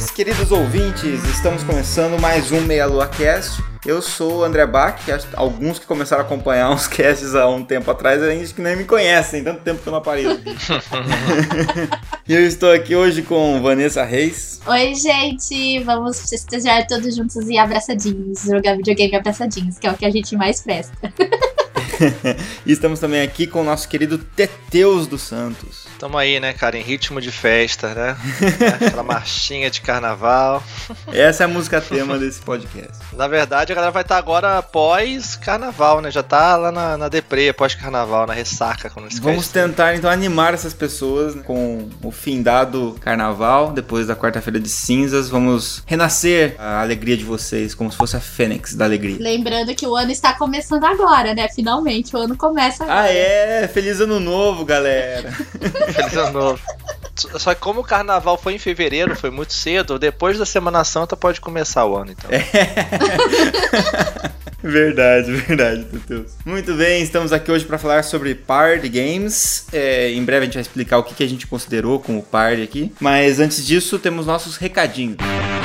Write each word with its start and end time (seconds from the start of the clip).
Saudações, 0.00 0.10
queridos 0.10 0.50
ouvintes! 0.50 1.22
Estamos 1.24 1.62
começando 1.62 2.18
mais 2.18 2.50
um 2.50 2.60
Meia 2.62 2.86
Lua 2.86 3.06
Cast. 3.06 3.62
Eu 3.84 4.00
sou 4.00 4.38
o 4.38 4.44
André 4.44 4.66
Bach, 4.66 4.98
alguns 5.34 5.78
que 5.78 5.86
começaram 5.86 6.22
a 6.22 6.26
acompanhar 6.26 6.70
uns 6.70 6.86
casts 6.88 7.34
há 7.34 7.48
um 7.48 7.64
tempo 7.64 7.90
atrás 7.90 8.22
ainda 8.22 8.46
que 8.46 8.60
nem 8.60 8.76
me 8.76 8.84
conhecem, 8.84 9.44
tanto 9.44 9.62
tempo 9.62 9.82
que 9.82 9.88
eu 9.88 9.90
não 9.90 9.98
apareço 9.98 10.40
e 12.28 12.34
eu 12.34 12.46
estou 12.46 12.72
aqui 12.72 12.94
hoje 12.96 13.22
com 13.22 13.60
Vanessa 13.62 14.04
Reis. 14.04 14.60
Oi, 14.66 14.94
gente! 14.94 15.82
Vamos 15.84 16.28
festejar 16.28 16.86
todos 16.86 17.14
juntos 17.14 17.48
e 17.48 17.58
abraçadinhos. 17.58 18.42
Jogar 18.44 18.76
videogame 18.76 19.16
abraçadinhos, 19.16 19.78
que 19.78 19.86
é 19.86 19.90
o 19.90 19.96
que 19.96 20.06
a 20.06 20.10
gente 20.10 20.36
mais 20.36 20.60
presta. 20.60 21.12
E 22.66 22.72
estamos 22.72 22.98
também 23.00 23.22
aqui 23.22 23.46
com 23.46 23.60
o 23.60 23.64
nosso 23.64 23.88
querido 23.88 24.18
Teteus 24.18 25.06
dos 25.06 25.22
Santos. 25.22 25.88
Tamo 25.98 26.16
aí, 26.16 26.40
né, 26.40 26.52
cara, 26.54 26.78
em 26.78 26.82
ritmo 26.82 27.20
de 27.20 27.30
festa, 27.30 27.94
né? 27.94 28.16
Aquela 28.86 29.02
marchinha 29.02 29.70
de 29.70 29.80
carnaval. 29.82 30.62
Essa 31.12 31.42
é 31.42 31.46
a 31.46 31.48
música 31.48 31.80
tema 31.80 32.18
desse 32.18 32.40
podcast. 32.40 32.98
Na 33.12 33.28
verdade, 33.28 33.72
a 33.72 33.74
galera 33.74 33.92
vai 33.92 34.02
estar 34.02 34.16
agora 34.16 34.62
pós-carnaval, 34.62 36.00
né? 36.00 36.10
Já 36.10 36.22
tá 36.22 36.56
lá 36.56 36.72
na, 36.72 36.96
na 36.96 37.08
deprê, 37.08 37.52
pós-carnaval, 37.52 38.26
na 38.26 38.32
ressaca. 38.32 38.88
Quando 38.88 39.08
Vamos 39.20 39.46
cast- 39.48 39.52
tentar 39.52 39.94
então 39.94 40.08
animar 40.10 40.54
essas 40.54 40.72
pessoas 40.72 41.34
com 41.42 41.88
o 42.02 42.10
findado 42.10 42.96
carnaval, 43.00 43.72
depois 43.72 44.06
da 44.06 44.16
quarta-feira 44.16 44.58
de 44.58 44.68
cinzas. 44.68 45.28
Vamos 45.28 45.82
renascer 45.86 46.54
a 46.58 46.80
alegria 46.80 47.16
de 47.16 47.24
vocês, 47.24 47.74
como 47.74 47.90
se 47.90 47.96
fosse 47.98 48.16
a 48.16 48.20
fênix 48.20 48.74
da 48.74 48.84
alegria. 48.86 49.16
Lembrando 49.20 49.74
que 49.74 49.86
o 49.86 49.94
ano 49.94 50.10
está 50.10 50.32
começando 50.32 50.84
agora, 50.84 51.34
né? 51.34 51.48
Finalmente, 51.54 51.89
o 52.12 52.16
ano 52.16 52.36
começa 52.36 52.84
agora. 52.84 53.00
Ah, 53.02 53.08
é! 53.12 53.68
Feliz 53.68 54.00
ano 54.00 54.20
novo, 54.20 54.64
galera! 54.64 55.32
Feliz 55.92 56.16
ano 56.16 56.32
novo. 56.32 56.60
Só 57.16 57.54
que 57.54 57.60
como 57.60 57.80
o 57.80 57.84
carnaval 57.84 58.38
foi 58.38 58.54
em 58.54 58.58
fevereiro, 58.58 59.14
foi 59.16 59.30
muito 59.30 59.52
cedo, 59.52 59.98
depois 59.98 60.38
da 60.38 60.46
Semana 60.46 60.84
Santa 60.84 61.16
pode 61.16 61.40
começar 61.40 61.84
o 61.84 61.96
ano, 61.96 62.12
então. 62.12 62.30
verdade, 64.62 65.32
verdade, 65.32 65.84
Teteus. 65.84 66.32
Muito 66.46 66.72
bem, 66.74 67.02
estamos 67.02 67.32
aqui 67.32 67.50
hoje 67.50 67.64
para 67.64 67.76
falar 67.76 68.04
sobre 68.04 68.34
party 68.34 68.88
games. 68.88 69.66
É, 69.72 70.10
em 70.12 70.24
breve 70.24 70.42
a 70.42 70.44
gente 70.46 70.54
vai 70.54 70.62
explicar 70.62 70.98
o 70.98 71.02
que, 71.02 71.14
que 71.14 71.24
a 71.24 71.28
gente 71.28 71.46
considerou 71.46 72.00
como 72.00 72.22
party 72.22 72.62
aqui. 72.62 72.92
Mas 73.00 73.38
antes 73.38 73.66
disso, 73.66 73.98
temos 73.98 74.26
nossos 74.26 74.56
recadinhos. 74.56 75.16
Muito 75.18 75.59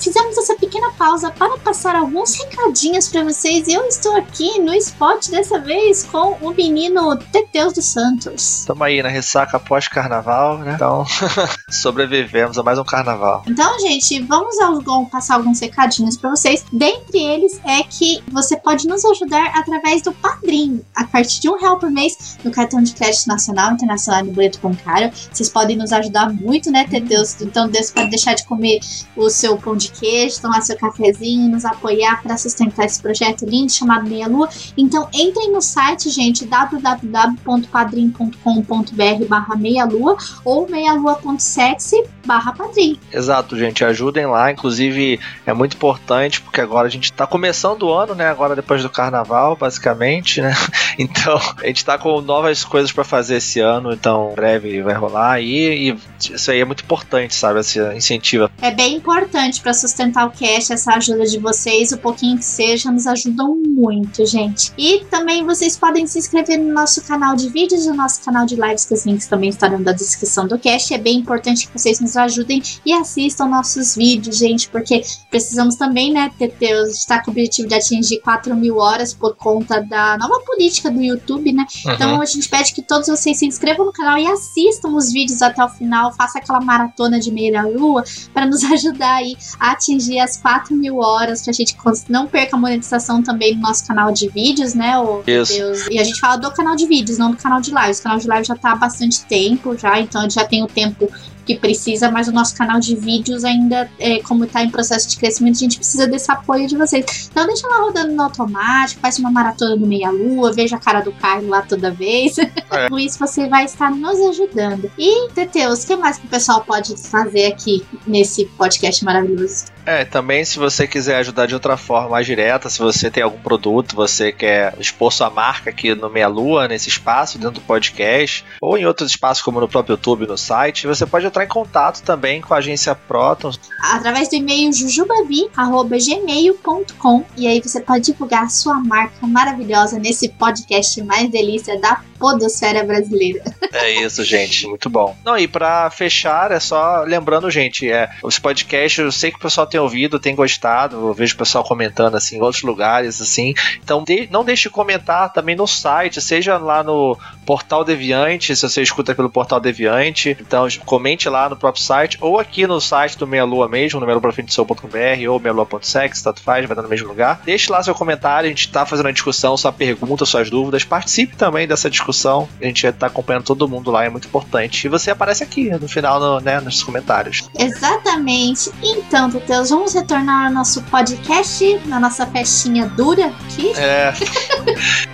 fizemos 0.00 0.36
essa 0.38 0.54
pequena 0.56 0.90
pausa 0.92 1.30
para 1.30 1.56
passar 1.58 1.94
alguns 1.94 2.34
recadinhos 2.34 3.08
para 3.08 3.22
vocês. 3.24 3.68
Eu 3.68 3.84
estou 3.86 4.16
aqui 4.16 4.58
no 4.60 4.72
spot 4.74 5.28
dessa 5.28 5.58
vez 5.58 6.04
com 6.04 6.36
o 6.40 6.50
menino 6.52 7.16
Teteus 7.16 7.72
dos 7.74 7.84
Santos. 7.86 8.64
Tamo 8.66 8.82
aí 8.84 9.02
na 9.02 9.08
ressaca 9.08 9.58
pós-carnaval, 9.58 10.58
né? 10.58 10.72
Então, 10.74 11.04
sobrevivemos 11.70 12.58
a 12.58 12.62
mais 12.62 12.78
um 12.78 12.84
carnaval. 12.84 13.42
Então, 13.46 13.78
gente, 13.80 14.20
vamos 14.22 14.58
ao- 14.58 14.80
passar 15.06 15.34
alguns 15.36 15.60
recadinhos 15.60 16.16
para 16.16 16.30
vocês. 16.30 16.64
Dentre 16.72 17.18
eles 17.18 17.60
é 17.64 17.82
que 17.82 18.22
você 18.30 18.56
pode 18.56 18.86
nos 18.88 19.04
ajudar 19.04 19.52
através 19.58 20.02
do 20.02 20.12
Padrim. 20.12 20.82
A 20.94 21.04
partir 21.04 21.40
de 21.40 21.48
um 21.48 21.58
real 21.58 21.78
por 21.78 21.90
mês 21.90 22.38
no 22.44 22.50
cartão 22.50 22.82
de 22.82 22.92
crédito 22.92 23.26
nacional, 23.26 23.72
internacional 23.72 24.20
e 24.24 24.28
no 24.28 24.32
boleto 24.32 24.58
bancário. 24.62 25.10
Vocês 25.32 25.48
podem 25.48 25.76
nos 25.76 25.92
ajudar 25.92 26.32
muito, 26.32 26.70
né, 26.70 26.86
Teteus? 26.88 27.40
Então, 27.40 27.68
Deus 27.68 27.90
pode 27.90 28.10
deixar 28.10 28.34
de 28.34 28.44
comer 28.44 28.80
o 29.16 29.28
seu 29.28 29.56
pão 29.56 29.76
de 29.76 29.89
queijo, 29.98 30.40
tomar 30.40 30.60
seu 30.62 30.76
cafezinho, 30.76 31.50
nos 31.50 31.64
apoiar 31.64 32.22
para 32.22 32.36
sustentar 32.36 32.86
esse 32.86 33.00
projeto 33.00 33.44
lindo 33.44 33.72
chamado 33.72 34.08
Meia 34.08 34.28
Lua. 34.28 34.48
Então, 34.76 35.08
entrem 35.12 35.52
no 35.52 35.60
site, 35.60 36.10
gente, 36.10 36.46
www.padrim.com.br 36.46 39.24
barra 39.28 39.56
meia 39.56 39.84
lua 39.84 40.16
ou 40.44 40.68
meialua.sexy 40.68 42.04
barra 42.24 42.52
padrim. 42.52 42.98
Exato, 43.12 43.56
gente, 43.56 43.84
ajudem 43.84 44.26
lá. 44.26 44.50
Inclusive, 44.50 45.20
é 45.46 45.52
muito 45.52 45.76
importante 45.76 46.40
porque 46.40 46.60
agora 46.60 46.86
a 46.86 46.90
gente 46.90 47.12
tá 47.12 47.26
começando 47.26 47.84
o 47.84 47.92
ano, 47.92 48.14
né? 48.14 48.28
Agora 48.28 48.54
depois 48.54 48.82
do 48.82 48.90
carnaval, 48.90 49.56
basicamente, 49.56 50.40
né? 50.40 50.54
Então, 50.98 51.40
a 51.62 51.66
gente 51.66 51.84
tá 51.84 51.96
com 51.96 52.20
novas 52.20 52.62
coisas 52.62 52.92
pra 52.92 53.04
fazer 53.04 53.36
esse 53.36 53.58
ano, 53.58 53.92
então 53.92 54.32
breve 54.34 54.82
vai 54.82 54.94
rolar 54.94 55.32
aí. 55.32 55.88
E 55.88 56.34
isso 56.34 56.50
aí 56.50 56.60
é 56.60 56.64
muito 56.64 56.84
importante, 56.84 57.34
sabe? 57.34 57.60
Esse 57.60 57.80
incentiva. 57.94 58.50
É 58.60 58.70
bem 58.70 58.96
importante 58.96 59.60
para 59.60 59.72
sustentar 59.80 60.26
o 60.26 60.30
cast, 60.30 60.72
essa 60.72 60.94
ajuda 60.94 61.24
de 61.24 61.38
vocês, 61.38 61.92
o 61.92 61.98
pouquinho 61.98 62.38
que 62.38 62.44
seja, 62.44 62.90
nos 62.90 63.06
ajudam 63.06 63.56
muito, 63.66 64.24
gente. 64.26 64.72
E 64.76 65.04
também 65.10 65.44
vocês 65.44 65.76
podem 65.76 66.06
se 66.06 66.18
inscrever 66.18 66.58
no 66.58 66.72
nosso 66.72 67.02
canal 67.02 67.34
de 67.34 67.48
vídeos, 67.48 67.86
no 67.86 67.94
nosso 67.94 68.22
canal 68.22 68.44
de 68.46 68.56
lives, 68.56 68.84
que 68.84 68.94
os 68.94 69.06
links 69.06 69.26
também 69.26 69.50
estarão 69.50 69.78
na 69.78 69.92
descrição 69.92 70.46
do 70.46 70.58
cast. 70.58 70.92
É 70.92 70.98
bem 70.98 71.18
importante 71.18 71.66
que 71.66 71.78
vocês 71.78 72.00
nos 72.00 72.16
ajudem 72.16 72.62
e 72.84 72.92
assistam 72.92 73.46
nossos 73.46 73.94
vídeos, 73.96 74.38
gente, 74.38 74.68
porque 74.68 75.02
precisamos 75.30 75.76
também, 75.76 76.12
né, 76.12 76.30
ter, 76.38 76.48
ter 76.48 76.74
estar 76.88 77.22
com 77.22 77.30
o 77.30 77.32
objetivo 77.32 77.68
de 77.68 77.74
atingir 77.74 78.20
4 78.20 78.54
mil 78.54 78.76
horas 78.76 79.14
por 79.14 79.34
conta 79.36 79.80
da 79.80 80.18
nova 80.18 80.40
política 80.40 80.90
do 80.90 81.00
YouTube, 81.00 81.52
né? 81.52 81.64
Então 81.86 82.20
a 82.20 82.24
gente 82.24 82.48
pede 82.48 82.74
que 82.74 82.82
todos 82.82 83.08
vocês 83.08 83.38
se 83.38 83.46
inscrevam 83.46 83.86
no 83.86 83.92
canal 83.92 84.18
e 84.18 84.26
assistam 84.26 84.90
os 84.90 85.12
vídeos 85.12 85.42
até 85.42 85.64
o 85.64 85.68
final, 85.68 86.12
faça 86.12 86.38
aquela 86.38 86.60
maratona 86.60 87.18
de 87.18 87.30
meia 87.30 87.62
lua 87.62 88.04
para 88.32 88.46
nos 88.46 88.62
ajudar 88.72 89.16
aí 89.16 89.36
a 89.58 89.69
atingir 89.72 90.18
as 90.18 90.36
4 90.36 90.74
mil 90.74 90.98
horas, 90.98 91.42
pra 91.42 91.52
gente 91.52 91.76
não 92.08 92.26
perca 92.26 92.56
a 92.56 92.58
monetização 92.58 93.22
também 93.22 93.54
no 93.54 93.62
nosso 93.62 93.86
canal 93.86 94.12
de 94.12 94.28
vídeos, 94.28 94.74
né? 94.74 94.98
O 94.98 95.22
Isso. 95.26 95.52
Deus. 95.52 95.86
E 95.90 95.98
a 95.98 96.04
gente 96.04 96.18
fala 96.20 96.36
do 96.36 96.50
canal 96.52 96.76
de 96.76 96.86
vídeos, 96.86 97.18
não 97.18 97.30
do 97.30 97.36
canal 97.36 97.60
de 97.60 97.70
lives. 97.70 97.98
O 98.00 98.02
canal 98.02 98.18
de 98.18 98.28
lives 98.28 98.46
já 98.46 98.56
tá 98.56 98.72
há 98.72 98.76
bastante 98.76 99.24
tempo 99.24 99.76
já, 99.76 100.00
então 100.00 100.20
a 100.20 100.24
gente 100.24 100.34
já 100.34 100.44
tem 100.44 100.62
o 100.62 100.66
tempo 100.66 101.10
que 101.44 101.56
precisa, 101.56 102.10
mas 102.10 102.28
o 102.28 102.32
nosso 102.32 102.54
canal 102.54 102.78
de 102.80 102.94
vídeos 102.94 103.44
ainda, 103.44 103.90
é, 103.98 104.20
como 104.20 104.46
tá 104.46 104.62
em 104.62 104.70
processo 104.70 105.08
de 105.08 105.16
crescimento, 105.16 105.56
a 105.56 105.60
gente 105.60 105.78
precisa 105.78 106.06
desse 106.06 106.30
apoio 106.30 106.66
de 106.66 106.76
vocês. 106.76 107.28
Então 107.30 107.46
deixa 107.46 107.66
lá 107.66 107.84
rodando 107.84 108.12
no 108.12 108.22
automático, 108.22 109.00
faz 109.00 109.18
uma 109.18 109.30
maratona 109.30 109.76
do 109.76 109.86
meia 109.86 110.10
lua, 110.10 110.52
veja 110.52 110.76
a 110.76 110.78
cara 110.78 111.00
do 111.00 111.12
Caio 111.12 111.48
lá 111.48 111.62
toda 111.62 111.90
vez. 111.90 112.36
Com 112.88 112.98
isso 112.98 113.18
você 113.18 113.48
vai 113.48 113.64
estar 113.64 113.90
nos 113.90 114.20
ajudando. 114.20 114.90
E, 114.98 115.28
Teteus, 115.30 115.84
o 115.84 115.86
que 115.86 115.96
mais 115.96 116.18
que 116.18 116.26
o 116.26 116.30
pessoal 116.30 116.64
pode 116.64 116.96
fazer 116.96 117.46
aqui 117.46 117.84
nesse 118.06 118.44
podcast 118.56 119.04
maravilhoso? 119.04 119.66
É, 119.86 120.04
também 120.04 120.44
se 120.44 120.58
você 120.58 120.86
quiser 120.86 121.16
ajudar 121.16 121.46
de 121.46 121.54
outra 121.54 121.76
forma 121.76 122.10
mais 122.10 122.26
direta, 122.26 122.68
se 122.68 122.78
você 122.78 123.10
tem 123.10 123.22
algum 123.22 123.38
produto, 123.38 123.96
você 123.96 124.30
quer 124.32 124.74
expor 124.78 125.12
sua 125.12 125.30
marca 125.30 125.70
aqui 125.70 125.94
no 125.94 126.10
Meia 126.10 126.28
Lua, 126.28 126.68
nesse 126.68 126.88
espaço, 126.88 127.38
dentro 127.38 127.54
do 127.54 127.60
podcast, 127.62 128.44
ou 128.60 128.76
em 128.76 128.86
outros 128.86 129.10
espaços 129.10 129.42
como 129.42 129.60
no 129.60 129.68
próprio 129.68 129.94
YouTube, 129.94 130.26
no 130.26 130.36
site, 130.38 130.86
você 130.86 131.06
pode 131.06 131.26
entrar 131.26 131.44
em 131.44 131.48
contato 131.48 132.02
também 132.02 132.40
com 132.40 132.54
a 132.54 132.58
agência 132.58 132.94
Proton. 132.94 133.50
através 133.82 134.28
do 134.28 134.36
e-mail 134.36 134.72
jujubavi.gmail.com 134.72 137.24
e 137.36 137.46
aí 137.46 137.60
você 137.60 137.80
pode 137.80 138.04
divulgar 138.04 138.44
a 138.44 138.48
sua 138.48 138.74
marca 138.74 139.26
maravilhosa 139.26 139.98
nesse 139.98 140.28
podcast 140.28 141.02
mais 141.02 141.30
delícia 141.30 141.78
da 141.80 142.00
podosfera 142.18 142.84
brasileira. 142.84 143.42
É 143.72 144.02
isso, 144.02 144.24
gente, 144.24 144.66
muito 144.66 144.90
bom. 144.90 145.16
Não, 145.24 145.38
e 145.38 145.46
pra 145.46 145.88
fechar, 145.90 146.50
é 146.50 146.58
só 146.58 147.04
lembrando, 147.04 147.48
gente, 147.48 147.88
é, 147.88 148.10
os 148.20 148.36
podcasts, 148.36 148.98
eu 148.98 149.12
sei 149.12 149.30
que 149.30 149.36
o 149.36 149.40
pessoal 149.40 149.64
tem 149.64 149.78
ouvido, 149.80 150.18
tem 150.18 150.34
gostado, 150.34 151.08
eu 151.08 151.14
vejo 151.14 151.34
o 151.34 151.38
pessoal 151.38 151.64
comentando 151.64 152.14
assim 152.16 152.36
em 152.38 152.40
outros 152.42 152.62
lugares, 152.62 153.20
assim. 153.20 153.54
Então 153.82 154.02
de- 154.04 154.28
não 154.30 154.44
deixe 154.44 154.64
de 154.64 154.70
comentar 154.70 155.32
também 155.32 155.56
no 155.56 155.66
site, 155.66 156.20
seja 156.20 156.56
lá 156.58 156.82
no 156.82 157.16
Portal 157.46 157.84
Deviante, 157.84 158.54
se 158.54 158.68
você 158.68 158.82
escuta 158.82 159.14
pelo 159.14 159.30
Portal 159.30 159.58
Deviante, 159.60 160.36
então 160.40 160.66
comente 160.84 161.28
lá 161.28 161.48
no 161.48 161.56
próprio 161.56 161.82
site, 161.82 162.18
ou 162.20 162.38
aqui 162.38 162.66
no 162.66 162.80
site 162.80 163.16
do 163.18 163.26
Meia 163.26 163.44
Lua 163.44 163.68
mesmo, 163.68 163.98
no 164.00 164.06
meialua.br 164.06 165.28
ou 165.30 165.40
meialua.sex, 165.40 166.22
tanto 166.22 166.42
faz, 166.42 166.66
vai 166.66 166.76
dar 166.76 166.82
no 166.82 166.88
mesmo 166.88 167.08
lugar. 167.08 167.40
Deixe 167.44 167.70
lá 167.70 167.82
seu 167.82 167.94
comentário, 167.94 168.46
a 168.46 168.50
gente 168.50 168.70
tá 168.70 168.84
fazendo 168.86 169.08
a 169.08 169.12
discussão, 169.12 169.56
sua 169.56 169.72
pergunta, 169.72 170.24
suas 170.24 170.50
dúvidas, 170.50 170.84
participe 170.84 171.36
também 171.36 171.66
dessa 171.66 171.88
discussão. 171.90 172.48
A 172.60 172.64
gente 172.64 172.86
estar 172.86 173.06
acompanhando 173.06 173.44
todo 173.44 173.68
mundo 173.68 173.90
lá, 173.90 174.04
é 174.04 174.08
muito 174.08 174.26
importante. 174.28 174.84
E 174.86 174.88
você 174.88 175.10
aparece 175.10 175.42
aqui 175.42 175.70
no 175.70 175.88
final, 175.88 176.20
no, 176.20 176.40
né, 176.40 176.60
nos 176.60 176.82
comentários. 176.82 177.48
Exatamente. 177.58 178.70
Então, 178.82 179.30
Teteus, 179.60 179.70
vamos 179.70 179.94
retornar 179.94 180.46
ao 180.46 180.52
nosso 180.52 180.82
podcast, 180.84 181.80
na 181.84 182.00
nossa 182.00 182.26
festinha 182.26 182.86
dura 182.86 183.26
aqui. 183.26 183.72
É, 183.76 184.12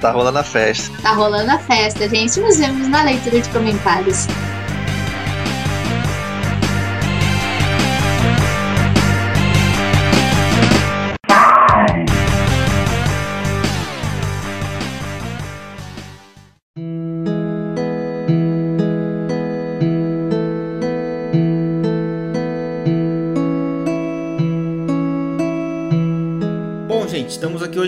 tá 0.00 0.12
rolando 0.12 0.38
a 0.38 0.44
festa. 0.44 0.96
Tá 1.02 1.12
rolando 1.12 1.50
a 1.50 1.58
festa, 1.58 2.08
gente. 2.08 2.38
Nos 2.38 2.56
vemos 2.56 2.86
na 2.86 3.02
leitura 3.02 3.40
de 3.40 3.48
comentários. 3.48 4.26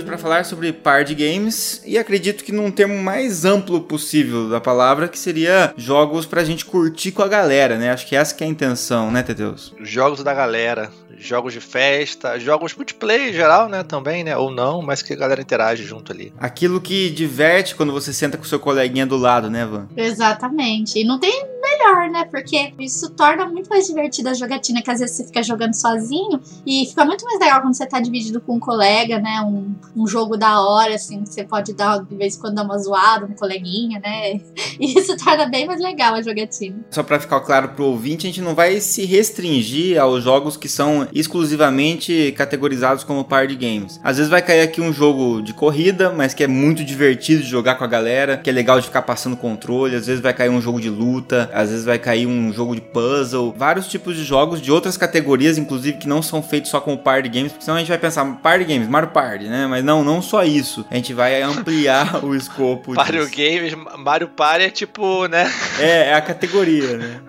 Para 0.08 0.18
falar 0.18 0.44
sobre 0.44 0.72
party 0.72 1.14
games 1.14 1.82
e 1.84 1.98
acredito 1.98 2.42
que 2.42 2.50
num 2.50 2.70
termo 2.70 2.96
mais 3.00 3.44
amplo 3.44 3.80
possível 3.82 4.48
da 4.48 4.60
palavra, 4.60 5.06
que 5.06 5.18
seria 5.18 5.72
jogos 5.76 6.24
pra 6.24 6.42
gente 6.42 6.64
curtir 6.64 7.12
com 7.12 7.22
a 7.22 7.28
galera, 7.28 7.76
né? 7.76 7.90
Acho 7.90 8.06
que 8.06 8.16
essa 8.16 8.34
que 8.34 8.42
é 8.42 8.46
a 8.46 8.50
intenção, 8.50 9.10
né, 9.10 9.22
Teteus? 9.22 9.74
Jogos 9.80 10.24
da 10.24 10.32
galera, 10.32 10.90
jogos 11.18 11.52
de 11.52 11.60
festa, 11.60 12.38
jogos 12.38 12.74
multiplayer 12.74 13.28
em 13.28 13.32
geral, 13.32 13.68
né, 13.68 13.82
também, 13.82 14.24
né, 14.24 14.36
ou 14.36 14.50
não, 14.50 14.80
mas 14.80 15.02
que 15.02 15.12
a 15.12 15.16
galera 15.16 15.42
interage 15.42 15.84
junto 15.84 16.12
ali. 16.12 16.32
Aquilo 16.38 16.80
que 16.80 17.10
diverte 17.10 17.74
quando 17.74 17.92
você 17.92 18.12
senta 18.12 18.38
com 18.38 18.44
seu 18.44 18.58
coleguinha 18.58 19.06
do 19.06 19.16
lado, 19.16 19.50
né, 19.50 19.66
Van? 19.66 19.88
Exatamente. 19.96 20.98
E 20.98 21.04
não 21.04 21.18
tem 21.18 21.44
melhor, 21.88 22.10
né? 22.10 22.24
Porque 22.24 22.72
isso 22.78 23.10
torna 23.10 23.46
muito 23.46 23.68
mais 23.68 23.86
divertida 23.86 24.30
a 24.30 24.34
jogatina, 24.34 24.82
que 24.82 24.90
às 24.90 25.00
vezes 25.00 25.16
você 25.16 25.24
fica 25.24 25.42
jogando 25.42 25.74
sozinho 25.74 26.40
e 26.66 26.86
fica 26.86 27.04
muito 27.04 27.24
mais 27.24 27.38
legal 27.38 27.60
quando 27.62 27.74
você 27.74 27.86
tá 27.86 28.00
dividido 28.00 28.40
com 28.40 28.56
um 28.56 28.60
colega, 28.60 29.18
né? 29.18 29.40
Um, 29.42 29.74
um 29.96 30.06
jogo 30.06 30.36
da 30.36 30.60
hora, 30.60 30.94
assim, 30.94 31.22
que 31.22 31.30
você 31.30 31.44
pode 31.44 31.72
dar 31.72 32.04
de 32.04 32.14
vez 32.16 32.36
em 32.36 32.40
quando 32.40 32.54
dar 32.56 32.64
uma 32.64 32.78
zoada, 32.78 33.26
um 33.26 33.34
coleguinha, 33.34 34.00
né? 34.00 34.40
E 34.80 34.96
isso 34.96 35.16
torna 35.16 35.46
bem 35.46 35.66
mais 35.66 35.80
legal 35.80 36.14
a 36.14 36.22
jogatina. 36.22 36.76
Só 36.90 37.02
para 37.02 37.18
ficar 37.18 37.40
claro 37.40 37.70
pro 37.70 37.86
ouvinte, 37.86 38.26
a 38.26 38.30
gente 38.30 38.40
não 38.40 38.54
vai 38.54 38.80
se 38.80 39.04
restringir 39.04 40.00
aos 40.00 40.22
jogos 40.22 40.56
que 40.56 40.68
são 40.68 41.08
exclusivamente 41.12 42.32
categorizados 42.36 43.02
como 43.02 43.24
party 43.24 43.56
games. 43.56 43.98
Às 44.04 44.18
vezes 44.18 44.30
vai 44.30 44.40
cair 44.40 44.60
aqui 44.60 44.80
um 44.80 44.92
jogo 44.92 45.42
de 45.42 45.52
corrida, 45.52 46.12
mas 46.12 46.32
que 46.32 46.44
é 46.44 46.46
muito 46.46 46.84
divertido 46.84 47.42
de 47.42 47.48
jogar 47.48 47.74
com 47.74 47.82
a 47.82 47.88
galera, 47.88 48.36
que 48.36 48.48
é 48.48 48.52
legal 48.52 48.78
de 48.78 48.86
ficar 48.86 49.02
passando 49.02 49.36
controle. 49.36 49.96
Às 49.96 50.06
vezes 50.06 50.22
vai 50.22 50.32
cair 50.32 50.50
um 50.50 50.60
jogo 50.60 50.80
de 50.80 50.88
luta, 50.88 51.50
às 51.52 51.70
vezes 51.70 51.77
vai 51.84 51.98
cair 51.98 52.26
um 52.26 52.52
jogo 52.52 52.74
de 52.74 52.80
puzzle, 52.80 53.54
vários 53.56 53.86
tipos 53.86 54.16
de 54.16 54.24
jogos 54.24 54.60
de 54.60 54.70
outras 54.70 54.96
categorias, 54.96 55.58
inclusive 55.58 55.98
que 55.98 56.08
não 56.08 56.22
são 56.22 56.42
feitos 56.42 56.70
só 56.70 56.80
como 56.80 56.98
party 56.98 57.28
games, 57.28 57.52
porque 57.52 57.64
senão 57.64 57.76
a 57.76 57.80
gente 57.80 57.88
vai 57.88 57.98
pensar 57.98 58.24
party 58.42 58.64
games, 58.64 58.88
Mario 58.88 59.10
Party, 59.10 59.44
né? 59.46 59.66
Mas 59.66 59.84
não, 59.84 60.02
não 60.04 60.20
só 60.22 60.44
isso. 60.44 60.84
A 60.90 60.94
gente 60.94 61.12
vai 61.12 61.42
ampliar 61.42 62.22
o 62.24 62.34
escopo. 62.34 62.94
Mario 62.94 63.26
disso. 63.26 63.36
Games, 63.36 63.74
Mario 63.98 64.28
Party 64.28 64.64
é 64.64 64.70
tipo, 64.70 65.26
né, 65.26 65.50
É, 65.78 66.08
é 66.10 66.14
a 66.14 66.20
categoria, 66.20 66.96
né? 66.96 67.20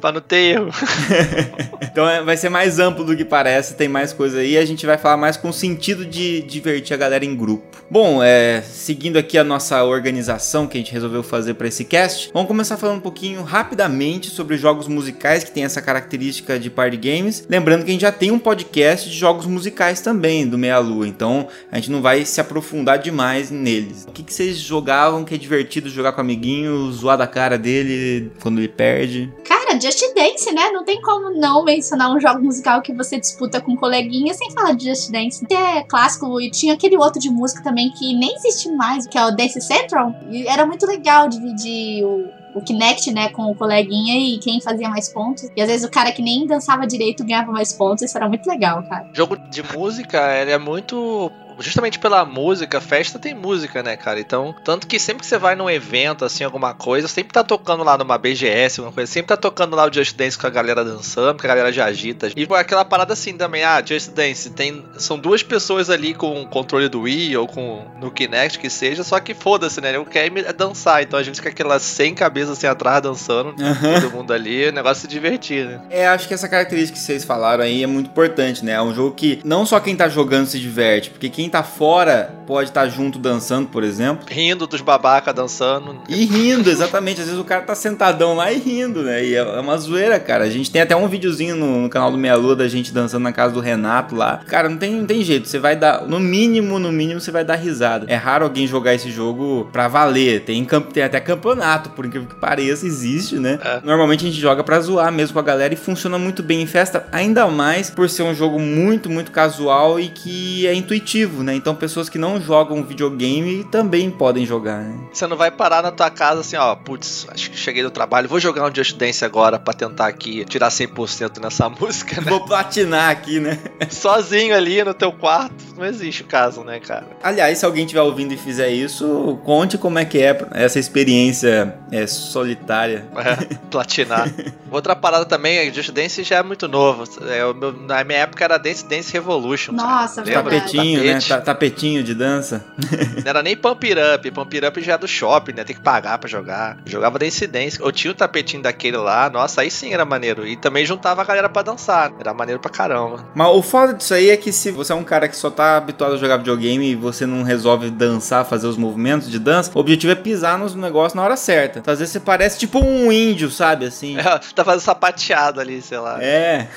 Pra 0.00 0.12
não 0.12 0.20
ter 0.20 0.54
erro. 0.54 0.70
Então 1.92 2.08
é- 2.08 2.22
vai 2.22 2.38
ser 2.38 2.48
mais 2.48 2.78
amplo 2.78 3.04
do 3.04 3.14
que 3.14 3.22
parece, 3.24 3.74
tem 3.74 3.86
mais 3.86 4.14
coisa 4.14 4.38
aí. 4.38 4.56
A 4.56 4.64
gente 4.64 4.86
vai 4.86 4.96
falar 4.96 5.18
mais 5.18 5.36
com 5.36 5.50
o 5.50 5.52
sentido 5.52 6.06
de 6.06 6.40
divertir 6.40 6.94
a 6.94 6.96
galera 6.96 7.22
em 7.22 7.36
grupo. 7.36 7.76
Bom, 7.90 8.22
é, 8.22 8.62
seguindo 8.62 9.18
aqui 9.18 9.36
a 9.36 9.44
nossa 9.44 9.84
organização 9.84 10.66
que 10.66 10.78
a 10.78 10.80
gente 10.80 10.90
resolveu 10.90 11.22
fazer 11.22 11.52
para 11.52 11.68
esse 11.68 11.84
cast, 11.84 12.30
vamos 12.32 12.48
começar 12.48 12.78
falando 12.78 12.96
um 12.96 13.02
pouquinho 13.02 13.42
rapidamente 13.42 14.30
sobre 14.30 14.56
jogos 14.56 14.88
musicais 14.88 15.44
que 15.44 15.50
tem 15.50 15.64
essa 15.64 15.82
característica 15.82 16.58
de 16.58 16.70
party 16.70 16.96
games. 16.96 17.46
Lembrando 17.46 17.84
que 17.84 17.90
a 17.90 17.92
gente 17.92 18.00
já 18.00 18.12
tem 18.12 18.30
um 18.30 18.38
podcast 18.38 19.10
de 19.10 19.16
jogos 19.16 19.44
musicais 19.44 20.00
também 20.00 20.46
do 20.46 20.56
Meia 20.56 20.78
Lua, 20.78 21.06
então 21.06 21.46
a 21.70 21.76
gente 21.76 21.90
não 21.90 22.00
vai 22.00 22.24
se 22.24 22.40
aprofundar 22.40 22.98
demais 22.98 23.50
neles. 23.50 24.06
O 24.08 24.12
que, 24.12 24.22
que 24.22 24.32
vocês 24.32 24.56
jogavam 24.56 25.24
que 25.24 25.34
é 25.34 25.38
divertido 25.38 25.90
jogar 25.90 26.12
com 26.12 26.18
o 26.18 26.24
amiguinho, 26.24 26.90
zoar 26.90 27.18
da 27.18 27.26
cara 27.26 27.58
dele 27.58 28.32
quando 28.40 28.58
ele 28.60 28.68
perde? 28.68 29.30
Cara, 29.44 29.71
Just 29.78 30.02
Dance, 30.14 30.52
né? 30.52 30.70
Não 30.70 30.84
tem 30.84 31.00
como 31.00 31.30
não 31.30 31.64
mencionar 31.64 32.14
um 32.14 32.20
jogo 32.20 32.42
musical 32.42 32.82
que 32.82 32.92
você 32.92 33.18
disputa 33.18 33.60
com 33.60 33.72
um 33.72 33.76
coleguinha 33.76 34.34
sem 34.34 34.50
falar 34.50 34.72
de 34.72 34.86
Just 34.86 35.10
Dance. 35.10 35.44
É 35.50 35.82
clássico 35.82 36.40
e 36.40 36.50
tinha 36.50 36.74
aquele 36.74 36.96
outro 36.96 37.20
de 37.20 37.30
música 37.30 37.62
também 37.62 37.90
que 37.90 38.14
nem 38.14 38.34
existe 38.34 38.70
mais, 38.72 39.06
que 39.06 39.18
é 39.18 39.24
o 39.24 39.30
Dance 39.30 39.60
Central. 39.60 40.14
E 40.30 40.46
era 40.46 40.66
muito 40.66 40.86
legal 40.86 41.28
dividir 41.28 42.04
o, 42.04 42.28
o 42.54 42.60
Kinect, 42.60 43.12
né, 43.12 43.28
com 43.30 43.50
o 43.50 43.54
coleguinha 43.54 44.18
e 44.18 44.38
quem 44.38 44.60
fazia 44.60 44.88
mais 44.88 45.08
pontos. 45.08 45.48
E 45.56 45.62
às 45.62 45.68
vezes 45.68 45.86
o 45.86 45.90
cara 45.90 46.12
que 46.12 46.22
nem 46.22 46.46
dançava 46.46 46.86
direito 46.86 47.24
ganhava 47.24 47.50
mais 47.52 47.72
pontos. 47.72 48.02
Isso 48.02 48.16
era 48.16 48.28
muito 48.28 48.46
legal, 48.48 48.82
cara. 48.84 49.08
Jogo 49.12 49.36
de 49.36 49.62
música, 49.62 50.18
é 50.18 50.58
muito. 50.58 51.30
Justamente 51.62 51.98
pela 51.98 52.24
música, 52.24 52.80
festa 52.80 53.18
tem 53.18 53.34
música, 53.34 53.82
né, 53.82 53.96
cara? 53.96 54.20
Então, 54.20 54.54
tanto 54.64 54.86
que 54.86 54.98
sempre 54.98 55.22
que 55.22 55.26
você 55.26 55.38
vai 55.38 55.54
num 55.54 55.70
evento, 55.70 56.24
assim, 56.24 56.44
alguma 56.44 56.74
coisa, 56.74 57.08
sempre 57.08 57.32
tá 57.32 57.44
tocando 57.44 57.82
lá 57.82 57.96
numa 57.96 58.18
BGS, 58.18 58.80
alguma 58.80 58.94
coisa, 58.94 59.10
sempre 59.10 59.28
tá 59.28 59.36
tocando 59.36 59.76
lá 59.76 59.86
o 59.86 59.92
Just 59.92 60.16
Dance 60.16 60.38
com 60.38 60.46
a 60.46 60.50
galera 60.50 60.84
dançando, 60.84 61.38
que 61.38 61.46
a 61.46 61.48
galera 61.48 61.72
já 61.72 61.86
agita. 61.86 62.28
E 62.36 62.46
aquela 62.54 62.84
parada 62.84 63.12
assim 63.12 63.36
também, 63.36 63.64
ah, 63.64 63.82
Just 63.84 64.10
Dance, 64.10 64.50
tem, 64.50 64.84
são 64.98 65.18
duas 65.18 65.42
pessoas 65.42 65.88
ali 65.88 66.14
com 66.14 66.42
o 66.42 66.46
controle 66.46 66.88
do 66.88 67.02
Wii 67.02 67.36
ou 67.36 67.46
com 67.46 67.84
no 68.00 68.10
Kinect, 68.10 68.58
que 68.58 68.68
seja, 68.68 69.04
só 69.04 69.20
que 69.20 69.34
foda-se, 69.34 69.80
né? 69.80 69.96
Eu 69.96 70.04
quero 70.04 70.38
é 70.38 70.52
dançar, 70.52 71.02
então 71.02 71.18
a 71.18 71.22
gente 71.22 71.36
fica 71.36 71.48
aquela 71.48 71.78
sem 71.78 72.14
cabeça 72.14 72.52
assim 72.52 72.66
atrás 72.66 73.02
dançando, 73.02 73.54
todo 73.54 74.10
mundo 74.12 74.32
ali, 74.32 74.68
o 74.68 74.72
negócio 74.72 75.02
se 75.02 75.08
divertir, 75.08 75.66
né? 75.66 75.80
É, 75.90 76.08
acho 76.08 76.28
que 76.28 76.34
essa 76.34 76.48
característica 76.48 76.98
que 76.98 77.04
vocês 77.04 77.24
falaram 77.24 77.64
aí 77.64 77.82
é 77.82 77.86
muito 77.86 78.08
importante, 78.08 78.64
né? 78.64 78.72
É 78.72 78.82
um 78.82 78.94
jogo 78.94 79.14
que 79.14 79.40
não 79.44 79.64
só 79.66 79.78
quem 79.80 79.96
tá 79.96 80.08
jogando 80.08 80.46
se 80.46 80.58
diverte, 80.58 81.10
porque 81.10 81.28
quem 81.28 81.48
tá 81.52 81.62
fora 81.62 82.34
pode 82.46 82.70
estar 82.70 82.88
junto 82.88 83.18
dançando, 83.18 83.68
por 83.68 83.84
exemplo. 83.84 84.26
Rindo 84.28 84.66
dos 84.66 84.80
babaca 84.80 85.32
dançando. 85.32 86.00
E 86.08 86.24
rindo, 86.24 86.68
exatamente. 86.68 87.20
Às 87.20 87.26
vezes 87.26 87.40
o 87.40 87.44
cara 87.44 87.62
tá 87.62 87.74
sentadão 87.74 88.34
lá 88.34 88.52
e 88.52 88.58
rindo, 88.58 89.02
né? 89.02 89.24
E 89.24 89.34
é 89.34 89.42
uma 89.60 89.76
zoeira, 89.78 90.18
cara. 90.18 90.44
A 90.44 90.50
gente 90.50 90.70
tem 90.70 90.82
até 90.82 90.96
um 90.96 91.06
videozinho 91.08 91.54
no, 91.54 91.82
no 91.82 91.88
canal 91.88 92.10
do 92.10 92.18
Meia 92.18 92.34
Lua 92.34 92.56
da 92.56 92.68
gente 92.68 92.92
dançando 92.92 93.22
na 93.22 93.32
casa 93.32 93.54
do 93.54 93.60
Renato 93.60 94.14
lá. 94.14 94.40
Cara, 94.46 94.68
não 94.68 94.76
tem, 94.76 94.92
não 94.92 95.06
tem 95.06 95.22
jeito. 95.22 95.48
Você 95.48 95.58
vai 95.58 95.76
dar, 95.76 96.06
no 96.06 96.18
mínimo, 96.18 96.78
no 96.78 96.90
mínimo, 96.90 97.20
você 97.20 97.30
vai 97.30 97.44
dar 97.44 97.56
risada. 97.56 98.06
É 98.08 98.16
raro 98.16 98.44
alguém 98.44 98.66
jogar 98.66 98.94
esse 98.94 99.10
jogo 99.10 99.68
pra 99.72 99.88
valer. 99.88 100.40
Tem, 100.40 100.66
tem 100.92 101.02
até 101.02 101.20
campeonato, 101.20 101.90
por 101.90 102.04
incrível 102.06 102.28
que 102.28 102.34
pareça, 102.34 102.86
existe, 102.86 103.36
né? 103.36 103.58
É. 103.62 103.80
Normalmente 103.84 104.24
a 104.24 104.28
gente 104.28 104.40
joga 104.40 104.64
pra 104.64 104.80
zoar 104.80 105.12
mesmo 105.12 105.34
com 105.34 105.40
a 105.40 105.42
galera 105.42 105.72
e 105.72 105.76
funciona 105.76 106.18
muito 106.18 106.42
bem 106.42 106.62
em 106.62 106.66
festa, 106.66 107.06
ainda 107.12 107.46
mais 107.46 107.90
por 107.90 108.08
ser 108.08 108.22
um 108.22 108.34
jogo 108.34 108.58
muito, 108.58 109.10
muito 109.10 109.30
casual 109.30 109.98
e 109.98 110.08
que 110.08 110.66
é 110.66 110.74
intuitivo, 110.74 111.41
né? 111.42 111.54
Então 111.54 111.74
pessoas 111.74 112.08
que 112.08 112.18
não 112.18 112.40
jogam 112.40 112.82
videogame 112.84 113.64
também 113.64 114.10
podem 114.10 114.44
jogar, 114.46 114.78
né? 114.82 114.98
Você 115.12 115.26
não 115.26 115.36
vai 115.36 115.50
parar 115.50 115.82
na 115.82 115.90
tua 115.90 116.10
casa 116.10 116.40
assim, 116.40 116.56
ó, 116.56 116.74
putz, 116.74 117.26
acho 117.30 117.50
que 117.50 117.56
cheguei 117.56 117.82
do 117.82 117.90
trabalho, 117.90 118.28
vou 118.28 118.40
jogar 118.40 118.68
um 118.70 118.74
Just 118.74 118.96
Dance 118.96 119.24
agora 119.24 119.58
pra 119.58 119.74
tentar 119.74 120.06
aqui 120.06 120.44
tirar 120.44 120.68
100% 120.70 121.40
nessa 121.40 121.68
música, 121.80 122.20
né? 122.20 122.30
Vou 122.30 122.44
platinar 122.44 123.10
aqui, 123.10 123.40
né? 123.40 123.58
Sozinho 123.90 124.54
ali 124.54 124.82
no 124.82 124.94
teu 124.94 125.12
quarto, 125.12 125.54
não 125.76 125.84
existe 125.84 126.22
o 126.22 126.26
caso, 126.26 126.62
né, 126.64 126.80
cara? 126.80 127.06
Aliás, 127.22 127.58
se 127.58 127.64
alguém 127.64 127.84
estiver 127.84 128.02
ouvindo 128.02 128.32
e 128.32 128.36
fizer 128.36 128.70
isso, 128.70 129.38
conte 129.44 129.76
como 129.78 129.98
é 129.98 130.04
que 130.04 130.18
é 130.18 130.38
essa 130.52 130.78
experiência 130.78 131.74
é, 131.90 132.06
solitária. 132.06 133.06
É, 133.16 133.54
platinar. 133.70 134.28
Outra 134.70 134.96
parada 134.96 135.26
também, 135.26 135.58
é 135.58 135.66
que 135.66 135.74
Just 135.74 135.90
Dance 135.92 136.22
já 136.22 136.36
é 136.36 136.42
muito 136.42 136.66
novo. 136.66 137.04
É, 137.28 137.44
o 137.44 137.52
meu- 137.54 137.72
na 137.72 138.02
minha 138.04 138.20
época 138.20 138.42
era 138.42 138.58
Dance 138.58 138.86
Dance 138.86 139.12
Revolution. 139.12 139.72
Nossa, 139.72 140.22
verdade. 140.22 140.48
Tapetinho, 140.50 141.04
né? 141.04 141.12
Ta- 141.28 141.40
Tapetinho 141.40 142.02
de 142.02 142.14
dança. 142.14 142.64
Não 142.76 143.22
era 143.24 143.42
nem 143.42 143.56
Pump 143.56 143.84
It 143.86 143.98
Up. 144.14 144.30
Pump 144.30 144.54
It 144.56 144.66
Up 144.66 144.80
já 144.82 144.94
é 144.94 144.98
do 144.98 145.08
shopping, 145.08 145.52
né? 145.52 145.64
Tem 145.64 145.76
que 145.76 145.82
pagar 145.82 146.18
pra 146.18 146.28
jogar. 146.28 146.78
Jogava 146.86 147.18
Dance 147.18 147.46
Dance. 147.46 147.80
Eu 147.80 147.92
tinha 147.92 148.10
o 148.10 148.14
tapetinho 148.14 148.62
daquele 148.62 148.96
lá. 148.96 149.28
Nossa, 149.30 149.60
aí 149.62 149.70
sim 149.70 149.92
era 149.92 150.04
maneiro. 150.04 150.46
E 150.46 150.56
também 150.56 150.84
juntava 150.84 151.22
a 151.22 151.24
galera 151.24 151.48
pra 151.48 151.62
dançar. 151.62 152.12
Era 152.18 152.32
maneiro 152.34 152.60
pra 152.60 152.70
caramba. 152.70 153.26
Mas 153.34 153.48
o 153.48 153.62
foda 153.62 153.94
disso 153.94 154.14
aí 154.14 154.30
é 154.30 154.36
que 154.36 154.52
se 154.52 154.70
você 154.70 154.92
é 154.92 154.94
um 154.94 155.04
cara 155.04 155.28
que 155.28 155.36
só 155.36 155.50
tá 155.50 155.76
habituado 155.76 156.14
a 156.14 156.16
jogar 156.16 156.36
videogame 156.38 156.90
e 156.90 156.94
você 156.94 157.26
não 157.26 157.42
resolve 157.42 157.90
dançar, 157.90 158.44
fazer 158.44 158.66
os 158.66 158.76
movimentos 158.76 159.30
de 159.30 159.38
dança, 159.38 159.70
o 159.74 159.78
objetivo 159.80 160.12
é 160.12 160.16
pisar 160.16 160.58
nos 160.58 160.74
negócios 160.74 161.14
na 161.14 161.22
hora 161.22 161.36
certa. 161.36 161.78
Então, 161.78 161.92
às 161.92 161.98
vezes 161.98 162.12
você 162.12 162.20
parece 162.20 162.58
tipo 162.58 162.78
um 162.84 163.10
índio, 163.12 163.50
sabe? 163.50 163.86
Assim. 163.86 164.16
tá 164.54 164.64
fazendo 164.64 164.80
sapateado 164.80 165.60
ali, 165.60 165.80
sei 165.82 165.98
lá. 165.98 166.22
É. 166.22 166.68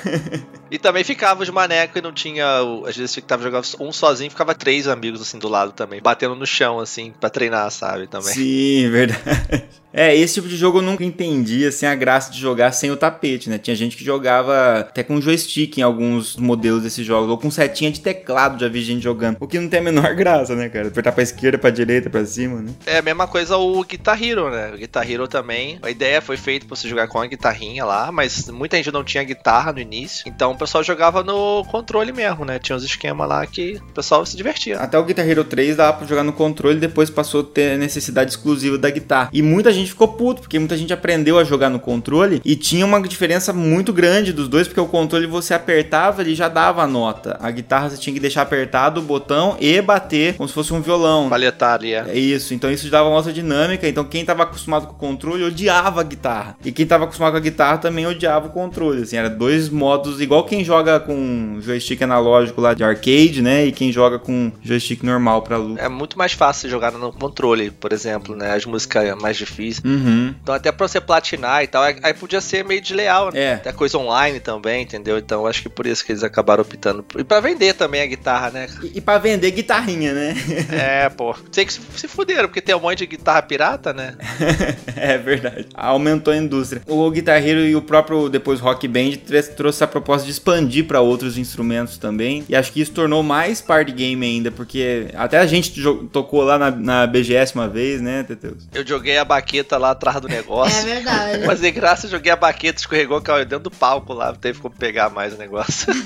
E 0.72 0.80
também 0.80 1.04
ficava 1.04 1.44
os 1.44 1.50
manecos 1.50 1.98
e 1.98 2.02
não 2.02 2.12
tinha. 2.12 2.46
Às 2.88 2.98
vezes 2.98 3.14
ficava 3.14 3.44
jogando 3.44 3.66
um 3.80 3.92
sozinho, 3.92 4.32
ficava 4.36 4.54
três 4.54 4.88
amigos 4.88 5.22
assim 5.22 5.40
do 5.40 5.48
lado 5.48 5.72
também, 5.72 6.02
batendo 6.02 6.36
no 6.36 6.46
chão, 6.46 6.80
assim, 6.80 7.12
pra 7.20 7.30
treinar, 7.30 7.72
sabe? 7.72 8.06
Também. 8.06 8.34
Sim, 8.34 8.90
verdade. 8.92 9.66
É, 9.98 10.14
esse 10.14 10.34
tipo 10.34 10.50
de 10.50 10.58
jogo 10.58 10.80
eu 10.80 10.82
nunca 10.82 11.06
entendi, 11.06 11.66
assim, 11.66 11.86
a 11.86 11.96
graça 11.96 12.30
de 12.30 12.38
jogar 12.38 12.74
sem 12.74 12.92
o 12.92 12.98
tapete, 12.98 13.50
né? 13.50 13.58
Tinha 13.58 13.76
gente 13.76 13.96
que 13.96 14.04
jogava 14.04 14.80
até 14.82 15.02
com 15.04 15.22
joystick 15.22 15.78
em 15.78 15.82
alguns 15.82 16.36
modelos 16.36 16.84
desses 16.84 17.06
jogos, 17.06 17.30
ou 17.30 17.38
com 17.38 17.50
setinha 17.50 17.90
de 17.90 18.02
teclado, 18.02 18.60
já 18.60 18.68
vi 18.68 18.82
gente 18.82 19.02
jogando. 19.02 19.38
O 19.40 19.48
que 19.48 19.58
não 19.58 19.70
tem 19.70 19.80
a 19.80 19.84
menor 19.84 20.14
graça, 20.16 20.54
né, 20.54 20.68
cara? 20.68 20.90
Apertar 20.90 21.14
pra 21.14 21.24
esquerda, 21.24 21.58
pra 21.58 21.70
direita, 21.70 22.10
pra 22.10 22.26
cima, 22.26 22.62
né? 22.62 22.74
É 22.86 22.98
a 22.98 23.02
mesma 23.02 23.26
coisa 23.26 23.56
o 23.56 23.84
Guitar 23.86 24.22
Hero, 24.22 24.50
né? 24.50 24.72
O 24.74 24.78
Guitar 24.78 25.10
Hero 25.10 25.30
também. 25.30 25.80
A 25.82 25.90
ideia 25.90 26.22
foi 26.22 26.36
feita 26.36 26.66
pra 26.66 26.76
você 26.76 26.90
jogar 26.90 27.08
com 27.08 27.22
a 27.22 27.26
guitarrinha 27.26 27.86
lá, 27.86 28.12
mas 28.12 28.50
muita 28.50 28.76
gente 28.76 28.92
não 28.92 29.04
tinha 29.04 29.24
guitarra 29.24 29.72
no 29.72 29.80
início. 29.80 30.28
Então 30.28 30.52
o 30.52 30.58
pessoal 30.58 30.84
jogava 30.84 31.24
no 31.24 31.64
controle 31.72 32.12
mesmo, 32.12 32.44
né? 32.44 32.60
Tinha 32.60 32.76
uns 32.76 32.84
esquemas 32.84 33.30
lá 33.30 33.46
que 33.48 33.76
o 33.76 33.94
pessoal 33.94 34.26
se 34.26 34.36
divertia. 34.36 34.78
Até 34.78 35.00
o 35.00 35.06
Guitar 35.06 35.26
Hero 35.28 35.46
3 35.46 35.78
dava 35.78 35.98
pra 35.98 36.08
jogar 36.08 36.24
no 36.24 36.34
controle, 36.34 36.80
depois 36.80 37.10
passou 37.10 37.42
a 37.42 37.44
ter 37.46 37.78
necessidade 37.78 38.32
exclusiva 38.32 38.78
da 38.78 38.90
guitarra. 38.90 39.30
E 39.32 39.42
muita 39.42 39.72
gente 39.72 39.85
ficou 39.90 40.08
puto, 40.10 40.42
porque 40.42 40.60
muita 40.60 40.78
gente 40.78 40.94
aprendeu 40.94 41.38
a 41.38 41.44
jogar 41.44 41.70
no 41.70 41.80
controle 41.80 42.42
e 42.44 42.56
tinha 42.56 42.86
uma 42.86 43.02
diferença 43.02 43.54
muito 43.54 43.94
grande 43.94 44.34
dos 44.34 44.48
dois, 44.48 44.68
porque 44.68 44.80
o 44.80 44.88
controle 44.88 45.28
você 45.28 45.54
apertava, 45.54 46.22
ele 46.22 46.36
já 46.36 46.48
dava 46.48 46.84
a 46.84 46.88
nota. 46.88 47.38
A 47.42 47.52
guitarra 47.52 47.90
você 47.90 47.98
tinha 47.98 48.14
que 48.14 48.20
deixar 48.20 48.42
apertado 48.42 49.00
o 49.00 49.04
botão 49.04 49.58
e 49.60 49.82
bater 49.82 50.36
como 50.36 50.48
se 50.48 50.54
fosse 50.54 50.74
um 50.74 50.82
violão. 50.82 51.30
Palhetar 51.30 51.76
ali, 51.76 51.94
é. 51.94 52.06
É 52.08 52.18
isso, 52.18 52.54
então 52.54 52.72
isso 52.72 52.90
dava 52.90 53.10
uma 53.10 53.18
outra 53.18 53.34
dinâmica. 53.34 53.88
Então 53.88 54.04
quem 54.04 54.26
tava 54.26 54.44
acostumado 54.44 54.88
com 54.88 54.94
o 54.94 54.98
controle 54.98 55.44
odiava 55.44 56.02
a 56.02 56.04
guitarra. 56.04 56.58
E 56.64 56.72
quem 56.72 56.86
tava 56.86 57.06
acostumado 57.06 57.34
com 57.34 57.38
a 57.38 57.42
guitarra 57.42 57.78
também 57.78 58.06
odiava 58.06 58.48
o 58.48 58.52
controle. 58.52 59.04
Assim, 59.04 59.18
era 59.18 59.30
dois 59.30 59.70
modos, 59.70 60.22
igual 60.22 60.44
quem 60.44 60.64
joga 60.64 61.00
com 61.00 61.58
joystick 61.62 62.02
analógico 62.02 62.62
lá 62.62 62.74
de 62.74 62.84
arcade, 62.84 63.42
né? 63.42 63.66
E 63.66 63.72
quem 63.72 63.92
joga 63.92 64.20
com 64.20 64.52
joystick 64.62 65.04
normal 65.04 65.42
pra 65.42 65.58
luta. 65.58 65.82
É 65.82 65.90
muito 65.90 66.18
mais 66.18 66.34
fácil 66.34 66.70
jogar 66.70 66.92
no 66.92 67.12
controle, 67.12 67.72
por 67.72 67.92
exemplo, 67.92 68.36
né? 68.36 68.54
As 68.54 68.66
músicas 68.66 69.16
mais 69.22 69.38
difíceis. 69.38 69.75
Uhum. 69.84 70.34
Então 70.42 70.56
até 70.56 70.72
pra 70.72 70.88
você 70.88 71.02
platinar 71.02 71.64
e 71.64 71.68
tal, 71.68 71.84
aí 71.84 72.14
podia 72.14 72.42
ser 72.42 72.64
meio 72.64 72.82
desleal, 72.82 73.32
né? 73.32 73.40
É. 73.40 73.54
Até 73.56 73.72
coisa 73.72 73.98
online 73.98 74.40
também, 74.40 74.84
entendeu? 74.84 75.18
Então 75.18 75.46
acho 75.46 75.62
que 75.62 75.70
por 75.70 75.86
isso 75.86 76.06
que 76.06 76.12
eles 76.12 76.24
acabaram 76.24 76.62
optando. 76.62 77.06
E 77.18 77.24
pra 77.24 77.40
vender 77.40 77.74
também 77.74 78.02
a 78.02 78.06
guitarra, 78.06 78.50
né? 78.50 78.68
E, 78.84 78.98
e 78.98 79.02
pra 79.02 79.18
vender 79.18 79.52
guitarrinha, 79.52 80.14
né? 80.14 80.36
É, 80.76 81.10
pô. 81.10 81.36
Sei 81.52 81.66
que 81.66 81.74
se, 81.74 82.08
fuderam, 82.08 82.48
porque 82.48 82.62
tem 82.62 82.76
um 82.76 82.80
monte 82.80 83.00
de 83.00 83.08
guitarra 83.08 83.42
pirata, 83.42 83.94
né? 83.94 84.16
é 84.96 85.18
verdade. 85.18 85.68
Aumentou 85.74 86.34
a 86.34 86.38
indústria. 86.38 86.82
O 86.86 87.10
Guitar 87.10 87.38
Hero 87.46 87.62
e 87.62 87.76
o 87.76 87.82
próprio 87.82 88.30
depois 88.30 88.60
Rock 88.60 88.88
Band 88.88 89.12
trouxe 89.56 89.84
a 89.84 89.88
proposta 89.88 90.26
de 90.26 90.32
expandir 90.32 90.86
pra 90.86 91.02
outros 91.02 91.38
instrumentos 91.38 91.98
também. 91.98 92.44
E 92.50 92.56
acho 92.56 92.72
que 92.72 92.82
isso 92.82 92.92
tornou 92.92 93.24
mais 93.24 93.62
party 93.62 93.92
game 93.92 94.26
ainda, 94.26 94.52
porque 94.52 95.08
até 95.14 95.40
a 95.40 95.46
gente 95.46 95.82
tocou 96.12 96.44
lá 96.44 96.58
na, 96.58 96.72
na 96.72 97.08
BGS 97.08 97.56
uma 97.56 97.68
vez, 97.68 98.02
né, 98.02 98.24
Teteus? 98.24 98.68
Eu 98.74 98.86
joguei 98.86 99.18
a 99.18 99.26
baqueta 99.26 99.65
lá 99.78 99.92
atrás 99.92 100.20
do 100.22 100.28
É 100.28 100.32
negócio. 100.32 100.84
verdade. 100.86 101.46
Mas 101.48 101.60
de 101.60 101.72
graça, 101.72 102.06
eu 102.06 102.12
joguei 102.12 102.32
a 102.32 102.36
baqueta, 102.36 102.80
escorregou, 102.80 103.22
caiu 103.22 103.46
dentro 103.46 103.66
do 103.66 103.72
palco 103.72 104.14
lá, 104.14 104.34
teve 104.34 104.60
como 104.60 104.74
pegar 104.76 105.10
mais 105.10 105.34
o 105.34 105.38
negócio. 105.38 105.88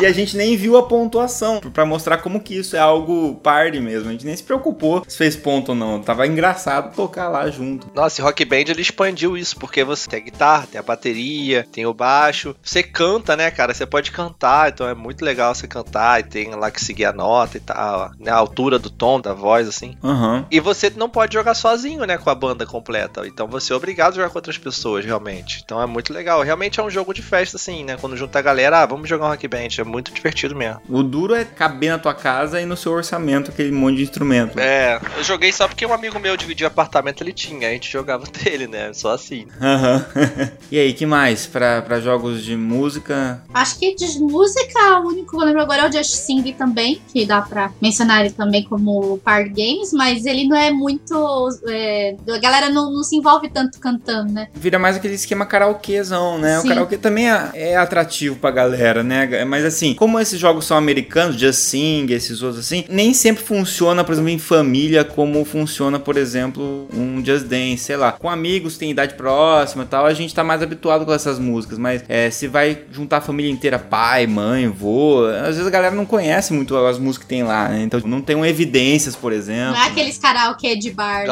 E 0.00 0.06
a 0.06 0.12
gente 0.12 0.36
nem 0.36 0.56
viu 0.56 0.76
a 0.76 0.82
pontuação 0.82 1.60
pra 1.60 1.84
mostrar 1.84 2.18
como 2.18 2.40
que 2.40 2.56
isso 2.56 2.74
é 2.74 2.78
algo 2.78 3.36
party 3.36 3.78
mesmo. 3.78 4.08
A 4.08 4.12
gente 4.12 4.26
nem 4.26 4.34
se 4.34 4.42
preocupou 4.42 5.04
se 5.06 5.16
fez 5.16 5.36
ponto 5.36 5.68
ou 5.70 5.74
não. 5.76 6.00
Tava 6.02 6.26
engraçado 6.26 6.92
tocar 6.94 7.28
lá 7.28 7.48
junto. 7.50 7.88
Nossa, 7.94 8.20
e 8.20 8.24
Rock 8.24 8.44
Band 8.44 8.64
ele 8.68 8.80
expandiu 8.82 9.36
isso, 9.36 9.56
porque 9.56 9.84
você 9.84 10.08
tem 10.10 10.18
a 10.20 10.24
guitarra, 10.24 10.66
tem 10.70 10.78
a 10.80 10.82
bateria, 10.82 11.64
tem 11.70 11.86
o 11.86 11.94
baixo. 11.94 12.56
Você 12.62 12.82
canta, 12.82 13.36
né, 13.36 13.50
cara? 13.52 13.72
Você 13.72 13.86
pode 13.86 14.10
cantar, 14.10 14.70
então 14.70 14.88
é 14.88 14.94
muito 14.94 15.24
legal 15.24 15.54
você 15.54 15.68
cantar 15.68 16.18
e 16.18 16.24
tem 16.24 16.50
lá 16.54 16.68
que 16.70 16.82
seguir 16.84 17.04
a 17.04 17.12
nota 17.12 17.56
e 17.58 17.60
tal, 17.60 18.10
né, 18.18 18.30
a 18.30 18.34
altura 18.36 18.80
do 18.80 18.90
tom 18.90 19.20
da 19.20 19.32
voz, 19.32 19.68
assim. 19.68 19.96
Aham. 20.02 20.46
E 20.50 20.58
você 20.58 20.90
não 20.96 21.08
pode 21.08 21.34
jogar 21.34 21.54
sozinho, 21.54 22.04
né, 22.06 22.11
com 22.18 22.30
a 22.30 22.34
banda 22.34 22.66
completa. 22.66 23.26
Então 23.26 23.46
você 23.46 23.72
é 23.72 23.76
obrigado 23.76 24.12
a 24.12 24.16
jogar 24.16 24.30
com 24.30 24.38
outras 24.38 24.58
pessoas, 24.58 25.04
realmente. 25.04 25.62
Então 25.64 25.80
é 25.80 25.86
muito 25.86 26.12
legal. 26.12 26.42
Realmente 26.42 26.80
é 26.80 26.82
um 26.82 26.90
jogo 26.90 27.12
de 27.12 27.22
festa, 27.22 27.56
assim, 27.56 27.84
né? 27.84 27.96
Quando 28.00 28.16
junta 28.16 28.38
a 28.38 28.42
galera, 28.42 28.82
ah, 28.82 28.86
vamos 28.86 29.08
jogar 29.08 29.26
um 29.26 29.28
Rock 29.28 29.46
Band. 29.48 29.68
É 29.78 29.84
muito 29.84 30.12
divertido 30.12 30.54
mesmo. 30.54 30.80
O 30.88 31.02
duro 31.02 31.34
é 31.34 31.44
caber 31.44 31.90
na 31.90 31.98
tua 31.98 32.14
casa 32.14 32.60
e 32.60 32.66
no 32.66 32.76
seu 32.76 32.92
orçamento 32.92 33.50
aquele 33.50 33.72
monte 33.72 33.96
de 33.96 34.02
instrumento. 34.02 34.58
É, 34.58 35.00
eu 35.16 35.24
joguei 35.24 35.52
só 35.52 35.66
porque 35.68 35.86
um 35.86 35.92
amigo 35.92 36.18
meu 36.18 36.36
dividia 36.36 36.66
apartamento, 36.66 37.22
ele 37.22 37.32
tinha. 37.32 37.68
A 37.68 37.72
gente 37.72 37.90
jogava 37.90 38.24
dele, 38.42 38.66
né? 38.66 38.92
Só 38.92 39.12
assim. 39.12 39.46
Aham. 39.60 40.06
e 40.70 40.78
aí, 40.78 40.92
que 40.92 41.06
mais? 41.06 41.46
Pra, 41.46 41.82
pra 41.82 42.00
jogos 42.00 42.42
de 42.42 42.56
música? 42.56 43.42
Acho 43.52 43.78
que 43.78 43.94
de 43.94 44.18
música, 44.20 45.00
o 45.00 45.08
único 45.08 45.30
que 45.30 45.36
eu 45.36 45.40
lembro 45.46 45.62
agora 45.62 45.82
é 45.82 45.88
o 45.88 45.92
Just 45.92 46.14
Sing 46.14 46.52
também, 46.52 47.00
que 47.12 47.24
dá 47.24 47.42
pra 47.42 47.70
mencionar 47.80 48.20
ele 48.24 48.30
também 48.34 48.64
como 48.64 49.18
party 49.18 49.50
games, 49.50 49.92
mas 49.92 50.24
ele 50.26 50.46
não 50.46 50.56
é 50.56 50.70
muito. 50.70 51.48
é, 51.68 52.01
a 52.28 52.38
galera 52.38 52.68
não, 52.68 52.92
não 52.92 53.02
se 53.02 53.16
envolve 53.16 53.48
tanto 53.50 53.78
cantando, 53.78 54.32
né? 54.32 54.48
Vira 54.54 54.78
mais 54.78 54.96
aquele 54.96 55.14
esquema 55.14 55.46
karaokezão, 55.46 56.38
né? 56.38 56.58
Sim. 56.60 56.66
O 56.66 56.68
karaokê 56.68 56.98
também 56.98 57.30
é, 57.30 57.50
é 57.54 57.76
atrativo 57.76 58.36
pra 58.36 58.50
galera, 58.50 59.02
né? 59.02 59.44
Mas 59.44 59.64
assim, 59.64 59.94
como 59.94 60.18
esses 60.18 60.38
jogos 60.38 60.66
são 60.66 60.76
americanos, 60.76 61.36
Just 61.38 61.60
Sing, 61.60 62.06
esses 62.10 62.42
outros 62.42 62.64
assim, 62.64 62.84
nem 62.88 63.14
sempre 63.14 63.42
funciona, 63.42 64.04
por 64.04 64.12
exemplo, 64.12 64.30
em 64.30 64.38
família, 64.38 65.04
como 65.04 65.44
funciona, 65.44 65.98
por 65.98 66.16
exemplo, 66.16 66.88
um 66.92 67.24
Just 67.24 67.46
Dance, 67.46 67.78
sei 67.78 67.96
lá. 67.96 68.12
Com 68.12 68.28
amigos, 68.28 68.76
tem 68.76 68.90
idade 68.90 69.14
próxima 69.14 69.84
e 69.84 69.86
tal, 69.86 70.06
a 70.06 70.14
gente 70.14 70.34
tá 70.34 70.44
mais 70.44 70.62
habituado 70.62 71.04
com 71.04 71.12
essas 71.12 71.38
músicas, 71.38 71.78
mas 71.78 72.04
é, 72.08 72.30
se 72.30 72.46
vai 72.48 72.82
juntar 72.90 73.18
a 73.18 73.20
família 73.20 73.50
inteira, 73.50 73.78
pai, 73.78 74.26
mãe, 74.26 74.68
vô, 74.68 75.24
às 75.26 75.56
vezes 75.56 75.66
a 75.66 75.70
galera 75.70 75.94
não 75.94 76.06
conhece 76.06 76.52
muito 76.52 76.76
as 76.76 76.98
músicas 76.98 77.24
que 77.24 77.28
tem 77.28 77.42
lá, 77.42 77.68
né? 77.68 77.82
Então 77.82 78.00
não 78.04 78.20
tem 78.20 78.42
evidências, 78.44 79.14
por 79.14 79.32
exemplo. 79.32 79.72
Não 79.72 79.82
é 79.82 79.86
aqueles 79.86 80.18
karaokê 80.18 80.76
de 80.76 80.90
bar. 80.90 81.20
né? 81.20 81.26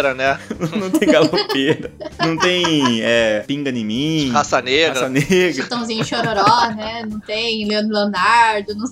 Galopeira, 0.00 0.14
né? 0.14 0.38
não 0.78 0.90
tem 0.90 1.08
galopeira. 1.10 1.92
não 2.18 2.36
tem 2.36 3.00
é, 3.02 3.40
pinga 3.46 3.70
em 3.70 3.84
mim. 3.84 4.30
Raça 4.30 4.60
negra. 4.62 4.94
Raça 4.94 5.08
negra. 5.08 5.52
Chitãozinho 5.52 6.04
Chororó, 6.04 6.70
né? 6.74 7.06
Não 7.08 7.20
tem 7.20 7.66
Leandro 7.66 7.92
Leonardo, 7.94 8.74
não... 8.74 8.86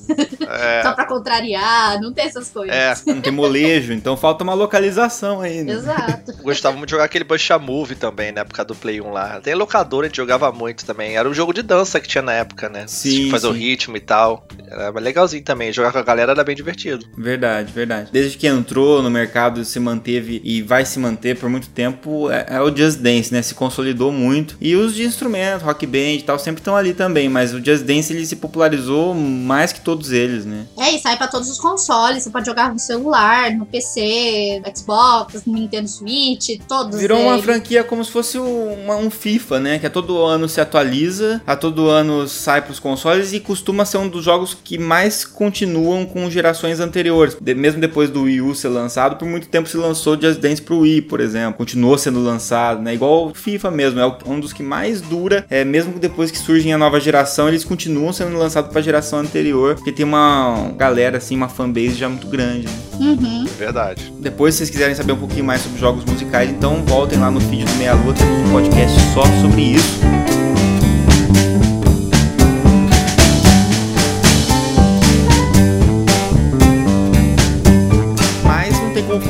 É. 0.48 0.82
só 0.82 0.92
pra 0.92 1.04
contrariar, 1.06 2.00
não 2.00 2.12
tem 2.12 2.26
essas 2.26 2.48
coisas. 2.50 2.74
É, 2.74 2.94
Não 3.06 3.20
tem 3.20 3.32
molejo, 3.32 3.92
então 3.92 4.16
falta 4.16 4.44
uma 4.44 4.54
localização 4.54 5.40
aí, 5.40 5.62
né? 5.62 5.72
Exato. 5.72 6.32
gostava 6.42 6.76
muito 6.76 6.88
de 6.88 6.92
jogar 6.92 7.04
aquele 7.04 7.24
Bucha 7.24 7.58
Move 7.58 7.94
também, 7.94 8.32
na 8.32 8.40
época 8.42 8.64
do 8.64 8.74
Play 8.74 9.00
1 9.00 9.10
lá. 9.10 9.40
Tem 9.40 9.54
locador, 9.54 10.04
a 10.04 10.06
gente 10.06 10.16
jogava 10.16 10.50
muito 10.52 10.84
também. 10.84 11.16
Era 11.16 11.28
um 11.28 11.34
jogo 11.34 11.52
de 11.52 11.62
dança 11.62 12.00
que 12.00 12.08
tinha 12.08 12.22
na 12.22 12.32
época, 12.32 12.68
né? 12.68 12.84
Sim, 12.86 13.10
Tinha 13.10 13.24
que 13.24 13.30
fazer 13.30 13.46
o 13.46 13.52
ritmo 13.52 13.96
e 13.96 14.00
tal. 14.00 14.46
Era 14.70 14.90
legalzinho 14.90 15.42
também. 15.42 15.72
Jogar 15.72 15.92
com 15.92 15.98
a 15.98 16.02
galera 16.02 16.32
era 16.32 16.44
bem 16.44 16.56
divertido. 16.56 17.06
Verdade, 17.16 17.72
verdade. 17.72 18.10
Desde 18.12 18.36
que 18.36 18.46
entrou 18.46 19.02
no 19.02 19.10
mercado, 19.10 19.64
se 19.64 19.78
manteve 19.78 20.40
e 20.44 20.62
vai 20.62 20.84
se 20.84 20.97
manter 20.98 21.36
por 21.38 21.48
muito 21.48 21.68
tempo, 21.68 22.30
é, 22.30 22.46
é 22.50 22.60
o 22.60 22.74
Just 22.74 22.98
Dance, 22.98 23.32
né? 23.32 23.40
Se 23.42 23.54
consolidou 23.54 24.12
muito. 24.12 24.56
E 24.60 24.74
os 24.76 24.94
de 24.94 25.04
instrumento, 25.04 25.62
rock 25.62 25.86
band 25.86 25.98
e 26.18 26.22
tal, 26.22 26.38
sempre 26.38 26.60
estão 26.60 26.76
ali 26.76 26.92
também. 26.92 27.28
Mas 27.28 27.54
o 27.54 27.64
Just 27.64 27.84
Dance, 27.84 28.12
ele 28.12 28.26
se 28.26 28.36
popularizou 28.36 29.14
mais 29.14 29.72
que 29.72 29.80
todos 29.80 30.12
eles, 30.12 30.44
né? 30.44 30.66
É, 30.78 30.94
e 30.94 30.98
sai 30.98 31.16
pra 31.16 31.28
todos 31.28 31.48
os 31.48 31.58
consoles. 31.58 32.22
Você 32.22 32.30
pode 32.30 32.46
jogar 32.46 32.72
no 32.72 32.78
celular, 32.78 33.50
no 33.52 33.64
PC, 33.66 34.62
Xbox, 34.76 35.44
no 35.46 35.54
Nintendo 35.54 35.88
Switch, 35.88 36.58
todos. 36.68 36.98
Virou 37.00 37.20
uma 37.20 37.32
eles. 37.34 37.44
franquia 37.44 37.84
como 37.84 38.04
se 38.04 38.10
fosse 38.10 38.38
uma- 38.38 38.96
um 38.96 39.10
FIFA, 39.10 39.60
né? 39.60 39.78
Que 39.78 39.86
a 39.86 39.90
todo 39.90 40.22
ano 40.24 40.48
se 40.48 40.60
atualiza, 40.60 41.40
a 41.46 41.56
todo 41.56 41.88
ano 41.88 42.26
sai 42.28 42.62
pros 42.62 42.78
consoles 42.78 43.32
e 43.32 43.40
costuma 43.40 43.84
ser 43.84 43.98
um 43.98 44.08
dos 44.08 44.24
jogos 44.24 44.56
que 44.62 44.78
mais 44.78 45.24
continuam 45.24 46.04
com 46.06 46.28
gerações 46.30 46.80
anteriores. 46.80 47.36
De- 47.40 47.54
mesmo 47.54 47.80
depois 47.80 48.10
do 48.10 48.22
Wii 48.22 48.40
U 48.42 48.54
ser 48.54 48.68
lançado, 48.68 49.16
por 49.16 49.26
muito 49.28 49.48
tempo 49.48 49.68
se 49.68 49.76
lançou 49.76 50.20
Just 50.20 50.40
Dance 50.40 50.60
pro 50.62 50.80
Wii, 50.80 50.87
por 51.08 51.20
exemplo. 51.20 51.54
Continuou 51.54 51.96
sendo 51.98 52.22
lançado, 52.22 52.80
né? 52.82 52.94
Igual 52.94 53.28
o 53.28 53.34
FIFA 53.34 53.70
mesmo, 53.70 54.00
é 54.00 54.16
um 54.26 54.40
dos 54.40 54.52
que 54.52 54.62
mais 54.62 55.00
dura, 55.00 55.44
é, 55.50 55.64
mesmo 55.64 55.98
depois 55.98 56.30
que 56.30 56.38
surgem 56.38 56.72
a 56.72 56.78
nova 56.78 56.98
geração, 57.00 57.48
eles 57.48 57.64
continuam 57.64 58.12
sendo 58.12 58.36
lançados 58.36 58.70
pra 58.72 58.80
geração 58.80 59.20
anterior, 59.20 59.74
porque 59.74 59.92
tem 59.92 60.04
uma 60.04 60.70
galera, 60.76 61.18
assim, 61.18 61.36
uma 61.36 61.48
fanbase 61.48 61.94
já 61.94 62.08
muito 62.08 62.26
grande. 62.26 62.66
né? 62.66 62.72
Uhum. 63.00 63.46
Verdade. 63.58 64.12
Depois, 64.18 64.54
se 64.54 64.58
vocês 64.58 64.70
quiserem 64.70 64.94
saber 64.94 65.12
um 65.12 65.16
pouquinho 65.18 65.44
mais 65.44 65.60
sobre 65.62 65.78
jogos 65.78 66.04
musicais, 66.04 66.50
então 66.50 66.82
voltem 66.84 67.18
lá 67.18 67.30
no 67.30 67.40
feed 67.40 67.64
do 67.64 67.74
Meia 67.74 67.94
Lua, 67.94 68.14
temos 68.14 68.48
um 68.48 68.52
podcast 68.52 68.98
só 69.14 69.22
sobre 69.40 69.62
isso. 69.62 69.98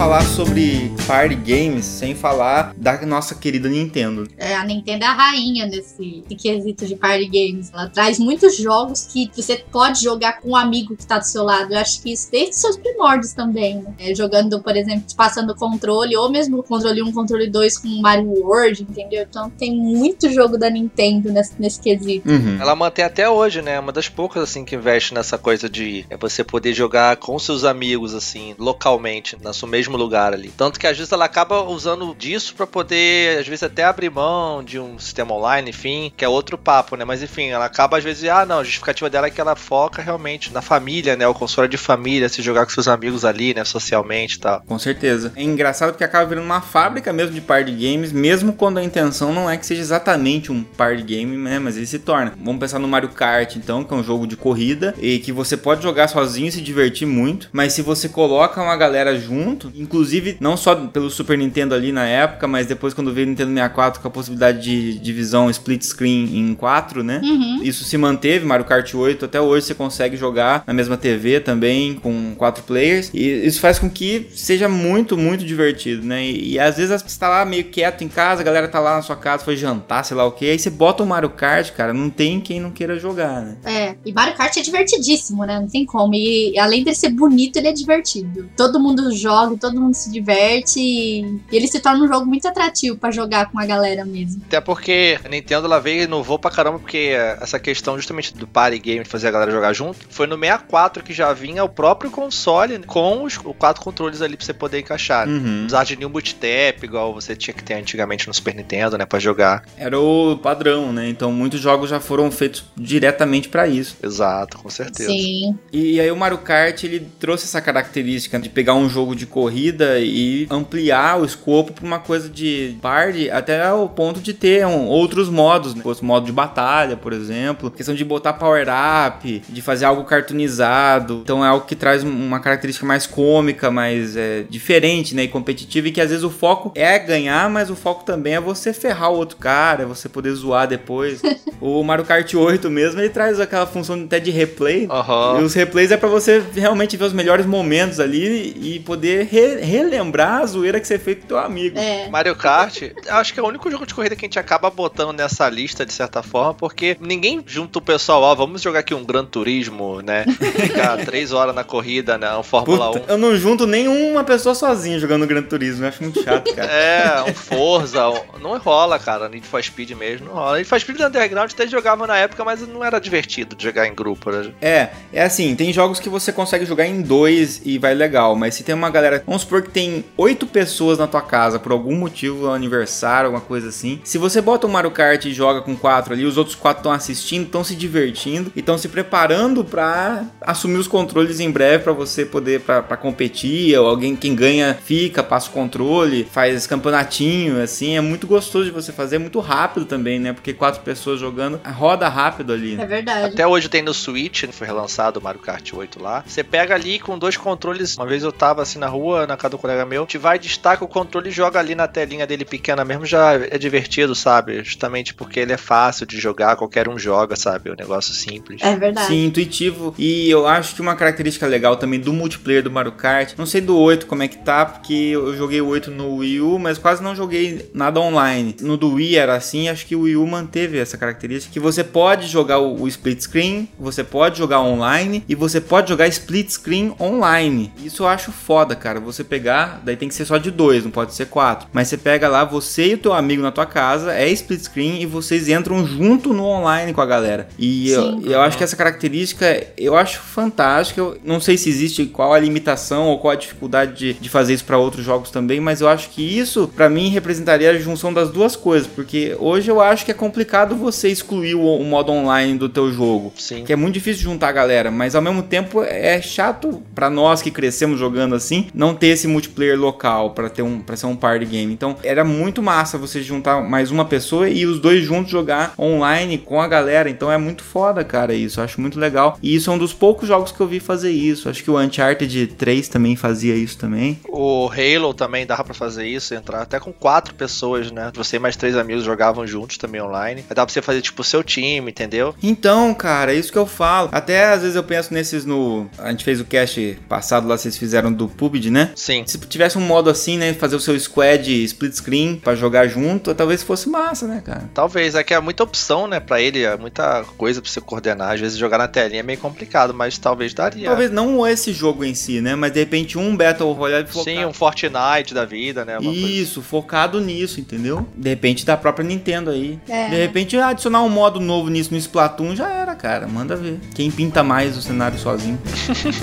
Falar 0.09 0.23
sobre 0.23 0.91
party 1.07 1.35
games 1.35 1.85
sem 1.85 2.15
falar 2.15 2.73
da 2.79 3.05
nossa 3.05 3.35
querida 3.35 3.69
Nintendo. 3.69 4.27
É, 4.39 4.55
a 4.55 4.65
Nintendo 4.65 5.05
é 5.05 5.07
a 5.07 5.13
rainha 5.13 5.67
nesse 5.67 6.25
quesito 6.41 6.87
de 6.87 6.97
party 6.97 7.27
games. 7.27 7.71
Ela 7.75 7.91
traz 7.91 8.19
muitos 8.19 8.57
jogos 8.57 9.07
que 9.07 9.31
você 9.37 9.57
pode 9.71 10.03
jogar 10.03 10.41
com 10.41 10.53
um 10.53 10.57
amigo 10.57 10.97
que 10.97 11.07
tá 11.07 11.19
do 11.19 11.25
seu 11.25 11.45
lado. 11.45 11.75
Eu 11.75 11.79
acho 11.79 12.01
que 12.01 12.11
isso 12.11 12.31
desde 12.31 12.53
os 12.53 12.57
seus 12.57 12.79
primórdios 12.79 13.35
também, 13.35 13.83
né? 13.83 13.93
É, 13.99 14.15
jogando, 14.15 14.63
por 14.63 14.75
exemplo, 14.75 15.05
passando 15.15 15.51
o 15.51 15.55
controle, 15.55 16.17
ou 16.17 16.31
mesmo 16.31 16.61
o 16.61 16.63
controle 16.63 17.03
1, 17.03 17.13
controle 17.13 17.51
2 17.51 17.77
com 17.77 17.89
Mario 18.01 18.31
World, 18.31 18.87
entendeu? 18.89 19.27
Então 19.29 19.51
tem 19.51 19.77
muito 19.77 20.33
jogo 20.33 20.57
da 20.57 20.71
Nintendo 20.71 21.31
nesse, 21.31 21.53
nesse 21.59 21.81
quesito. 21.81 22.31
Uhum. 22.31 22.57
Ela 22.59 22.75
mantém 22.75 23.05
até 23.05 23.29
hoje, 23.29 23.61
né? 23.61 23.79
Uma 23.79 23.93
das 23.93 24.09
poucas, 24.09 24.45
assim, 24.45 24.65
que 24.65 24.75
investe 24.75 25.13
nessa 25.13 25.37
coisa 25.37 25.69
de 25.69 26.07
é 26.09 26.17
você 26.17 26.43
poder 26.43 26.73
jogar 26.73 27.19
com 27.19 27.39
seus 27.39 27.63
amigos, 27.63 28.15
assim, 28.15 28.55
localmente, 28.59 29.37
na 29.43 29.53
sua 29.53 29.69
mesma 29.69 29.89
mesmo 29.89 29.98
lugar 29.99 30.33
ali. 30.33 30.51
Tanto 30.57 30.79
que 30.79 30.87
às 30.87 30.97
vezes 30.97 31.13
ela 31.13 31.25
acaba 31.25 31.63
usando 31.63 32.15
disso 32.15 32.55
para 32.55 32.67
poder, 32.67 33.39
às 33.39 33.47
vezes, 33.47 33.63
até 33.63 33.85
abrir 33.85 34.11
mão 34.11 34.63
de 34.63 34.79
um 34.79 34.99
sistema 34.99 35.35
online, 35.35 35.71
enfim, 35.71 36.13
que 36.17 36.25
é 36.25 36.29
outro 36.29 36.57
papo, 36.57 36.97
né? 36.97 37.05
Mas 37.05 37.23
enfim, 37.23 37.49
ela 37.49 37.65
acaba 37.65 37.99
às 37.99 38.05
vezes, 38.05 38.29
ah, 38.29 38.47
não, 38.47 38.61
a 38.61 38.65
justificativa 38.65 39.11
dela 39.11 39.27
é 39.27 39.31
que 39.31 39.41
ela 39.41 39.57
foca 39.57 40.01
realmente 40.01 40.53
na 40.53 40.63
família, 40.63 41.17
né? 41.17 41.27
O 41.27 41.35
console 41.35 41.69
de 41.69 41.77
família, 41.77 42.29
se 42.29 42.43
jogar 42.43 42.65
com 42.65 42.73
seus 42.73 42.89
amigos 42.89 43.25
ali, 43.25 43.55
né? 43.55 43.65
Socialmente 43.65 44.37
e 44.37 44.41
tal. 44.41 44.63
Com 44.67 44.79
certeza. 44.79 45.33
É 45.37 45.43
engraçado 45.43 45.91
porque 45.91 46.05
acaba 46.05 46.27
virando 46.27 46.45
uma 46.45 46.61
fábrica 46.61 47.13
mesmo 47.13 47.35
de 47.35 47.41
party 47.41 47.73
games, 47.73 48.13
mesmo 48.13 48.53
quando 48.53 48.79
a 48.79 48.85
intenção 48.85 49.33
não 49.33 49.51
é 49.51 49.57
que 49.57 49.67
seja 49.67 49.81
exatamente 49.81 50.53
um 50.53 50.63
party 50.63 51.03
game, 51.03 51.37
né? 51.37 51.59
Mas 51.59 51.77
ele 51.77 51.87
se 51.87 51.99
torna. 51.99 52.35
Vamos 52.43 52.61
pensar 52.61 52.79
no 52.79 52.89
Mario 52.89 53.11
Kart, 53.11 53.57
então, 53.57 53.85
que 53.85 53.93
é 53.93 53.97
um 53.97 54.05
jogo 54.05 54.27
de 54.27 54.37
corrida 54.37 54.95
e 54.99 55.19
que 55.19 55.33
você 55.33 55.57
pode 55.57 55.83
jogar 55.83 56.09
sozinho 56.09 56.49
e 56.49 56.53
se 56.53 56.61
divertir 56.61 57.07
muito, 57.07 57.49
mas 57.53 57.73
se 57.73 57.83
você 57.83 58.09
coloca 58.09 58.63
uma 58.63 58.77
galera 58.77 59.19
junto, 59.19 59.73
inclusive 59.89 60.37
não 60.39 60.57
só 60.57 60.75
pelo 60.75 61.11
Super 61.11 61.39
Nintendo 61.39 61.75
ali 61.75 61.91
na 61.91 62.07
época, 62.07 62.47
mas 62.47 62.67
depois 62.67 62.93
quando 62.93 63.13
veio 63.13 63.27
o 63.27 63.31
Nintendo 63.31 63.51
64 63.53 64.01
com 64.01 64.09
a 64.09 64.11
possibilidade 64.11 64.61
de 64.61 64.99
divisão 64.99 65.49
split 65.51 65.83
screen 65.83 66.37
em 66.37 66.55
quatro, 66.55 67.03
né? 67.03 67.21
Uhum. 67.25 67.61
Isso 67.63 67.85
se 67.85 67.97
manteve, 67.97 68.45
Mario 68.45 68.67
Kart 68.67 68.95
8 68.95 69.25
até 69.25 69.41
hoje 69.41 69.67
você 69.67 69.75
consegue 69.75 70.17
jogar 70.17 70.63
na 70.67 70.75
mesma 70.75 70.97
TV 70.97 71.41
também 71.41 71.95
com 71.95 72.35
quatro 72.37 72.63
players 72.65 73.11
e 73.15 73.47
isso 73.47 73.61
faz 73.61 73.79
com 73.79 73.89
que 73.89 74.29
seja 74.35 74.69
muito, 74.69 75.17
muito 75.17 75.45
divertido, 75.45 76.07
né? 76.07 76.25
E, 76.25 76.53
e 76.53 76.59
às 76.59 76.77
vezes 76.77 77.03
você 77.03 77.19
tá 77.19 77.29
lá 77.29 77.45
meio 77.45 77.65
quieto 77.65 78.05
em 78.05 78.09
casa, 78.09 78.43
a 78.43 78.45
galera 78.45 78.69
tá 78.69 78.79
lá 78.79 78.97
na 78.97 79.03
sua 79.03 79.17
casa, 79.17 79.45
foi 79.45 79.57
jantar, 79.57 80.05
sei 80.05 80.17
lá 80.17 80.25
o 80.25 80.33
que, 80.33 80.51
aí 80.51 80.59
você 80.59 80.71
bota 80.71 81.03
o 81.03 81.07
Mario 81.07 81.31
Kart, 81.31 81.73
cara, 81.73 81.93
não 81.93 82.11
tem 82.11 82.41
quem 82.41 82.61
não 82.61 82.71
queira 82.71 82.99
jogar, 82.99 83.43
né? 83.43 83.57
É, 83.65 83.97
e 84.05 84.13
Mario 84.13 84.35
Kart 84.35 84.57
é 84.57 84.61
divertidíssimo, 84.61 85.45
né? 85.45 85.59
Não 85.61 85.69
tem 85.69 85.85
como. 85.85 86.15
E 86.15 86.59
além 86.59 86.85
de 86.85 86.95
ser 86.95 87.11
bonito, 87.11 87.57
ele 87.57 87.69
é 87.69 87.73
divertido. 87.73 88.49
Todo 88.57 88.81
mundo 88.81 89.11
joga, 89.13 89.57
todo 89.57 89.78
mundo 89.79 89.95
se 89.95 90.11
diverte 90.11 90.81
e, 90.81 91.41
e 91.51 91.57
ele 91.57 91.69
se 91.69 91.81
torna 91.81 92.05
um 92.05 92.09
jogo 92.09 92.27
muito 92.27 92.47
atrativo 92.47 92.97
pra 92.97 93.11
jogar 93.11 93.51
com 93.51 93.59
a 93.59 93.67
galera 93.67 94.05
mesmo. 94.05 94.43
Até 94.47 94.61
porque 94.61 95.19
a 95.25 95.29
Nintendo 95.29 95.67
ela 95.67 95.81
veio 95.81 96.03
e 96.03 96.05
inovou 96.05 96.39
pra 96.39 96.51
caramba, 96.51 96.79
porque 96.79 97.13
essa 97.41 97.59
questão 97.59 97.97
justamente 97.97 98.35
do 98.35 98.47
party 98.47 98.79
game, 98.79 99.05
de 99.05 99.09
fazer 99.09 99.29
a 99.29 99.31
galera 99.31 99.51
jogar 99.51 99.73
junto, 99.73 100.07
foi 100.11 100.27
no 100.27 100.39
64 100.39 101.03
que 101.03 101.13
já 101.13 101.33
vinha 101.33 101.65
o 101.65 101.69
próprio 101.69 102.11
console 102.11 102.79
né, 102.79 102.85
com 102.87 103.25
os 103.25 103.37
quatro 103.37 103.83
controles 103.83 104.23
ali 104.23 104.37
pra 104.37 104.45
você 104.45 104.55
poder 104.55 104.81
encaixar. 104.81 105.27
Né? 105.27 105.39
Uhum. 105.39 105.67
Usar 105.67 105.85
de 105.85 105.97
nenhum 105.97 106.11
boot 106.11 106.35
tap, 106.35 106.83
igual 106.83 107.13
você 107.13 107.37
tinha 107.37 107.55
que 107.55 107.63
ter 107.63 107.75
antigamente 107.75 108.27
no 108.27 108.35
Super 108.35 108.55
Nintendo, 108.55 108.99
né, 108.99 109.07
pra 109.07 109.19
jogar. 109.19 109.65
Era 109.77 109.99
o 109.99 110.37
padrão, 110.39 110.93
né? 110.93 111.09
Então 111.09 111.33
muitos 111.33 111.61
jogos 111.61 111.91
já 111.91 112.01
foram 112.01 112.31
feitos 112.31 112.65
diretamente 112.77 113.49
pra 113.49 113.67
isso. 113.67 113.97
Exato, 114.03 114.59
com 114.59 114.71
certeza. 114.71 115.11
Sim. 115.11 115.59
E 115.73 116.01
aí 116.01 116.11
o 116.11 116.17
Mario 116.17 116.39
Kart 116.39 116.83
ele 116.85 117.07
trouxe 117.19 117.45
essa 117.45 117.61
característica 117.61 118.39
de 118.39 118.49
pegar 118.49 118.75
um 118.75 118.89
jogo 118.89 119.15
de 119.15 119.27
corrida 119.27 119.68
e 120.01 120.47
ampliar 120.51 121.21
o 121.21 121.25
escopo 121.25 121.73
para 121.73 121.85
uma 121.85 121.99
coisa 121.99 122.29
de 122.29 122.77
party 122.81 123.31
até 123.31 123.73
o 123.73 123.89
ponto 123.89 124.21
de 124.21 124.33
ter 124.33 124.67
um, 124.67 124.87
outros 124.87 125.29
modos, 125.29 125.75
né? 125.75 125.83
modo 126.03 126.27
de 126.27 126.33
batalha, 126.33 126.97
por 126.97 127.13
exemplo, 127.13 127.71
questão 127.71 127.95
de 127.95 128.05
botar 128.05 128.35
power 128.35 128.67
up, 129.07 129.43
de 129.49 129.63
fazer 129.63 129.85
algo 129.85 130.05
cartoonizado. 130.05 131.21
Então 131.23 131.45
é 131.45 131.49
algo 131.49 131.67
que 131.67 131.75
traz 131.77 132.03
uma 132.03 132.41
característica 132.41 132.87
mais 132.87 133.07
cômica, 133.07 133.71
mais 133.71 134.17
é, 134.17 134.45
diferente, 134.49 135.15
né, 135.15 135.25
e 135.25 135.29
competitiva 135.29 135.89
e 135.89 135.93
que 135.93 136.01
às 136.01 136.11
vezes 136.11 136.25
o 136.25 136.31
foco 136.31 136.73
é 136.75 136.99
ganhar, 136.99 137.49
mas 137.51 137.71
o 137.71 137.77
foco 137.77 138.05
também 138.05 138.35
é 138.35 138.41
você 138.41 138.73
ferrar 138.73 139.11
o 139.11 139.17
outro 139.17 139.37
cara, 139.37 139.83
é 139.83 139.87
você 139.87 140.09
poder 140.09 140.33
zoar 140.33 140.67
depois. 140.67 141.21
o 141.61 141.83
Mario 141.83 142.05
Kart 142.05 142.33
8 142.33 142.71
mesmo, 142.71 143.01
ele 143.01 143.09
traz 143.11 143.41
aquela 143.41 143.67
função 143.67 144.01
até 144.05 144.21
de 144.21 144.31
replay. 144.31 144.87
Aham. 144.91 145.41
E 145.41 145.43
os 145.45 145.55
replays 145.55 145.91
é 145.91 145.97
pra 145.97 146.09
você 146.09 146.43
realmente 146.55 146.97
ver 146.97 147.05
os 147.05 147.13
melhores 147.13 147.47
momentos 147.47 148.01
ali 148.01 148.55
e 148.61 148.81
poder 148.81 149.27
re- 149.31 149.58
relembrar 149.61 150.43
a 150.43 150.47
zoeira 150.47 150.81
que 150.81 150.87
você 150.87 150.99
fez 150.99 151.19
com 151.21 151.27
teu 151.27 151.39
amigo. 151.39 151.79
É. 151.79 152.09
Mario 152.09 152.35
Kart, 152.37 152.83
acho 153.09 153.35
que 153.35 153.41
é 153.41 153.43
o 153.43 153.47
único 153.47 153.71
jogo 153.71 153.87
de 153.87 153.95
corrida 153.95 154.17
que 154.17 154.25
a 154.25 154.29
gente 154.29 154.39
acaba 154.39 154.71
botando 154.71 155.13
nessa 155.17 155.49
lista 155.49 155.85
de 155.85 155.93
certa 155.93 156.23
forma, 156.23 156.55
porque 156.55 156.97
ninguém 157.01 157.43
junta 157.47 157.79
o 157.79 157.83
pessoal, 157.83 158.23
ó, 158.23 158.35
vamos 158.35 158.63
jogar 158.63 158.81
aqui 158.81 158.95
um 158.95 159.05
Gran 159.05 159.25
Turismo, 159.25 160.01
né? 160.03 160.25
Ficar 160.61 160.97
três 161.05 161.33
horas 161.33 161.55
na 161.55 161.65
corrida, 161.65 162.17
né? 162.19 162.35
Um 162.37 162.43
Fórmula 162.43 162.93
Puta, 162.93 163.07
1. 163.13 163.15
eu 163.15 163.19
não 163.19 163.37
junto 163.37 163.67
nenhuma 163.67 164.25
pessoa 164.25 164.55
sozinha 164.55 164.99
jogando 164.99 165.27
Gran 165.27 165.43
Turismo, 165.43 165.85
eu 165.85 165.89
acho 165.89 166.03
muito 166.03 166.23
chato, 166.23 166.53
cara. 166.55 166.71
É, 166.73 167.23
um 167.31 167.35
Forza, 167.35 168.09
um- 168.09 168.39
não 168.41 168.59
rola, 168.59 168.99
cara. 168.99 169.29
Need 169.29 169.47
for 169.47 169.63
Speed 169.63 169.91
mesmo, 169.93 170.27
não 170.27 170.35
rola. 170.35 170.57
Need 170.57 170.69
for 170.69 170.79
Speed 170.81 170.99
do 170.99 171.07
Underground 171.07 171.51
até 171.53 171.67
jogava 171.67 172.07
na 172.07 172.17
época, 172.17 172.45
mas 172.45 172.67
não 172.67 172.85
era 172.85 172.99
divertido 172.99 173.57
de 173.57 173.65
jogar 173.65 173.87
em 173.87 173.95
grupo. 173.95 174.31
Né? 174.31 174.53
É, 174.61 174.89
é 175.13 175.23
assim, 175.23 175.55
tem 175.55 175.73
jogos 175.73 176.01
que 176.01 176.09
você 176.09 176.33
consegue 176.33 176.65
jogar 176.65 176.87
em 176.87 177.01
dois 177.03 177.61
e 177.65 177.79
vai 177.79 177.95
legal, 177.95 178.35
mas 178.37 178.55
se 178.55 178.63
tem 178.63 178.75
uma 178.75 178.91
galera, 178.91 179.23
vamos 179.27 179.38
supor 179.39 179.63
que 179.63 179.71
tem 179.71 180.05
oito 180.17 180.47
pessoas 180.47 180.99
na 180.99 181.07
tua 181.07 181.23
casa, 181.23 181.59
por 181.59 181.73
algum 181.73 181.95
motivo, 181.95 182.47
um 182.47 182.53
aniversário, 182.53 183.27
alguma 183.27 183.45
coisa 183.45 183.69
assim, 183.69 184.01
se 184.05 184.19
você 184.19 184.41
bota 184.41 184.67
o 184.67 184.71
Mario 184.71 184.91
Kart 184.91 185.25
e 185.25 185.33
joga 185.33 185.61
com 185.61 185.77
quatro 185.77 186.13
ali, 186.13 186.25
os 186.25 186.37
outros 186.37 186.57
quatro 186.57 186.81
estão 186.81 186.93
assistindo, 186.93 187.45
estão 187.47 187.63
se 187.63 187.75
divertindo 187.75 188.53
e 188.55 188.61
estão 188.61 188.77
se 188.77 188.89
preparando 188.89 189.65
pra 189.65 190.25
assumir 190.41 190.79
os 190.79 190.89
controles 190.89 191.41
em 191.41 191.51
breve 191.51 191.85
pra 191.85 191.93
você 191.93 192.25
poder, 192.25 192.61
pra 192.61 192.97
competir, 192.97 193.79
ou 193.79 193.89
alguém, 193.89 194.17
quem 194.17 194.35
ganha 194.35 194.79
fica, 194.85 195.23
passa 195.23 195.49
o 195.49 195.53
controle, 195.53 196.27
faz 196.31 196.67
campeonatinho, 196.67 197.63
assim, 197.63 197.97
é 197.97 198.01
muito 198.01 198.27
gostoso 198.27 198.65
de 198.67 198.71
você 198.71 198.93
fazer, 198.93 199.17
é 199.17 199.19
muito 199.19 199.41
rápido 199.41 199.87
também, 199.87 200.19
né, 200.19 200.33
porque 200.33 200.53
quatro 200.53 200.81
pessoas 200.83 201.21
jogando, 201.21 201.61
roda 201.65 202.09
rápido 202.09 202.53
ali. 202.53 202.81
É 202.81 202.87
verdade. 202.87 203.35
Até 203.35 203.47
hoje 203.47 203.69
tem 203.69 203.83
no 203.83 203.95
Switch, 203.95 204.45
foi 204.53 204.67
relançado 204.67 205.21
o 205.21 205.23
Mario 205.23 205.41
Kart 205.41 205.73
8 205.73 206.03
lá. 206.03 206.25
Você 206.27 206.43
pega 206.43 206.75
ali 206.75 206.99
com 206.99 207.19
dois 207.19 207.37
controles. 207.37 207.97
Uma 207.97 208.07
vez 208.07 208.23
eu 208.23 208.33
tava 208.33 208.63
assim 208.63 208.79
na 208.79 208.89
rua, 208.89 209.27
na 209.29 209.37
casa 209.37 209.51
do 209.51 209.59
colega 209.59 209.85
meu, 209.85 210.07
te 210.07 210.19
vai, 210.19 210.39
destaca 210.39 210.85
o 210.85 210.89
controle 210.89 211.29
e 211.29 211.33
joga 211.33 211.59
ali 211.59 211.75
na 211.75 211.87
telinha 211.87 212.27
dele 212.27 212.45
pequena 212.45 212.85
mesmo, 212.85 213.07
já 213.07 213.35
é 213.35 213.59
divertido, 213.59 214.15
sabe? 214.15 214.63
Justamente 214.65 215.15
porque 215.15 215.41
ele 215.41 215.53
é 215.53 215.57
fácil 215.57 216.07
de 216.07 216.19
jogar, 216.19 216.57
qualquer 216.57 216.89
um 216.89 216.99
joga, 216.99 217.37
sabe? 217.37 217.71
É 217.71 217.73
um 217.73 217.77
negócio 217.77 218.13
simples. 218.13 218.61
É 218.63 218.75
verdade. 218.77 219.09
Sim, 219.09 219.27
intuitivo. 219.27 219.95
E 219.99 220.29
eu 220.31 220.47
acho 220.47 220.75
que 220.75 220.81
uma 220.81 220.97
característica 220.97 221.47
legal 221.47 221.77
também 221.77 222.01
do 222.01 222.13
multiplayer 222.13 222.63
do 222.63 222.71
Mario 222.71 222.93
Kart, 222.93 223.35
não 223.37 223.47
sei 223.47 223.61
do 223.61 223.77
8 223.77 224.07
como 224.07 224.23
é 224.23 224.29
que 224.29 224.39
tá, 224.39 224.65
porque 224.65 224.95
eu 224.95 225.37
joguei 225.37 225.61
o 225.61 225.69
8 225.69 225.91
no 225.91 226.17
Wii 226.17 226.41
U, 226.41 226.59
mas 226.59 226.79
quase 226.79 227.03
não 227.03 227.15
joguei 227.15 227.71
nada 227.75 228.01
online. 228.01 228.57
No 228.61 228.77
do 228.77 228.95
Wii 228.95 229.17
era 229.17 229.35
assim, 229.35 229.69
acho 229.69 229.87
que 229.87 229.95
o 229.95 230.03
Wii 230.03 230.17
U 230.17 230.27
manteve 230.27 230.79
essa 230.79 230.97
característica, 230.97 231.53
que 231.53 231.61
você 231.61 231.85
pode 231.85 232.27
jogar 232.27 232.59
o, 232.59 232.83
o 232.83 232.89
split 232.89 233.21
screen, 233.21 233.69
você 233.79 234.03
pode 234.03 234.39
jogar 234.39 234.61
online 234.61 235.25
e 235.29 235.35
você 235.35 235.61
pode 235.61 235.89
jogar 235.89 236.07
split 236.09 236.51
screen 236.51 236.95
online. 237.01 237.73
Isso 237.83 238.03
eu 238.03 238.09
acho 238.09 238.33
foda, 238.33 238.75
cara. 238.75 239.01
Você 239.01 239.18
pegar, 239.25 239.81
daí 239.85 239.97
tem 239.97 240.09
que 240.09 240.15
ser 240.15 240.25
só 240.25 240.39
de 240.39 240.51
dois, 240.51 240.85
não 240.85 240.91
pode 240.91 241.15
ser 241.15 241.27
quatro. 241.27 241.69
Mas 241.73 241.89
você 241.89 241.97
pega 241.97 242.29
lá, 242.29 242.45
você 242.45 242.89
e 242.89 242.95
o 242.95 242.99
teu 242.99 243.13
amigo 243.13 243.43
na 243.43 243.51
tua 243.51 243.67
casa, 243.67 244.13
é 244.13 244.29
split 244.31 244.63
screen 244.63 245.03
e 245.03 245.07
vocês 245.07 245.49
entram 245.49 245.87
junto 245.87 246.33
no 246.33 246.45
online 246.45 246.93
com 246.93 247.01
a 247.01 247.07
galera. 247.07 247.49
E 247.59 247.91
eu, 247.91 248.03
Sim. 248.03 248.23
eu 248.25 248.41
acho 248.41 248.57
que 248.57 248.65
essa 248.65 248.77
característica 248.77 249.67
eu 249.77 249.97
acho 249.97 250.21
fantástica. 250.21 251.01
Eu 251.01 251.19
não 251.25 251.41
sei 251.41 251.57
se 251.57 251.69
existe 251.69 252.07
qual 252.07 252.33
a 252.33 252.39
limitação 252.39 253.07
ou 253.07 253.19
qual 253.19 253.33
a 253.33 253.37
dificuldade 253.37 253.95
de, 253.95 254.15
de 254.15 254.29
fazer 254.29 254.55
isso 254.55 254.65
para 254.65 254.79
outros 254.79 255.05
jogos 255.05 255.31
também, 255.31 255.61
mas 255.61 255.81
eu 255.81 255.89
acho 255.89 256.11
que 256.11 256.23
isso 256.23 256.71
pra 256.75 256.89
mim 256.89 257.09
representaria 257.09 257.71
a 257.71 257.79
junção 257.79 258.13
das 258.13 258.31
duas 258.31 258.57
coisas, 258.57 258.89
porque 258.89 259.37
hoje 259.39 259.71
eu 259.71 259.81
acho 259.81 260.05
que 260.05 260.11
é 260.11 260.15
complicado 260.15 260.77
você 260.77 261.09
excluir 261.09 261.55
o, 261.55 261.77
o 261.77 261.85
modo 261.85 262.13
online 262.13 262.59
do 262.59 262.69
teu 262.69 262.93
jogo. 262.93 263.33
Sim. 263.37 263.65
Que 263.65 263.73
é 263.73 263.77
muito 263.77 263.95
difícil 263.95 264.23
juntar 264.23 264.49
a 264.49 264.53
galera, 264.53 264.91
mas 264.91 265.15
ao 265.15 265.23
mesmo 265.23 265.43
tempo 265.43 265.83
é 265.83 266.21
chato 266.21 266.83
pra 266.95 267.11
nós 267.11 267.43
que 267.43 267.51
crescemos 267.51 267.99
jogando 267.99 268.35
assim, 268.35 268.69
não 268.75 268.95
ter 268.95 269.08
esse 269.09 269.27
multiplayer 269.27 269.79
local 269.79 270.31
pra 270.31 270.49
ter 270.49 270.63
um 270.63 270.81
para 270.81 270.97
ser 270.97 271.07
um 271.07 271.17
party 271.17 271.47
game. 271.47 271.73
Então, 271.73 271.97
era 272.03 272.25
muito 272.25 272.63
massa 272.63 272.99
você 272.99 273.23
juntar 273.23 273.63
mais 273.63 273.91
uma 273.91 274.05
pessoa 274.05 274.49
e 274.49 274.65
os 274.67 274.81
dois 274.81 275.05
juntos 275.05 275.31
jogar 275.31 275.75
online 275.79 276.39
com 276.39 276.61
a 276.61 276.69
galera. 276.69 277.11
Então 277.11 277.31
é 277.31 277.39
muito 277.39 277.63
foda, 277.63 278.05
cara, 278.05 278.35
isso. 278.35 278.61
Eu 278.61 278.65
acho 278.65 278.81
muito 278.81 278.99
legal. 278.99 279.39
E 279.43 279.55
isso 279.55 279.71
é 279.71 279.75
um 279.75 279.79
dos 279.79 279.93
poucos 279.93 280.29
jogos 280.29 280.53
que 280.53 280.61
eu 280.61 280.67
vi 280.67 280.81
fazer 280.81 281.11
isso. 281.11 281.49
Acho 281.49 281.63
que 281.63 281.71
o 281.71 281.79
Uncharted 281.79 282.47
3 282.49 282.89
também 282.89 283.17
fazia 283.17 283.55
isso 283.55 283.77
também. 283.79 284.19
O 284.29 284.69
Halo 284.69 285.13
também 285.15 285.47
dava 285.47 285.65
pra 285.65 285.75
fazer 285.75 286.07
isso, 286.07 286.35
entrar 286.35 286.63
até 286.63 286.79
com 286.81 286.93
quatro 286.93 287.35
pessoas, 287.35 287.91
né? 287.91 288.11
Você 288.15 288.37
e 288.37 288.39
mais 288.39 288.57
três 288.57 288.77
amigos 288.77 289.05
jogavam 289.05 289.47
juntos 289.47 289.77
também 289.77 290.01
online. 290.01 290.45
Aí 290.49 290.55
dava 290.55 290.67
pra 290.67 290.73
você 290.73 290.83
fazer 290.83 291.01
tipo 291.03 291.23
o 291.23 291.25
seu 291.25 291.43
time, 291.43 291.91
entendeu? 291.91 292.35
Então, 292.43 292.95
cara, 292.95 293.35
é 293.35 293.37
isso 293.37 293.53
que 293.53 293.59
eu 293.59 293.67
falo. 293.67 294.09
Até 294.13 294.47
às 294.47 294.63
vezes 294.63 294.77
eu 294.77 294.83
penso 294.83 295.13
nesses 295.13 295.45
no. 295.45 295.89
A 295.99 296.11
gente 296.11 296.25
fez 296.25 296.41
o 296.41 296.45
cast 296.45 296.99
passado 297.09 297.47
lá, 297.47 297.57
vocês 297.57 297.77
fizeram 297.77 298.13
do 298.13 298.29
PUBG, 298.29 298.71
né? 298.71 298.91
Sim. 298.99 299.23
Se 299.27 299.39
tivesse 299.39 299.79
um 299.79 299.81
modo 299.81 300.11
assim, 300.11 300.37
né? 300.37 300.53
Fazer 300.55 300.75
o 300.75 300.81
seu 300.81 300.99
squad 300.99 301.65
split 301.65 301.93
screen 301.95 302.37
pra 302.37 302.57
jogar 302.57 302.89
junto, 302.89 303.33
talvez 303.33 303.63
fosse 303.63 303.89
massa, 303.89 304.27
né, 304.27 304.43
cara? 304.45 304.69
Talvez, 304.75 305.15
é 305.15 305.23
que 305.23 305.33
é 305.33 305.41
muita 305.41 305.63
opção, 305.63 306.09
né, 306.09 306.19
pra 306.19 306.41
ele, 306.41 306.65
é 306.65 306.77
muita 306.77 307.25
coisa 307.37 307.63
pra 307.63 307.71
você 307.71 307.81
coordenar. 307.81 308.33
Às 308.33 308.41
vezes 308.41 308.59
jogar 308.59 308.79
na 308.79 308.89
telinha 308.89 309.21
é 309.21 309.23
meio 309.23 309.39
complicado, 309.39 309.95
mas 309.95 310.19
talvez 310.19 310.53
daria. 310.53 310.89
Talvez 310.89 311.11
não 311.13 311.47
esse 311.47 311.73
jogo 311.73 312.05
em 312.05 312.15
si, 312.15 312.41
né? 312.41 312.57
Mas 312.57 312.73
de 312.73 312.81
repente 312.81 313.17
um 313.17 313.37
Battle 313.37 313.73
Royale 313.73 314.07
focado. 314.07 314.25
Sim, 314.25 314.45
um 314.45 314.53
Fortnite 314.53 315.33
da 315.33 315.45
vida, 315.45 315.85
né? 315.85 315.99
uma 315.99 316.13
coisa 316.13 316.27
Isso, 316.27 316.61
focado 316.61 317.21
nisso, 317.21 317.61
entendeu? 317.61 318.07
De 318.17 318.29
repente 318.29 318.67
da 318.67 318.77
própria 318.77 319.07
Nintendo 319.07 319.51
aí. 319.51 319.79
É. 319.89 320.09
De 320.09 320.17
repente 320.17 320.57
adicionar 320.57 321.03
um 321.03 321.09
modo 321.09 321.39
novo 321.39 321.69
nisso 321.69 321.93
no 321.93 321.99
Splatoon 321.99 322.57
já 322.57 322.69
era, 322.69 322.97
cara. 322.97 323.29
Manda 323.29 323.55
ver. 323.55 323.79
Quem 323.95 324.11
pinta 324.11 324.43
mais 324.43 324.77
o 324.77 324.83
cenário 324.83 325.19
sozinho. 325.19 325.59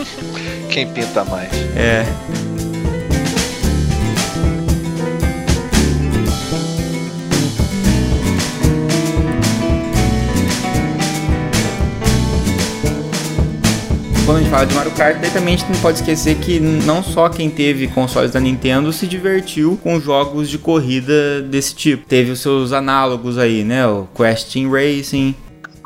Quem 0.70 0.92
pinta 0.92 1.24
mais? 1.24 1.50
É. 1.78 2.06
quando 14.26 14.38
a 14.38 14.42
gente 14.42 14.50
fala 14.50 14.66
de 14.66 14.74
Mario 14.74 14.92
Kart, 14.94 15.18
daí 15.22 15.30
também 15.30 15.54
a 15.54 15.58
gente 15.58 15.72
não 15.72 15.80
pode 15.80 16.00
esquecer 16.00 16.36
que 16.38 16.60
não 16.60 17.04
só 17.04 17.30
quem 17.30 17.48
teve 17.48 17.88
consoles 17.88 18.32
da 18.32 18.40
Nintendo 18.40 18.92
se 18.92 19.06
divertiu 19.06 19.80
com 19.84 20.00
jogos 20.00 20.50
de 20.50 20.58
corrida 20.58 21.44
desse 21.44 21.76
tipo. 21.76 22.08
Teve 22.08 22.32
os 22.32 22.40
seus 22.40 22.72
análogos 22.74 23.38
aí, 23.38 23.64
né? 23.64 23.86
O 23.86 24.08
Crash 24.16 24.46
Team 24.46 24.72
Racing, 24.72 25.36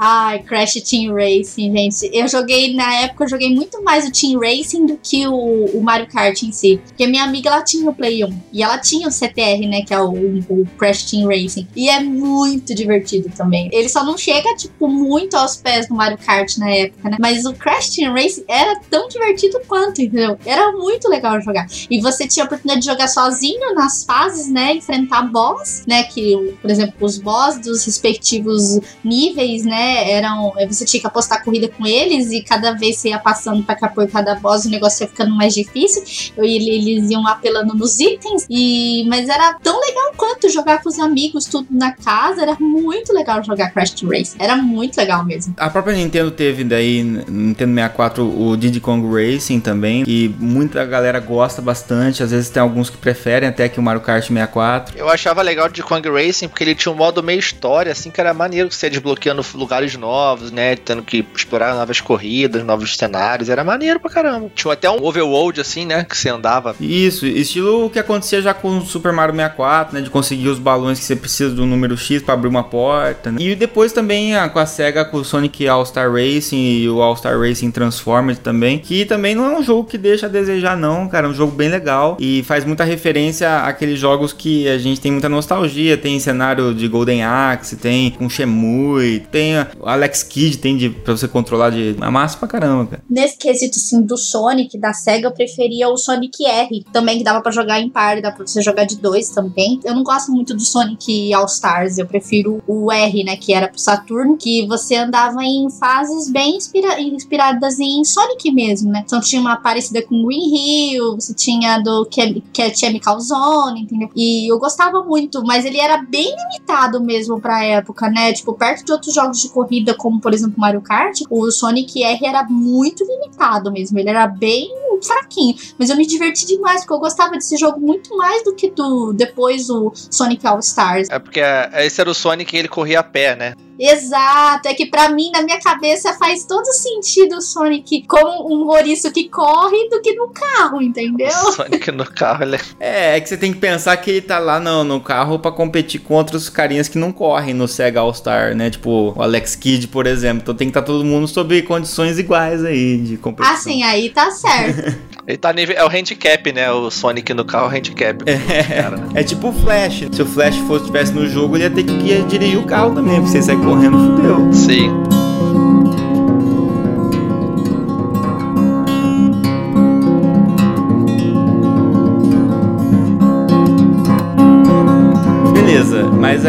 Ai, 0.02 0.40
Crash 0.44 0.76
Team 0.76 1.14
Racing, 1.14 1.74
gente. 1.76 2.10
Eu 2.14 2.26
joguei, 2.30 2.74
na 2.74 3.02
época, 3.02 3.26
eu 3.26 3.28
joguei 3.28 3.54
muito 3.54 3.84
mais 3.84 4.08
o 4.08 4.12
Team 4.14 4.40
Racing 4.40 4.86
do 4.86 4.98
que 4.98 5.28
o, 5.28 5.66
o 5.74 5.84
Mario 5.84 6.08
Kart 6.08 6.42
em 6.42 6.54
si. 6.54 6.80
Porque 6.88 7.06
minha 7.06 7.26
amiga, 7.26 7.50
ela 7.50 7.62
tinha 7.62 7.90
o 7.90 7.94
Play 7.94 8.24
1. 8.24 8.40
E 8.54 8.64
ela 8.64 8.78
tinha 8.78 9.10
o 9.10 9.12
CTR, 9.12 9.68
né? 9.68 9.82
Que 9.82 9.94
é 9.94 10.00
o, 10.00 10.14
o 10.14 10.66
Crash 10.78 11.12
Team 11.12 11.28
Racing. 11.28 11.68
E 11.76 11.90
é 11.90 12.00
muito 12.00 12.74
divertido 12.74 13.30
também. 13.36 13.70
Ele 13.74 13.90
só 13.90 14.06
não 14.06 14.18
chega, 14.18 14.56
tipo, 14.56 14.88
muito 14.88 15.36
aos 15.36 15.58
pés 15.58 15.90
do 15.90 15.96
Mario 15.96 16.18
Kart 16.18 16.56
na 16.58 16.70
época, 16.70 17.10
né? 17.10 17.18
Mas 17.20 17.44
o 17.44 17.54
Crash 17.54 17.90
Team 17.90 18.14
Racing 18.14 18.46
era 18.48 18.80
tão 18.90 19.10
divertido 19.10 19.60
quanto, 19.68 20.02
entendeu? 20.02 20.40
Era 20.46 20.72
muito 20.72 21.10
legal 21.10 21.42
jogar. 21.42 21.68
E 21.90 22.00
você 22.00 22.26
tinha 22.26 22.46
a 22.46 22.48
oportunidade 22.48 22.80
de 22.80 22.86
jogar 22.86 23.10
sozinho 23.10 23.76
nas 23.76 24.06
fases, 24.06 24.50
né? 24.50 24.76
Enfrentar 24.76 25.24
boss, 25.24 25.84
né? 25.86 26.04
Que, 26.04 26.56
por 26.62 26.72
exemplo, 26.72 26.94
os 27.02 27.18
boss 27.18 27.60
dos 27.60 27.84
respectivos 27.84 28.80
níveis, 29.04 29.66
né? 29.66 29.89
Eram. 29.90 30.54
Você 30.68 30.86
tinha 30.86 31.02
que 31.02 31.08
apostar 31.08 31.44
corrida 31.44 31.68
com 31.68 31.86
eles 31.86 32.32
e 32.32 32.42
cada 32.42 32.74
vez 32.74 32.98
você 32.98 33.10
ia 33.10 33.20
passando 33.20 33.64
pra 33.64 33.76
cá 33.76 33.88
por 33.88 34.08
cada 34.08 34.36
boss, 34.36 34.66
o 34.66 34.70
negócio 34.70 35.04
ia 35.04 35.08
ficando 35.08 35.36
mais 35.36 35.54
difícil. 35.54 36.04
E 36.44 36.56
eles 36.56 37.10
iam 37.10 37.26
apelando 37.28 37.76
nos 37.76 38.00
itens. 38.00 38.46
E, 38.50 39.06
mas 39.08 39.30
era 39.30 39.54
tão 39.62 39.80
legal 39.80 40.14
quanto 40.16 40.50
jogar 40.50 40.82
com 40.82 40.90
os 40.90 41.00
amigos, 41.00 41.46
tudo 41.46 41.68
na 41.72 41.92
casa. 41.92 42.42
Era 42.42 42.58
muito 42.60 43.14
legal 43.14 43.44
jogar 43.44 43.72
Crash 43.72 43.92
Team 43.92 44.12
Race. 44.12 44.36
Era 44.40 44.56
muito 44.56 44.98
legal 44.98 45.26
mesmo. 45.26 45.54
A 45.58 45.70
própria 45.70 45.96
Nintendo 45.96 46.32
teve 46.32 46.64
daí, 46.64 47.04
Nintendo 47.04 47.74
64, 47.74 48.24
o 48.24 48.58
Diddy 48.58 48.80
Kong 48.80 49.08
Racing 49.08 49.60
também, 49.60 50.04
que 50.04 50.34
muita 50.40 50.86
galera 50.86 51.20
gosta 51.20 51.62
bastante. 51.62 52.24
Às 52.24 52.32
vezes 52.32 52.50
tem 52.50 52.62
alguns 52.62 52.90
que 52.90 52.98
preferem 52.98 53.50
até 53.50 53.70
que 53.70 53.80
o 53.80 53.84
Mario 53.84 54.02
Kart 54.02 54.26
64. 54.26 54.98
Eu 54.98 55.10
achava 55.10 55.42
legal 55.42 55.66
o 55.66 55.70
Diddy 55.70 55.84
Kong 55.84 56.10
Racing 56.10 56.48
porque 56.48 56.64
ele 56.64 56.76
tinha 56.76 56.92
um 56.92 56.96
modo 56.96 57.22
meio 57.24 57.40
história, 57.40 57.92
assim, 57.92 58.12
que 58.12 58.20
era 58.20 58.34
maneiro 58.34 58.70
que 58.70 58.76
você 58.76 58.88
ia 58.88 58.90
desbloqueando 58.90 59.46
lugares 59.54 59.79
lugares 59.80 59.96
novos, 59.96 60.52
né? 60.52 60.76
Tendo 60.76 61.02
que 61.02 61.26
explorar 61.36 61.74
novas 61.76 62.02
corridas, 62.02 62.64
novos 62.64 62.96
cenários. 62.96 63.50
Era 63.50 63.64
maneiro 63.64 64.00
pra 64.00 64.10
caramba. 64.10 64.52
Tinha 64.54 64.74
até 64.74 64.90
um 64.90 65.04
overworld, 65.04 65.62
assim, 65.62 65.86
né? 65.86 66.04
Que 66.04 66.18
você 66.18 66.30
andava. 66.30 66.76
Isso, 66.80 67.26
estilo 67.26 67.86
o 67.86 67.90
que 67.90 68.00
acontecia 68.00 68.42
já 68.42 68.54
com 68.54 68.78
o 68.78 68.86
Super 68.86 69.14
Mario 69.14 69.34
64, 69.36 69.96
né? 69.96 70.02
De 70.02 70.10
conseguir 70.10 70.50
os 70.50 70.60
balões 70.60 71.00
que 71.00 71.06
você 71.06 71.16
precisa 71.16 71.54
do 71.54 71.66
número 71.66 71.98
X 71.98 72.22
para 72.22 72.34
abrir 72.34 72.50
uma 72.50 72.64
porta. 72.64 73.32
Né? 73.32 73.38
E 73.40 73.56
depois 73.56 73.94
também 73.94 74.36
a, 74.36 74.50
com 74.50 74.60
a 74.60 74.66
SEGA, 74.66 75.06
com 75.06 75.18
o 75.18 75.26
Sonic 75.26 75.68
All-Star 75.68 76.12
Racing 76.12 76.82
e 76.82 76.90
o 76.90 77.02
All-Star 77.02 77.40
Racing 77.40 77.72
Transformers 77.72 78.40
também. 78.40 78.80
Que 78.80 79.06
também 79.06 79.34
não 79.34 79.46
é 79.46 79.58
um 79.58 79.64
jogo 79.64 79.86
que 79.86 79.98
deixa 79.98 80.26
a 80.26 80.30
desejar, 80.30 80.76
não, 80.76 81.08
cara. 81.08 81.28
É 81.28 81.30
um 81.30 81.34
jogo 81.34 81.56
bem 81.56 81.70
legal 81.70 82.18
e 82.20 82.44
faz 82.44 82.66
muita 82.66 82.84
referência 82.84 83.60
àqueles 83.60 84.00
jogos 84.00 84.34
que 84.34 84.68
a 84.68 84.78
gente 84.78 85.00
tem 85.00 85.12
muita 85.12 85.30
nostalgia. 85.30 85.98
Tem 85.98 86.20
cenário 86.20 86.74
de 86.74 86.88
Golden 86.88 87.24
Axe, 87.24 87.76
tem 87.78 88.12
com 88.12 88.30
Shemui, 88.30 89.24
tem 89.32 89.56
o 89.80 89.88
Alex 89.88 90.24
Kidd 90.24 90.58
tem 90.58 90.78
de, 90.78 90.90
pra 90.90 91.16
você 91.16 91.28
controlar 91.28 91.70
de. 91.72 91.96
É 92.00 92.10
massa 92.10 92.38
pra 92.38 92.48
caramba, 92.48 92.92
cara. 92.92 93.04
Nesse 93.10 93.38
quesito, 93.38 93.78
assim, 93.78 94.02
do 94.02 94.18
Sonic, 94.18 94.78
da 94.78 94.94
SEGA, 94.94 95.28
eu 95.28 95.32
preferia 95.32 95.90
o 95.90 95.98
Sonic 95.98 96.46
R. 96.46 96.86
Também 96.92 97.18
que 97.18 97.24
dava 97.24 97.42
pra 97.42 97.52
jogar 97.52 97.80
em 97.80 97.90
par, 97.90 98.22
dá 98.22 98.32
pra 98.32 98.46
você 98.46 98.62
jogar 98.62 98.86
de 98.86 98.98
dois 98.98 99.30
também. 99.30 99.80
Eu 99.84 99.94
não 99.94 100.04
gosto 100.04 100.32
muito 100.32 100.54
do 100.54 100.62
Sonic 100.62 101.34
All 101.34 101.46
Stars, 101.46 101.98
eu 101.98 102.06
prefiro 102.06 102.62
o 102.68 102.92
R, 102.92 103.24
né? 103.24 103.36
Que 103.36 103.54
era 103.54 103.68
pro 103.68 103.80
Saturno, 103.80 104.38
que 104.38 104.66
você 104.68 104.96
andava 104.96 105.44
em 105.44 105.70
fases 105.70 106.30
bem 106.32 106.58
inspira 106.58 107.00
inspiradas 107.02 107.80
em 107.80 108.04
Sonic 108.04 108.52
mesmo, 108.52 108.92
né? 108.92 109.04
Então 109.06 109.20
tinha 109.20 109.42
uma 109.42 109.58
parecida 109.58 110.02
com 110.02 110.26
Green 110.26 110.94
Hill, 110.94 111.16
você 111.16 111.34
tinha 111.34 111.80
do 111.80 112.06
que 112.06 112.62
é 112.62 112.74
Chemical 112.74 113.20
Zone, 113.20 113.82
entendeu? 113.82 114.10
E 114.16 114.52
eu 114.52 114.60
gostava 114.60 115.04
muito, 115.04 115.44
mas 115.44 115.66
ele 115.66 115.80
era 115.80 115.98
bem 115.98 116.36
limitado 116.36 117.02
mesmo 117.02 117.40
pra 117.40 117.64
época, 117.64 118.10
né? 118.10 118.34
Tipo, 118.34 118.54
perto 118.54 118.86
de 118.86 118.92
outros 118.92 119.14
jogos 119.14 119.42
de 119.42 119.50
corrida, 119.60 119.94
como 119.94 120.22
por 120.22 120.34
exemplo 120.34 120.56
Mario 120.58 120.82
Kart, 120.82 121.20
o 121.30 121.52
Sonic 121.52 122.02
R 122.02 122.26
era 122.26 122.44
muito 122.44 123.04
limitado 123.04 123.72
mesmo. 123.72 124.00
Ele 124.00 124.10
era 124.10 124.26
bem 124.26 124.70
fraquinho. 125.02 125.56
Mas 125.78 125.90
eu 125.90 125.98
me 125.98 126.06
diverti 126.06 126.46
demais, 126.46 126.82
porque 126.82 126.94
eu 126.94 127.00
gostava 127.00 127.34
desse 127.34 127.58
jogo 127.58 127.80
muito 127.80 128.16
mais 128.16 128.44
do 128.44 128.56
que 128.56 128.70
do 128.70 129.12
depois 129.14 129.70
o 129.70 129.92
Sonic 129.94 130.46
All 130.48 130.60
Stars. 130.60 131.10
É 131.10 131.20
porque 131.20 131.42
esse 131.74 132.00
era 132.00 132.10
o 132.10 132.14
Sonic 132.14 132.56
e 132.56 132.60
ele 132.60 132.68
corria 132.68 133.00
a 133.00 133.04
pé, 133.04 133.36
né? 133.36 133.54
Exato, 133.80 134.68
é 134.68 134.74
que 134.74 134.86
para 134.86 135.10
mim, 135.10 135.32
na 135.32 135.42
minha 135.42 135.60
cabeça, 135.60 136.14
faz 136.14 136.44
todo 136.44 136.66
sentido 136.66 137.38
o 137.38 137.42
Sonic 137.42 138.04
como 138.08 138.54
um 138.54 138.68
ouriço 138.68 139.10
que 139.12 139.30
corre 139.30 139.88
do 139.90 140.02
que 140.02 140.14
no 140.14 140.28
carro, 140.30 140.82
entendeu? 140.82 141.30
O 141.48 141.52
Sonic 141.54 141.90
no 141.92 142.06
carro, 142.06 142.44
ele 142.44 142.58
é... 142.80 143.16
é... 143.16 143.22
que 143.22 143.30
você 143.30 143.38
tem 143.38 143.54
que 143.54 143.60
pensar 143.60 143.96
que 143.98 144.12
ele 144.12 144.22
tá 144.22 144.38
lá 144.38 144.60
no, 144.60 144.84
no 144.84 145.00
carro 145.00 145.40
para 145.40 145.52
competir 145.52 146.02
com 146.02 146.16
outros 146.16 146.50
carinhas 146.50 146.90
que 146.90 146.98
não 146.98 147.14
correm 147.14 147.54
no 147.54 147.68
Sega 147.68 148.02
All 148.02 148.14
Star, 148.14 148.54
né? 148.54 148.70
Tipo 148.70 149.14
o 149.16 149.22
Alex 149.22 149.56
Kidd, 149.56 149.88
por 149.88 150.06
exemplo. 150.06 150.42
Então 150.42 150.56
tem 150.56 150.68
que 150.68 150.72
estar 150.72 150.82
tá 150.82 150.88
todo 150.88 151.06
mundo 151.06 151.28
sob 151.28 151.62
condições 151.62 152.20
iguais 152.20 152.66
aí 152.66 152.98
de 152.98 153.18
competição. 153.18 153.54
Ah, 153.54 153.58
sim, 153.58 153.84
aí 153.84 154.10
tá 154.10 154.30
certo. 154.32 154.98
ele 155.26 155.38
tá 155.38 155.54
nível. 155.54 155.76
É 155.78 155.86
o 155.86 155.90
handicap, 155.90 156.52
né? 156.52 156.72
O 156.72 156.90
Sonic 156.90 157.34
no 157.34 157.46
carro 157.46 157.68
é 157.68 157.70
o 157.70 157.78
handicap. 157.78 158.24
É, 158.30 159.20
é 159.20 159.24
tipo 159.24 159.50
o 159.50 159.54
Flash. 159.54 160.04
Se 160.12 160.22
o 160.22 160.26
Flash 160.26 160.58
fosse 160.68 160.86
tivesse 160.86 161.14
no 161.14 161.28
jogo, 161.28 161.56
ele 161.56 161.64
ia 161.64 161.70
ter 161.70 161.84
que 161.84 162.24
dirigir 162.24 162.58
o 162.58 162.66
carro 162.66 162.94
também, 162.94 163.16
porque 163.22 163.32
você 163.32 163.42
correndo, 163.70 164.00
fudeu. 164.00 164.52
Sim. 164.52 165.09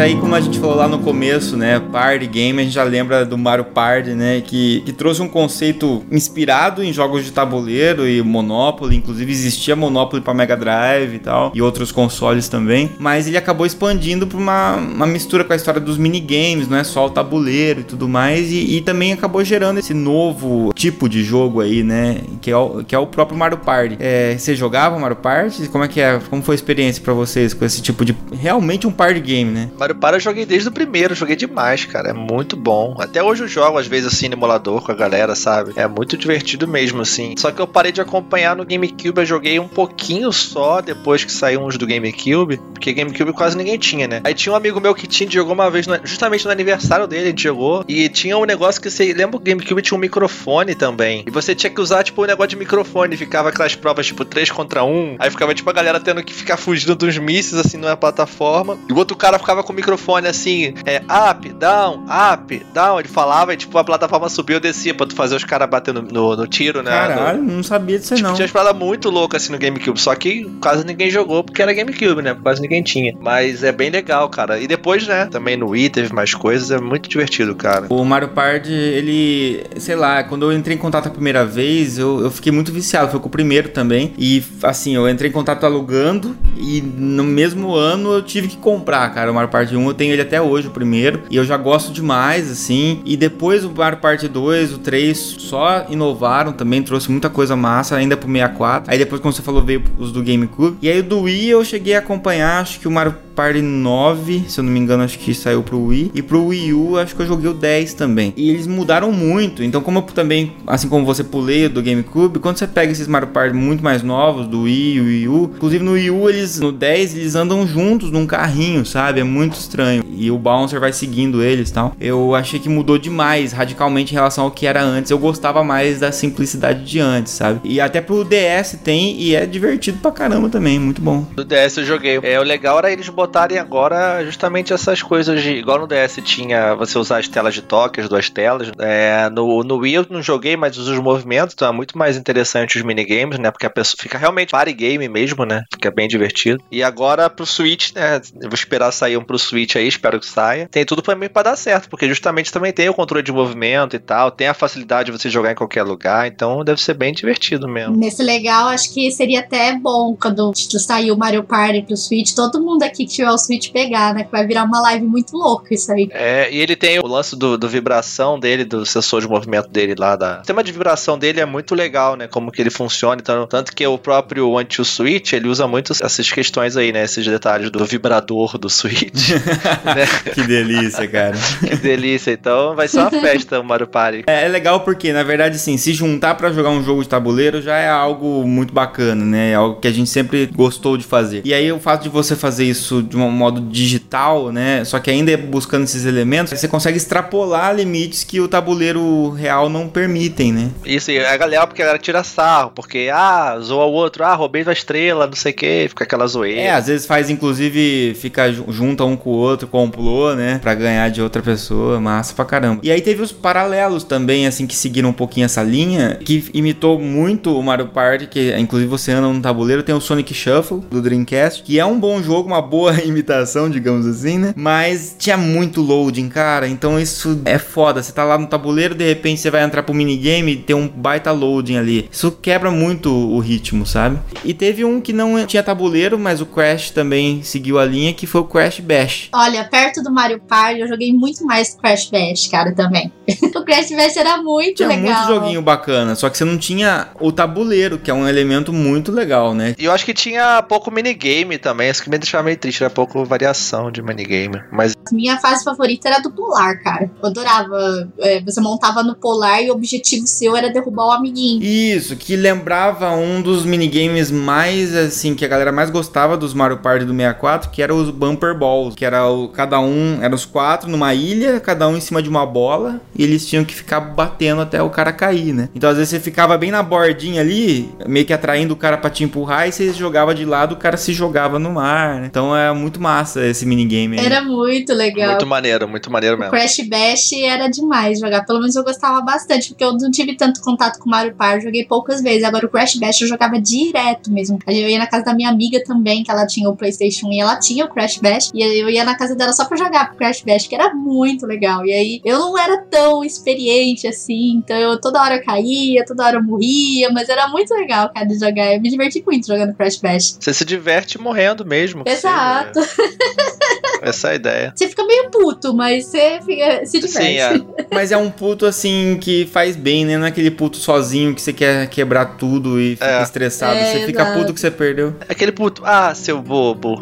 Aí, 0.01 0.15
como 0.15 0.33
a 0.33 0.41
gente 0.41 0.59
falou 0.59 0.75
lá 0.75 0.87
no 0.87 0.99
começo, 0.99 1.55
né? 1.55 1.79
Party 1.79 2.25
game, 2.25 2.59
a 2.59 2.63
gente 2.63 2.73
já 2.73 2.83
lembra 2.83 3.23
do 3.23 3.37
Mario 3.37 3.65
Party, 3.65 4.11
né? 4.11 4.41
Que, 4.41 4.81
que 4.81 4.91
trouxe 4.91 5.21
um 5.21 5.27
conceito 5.27 6.03
inspirado 6.11 6.83
em 6.83 6.91
jogos 6.91 7.23
de 7.23 7.31
tabuleiro 7.31 8.07
e 8.07 8.21
Monopoly. 8.21 8.95
Inclusive, 8.95 9.31
existia 9.31 9.75
Monopoly 9.75 10.21
para 10.21 10.33
Mega 10.33 10.57
Drive 10.57 11.15
e 11.15 11.19
tal, 11.19 11.51
e 11.53 11.61
outros 11.61 11.91
consoles 11.91 12.49
também. 12.49 12.89
Mas 12.97 13.27
ele 13.27 13.37
acabou 13.37 13.65
expandindo 13.65 14.25
para 14.25 14.37
uma, 14.37 14.75
uma 14.75 15.05
mistura 15.05 15.43
com 15.43 15.53
a 15.53 15.55
história 15.55 15.79
dos 15.79 15.97
minigames, 15.97 16.67
não 16.67 16.77
é 16.77 16.83
só 16.83 17.05
o 17.05 17.09
tabuleiro 17.09 17.81
e 17.81 17.83
tudo 17.83 18.09
mais. 18.09 18.51
E, 18.51 18.77
e, 18.77 18.81
também 18.81 19.13
acabou 19.13 19.43
gerando 19.43 19.77
esse 19.77 19.93
novo 19.93 20.73
tipo 20.73 21.07
de 21.07 21.23
jogo 21.23 21.61
aí, 21.61 21.83
né? 21.83 22.21
Que 22.41 22.49
é 22.49 22.57
o, 22.57 22.83
que 22.83 22.95
é 22.95 22.99
o 22.99 23.05
próprio 23.05 23.37
Mario 23.37 23.59
Party. 23.59 23.97
É, 23.99 24.35
você 24.35 24.55
jogava 24.55 24.97
Mario 24.97 25.17
Party? 25.17 25.67
Como 25.67 25.83
é 25.83 25.87
que 25.87 26.01
é? 26.01 26.19
Como 26.29 26.41
foi 26.41 26.55
a 26.55 26.57
experiência 26.57 27.03
para 27.03 27.13
vocês 27.13 27.53
com 27.53 27.63
esse 27.63 27.81
tipo 27.81 28.03
de. 28.03 28.15
Realmente 28.31 28.87
um 28.87 28.91
party 28.91 29.19
game, 29.19 29.51
né? 29.51 29.69
Mario 29.77 29.90
Party 29.95 30.15
eu 30.15 30.19
joguei 30.19 30.45
desde 30.45 30.69
o 30.69 30.71
primeiro, 30.71 31.15
joguei 31.15 31.35
demais, 31.35 31.85
cara. 31.85 32.09
É 32.09 32.13
muito 32.13 32.55
bom. 32.55 32.95
Até 32.99 33.21
hoje 33.23 33.43
eu 33.43 33.47
jogo, 33.47 33.77
às 33.77 33.87
vezes, 33.87 34.13
assim, 34.13 34.27
no 34.27 34.35
emulador 34.35 34.81
com 34.81 34.91
a 34.91 34.95
galera, 34.95 35.35
sabe? 35.35 35.73
É 35.75 35.87
muito 35.87 36.17
divertido 36.17 36.67
mesmo, 36.67 37.01
assim. 37.01 37.35
Só 37.37 37.51
que 37.51 37.61
eu 37.61 37.67
parei 37.67 37.91
de 37.91 38.01
acompanhar 38.01 38.55
no 38.55 38.65
GameCube, 38.65 39.19
eu 39.19 39.25
joguei 39.25 39.59
um 39.59 39.67
pouquinho 39.67 40.31
só 40.31 40.81
depois 40.81 41.23
que 41.23 41.31
saiu 41.31 41.61
uns 41.61 41.77
do 41.77 41.87
GameCube, 41.87 42.57
porque 42.73 42.93
GameCube 42.93 43.33
quase 43.33 43.57
ninguém 43.57 43.77
tinha, 43.77 44.07
né? 44.07 44.21
Aí 44.23 44.33
tinha 44.33 44.53
um 44.53 44.55
amigo 44.55 44.79
meu 44.79 44.93
que 44.93 45.07
tinha, 45.07 45.29
jogou 45.29 45.53
uma 45.53 45.69
vez, 45.69 45.85
justamente 46.03 46.45
no 46.45 46.51
aniversário 46.51 47.07
dele, 47.07 47.29
gente 47.29 47.43
jogou, 47.43 47.83
e 47.87 48.09
tinha 48.09 48.37
um 48.37 48.45
negócio 48.45 48.81
que 48.81 48.89
você. 48.89 49.13
Lembra 49.13 49.37
o 49.37 49.39
GameCube 49.39 49.81
tinha 49.81 49.97
um 49.97 50.01
microfone 50.01 50.75
também? 50.75 51.23
E 51.27 51.31
você 51.31 51.55
tinha 51.55 51.69
que 51.69 51.81
usar, 51.81 52.03
tipo, 52.03 52.23
um 52.23 52.25
negócio 52.25 52.49
de 52.49 52.55
microfone, 52.55 53.17
ficava 53.17 53.49
aquelas 53.49 53.75
provas, 53.75 54.05
tipo, 54.05 54.23
3 54.23 54.51
contra 54.51 54.83
1. 54.83 55.15
Aí 55.19 55.29
ficava, 55.29 55.53
tipo, 55.53 55.69
a 55.69 55.73
galera 55.73 55.99
tendo 55.99 56.23
que 56.23 56.33
ficar 56.33 56.57
fugindo 56.57 56.95
dos 56.95 57.17
mísseis, 57.17 57.65
assim, 57.65 57.77
numa 57.77 57.97
plataforma. 57.97 58.77
E 58.89 58.93
o 58.93 58.97
outro 58.97 59.15
cara 59.15 59.39
ficava 59.39 59.63
com 59.63 59.73
microfone 59.81 60.27
assim, 60.27 60.73
é 60.85 61.01
up, 61.29 61.49
down, 61.53 62.05
up, 62.05 62.65
down. 62.73 62.99
Ele 62.99 63.07
falava 63.07 63.53
e 63.53 63.57
tipo 63.57 63.77
a 63.77 63.83
plataforma 63.83 64.29
subiu 64.29 64.57
e 64.57 64.59
descia 64.59 64.93
pra 64.93 65.05
tu 65.05 65.15
fazer 65.15 65.35
os 65.35 65.43
caras 65.43 65.69
batendo 65.69 66.01
no, 66.01 66.35
no, 66.35 66.47
tiro, 66.47 66.81
né? 66.81 66.91
Caralho, 66.91 67.41
no... 67.41 67.53
não 67.55 67.63
sabia 67.63 67.99
disso 67.99 68.15
tipo, 68.15 68.27
não. 68.27 68.35
Tinha 68.35 68.45
umas 68.45 68.51
paradas 68.51 68.79
muito 68.79 69.09
loucas 69.09 69.43
assim 69.43 69.51
no 69.51 69.59
GameCube, 69.59 69.99
só 69.99 70.13
que 70.15 70.49
quase 70.61 70.85
ninguém 70.85 71.09
jogou 71.09 71.43
porque 71.43 71.61
era 71.61 71.73
GameCube, 71.73 72.21
né? 72.21 72.35
Quase 72.41 72.61
ninguém 72.61 72.83
tinha. 72.83 73.15
Mas 73.19 73.63
é 73.63 73.71
bem 73.71 73.89
legal, 73.89 74.29
cara. 74.29 74.59
E 74.59 74.67
depois, 74.67 75.07
né? 75.07 75.25
Também 75.25 75.57
no 75.57 75.69
Wii 75.69 75.89
teve 75.89 76.13
mais 76.13 76.33
coisas, 76.33 76.71
é 76.71 76.79
muito 76.79 77.09
divertido, 77.09 77.55
cara. 77.55 77.87
O 77.89 78.03
Mario 78.05 78.29
Party, 78.29 78.71
ele, 78.71 79.63
sei 79.77 79.95
lá, 79.95 80.23
quando 80.23 80.43
eu 80.43 80.53
entrei 80.53 80.75
em 80.75 80.79
contato 80.79 81.07
a 81.07 81.11
primeira 81.11 81.45
vez, 81.45 81.97
eu, 81.97 82.21
eu 82.21 82.31
fiquei 82.31 82.51
muito 82.51 82.71
viciado. 82.71 83.11
Foi 83.11 83.19
com 83.19 83.27
o 83.27 83.31
primeiro 83.31 83.69
também. 83.69 84.13
E 84.17 84.43
assim, 84.63 84.95
eu 84.95 85.09
entrei 85.09 85.29
em 85.29 85.33
contato 85.33 85.65
alugando 85.65 86.37
e 86.57 86.81
no 86.81 87.23
mesmo 87.23 87.73
ano 87.73 88.13
eu 88.13 88.21
tive 88.21 88.47
que 88.47 88.57
comprar, 88.57 89.09
cara, 89.13 89.31
o 89.31 89.33
Mario 89.33 89.49
Party 89.49 89.70
1. 89.75 89.87
Eu 89.87 89.93
tenho 89.93 90.13
ele 90.13 90.21
até 90.21 90.41
hoje, 90.41 90.67
o 90.67 90.71
primeiro, 90.71 91.21
e 91.29 91.35
eu 91.35 91.45
já 91.45 91.57
gosto 91.57 91.91
demais, 91.91 92.49
assim. 92.49 93.01
E 93.05 93.15
depois 93.17 93.63
o 93.63 93.71
Mario 93.71 93.99
Party 93.99 94.27
2, 94.27 94.73
o 94.73 94.77
3 94.79 95.17
só 95.17 95.85
inovaram 95.89 96.51
também, 96.51 96.81
trouxe 96.81 97.11
muita 97.11 97.29
coisa 97.29 97.55
massa 97.55 97.95
ainda 97.95 98.17
pro 98.17 98.31
64. 98.31 98.91
Aí 98.91 98.97
depois, 98.97 99.21
como 99.21 99.33
você 99.33 99.41
falou, 99.41 99.63
veio 99.63 99.83
os 99.97 100.11
do 100.11 100.23
GameCube. 100.23 100.77
E 100.81 100.89
aí 100.89 100.99
o 100.99 101.03
do 101.03 101.21
Wii 101.21 101.49
eu 101.49 101.63
cheguei 101.63 101.95
a 101.95 101.99
acompanhar, 101.99 102.61
acho 102.61 102.79
que 102.79 102.87
o 102.87 102.91
Mario 102.91 103.15
Party 103.35 103.61
9, 103.61 104.45
se 104.47 104.59
eu 104.59 104.63
não 104.63 104.71
me 104.71 104.79
engano, 104.79 105.03
acho 105.03 105.17
que 105.17 105.33
saiu 105.33 105.63
pro 105.63 105.85
Wii. 105.85 106.11
E 106.13 106.21
pro 106.21 106.45
Wii 106.45 106.73
U, 106.73 106.97
acho 106.97 107.15
que 107.15 107.21
eu 107.21 107.25
joguei 107.25 107.49
o 107.49 107.53
10 107.53 107.93
também. 107.93 108.33
E 108.35 108.49
eles 108.49 108.67
mudaram 108.67 109.11
muito. 109.11 109.63
Então, 109.63 109.81
como 109.81 109.99
eu 109.99 110.03
também, 110.03 110.53
assim 110.67 110.89
como 110.89 111.05
você 111.05 111.23
pulei 111.23 111.67
do 111.67 111.81
GameCube, 111.81 112.39
quando 112.39 112.57
você 112.57 112.67
pega 112.67 112.91
esses 112.91 113.07
Mario 113.07 113.29
Party 113.29 113.55
muito 113.55 113.83
mais 113.83 114.03
novos, 114.03 114.47
do 114.47 114.63
Wii 114.63 114.95
e 114.95 115.01
Wii 115.01 115.27
U, 115.27 115.51
inclusive 115.55 115.83
no 115.83 115.93
Wii 115.93 116.11
U, 116.11 116.29
eles, 116.29 116.59
no 116.59 116.71
10, 116.71 117.15
eles 117.15 117.35
andam 117.35 117.65
juntos 117.65 118.11
num 118.11 118.25
carrinho, 118.25 118.85
sabe? 118.85 119.21
É 119.21 119.23
muito 119.23 119.57
estranho. 119.61 120.03
E 120.09 120.29
o 120.29 120.37
Bouncer 120.37 120.79
vai 120.79 120.93
seguindo 120.93 121.43
eles 121.43 121.71
tal. 121.71 121.95
Eu 121.99 122.35
achei 122.35 122.59
que 122.59 122.69
mudou 122.69 122.97
demais, 122.97 123.53
radicalmente, 123.53 124.11
em 124.11 124.15
relação 124.15 124.45
ao 124.45 124.51
que 124.51 124.65
era 124.65 124.81
antes. 124.81 125.11
Eu 125.11 125.19
gostava 125.19 125.63
mais 125.63 125.99
da 125.99 126.11
simplicidade 126.11 126.83
de 126.83 126.99
antes, 126.99 127.33
sabe? 127.33 127.61
E 127.63 127.79
até 127.79 128.01
pro 128.01 128.23
DS 128.23 128.79
tem, 128.83 129.19
e 129.19 129.35
é 129.35 129.45
divertido 129.45 129.99
pra 129.99 130.11
caramba 130.11 130.49
também, 130.49 130.79
muito 130.79 131.01
bom. 131.01 131.25
No 131.35 131.43
DS 131.43 131.77
eu 131.77 131.85
joguei. 131.85 132.19
É, 132.23 132.39
o 132.39 132.43
legal 132.43 132.77
era 132.77 132.91
eles 132.91 133.09
botarem 133.09 133.57
agora 133.57 134.23
justamente 134.25 134.73
essas 134.73 135.01
coisas 135.01 135.41
de. 135.41 135.51
Igual 135.51 135.79
no 135.79 135.87
DS 135.87 136.19
tinha 136.23 136.75
você 136.75 136.97
usar 136.97 137.19
as 137.19 137.27
telas 137.27 137.53
de 137.53 137.61
toque, 137.61 138.01
as 138.01 138.09
duas 138.09 138.29
telas. 138.29 138.71
É, 138.79 139.29
no, 139.29 139.63
no 139.63 139.77
Wii 139.77 139.93
eu 139.93 140.07
não 140.09 140.21
joguei, 140.21 140.55
mas 140.55 140.77
os 140.77 140.99
movimentos, 140.99 141.53
então 141.53 141.67
é 141.67 141.71
muito 141.71 141.97
mais 141.97 142.17
interessante 142.17 142.77
os 142.77 142.83
minigames, 142.83 143.39
né? 143.39 143.51
Porque 143.51 143.65
a 143.65 143.69
pessoa 143.69 143.97
fica 143.99 144.17
realmente 144.17 144.51
party 144.51 144.73
game 144.73 145.07
mesmo, 145.07 145.45
né? 145.45 145.63
Fica 145.73 145.91
bem 145.91 146.07
divertido. 146.07 146.63
E 146.71 146.83
agora 146.83 147.29
pro 147.29 147.45
Switch, 147.45 147.93
né? 147.93 148.21
Eu 148.41 148.49
vou 148.49 148.55
esperar 148.55 148.91
sair 148.91 149.17
um 149.17 149.23
pro 149.23 149.37
Switch 149.51 149.75
aí, 149.75 149.87
espero 149.87 150.19
que 150.19 150.25
saia. 150.25 150.67
Tem 150.71 150.85
tudo 150.85 151.01
pra 151.01 151.15
mim 151.15 151.27
pra 151.27 151.43
dar 151.43 151.55
certo, 151.55 151.89
porque 151.89 152.07
justamente 152.07 152.51
também 152.51 152.71
tem 152.71 152.87
o 152.87 152.93
controle 152.93 153.23
de 153.23 153.31
movimento 153.31 153.95
e 153.95 153.99
tal, 153.99 154.31
tem 154.31 154.47
a 154.47 154.53
facilidade 154.53 155.11
de 155.11 155.17
você 155.17 155.29
jogar 155.29 155.51
em 155.51 155.55
qualquer 155.55 155.83
lugar, 155.83 156.27
então 156.27 156.63
deve 156.63 156.81
ser 156.81 156.93
bem 156.93 157.13
divertido 157.13 157.67
mesmo. 157.67 157.95
Nesse 157.97 158.23
legal, 158.23 158.67
acho 158.67 158.93
que 158.93 159.11
seria 159.11 159.41
até 159.41 159.75
bom 159.75 160.15
quando 160.19 160.51
sair 160.55 161.11
o 161.11 161.17
Mario 161.17 161.43
Party 161.43 161.81
pro 161.81 161.97
Switch, 161.97 162.33
todo 162.33 162.61
mundo 162.61 162.83
aqui 162.83 163.05
que 163.05 163.13
tiver 163.13 163.29
o 163.29 163.37
Switch 163.37 163.71
pegar, 163.71 164.13
né? 164.13 164.23
Que 164.23 164.31
vai 164.31 164.45
virar 164.45 164.63
uma 164.63 164.79
live 164.81 165.05
muito 165.05 165.35
louca 165.35 165.73
isso 165.73 165.91
aí. 165.91 166.09
É, 166.11 166.51
e 166.51 166.59
ele 166.59 166.75
tem 166.75 166.99
o 166.99 167.07
lance 167.07 167.35
do, 167.35 167.57
do 167.57 167.67
vibração 167.67 168.39
dele, 168.39 168.63
do 168.63 168.85
sensor 168.85 169.21
de 169.21 169.27
movimento 169.27 169.69
dele 169.69 169.95
lá. 169.97 170.15
Da... 170.15 170.35
O 170.35 170.37
sistema 170.39 170.63
de 170.63 170.71
vibração 170.71 171.17
dele 171.17 171.39
é 171.39 171.45
muito 171.45 171.75
legal, 171.75 172.15
né? 172.15 172.27
Como 172.27 172.51
que 172.51 172.61
ele 172.61 172.69
funciona. 172.69 173.19
Então, 173.21 173.47
tanto 173.47 173.75
que 173.75 173.85
o 173.85 173.97
próprio 173.97 174.57
Anti-Switch, 174.57 175.33
ele 175.33 175.47
usa 175.47 175.67
muito 175.67 175.93
essas 175.93 176.31
questões 176.31 176.77
aí, 176.77 176.91
né? 176.91 177.03
Esses 177.03 177.25
detalhes 177.25 177.69
do 177.69 177.83
vibrador 177.85 178.57
do 178.57 178.69
Switch. 178.69 179.31
né? 179.41 180.05
Que 180.33 180.43
delícia, 180.43 181.07
cara. 181.07 181.35
Que 181.61 181.75
delícia. 181.75 182.31
Então 182.31 182.75
vai 182.75 182.87
ser 182.87 182.99
uma 182.99 183.11
festa 183.21 183.59
o 183.59 183.63
Mario 183.63 183.87
Party. 183.87 184.23
É, 184.27 184.45
é 184.45 184.47
legal 184.47 184.81
porque, 184.81 185.11
na 185.11 185.23
verdade, 185.23 185.55
assim, 185.55 185.77
se 185.77 185.93
juntar 185.93 186.35
pra 186.35 186.51
jogar 186.51 186.69
um 186.69 186.83
jogo 186.83 187.01
de 187.03 187.09
tabuleiro 187.09 187.61
já 187.61 187.77
é 187.77 187.89
algo 187.89 188.45
muito 188.47 188.73
bacana, 188.73 189.23
né? 189.23 189.51
É 189.51 189.55
algo 189.55 189.79
que 189.79 189.87
a 189.87 189.91
gente 189.91 190.09
sempre 190.09 190.45
gostou 190.47 190.97
de 190.97 191.03
fazer. 191.03 191.41
E 191.45 191.53
aí 191.53 191.71
o 191.71 191.79
fato 191.79 192.03
de 192.03 192.09
você 192.09 192.35
fazer 192.35 192.65
isso 192.65 193.01
de 193.03 193.17
um 193.17 193.29
modo 193.29 193.61
digital, 193.61 194.51
né? 194.51 194.83
Só 194.85 194.99
que 194.99 195.09
ainda 195.09 195.35
buscando 195.37 195.83
esses 195.83 196.05
elementos, 196.05 196.57
você 196.57 196.67
consegue 196.67 196.97
extrapolar 196.97 197.75
limites 197.75 198.23
que 198.23 198.39
o 198.39 198.47
tabuleiro 198.47 199.31
real 199.31 199.69
não 199.69 199.87
permitem, 199.87 200.51
né? 200.51 200.69
Isso, 200.85 201.11
e 201.11 201.17
é 201.17 201.37
legal 201.45 201.67
porque 201.67 201.81
a 201.81 201.85
galera 201.85 202.01
tira 202.01 202.23
sarro, 202.23 202.71
porque, 202.73 203.09
ah, 203.13 203.57
zoa 203.59 203.85
o 203.85 203.91
outro, 203.91 204.23
ah, 204.23 204.33
roubei 204.33 204.63
tua 204.63 204.73
estrela, 204.73 205.27
não 205.27 205.35
sei 205.35 205.51
o 205.51 205.55
que, 205.55 205.87
fica 205.89 206.03
aquela 206.03 206.27
zoeira. 206.27 206.61
É, 206.61 206.71
às 206.71 206.87
vezes 206.87 207.05
faz, 207.05 207.29
inclusive, 207.29 208.15
fica 208.15 208.51
junto 208.51 209.05
um 209.05 209.15
com 209.21 209.29
o 209.29 209.33
outro, 209.33 209.67
complô, 209.67 210.33
né? 210.35 210.59
Pra 210.61 210.73
ganhar 210.73 211.09
de 211.09 211.21
outra 211.21 211.41
pessoa, 211.41 211.99
massa 211.99 212.33
pra 212.33 212.45
caramba. 212.45 212.81
E 212.83 212.91
aí 212.91 213.01
teve 213.01 213.21
os 213.21 213.31
paralelos 213.31 214.03
também, 214.03 214.47
assim, 214.47 214.67
que 214.67 214.75
seguiram 214.75 215.09
um 215.09 215.13
pouquinho 215.13 215.45
essa 215.45 215.63
linha, 215.63 216.19
que 216.23 216.49
imitou 216.53 216.99
muito 216.99 217.57
o 217.57 217.63
Mario 217.63 217.87
Party, 217.87 218.27
que 218.27 218.55
inclusive 218.57 218.89
você 218.89 219.11
anda 219.11 219.27
no 219.27 219.41
tabuleiro, 219.41 219.83
tem 219.83 219.95
o 219.95 220.01
Sonic 220.01 220.33
Shuffle 220.33 220.81
do 220.89 221.01
Dreamcast, 221.01 221.63
que 221.63 221.79
é 221.79 221.85
um 221.85 221.99
bom 221.99 222.21
jogo, 222.21 222.47
uma 222.47 222.61
boa 222.61 222.93
imitação, 223.03 223.69
digamos 223.69 224.05
assim, 224.05 224.37
né? 224.37 224.53
Mas 224.55 225.15
tinha 225.17 225.37
muito 225.37 225.81
loading, 225.81 226.29
cara, 226.29 226.67
então 226.67 226.99
isso 226.99 227.41
é 227.45 227.57
foda. 227.57 228.01
Você 228.01 228.11
tá 228.11 228.23
lá 228.23 228.37
no 228.37 228.47
tabuleiro, 228.47 228.95
de 228.95 229.07
repente 229.07 229.41
você 229.41 229.51
vai 229.51 229.63
entrar 229.63 229.83
pro 229.83 229.93
minigame 229.93 230.53
e 230.53 230.57
tem 230.57 230.75
um 230.75 230.87
baita 230.87 231.31
loading 231.31 231.77
ali. 231.77 232.09
Isso 232.11 232.31
quebra 232.31 232.71
muito 232.71 233.11
o 233.11 233.39
ritmo, 233.39 233.85
sabe? 233.85 234.19
E 234.43 234.53
teve 234.53 234.83
um 234.83 234.99
que 234.99 235.13
não 235.13 235.45
tinha 235.45 235.63
tabuleiro, 235.63 236.17
mas 236.17 236.41
o 236.41 236.45
Crash 236.45 236.91
também 236.91 237.43
seguiu 237.43 237.79
a 237.79 237.85
linha, 237.85 238.13
que 238.13 238.25
foi 238.25 238.41
o 238.41 238.45
Crash 238.45 238.79
Bash. 238.79 239.10
Olha, 239.33 239.63
perto 239.63 240.01
do 240.03 240.11
Mario 240.11 240.39
Party, 240.39 240.79
eu 240.81 240.87
joguei 240.87 241.13
muito 241.13 241.45
mais 241.45 241.75
Crash 241.75 242.09
Bash, 242.09 242.47
cara, 242.47 242.73
também. 242.73 243.11
o 243.55 243.63
Crash 243.63 243.91
Bash 243.91 244.17
era 244.17 244.41
muito 244.41 244.77
tinha 244.77 244.89
legal. 244.89 245.03
muito 245.03 245.27
joguinho 245.27 245.61
bacana, 245.61 246.15
só 246.15 246.29
que 246.29 246.37
você 246.37 246.45
não 246.45 246.57
tinha 246.57 247.07
o 247.19 247.31
tabuleiro, 247.31 247.97
que 247.97 248.09
é 248.11 248.13
um 248.13 248.27
elemento 248.27 248.73
muito 248.73 249.11
legal, 249.11 249.53
né? 249.53 249.75
E 249.77 249.85
eu 249.85 249.91
acho 249.91 250.05
que 250.05 250.13
tinha 250.13 250.61
pouco 250.63 250.91
minigame 250.91 251.57
também, 251.57 251.89
isso 251.89 252.03
que 252.03 252.09
me 252.09 252.17
deixava 252.17 252.43
meio 252.43 252.57
triste, 252.57 252.83
era 252.83 252.89
pouco 252.89 253.23
variação 253.25 253.91
de 253.91 254.01
minigame. 254.01 254.61
Mas 254.71 254.93
Minha 255.11 255.37
fase 255.39 255.63
favorita 255.63 256.09
era 256.09 256.19
do 256.19 256.31
Polar, 256.31 256.81
cara. 256.83 257.09
Eu 257.21 257.29
adorava. 257.29 258.09
é, 258.19 258.41
você 258.41 258.59
montava 258.61 259.03
no 259.03 259.15
Polar 259.15 259.61
e 259.63 259.69
o 259.69 259.73
objetivo 259.73 260.27
seu 260.27 260.55
era 260.55 260.69
derrubar 260.69 261.07
o 261.07 261.11
amiguinho. 261.11 261.63
Isso, 261.63 262.15
que 262.15 262.35
lembrava 262.35 263.11
um 263.11 263.41
dos 263.41 263.65
minigames 263.65 264.31
mais, 264.31 264.95
assim, 264.95 265.35
que 265.35 265.45
a 265.45 265.47
galera 265.47 265.71
mais 265.71 265.89
gostava 265.89 266.37
dos 266.37 266.53
Mario 266.53 266.77
Party 266.77 267.05
do 267.05 267.13
64, 267.13 267.69
que 267.69 267.81
era 267.81 267.93
os 267.93 268.09
Bumper 268.09 268.57
Balls, 268.57 268.95
que 269.01 269.05
era 269.05 269.27
o, 269.27 269.47
cada 269.47 269.79
um, 269.79 270.21
eram 270.21 270.35
os 270.35 270.45
quatro 270.45 270.87
numa 270.87 271.11
ilha, 271.11 271.59
cada 271.59 271.87
um 271.87 271.97
em 271.97 271.99
cima 271.99 272.21
de 272.21 272.29
uma 272.29 272.45
bola, 272.45 273.01
e 273.17 273.23
eles 273.23 273.47
tinham 273.47 273.65
que 273.65 273.73
ficar 273.73 273.99
batendo 273.99 274.61
até 274.61 274.79
o 274.79 274.91
cara 274.91 275.11
cair, 275.11 275.51
né? 275.53 275.69
Então 275.73 275.89
às 275.89 275.97
vezes 275.97 276.11
você 276.11 276.19
ficava 276.19 276.55
bem 276.55 276.69
na 276.69 276.83
bordinha 276.83 277.41
ali, 277.41 277.89
meio 278.05 278.27
que 278.27 278.31
atraindo 278.31 278.75
o 278.75 278.77
cara 278.77 278.99
pra 278.99 279.09
te 279.09 279.23
empurrar, 279.23 279.67
e 279.67 279.71
você 279.71 279.91
jogava 279.91 280.35
de 280.35 280.45
lado, 280.45 280.73
o 280.73 280.77
cara 280.77 280.97
se 280.97 281.13
jogava 281.13 281.57
no 281.57 281.71
mar, 281.71 282.21
né? 282.21 282.27
Então 282.27 282.55
é 282.55 282.71
muito 282.75 283.01
massa 283.01 283.43
esse 283.43 283.65
minigame 283.65 284.19
aí. 284.19 284.23
Era 284.23 284.43
muito 284.43 284.93
legal. 284.93 285.29
muito 285.29 285.47
maneiro, 285.47 285.87
muito 285.87 286.11
maneiro 286.11 286.35
O 286.35 286.39
mesmo. 286.39 286.51
Crash 286.51 286.87
Bash 286.87 287.31
era 287.41 287.67
demais 287.69 288.19
jogar. 288.19 288.45
Pelo 288.45 288.59
menos 288.59 288.75
eu 288.75 288.83
gostava 288.83 289.19
bastante, 289.21 289.69
porque 289.69 289.83
eu 289.83 289.93
não 289.93 290.11
tive 290.11 290.35
tanto 290.35 290.61
contato 290.61 290.99
com 290.99 291.09
Mario 291.09 291.33
Party, 291.33 291.63
joguei 291.63 291.85
poucas 291.85 292.21
vezes. 292.21 292.43
Agora 292.43 292.67
o 292.67 292.69
Crash 292.69 292.97
Bash 292.97 293.21
eu 293.21 293.27
jogava 293.27 293.59
direto 293.59 294.31
mesmo. 294.31 294.59
Aí 294.67 294.79
Eu 294.79 294.87
ia 294.87 294.99
na 294.99 295.07
casa 295.07 295.25
da 295.25 295.33
minha 295.33 295.49
amiga 295.49 295.83
também, 295.83 296.23
que 296.23 296.29
ela 296.29 296.45
tinha 296.45 296.69
o 296.69 296.75
PlayStation 296.75 297.31
e 297.31 297.39
ela 297.39 297.57
tinha 297.57 297.83
o 297.83 297.89
Crash 297.89 298.17
Bash. 298.17 298.51
E 298.53 298.61
aí 298.61 298.79
eu 298.79 298.90
ia 298.91 299.03
na 299.03 299.15
casa 299.17 299.35
dela 299.35 299.53
só 299.53 299.65
pra 299.65 299.77
jogar 299.77 300.09
pro 300.09 300.17
Crash 300.17 300.41
Bash, 300.41 300.67
que 300.67 300.75
era 300.75 300.93
muito 300.93 301.45
legal. 301.45 301.85
E 301.85 301.91
aí 301.93 302.21
eu 302.25 302.39
não 302.39 302.57
era 302.57 302.77
tão 302.89 303.23
experiente 303.23 304.07
assim, 304.07 304.53
então 304.57 304.75
eu 304.77 304.99
toda 304.99 305.21
hora 305.21 305.35
eu 305.37 305.43
caía, 305.43 306.03
toda 306.05 306.25
hora 306.25 306.37
eu 306.37 306.43
morria, 306.43 307.09
mas 307.11 307.29
era 307.29 307.47
muito 307.47 307.73
legal, 307.73 308.11
cara, 308.13 308.25
de 308.25 308.35
jogar. 308.39 308.73
Eu 308.73 308.81
me 308.81 308.89
diverti 308.89 309.23
muito 309.25 309.47
jogando 309.47 309.73
Crash 309.75 309.97
Bash. 309.97 310.37
Você 310.39 310.53
se 310.53 310.65
diverte 310.65 311.19
morrendo 311.19 311.65
mesmo. 311.65 312.03
Exato. 312.05 312.79
Essa 314.01 314.29
é 314.29 314.31
a 314.31 314.35
ideia. 314.35 314.73
Você 314.75 314.89
fica 314.89 315.05
meio 315.05 315.29
puto, 315.29 315.73
mas 315.75 316.05
você 316.07 316.39
fica, 316.43 316.85
se 316.85 316.99
diverte. 316.99 317.27
Sim, 317.27 317.37
é. 317.37 317.61
Mas 317.93 318.11
é 318.11 318.17
um 318.17 318.31
puto 318.31 318.65
assim 318.65 319.17
que 319.21 319.45
faz 319.51 319.75
bem, 319.75 320.05
né? 320.05 320.17
Não 320.17 320.25
é 320.25 320.29
aquele 320.29 320.49
puto 320.49 320.77
sozinho 320.77 321.35
que 321.35 321.41
você 321.41 321.51
quer 321.53 321.87
quebrar 321.87 322.37
tudo 322.37 322.79
e 322.79 322.91
fica 322.95 323.19
É. 323.19 323.21
estressado. 323.21 323.75
É, 323.77 323.85
você 323.85 324.05
fica 324.05 324.21
exato. 324.23 324.39
puto 324.39 324.53
que 324.53 324.59
você 324.59 324.71
perdeu. 324.71 325.13
Aquele 325.29 325.51
puto, 325.51 325.83
ah, 325.85 326.15
seu 326.15 326.41
bobo. 326.41 326.95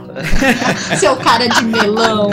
Seu 0.99 1.15
cara 1.17 1.47
de 1.47 1.63
melão. 1.81 2.29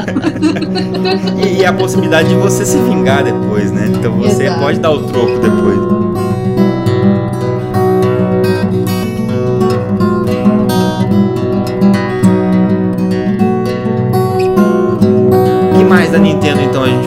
E, 1.43 1.61
e 1.61 1.65
a 1.65 1.73
possibilidade 1.73 2.29
de 2.29 2.35
você 2.35 2.65
se 2.65 2.79
vingar 2.79 3.25
depois, 3.25 3.71
né? 3.73 3.87
Então 3.89 4.13
você 4.19 4.45
Exato. 4.45 4.61
pode 4.61 4.81
dar 4.81 4.91
o 4.91 5.05
troco 5.05 5.39
depois. 5.39 5.96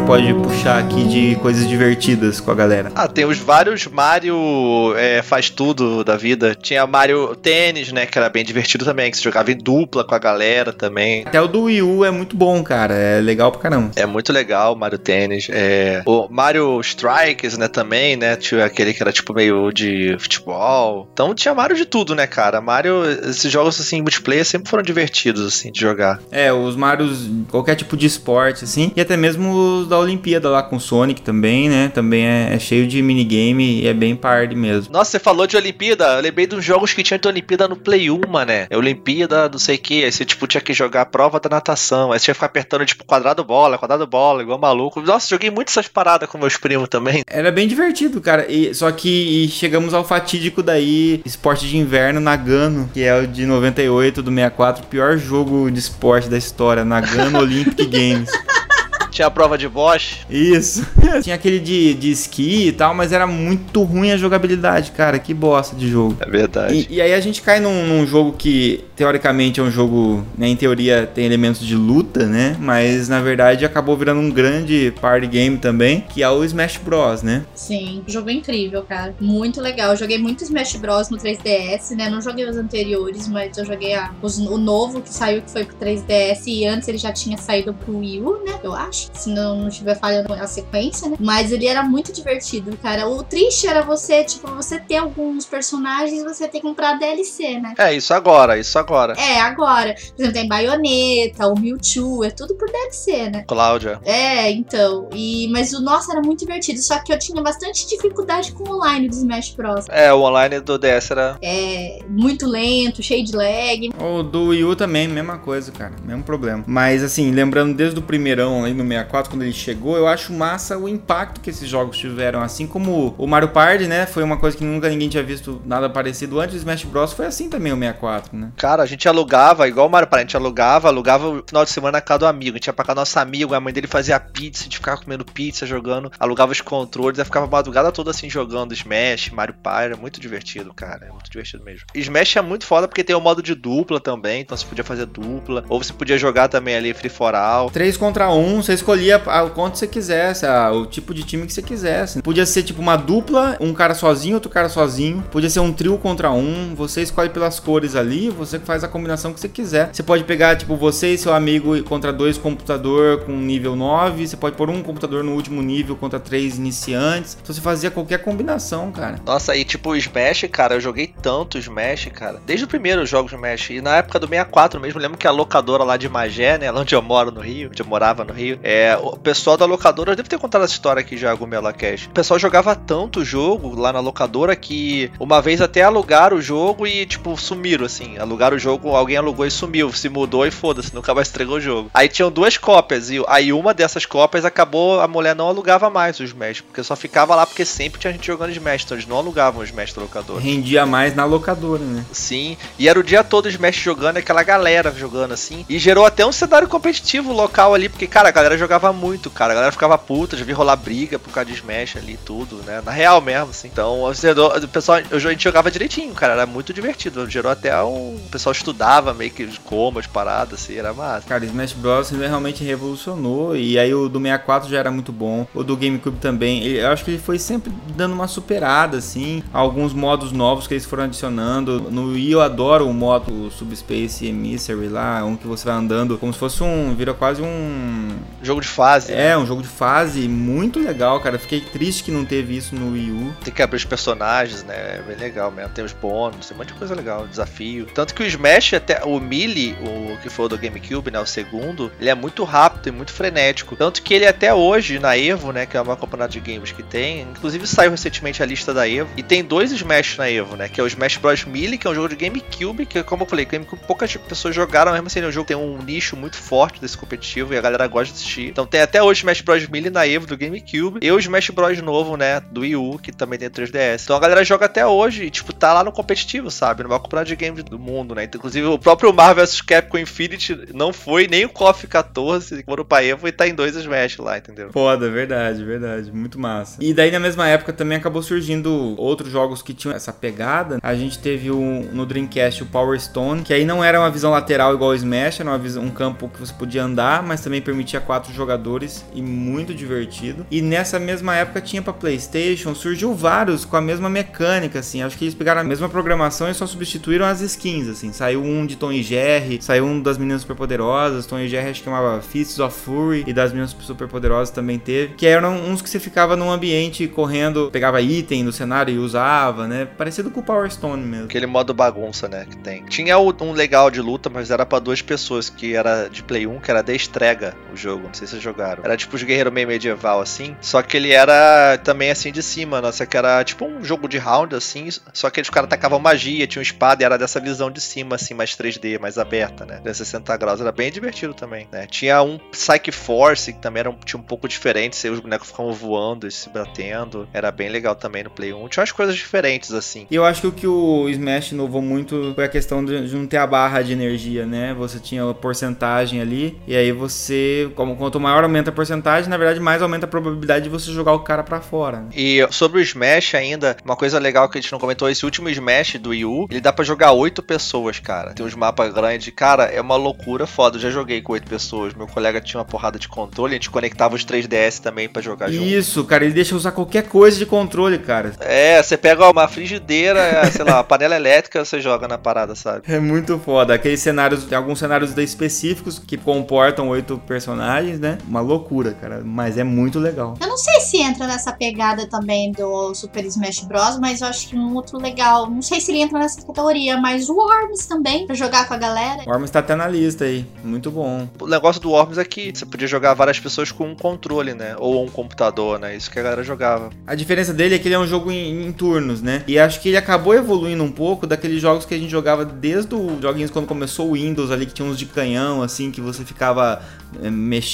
Pode 0.10 0.34
puxar 0.34 0.80
aqui 0.80 1.04
de 1.04 1.36
coisas 1.36 1.70
divertidas 1.70 2.40
com 2.40 2.50
a 2.50 2.56
galera? 2.56 2.92
Ah, 2.96 3.08
tem 3.08 3.26
os 3.26 3.38
vários 3.38 3.86
Mario 3.86 4.96
é, 4.98 5.22
faz 5.22 5.52
tudo 5.52 6.04
da 6.04 6.18
vida. 6.18 6.56
Tinha 6.56 6.88
Mario 6.88 7.36
Tênis, 7.36 7.92
né? 7.92 8.08
Que 8.08 8.18
era 8.18 8.28
bem 8.28 8.44
divertido 8.44 8.84
também, 8.84 9.12
que 9.12 9.18
você 9.18 9.22
jogava 9.22 9.52
em 9.52 9.58
dupla 9.58 10.04
com 10.04 10.16
a 10.16 10.18
galera 10.18 10.74
também. 10.74 11.26
Até 11.28 11.40
o 11.40 11.48
do 11.48 11.66
Wii 11.66 11.84
U 11.84 12.04
é 12.04 12.10
muito 12.10 12.36
bom, 12.36 12.64
cara. 12.64 12.96
É 12.96 13.22
legal 13.22 13.52
pra 13.52 13.62
caramba. 13.62 13.92
É 13.96 14.08
muito 14.08 14.34
legal 14.34 14.74
o 14.74 14.76
Mario 14.76 14.98
Tênis. 14.98 15.48
É... 15.52 16.02
O 16.08 16.28
Mario 16.28 16.82
Strikers, 16.82 17.56
né, 17.60 17.68
também, 17.68 18.16
né? 18.16 18.36
Tinha 18.36 18.66
aquele 18.66 18.96
que 18.96 19.04
era 19.04 19.12
tipo 19.12 19.32
meio 19.32 19.72
de 19.72 20.18
futebol. 20.18 21.08
Então 21.14 21.36
tinha 21.36 21.54
Mario 21.54 21.78
de 21.78 21.86
tudo, 21.86 22.16
né, 22.16 22.26
cara? 22.26 22.60
Mario, 22.60 23.06
esses 23.30 23.52
jogos 23.52 23.80
assim, 23.80 24.02
multiplayer 24.02 24.44
sempre 24.44 24.72
foram 24.72 24.82
divertidos, 24.82 25.46
assim, 25.46 25.72
de 25.72 25.80
jogar. 25.80 26.20
É, 26.32 26.52
os 26.52 26.76
Marios, 26.76 27.30
qualquer 27.52 27.76
tipo 27.76 27.96
de 27.96 28.08
esporte, 28.08 28.64
assim, 28.64 28.92
e 28.96 29.02
até 29.02 29.16
mesmo 29.16 29.52
os 29.52 29.88
da 29.88 29.99
Olimpíada 30.00 30.50
lá 30.50 30.64
com 30.64 30.78
o 30.78 30.80
Sonic 30.80 31.22
também, 31.22 31.70
né? 31.70 31.90
Também 31.94 32.26
é, 32.26 32.54
é 32.54 32.60
cheio 32.60 32.88
de 32.88 33.02
minigame 33.02 33.82
e 33.82 33.88
é 33.88 33.94
bem 33.94 34.16
party 34.16 34.56
mesmo. 34.56 34.94
Nossa, 34.94 35.12
você 35.12 35.20
falou 35.20 35.48
de 35.48 35.58
Olimpíada, 35.58 36.16
eu 36.16 36.22
lembrei 36.22 36.48
dos 36.48 36.64
jogos 36.64 36.94
que 36.94 37.04
tinha 37.04 37.20
de 37.20 37.28
Olimpíada 37.28 37.68
no 37.68 37.76
Play 37.76 38.10
1, 38.10 38.22
mané. 38.28 38.68
É 38.70 38.78
Olimpíada, 38.78 39.50
não 39.50 39.60
sei 39.60 39.76
o 39.76 39.80
que, 39.80 40.04
aí 40.04 40.12
você 40.12 40.26
tipo 40.26 40.48
tinha 40.48 40.62
que 40.62 40.74
jogar 40.74 41.02
a 41.02 41.06
prova 41.06 41.40
da 41.40 41.50
natação, 41.50 42.12
aí 42.12 42.20
você 42.20 42.26
tinha 42.26 42.34
que 42.34 42.40
ficar 42.40 42.48
apertando 42.48 42.86
tipo 42.86 43.06
quadrado 43.06 43.44
bola, 43.44 43.78
quadrado 43.78 44.06
bola, 44.08 44.42
igual 44.42 44.60
maluco. 44.60 45.02
Nossa, 45.02 45.28
joguei 45.30 45.50
muito 45.50 45.70
essas 45.70 45.88
paradas 45.88 46.30
com 46.30 46.38
meus 46.38 46.58
primos 46.58 46.90
também. 46.90 47.24
Era 47.28 47.52
bem 47.52 47.68
divertido, 47.68 48.22
cara. 48.22 48.50
E, 48.52 48.74
só 48.74 48.92
que 48.92 49.48
chegamos 49.52 49.94
ao 49.94 50.04
fatídico 50.04 50.64
daí, 50.64 51.22
esporte 51.26 51.68
de 51.68 51.78
inverno 51.78 52.20
Nagano, 52.20 52.90
que 52.94 53.04
é 53.04 53.16
o 53.16 53.28
de 53.28 53.46
98 53.46 54.22
do 54.22 54.32
64, 54.32 54.88
pior 54.88 55.18
jogo 55.18 55.70
de 55.70 55.80
esporte 55.80 56.30
da 56.30 56.38
história, 56.38 56.86
Nagano 56.86 57.40
Olympic 57.40 57.86
Games. 57.88 58.30
Tinha 59.12 59.28
a 59.28 59.32
prova 59.32 59.58
de 59.58 59.68
Bosch. 59.68 60.26
Isso. 60.30 60.86
Tinha 61.22 61.36
aquele 61.36 61.60
de, 61.60 61.94
de 61.94 62.12
esqui 62.12 62.68
e 62.68 62.72
tal, 62.72 62.94
mas 62.94 63.12
era 63.12 63.26
muito 63.26 63.84
ruim 63.84 64.12
a 64.12 64.18
jogabilidade, 64.18 64.92
cara. 64.92 65.20
Que 65.20 65.34
bosta 65.34 65.76
de 65.76 65.88
jogo. 65.90 66.18
É 66.20 66.30
verdade. 66.30 66.88
E, 66.90 66.96
e 66.96 67.02
aí 67.02 67.14
a 67.14 67.20
gente 67.20 67.42
cai 67.42 67.60
num, 67.60 67.86
num, 67.86 68.06
jogo 68.06 68.34
que, 68.34 68.84
teoricamente, 68.96 69.60
é 69.60 69.64
um 69.64 69.72
jogo, 69.72 70.26
né, 70.38 70.48
em 70.48 70.56
teoria, 70.56 71.10
tem 71.14 71.26
elementos 71.26 71.66
de 71.66 71.76
luta, 71.76 72.26
né? 72.26 72.56
Mas 72.60 73.10
na 73.10 73.22
verdade 73.22 73.66
acabou 73.66 73.96
virando 73.98 74.20
um 74.20 74.30
grande 74.30 74.94
party 75.02 75.28
game 75.28 75.58
também, 75.58 76.02
que 76.02 76.24
é 76.24 76.30
o 76.30 76.44
Smash 76.44 76.78
Bros, 76.78 77.24
né? 77.24 77.46
Sim, 77.56 78.04
jogo 78.08 78.30
incrível, 78.30 78.84
cara. 78.84 79.16
Muito 79.20 79.62
legal. 79.62 79.92
Eu 79.92 79.98
joguei 79.98 80.18
muito 80.18 80.44
Smash 80.44 80.76
Bros 80.76 81.10
no 81.10 81.18
3DS, 81.18 81.96
né? 81.96 82.10
Não 82.10 82.22
joguei 82.22 82.48
os 82.48 82.58
anteriores, 82.58 83.28
mas 83.28 83.58
eu 83.58 83.66
joguei 83.66 83.94
a, 83.94 84.12
os, 84.22 84.38
o 84.38 84.58
novo 84.58 85.02
que 85.02 85.14
saiu, 85.14 85.42
que 85.42 85.52
foi 85.52 85.66
pro 85.66 85.76
3DS, 85.78 86.44
e 86.48 86.66
antes 86.66 86.88
ele 86.88 86.98
já 86.98 87.12
tinha 87.12 87.38
saído 87.38 87.74
pro 87.74 87.98
Wii 87.98 88.22
U, 88.22 88.44
né? 88.46 88.60
Eu 88.64 88.74
acho 88.74 88.99
se 89.14 89.30
não, 89.30 89.58
não 89.58 89.68
estiver 89.68 89.98
falhando 89.98 90.34
a 90.34 90.48
sequência, 90.48 91.10
né? 91.10 91.18
Mas 91.20 91.52
ele 91.52 91.68
era 91.68 91.84
muito 91.84 92.12
divertido, 92.12 92.76
cara. 92.78 93.08
O 93.08 93.24
triste 93.24 93.68
era 93.68 93.82
você, 93.82 94.24
tipo, 94.24 94.48
você 94.48 94.80
ter 94.80 94.98
alguns 94.98 95.46
personagens 95.46 96.24
você 96.24 96.48
ter 96.48 96.60
que 96.60 96.62
comprar 96.62 96.98
DLC, 96.98 97.60
né? 97.60 97.74
É, 97.78 97.94
isso 97.94 98.14
agora, 98.14 98.58
isso 98.58 98.78
agora. 98.78 99.14
É, 99.14 99.40
agora. 99.40 99.94
Por 99.94 100.22
exemplo, 100.22 100.34
tem 100.34 100.48
Bayonetta, 100.48 101.48
o 101.48 101.60
Mewtwo, 101.60 102.24
é 102.24 102.30
tudo 102.30 102.56
por 102.56 102.70
DLC, 102.70 103.30
né? 103.30 103.44
Cláudia. 103.48 104.00
É, 104.04 104.52
então. 104.52 105.10
E, 105.14 105.48
mas 105.52 105.74
o 105.74 105.82
nosso 105.82 106.12
era 106.12 106.22
muito 106.22 106.40
divertido, 106.40 106.80
só 106.82 107.00
que 107.00 107.12
eu 107.12 107.20
tinha 107.20 107.42
bastante 107.42 107.88
dificuldade 107.88 108.52
com 108.52 108.64
o 108.64 108.76
online 108.76 109.10
do 109.10 109.16
Smash 109.16 109.52
Bros. 109.52 109.86
É, 109.90 110.14
o 110.14 110.22
online 110.22 110.60
do 110.60 110.78
DS 110.78 111.12
era. 111.12 111.38
É, 111.42 112.00
muito 112.08 112.48
lento, 112.48 113.02
cheio 113.02 113.24
de 113.24 113.36
lag. 113.36 113.90
O 114.00 114.24
do 114.24 114.48
Wii 114.48 114.64
U 114.64 114.76
também, 114.76 115.08
mesma 115.08 115.38
coisa, 115.38 115.72
cara. 115.72 115.94
Mesmo 116.04 116.24
problema. 116.24 116.64
Mas 116.68 117.04
assim, 117.04 117.32
lembrando 117.32 117.76
desde 117.76 118.00
o 118.00 118.02
primeirão 118.02 118.64
aí 118.64 118.74
no 118.74 118.84
64, 118.90 119.32
quando 119.32 119.44
ele 119.44 119.54
chegou, 119.54 119.98
eu 119.98 120.08
acho 120.08 120.34
massa 120.34 120.78
o 120.78 120.88
impacto 120.88 121.42
que 121.42 121.50
esses 121.50 121.68
jogos 121.68 121.98
tiveram. 121.98 122.42
Assim 122.42 122.68
como 122.68 123.16
o 123.18 123.28
Mario 123.28 123.50
Party, 123.50 123.86
né? 123.86 124.06
Foi 124.06 124.24
uma 124.24 124.38
coisa 124.38 124.58
que 124.58 124.64
nunca 124.64 124.90
ninguém 124.90 125.10
tinha 125.10 125.24
visto 125.24 125.62
nada 125.66 125.90
parecido 125.90 126.40
antes. 126.40 126.56
O 126.56 126.58
Smash 126.58 126.84
Bros. 126.84 127.14
foi 127.14 127.26
assim 127.26 127.50
também, 127.50 127.72
o 127.72 127.78
64, 127.78 128.38
né? 128.38 128.52
Cara, 128.58 128.84
a 128.84 128.86
gente 128.86 129.08
alugava, 129.08 129.68
igual 129.68 129.88
o 129.88 129.90
Mario 129.90 130.08
Party, 130.08 130.22
a 130.22 130.26
gente 130.26 130.38
alugava, 130.38 130.88
alugava 130.88 131.30
o 131.30 131.44
final 131.48 131.64
de 131.64 131.72
semana 131.72 131.94
na 131.94 132.02
casa 132.02 132.20
do 132.20 132.28
amigo. 132.28 132.52
A 132.52 132.58
gente 132.58 132.68
ia 132.68 132.74
pra 132.74 132.86
casa 132.86 132.96
do 132.96 133.00
nosso 133.00 133.20
amigo, 133.20 133.54
a 133.54 133.60
mãe 133.60 133.74
dele 133.74 133.88
fazia 133.88 134.20
pizza, 134.20 134.62
a 134.62 134.64
gente 134.66 134.78
ficava 134.78 135.02
comendo 135.02 135.26
pizza, 135.26 135.66
jogando, 135.66 136.12
alugava 136.20 136.52
os 136.52 136.62
controles, 136.62 137.20
aí 137.20 137.26
ficava 137.26 137.46
a 137.46 137.50
madrugada 137.50 137.92
toda 137.92 138.12
assim 138.12 138.30
jogando 138.30 138.74
Smash, 138.74 139.30
Mario 139.30 139.56
Party. 139.56 139.94
É 139.94 139.98
muito 139.98 140.20
divertido, 140.20 140.74
cara. 140.74 141.06
É 141.06 141.12
muito 141.12 141.30
divertido 141.30 141.64
mesmo. 141.64 141.86
Smash 141.94 142.36
é 142.36 142.42
muito 142.42 142.66
foda 142.66 142.88
porque 142.88 143.04
tem 143.04 143.16
o 143.16 143.22
modo 143.22 143.42
de 143.42 143.56
dupla 143.56 144.00
também, 144.00 144.42
então 144.42 144.58
você 144.58 144.66
podia 144.66 144.84
fazer 144.84 145.06
dupla. 145.06 145.64
Ou 145.70 145.82
você 145.82 145.94
podia 145.94 146.18
jogar 146.18 146.48
também 146.48 146.76
ali 146.76 146.94
Free 146.94 147.10
for 147.10 147.36
All. 147.36 147.70
3 147.70 147.98
contra 147.98 148.32
1, 148.32 148.64
você 148.64 148.78
escolhia 148.80 149.22
o 149.46 149.50
quanto 149.52 149.78
você 149.78 149.88
quisesse, 149.88 150.46
o 150.46 150.86
tipo 150.86 151.14
de 151.14 151.24
time 151.24 151.46
que 151.46 151.54
você 151.54 151.62
quisesse. 151.62 152.22
Podia 152.22 152.46
ser 152.46 152.64
tipo 152.64 152.82
uma 152.82 152.96
dupla, 152.96 153.58
um 153.60 153.74
cara 153.74 153.94
sozinho, 153.94 154.36
outro 154.36 154.50
cara 154.50 154.70
sozinho. 154.70 155.24
Podia 155.32 155.50
ser 155.50 155.60
um 155.60 155.72
trio 155.72 155.98
contra 155.98 156.32
um. 156.32 156.74
Você 156.76 157.02
escolhe 157.02 157.30
pelas 157.30 157.60
cores 157.60 157.96
ali, 157.96 158.30
você 158.30 158.60
faz 158.60 158.84
a 158.84 158.88
combinação 158.88 159.34
que 159.34 159.40
você 159.40 159.50
quiser. 159.50 159.90
Você 159.94 160.04
pode 160.04 160.24
pegar, 160.24 160.56
tipo, 160.56 160.76
você 160.76 161.14
e 161.14 161.18
seu 161.18 161.34
amigo 161.34 161.82
contra 161.84 162.12
dois 162.12 162.38
computador 162.38 163.22
com 163.26 163.32
nível 163.34 163.76
9. 163.76 164.28
Você 164.28 164.38
pode 164.38 164.56
pôr 164.56 164.70
um 164.70 164.82
computador 164.82 165.24
no 165.24 165.34
último 165.34 165.62
nível 165.62 165.96
contra 165.96 166.20
três 166.20 166.58
iniciantes. 166.58 167.38
Então 167.42 167.54
você 167.54 167.62
fazia 167.62 167.92
qualquer 167.92 168.20
combinação, 168.20 168.92
cara. 168.92 169.20
Nossa, 169.26 169.56
e 169.56 169.64
tipo, 169.64 169.96
Smash, 169.96 170.46
cara, 170.52 170.76
eu 170.76 170.82
joguei 170.82 171.14
tanto 171.22 171.58
Smash, 171.58 172.10
cara. 172.14 172.42
Desde 172.46 172.66
o 172.66 172.68
primeiro 172.68 173.06
jogo 173.06 173.30
Smash. 173.30 173.72
E 173.72 173.82
na 173.82 173.98
época 173.98 174.20
do 174.20 174.28
64 174.28 174.80
mesmo, 174.80 175.00
lembro 175.00 175.18
que 175.18 175.28
a 175.28 175.32
locadora 175.32 175.84
lá 175.84 175.98
de 175.98 176.08
Magé, 176.08 176.58
né? 176.58 176.72
Lá 176.72 176.82
onde 176.82 176.96
eu 176.96 177.02
moro 177.02 177.32
no 177.32 177.42
Rio, 177.42 177.70
onde 177.70 177.82
eu 177.82 177.86
morava 177.86 178.24
no 178.24 178.34
Rio, 178.34 178.60
é, 178.70 178.96
o 179.02 179.18
pessoal 179.18 179.58
da 179.58 179.66
locadora, 179.66 180.12
eu 180.12 180.16
devo 180.16 180.30
ter 180.30 180.38
contado 180.38 180.64
essa 180.64 180.74
história 180.74 181.00
aqui 181.00 181.18
já, 181.18 181.34
Gumela 181.34 181.74
Cash. 181.74 182.06
O 182.06 182.12
pessoal 182.12 182.40
jogava 182.40 182.76
tanto 182.76 183.22
o 183.22 183.26
jogo 183.26 183.74
lá 183.74 183.92
na 183.92 184.00
locadora 184.00 184.56
que 184.56 185.12
uma 185.20 185.42
vez 185.42 185.60
até 185.60 185.82
alugaram 185.82 186.38
o 186.38 186.42
jogo 186.42 186.86
e, 186.86 187.04
tipo, 187.08 187.36
sumiram, 187.36 187.84
assim. 187.84 188.20
Alugaram 188.20 188.58
o 188.58 188.60
jogo, 188.60 188.90
alguém 188.90 189.18
alugou 189.18 189.44
e 189.44 189.50
sumiu, 189.50 189.92
se 189.92 190.08
mudou 190.08 190.46
e 190.46 190.52
foda-se, 190.52 190.94
nunca 190.94 191.16
mais 191.16 191.30
entregou 191.30 191.56
o 191.58 191.60
jogo. 191.60 191.90
Aí 191.92 192.08
tinham 192.08 192.30
duas 192.30 192.60
cópias, 192.60 193.10
e 193.10 193.20
aí 193.28 193.52
uma 193.52 193.74
dessas 193.74 194.06
cópias 194.06 194.46
acabou, 194.46 195.02
a 195.02 195.08
mulher 195.08 195.36
não 195.36 195.48
alugava 195.48 195.90
mais 195.90 196.20
o 196.20 196.24
Smash, 196.24 196.62
porque 196.62 196.84
só 196.84 196.96
ficava 196.96 197.34
lá 197.34 197.48
porque 197.48 197.66
sempre 197.66 198.00
tinha 198.00 198.14
gente 198.14 198.28
jogando 198.28 198.52
Smash, 198.52 198.84
então 198.84 198.96
eles 198.96 199.08
não 199.08 199.18
alugavam 199.18 199.62
o 199.62 199.64
Smash 199.64 199.94
da 199.94 200.04
locadora. 200.04 200.42
Rendia 200.42 200.86
mais 200.86 201.16
na 201.16 201.26
locadora, 201.26 201.84
né? 201.84 202.06
Sim, 202.12 202.56
e 202.78 202.88
era 202.88 203.00
o 203.00 203.04
dia 203.04 203.24
todo 203.24 203.48
o 203.48 203.50
Smash 203.50 203.78
jogando, 203.78 204.18
aquela 204.18 204.44
galera 204.44 204.94
jogando 204.96 205.34
assim, 205.34 205.66
e 205.68 205.80
gerou 205.80 206.06
até 206.06 206.24
um 206.24 206.32
cenário 206.32 206.68
competitivo 206.68 207.34
local 207.34 207.74
ali, 207.74 207.90
porque, 207.90 208.06
cara, 208.06 208.30
a 208.30 208.32
galera 208.32 208.59
jogava 208.60 208.94
muito, 208.94 209.30
cara, 209.30 209.54
a 209.54 209.56
galera 209.56 209.72
ficava 209.72 209.98
puta, 209.98 210.38
já 210.38 210.46
vi 210.46 210.52
rolar 210.52 210.76
briga 210.76 211.18
por 211.18 211.32
causa 211.32 211.50
de 211.50 211.56
Smash 211.56 211.98
ali 211.98 212.18
tudo, 212.26 212.58
né? 212.66 212.82
Na 212.86 212.92
real 212.92 213.22
mesmo, 213.22 213.50
assim. 213.50 213.70
Então, 213.72 214.04
o 214.04 214.68
pessoal, 214.68 215.00
a 215.12 215.20
gente 215.20 215.44
jogava 215.44 215.72
direitinho, 215.72 216.14
cara, 216.14 216.34
era 216.34 216.46
muito 216.46 216.74
divertido. 216.74 217.30
Gerou 217.30 217.52
até 217.52 217.82
um. 217.84 218.16
O 218.16 218.30
pessoal 218.30 218.52
estudava 218.52 219.14
meio 219.14 219.32
que 219.32 219.48
combos, 219.60 220.08
paradas, 220.08 220.62
assim, 220.62 220.78
era 220.78 220.94
massa. 220.94 221.28
Cara, 221.28 221.46
Smash 221.46 221.74
Bros. 221.74 222.10
realmente 222.10 222.64
revolucionou. 222.64 223.56
E 223.56 223.80
aí 223.80 223.94
o 223.94 224.10
do 224.10 224.20
64 224.20 224.70
já 224.70 224.80
era 224.80 224.92
muito 224.92 225.12
bom. 225.12 225.48
O 225.54 225.64
do 225.64 225.76
GameCube 225.76 226.18
também. 226.18 226.64
Eu 226.66 226.90
acho 226.90 227.04
que 227.04 227.12
ele 227.12 227.20
foi 227.20 227.40
sempre 227.40 227.72
dando 227.96 228.14
uma 228.14 228.28
superada, 228.28 228.98
assim. 228.98 229.44
Alguns 229.54 229.94
modos 229.94 230.32
novos 230.32 230.68
que 230.68 230.74
eles 230.74 230.86
foram 230.86 231.06
adicionando. 231.06 231.80
No 231.90 232.12
Wii 232.12 232.32
eu 232.32 232.42
adoro 232.42 232.88
o 232.88 232.94
modo 232.94 233.50
Subspace 233.52 234.28
Emissary 234.28 234.88
lá, 234.88 235.24
um 235.24 235.36
que 235.36 235.48
você 235.48 235.66
vai 235.66 235.76
andando 235.76 236.18
como 236.18 236.34
se 236.34 236.40
fosse 236.40 236.64
um. 236.64 236.94
Vira 236.96 237.14
quase 237.14 237.42
um. 237.42 238.18
Jogo 238.50 238.62
de 238.62 238.68
fase. 238.68 239.14
É, 239.14 239.16
né? 239.16 239.38
um 239.38 239.46
jogo 239.46 239.62
de 239.62 239.68
fase 239.68 240.28
muito 240.28 240.80
legal, 240.80 241.20
cara. 241.20 241.38
Fiquei 241.38 241.62
triste 241.62 242.04
que 242.04 242.10
não 242.10 242.26
teve 242.26 242.58
isso 242.58 242.74
no 242.74 242.94
Wii 242.94 243.12
U. 243.12 243.36
Tem 243.44 243.54
que 243.54 243.62
abrir 243.62 243.78
os 243.78 243.86
personagens, 243.86 244.64
né? 244.64 244.74
É 244.74 245.04
bem 245.06 245.18
legal 245.18 245.52
mesmo. 245.52 245.72
Tem 245.72 245.86
os 245.86 245.94
bônus, 245.94 246.48
tem 246.48 246.56
um 246.56 246.58
monte 246.58 246.70
de 246.70 246.74
coisa 246.74 246.96
legal, 246.96 247.28
desafio. 247.28 247.86
Tanto 247.94 248.16
que 248.16 248.24
o 248.24 248.26
Smash, 248.26 248.74
até 248.74 249.04
o 249.06 249.20
Melee, 249.20 249.78
o 249.80 250.18
que 250.18 250.32
foi 250.32 250.46
o 250.46 250.50
do 250.50 250.58
GameCube, 250.58 251.12
né? 251.12 251.20
O 251.20 251.28
segundo, 251.28 251.92
ele 252.00 252.10
é 252.10 252.16
muito 252.16 252.44
rápido 252.44 252.88
e 252.88 252.92
muito 252.92 253.14
frenético. 253.14 253.76
Tanto 253.76 254.02
que 254.02 254.16
ele 254.16 254.26
até 254.26 254.52
hoje, 254.52 254.98
na 254.98 255.16
Evo, 255.16 255.52
né? 255.52 255.68
Que 255.68 255.78
é 255.78 255.82
uma 255.82 255.96
campeonato 255.96 256.34
de 256.34 256.40
games 256.40 256.72
que 256.72 256.82
tem. 256.82 257.22
Inclusive 257.22 257.68
saiu 257.68 257.92
recentemente 257.92 258.42
a 258.42 258.48
lista 258.48 258.74
da 258.74 258.90
Evo. 258.90 259.12
E 259.16 259.22
tem 259.22 259.44
dois 259.44 259.72
Smash 259.72 260.18
na 260.18 260.28
Evo, 260.28 260.56
né? 260.56 260.68
Que 260.68 260.82
é 260.82 260.84
o 260.84 260.88
Smash 260.88 261.18
Bros. 261.18 261.46
Melee, 261.46 261.78
que 261.78 261.86
é 261.86 261.90
um 261.92 261.94
jogo 261.94 262.10
de 262.10 262.16
GameCube, 262.16 262.88
que 262.88 263.04
como 263.04 263.22
eu 263.22 263.28
falei, 263.28 263.46
GameCube 263.46 263.84
poucas 263.86 264.18
pessoas 264.18 264.56
jogaram, 264.56 264.92
mesmo 264.92 265.06
assim, 265.06 265.22
o 265.22 265.32
jogo 265.32 265.46
tem 265.46 265.56
um 265.56 265.78
nicho 265.84 266.18
muito 266.18 266.36
forte 266.36 266.82
desse 266.82 266.98
competitivo 266.98 267.54
e 267.54 267.58
a 267.60 267.62
galera 267.62 267.86
gosta 267.86 268.12
de 268.12 268.20
assistir. 268.20 268.39
Então 268.48 268.66
tem 268.66 268.82
até 268.82 269.02
hoje 269.02 269.20
Smash 269.20 269.42
Bros. 269.42 269.68
Melee 269.68 269.90
na 269.90 270.08
Evo 270.08 270.26
do 270.26 270.38
GameCube 270.38 271.00
e 271.02 271.12
o 271.12 271.20
Smash 271.20 271.50
Bros. 271.50 271.82
novo, 271.82 272.16
né? 272.16 272.40
Do 272.52 272.62
Wii 272.62 272.76
U, 272.76 272.98
que 272.98 273.12
também 273.12 273.38
tem 273.38 273.50
3DS. 273.50 274.04
Então 274.04 274.16
a 274.16 274.20
galera 274.20 274.44
joga 274.44 274.66
até 274.66 274.86
hoje 274.86 275.26
e, 275.26 275.30
tipo, 275.30 275.54
tá 275.54 275.74
lá 275.74 275.84
no 275.84 275.92
competitivo, 275.92 276.50
sabe? 276.50 276.84
No 276.84 276.90
maior 276.90 277.00
campeonato 277.00 277.28
de 277.28 277.36
games 277.36 277.64
do 277.64 277.80
mundo, 277.80 278.16
né? 278.16 278.24
Então, 278.24 278.40
inclusive, 278.40 278.66
o 278.68 278.80
próprio 278.80 279.14
Marvel 279.14 279.46
vs 279.46 279.62
Capcom 279.62 279.98
Infinity 279.98 280.58
não 280.74 280.92
foi 280.92 281.28
nem 281.28 281.46
o 281.46 281.50
KOF 281.50 281.88
14, 281.88 282.64
foram 282.64 282.86
pra 282.86 283.04
Evo 283.04 283.28
e 283.28 283.32
tá 283.32 283.48
em 283.48 283.54
dois 283.54 283.76
Smash 283.76 284.18
lá, 284.18 284.38
entendeu? 284.38 284.72
Foda, 284.72 285.10
verdade, 285.10 285.64
verdade. 285.64 286.12
Muito 286.12 286.40
massa. 286.40 286.78
E 286.80 286.94
daí, 286.94 287.12
na 287.12 287.20
mesma 287.20 287.48
época, 287.48 287.74
também 287.74 287.98
acabou 287.98 288.22
surgindo 288.22 288.96
outros 288.98 289.32
jogos 289.32 289.62
que 289.62 289.74
tinham 289.74 289.96
essa 289.96 290.12
pegada. 290.12 290.80
A 290.82 290.96
gente 290.96 291.20
teve 291.20 291.52
um, 291.52 291.90
no 291.92 292.06
Dreamcast 292.06 292.64
o 292.64 292.66
Power 292.66 293.00
Stone, 293.00 293.44
que 293.44 293.54
aí 293.54 293.66
não 293.66 293.84
era 293.84 294.00
uma 294.00 294.10
visão 294.10 294.32
lateral 294.32 294.74
igual 294.74 294.92
o 294.92 294.96
Smash, 294.96 295.40
era 295.40 295.50
uma 295.50 295.58
visão, 295.58 295.84
um 295.84 295.90
campo 295.90 296.30
que 296.30 296.40
você 296.40 296.54
podia 296.54 296.84
andar, 296.84 297.24
mas 297.24 297.42
também 297.42 297.62
permitia 297.62 298.00
quatro 298.00 298.29
jogadores 298.34 299.06
e 299.14 299.22
muito 299.22 299.74
divertido. 299.74 300.46
E 300.50 300.62
nessa 300.62 301.00
mesma 301.00 301.36
época 301.36 301.62
tinha 301.62 301.82
para 301.82 301.94
PlayStation, 301.94 302.74
surgiu 302.76 303.14
vários 303.14 303.66
com 303.66 303.76
a 303.76 303.82
mesma 303.82 304.10
mecânica, 304.10 304.80
assim. 304.80 305.02
Acho 305.02 305.18
que 305.18 305.26
eles 305.26 305.36
pegaram 305.36 305.62
a 305.62 305.64
mesma 305.64 305.90
programação 305.90 306.50
e 306.50 306.54
só 306.54 306.66
substituíram 306.66 307.26
as 307.26 307.42
skins, 307.42 307.88
assim. 307.88 308.12
Saiu 308.12 308.44
um 308.44 308.66
de 308.66 308.76
Tom 308.76 308.92
e 308.92 309.04
Jerry, 309.04 309.62
saiu 309.62 309.86
um 309.86 310.02
das 310.02 310.18
meninas 310.18 310.42
superpoderosas. 310.42 311.26
Tom 311.26 311.40
e 311.40 311.48
Jerry 311.48 311.70
acho 311.70 311.80
que 311.82 311.86
chamava 311.86 312.22
Fists 312.22 312.60
of 312.60 312.78
Fury 312.78 313.24
e 313.28 313.34
das 313.34 313.52
meninas 313.52 313.76
superpoderosas 313.80 314.50
também 314.50 314.80
teve. 314.80 315.14
Que 315.16 315.26
eram 315.26 315.56
uns 315.56 315.82
que 315.82 315.90
você 315.90 316.00
ficava 316.00 316.36
num 316.36 316.52
ambiente 316.52 317.08
correndo, 317.08 317.70
pegava 317.72 318.02
item 318.02 318.46
do 318.46 318.52
cenário 318.52 318.94
e 318.94 318.98
usava, 318.98 319.68
né? 319.68 319.86
Parecido 319.86 320.30
com 320.32 320.40
o 320.40 320.44
Power 320.44 320.70
Stone 320.72 321.04
mesmo. 321.06 321.26
Aquele 321.26 321.46
modo 321.46 321.74
bagunça, 321.74 322.28
né? 322.28 322.46
Que 322.50 322.58
tem. 322.58 322.84
Tinha 322.86 323.18
um 323.20 323.52
legal 323.52 323.90
de 323.90 324.02
luta, 324.02 324.30
mas 324.30 324.52
era 324.52 324.66
para 324.66 324.80
duas 324.80 325.02
pessoas, 325.02 325.50
que 325.50 325.76
era 325.76 326.08
de 326.08 326.24
Play 326.24 326.48
1, 326.48 326.60
que 326.60 326.72
era 326.72 326.84
The 326.84 326.96
Estrega 326.96 327.56
o 327.72 327.78
jogo. 327.78 328.10
Sei 328.20 328.28
se 328.28 328.32
vocês 328.32 328.44
jogaram. 328.44 328.84
Era 328.84 328.98
tipo 328.98 329.16
os 329.16 329.24
guerreiro 329.24 329.52
meio 329.52 329.68
medieval, 329.68 330.20
assim. 330.20 330.56
Só 330.60 330.82
que 330.82 330.98
ele 330.98 331.12
era 331.12 331.78
também 331.78 332.12
assim 332.12 332.32
de 332.34 332.44
cima, 332.44 332.82
nossa, 332.82 333.06
que 333.06 333.16
era 333.16 333.42
tipo 333.46 333.66
um 333.66 333.82
jogo 333.82 334.10
de 334.10 334.18
round, 334.18 334.54
assim. 334.54 334.90
Só 335.14 335.30
que 335.30 335.40
os 335.40 335.50
caras 335.50 335.68
atacavam 335.68 336.00
magia, 336.00 336.46
tinha 336.46 336.60
um 336.60 336.64
espada 336.64 337.02
e 337.02 337.06
era 337.06 337.18
dessa 337.18 337.40
visão 337.40 337.72
de 337.72 337.80
cima, 337.80 338.16
assim, 338.16 338.34
mais 338.34 338.52
3D, 338.52 339.00
mais 339.00 339.18
aberta, 339.18 339.66
né? 339.66 339.76
360 339.76 340.36
graus. 340.38 340.60
Era 340.60 340.72
bem 340.72 340.92
divertido 340.92 341.34
também, 341.34 341.68
né? 341.72 341.88
Tinha 341.88 342.22
um 342.22 342.38
Psyche 342.52 342.92
Force, 342.92 343.54
que 343.54 343.60
também 343.60 343.80
era 343.82 343.90
um, 343.90 343.96
tinha 343.96 344.20
um 344.20 344.24
pouco 344.24 344.48
diferente, 344.48 344.98
se 344.98 345.08
os 345.08 345.20
bonecos 345.22 345.48
ficavam 345.48 345.72
voando 345.72 346.28
e 346.28 346.32
se 346.32 346.50
batendo. 346.50 347.28
Era 347.34 347.52
bem 347.52 347.70
legal 347.70 347.96
também 347.96 348.24
no 348.24 348.30
Play 348.30 348.54
1. 348.54 348.68
Tinha 348.68 348.82
umas 348.82 348.92
coisas 348.92 349.16
diferentes, 349.16 349.72
assim. 349.72 350.06
E 350.12 350.16
eu 350.16 350.26
acho 350.26 350.42
que 350.42 350.48
o 350.48 350.52
que 350.52 350.68
o 350.68 351.08
Smash 351.10 351.54
inovou 351.54 351.82
muito 351.82 352.34
foi 352.36 352.44
a 352.44 352.50
questão 352.50 352.84
de 352.84 353.00
não 353.16 353.26
ter 353.26 353.38
a 353.38 353.48
barra 353.48 353.82
de 353.82 353.94
energia, 353.94 354.46
né? 354.46 354.74
Você 354.74 355.00
tinha 355.00 355.30
a 355.30 355.34
porcentagem 355.34 356.20
ali, 356.20 356.60
e 356.68 356.76
aí 356.76 356.92
você, 356.92 357.72
como 357.76 357.96
quanto 358.00 358.20
maior 358.20 358.44
aumenta 358.44 358.70
a 358.70 358.74
porcentagem, 358.74 359.30
na 359.30 359.38
verdade 359.38 359.60
mais 359.60 359.82
aumenta 359.82 360.06
a 360.06 360.10
probabilidade 360.10 360.64
de 360.64 360.70
você 360.70 360.92
jogar 360.92 361.14
o 361.14 361.20
cara 361.20 361.44
para 361.44 361.62
fora. 361.62 362.00
Né? 362.02 362.10
E 362.16 362.48
sobre 362.50 362.80
o 362.80 362.82
Smash 362.82 363.36
ainda, 363.36 363.78
uma 363.84 363.96
coisa 363.96 364.18
legal 364.18 364.50
que 364.50 364.58
a 364.58 364.62
gente 364.62 364.72
não 364.72 364.80
comentou, 364.80 365.10
esse 365.10 365.26
último 365.26 365.50
Smash 365.50 365.98
do 366.00 366.10
Wii 366.10 366.26
U, 366.26 366.48
ele 366.50 366.62
dá 366.62 366.72
para 366.72 366.86
jogar 366.86 367.12
oito 367.12 367.44
pessoas, 367.44 368.00
cara. 368.00 368.34
Tem 368.34 368.46
uns 368.46 368.56
mapas 368.56 368.94
grandes, 368.94 369.34
cara, 369.36 369.66
é 369.66 369.82
uma 369.82 369.96
loucura 369.96 370.48
foda. 370.48 370.78
Eu 370.78 370.82
já 370.82 370.90
joguei 370.90 371.22
com 371.22 371.34
oito 371.34 371.48
pessoas. 371.48 371.94
Meu 371.94 372.08
colega 372.08 372.40
tinha 372.40 372.60
uma 372.60 372.66
porrada 372.66 372.98
de 372.98 373.08
controle, 373.08 373.54
a 373.54 373.56
gente 373.56 373.70
conectava 373.70 374.16
os 374.16 374.26
3DS 374.26 374.80
também 374.80 375.10
para 375.10 375.22
jogar 375.22 375.52
junto. 375.52 375.66
Isso, 375.66 376.04
cara, 376.06 376.24
ele 376.24 376.34
deixa 376.34 376.56
usar 376.56 376.72
qualquer 376.72 377.04
coisa 377.04 377.38
de 377.38 377.46
controle, 377.46 377.98
cara. 377.98 378.34
É, 378.40 378.82
você 378.82 378.98
pega 378.98 379.30
uma 379.30 379.48
frigideira, 379.48 380.46
sei 380.52 380.64
lá, 380.64 380.76
uma 380.76 380.84
panela 380.86 381.16
elétrica, 381.16 381.64
você 381.64 381.82
joga 381.82 382.08
na 382.08 382.18
parada, 382.18 382.56
sabe? 382.56 382.84
É 382.88 383.00
muito 383.00 383.38
foda. 383.40 383.74
Aqueles 383.74 384.00
cenários, 384.00 384.46
tem 384.46 384.58
alguns 384.58 384.80
cenários 384.80 385.18
específicos 385.18 386.00
que 386.00 386.18
comportam 386.18 386.90
oito 386.90 387.18
personagens, 387.28 387.89
né? 387.98 388.18
Uma 388.28 388.42
loucura, 388.42 388.94
cara. 388.94 389.22
Mas 389.24 389.58
é 389.58 389.64
muito 389.64 389.98
legal. 389.98 390.36
Eu 390.42 390.48
não 390.48 390.58
sei 390.58 390.82
se 390.82 390.98
entra 390.98 391.26
nessa 391.26 391.54
pegada 391.54 392.08
também 392.08 392.52
do 392.52 392.94
Super 392.94 393.26
Smash 393.26 393.62
Bros, 393.62 393.98
mas 394.00 394.22
eu 394.22 394.28
acho 394.28 394.50
que 394.50 394.56
um 394.58 394.76
outro 394.76 394.98
legal. 395.00 395.50
Não 395.50 395.62
sei 395.62 395.80
se 395.80 395.92
ele 395.92 396.02
entra 396.02 396.20
nessa 396.20 396.46
categoria, 396.46 396.98
mas 396.98 397.30
o 397.30 397.36
Worms 397.36 397.86
também, 397.86 398.28
pra 398.28 398.36
jogar 398.36 398.68
com 398.68 398.74
a 398.74 398.78
galera. 398.78 399.24
O 399.26 399.30
Worms 399.30 399.50
tá 399.50 399.60
até 399.60 399.76
na 399.76 399.88
lista 399.88 400.26
aí. 400.26 400.46
Muito 400.64 400.92
bom. 400.92 401.28
O 401.40 401.48
negócio 401.48 401.82
do 401.82 401.92
Worms 401.92 402.18
é 402.18 402.26
que 402.26 402.52
você 402.54 402.66
podia 402.66 402.88
jogar 402.88 403.14
várias 403.14 403.40
pessoas 403.40 403.72
com 403.72 403.90
um 403.90 403.96
controle, 403.96 404.54
né? 404.54 404.76
Ou 404.78 405.06
um 405.06 405.08
computador, 405.08 405.80
né? 405.80 405.96
Isso 405.96 406.12
que 406.12 406.20
a 406.20 406.24
galera 406.24 406.44
jogava. 406.44 406.90
A 407.08 407.16
diferença 407.16 407.54
dele 407.54 407.76
é 407.76 407.80
que 407.80 407.88
ele 407.88 407.96
é 407.96 408.00
um 408.00 408.08
jogo 408.08 408.32
em, 408.32 408.66
em 408.66 408.72
turnos, 408.72 409.22
né? 409.22 409.44
E 409.48 409.58
acho 409.58 409.80
que 409.80 409.90
ele 409.90 409.98
acabou 409.98 410.34
evoluindo 410.34 410.84
um 410.84 410.92
pouco 410.92 411.26
daqueles 411.26 411.62
jogos 411.62 411.86
que 411.86 411.94
a 411.94 411.98
gente 411.98 412.10
jogava 412.10 412.44
desde 412.44 412.94
os 412.96 413.22
joguinhos 413.22 413.52
quando 413.52 413.68
começou 413.68 414.10
o 414.10 414.14
Windows 414.14 414.52
ali, 414.52 414.66
que 414.66 414.74
tinha 414.74 414.88
uns 414.88 414.98
de 414.98 415.06
canhão, 415.06 415.62
assim, 415.62 415.92
que 415.92 416.02
você 416.02 416.26
ficava 416.26 416.82
é, 417.22 417.30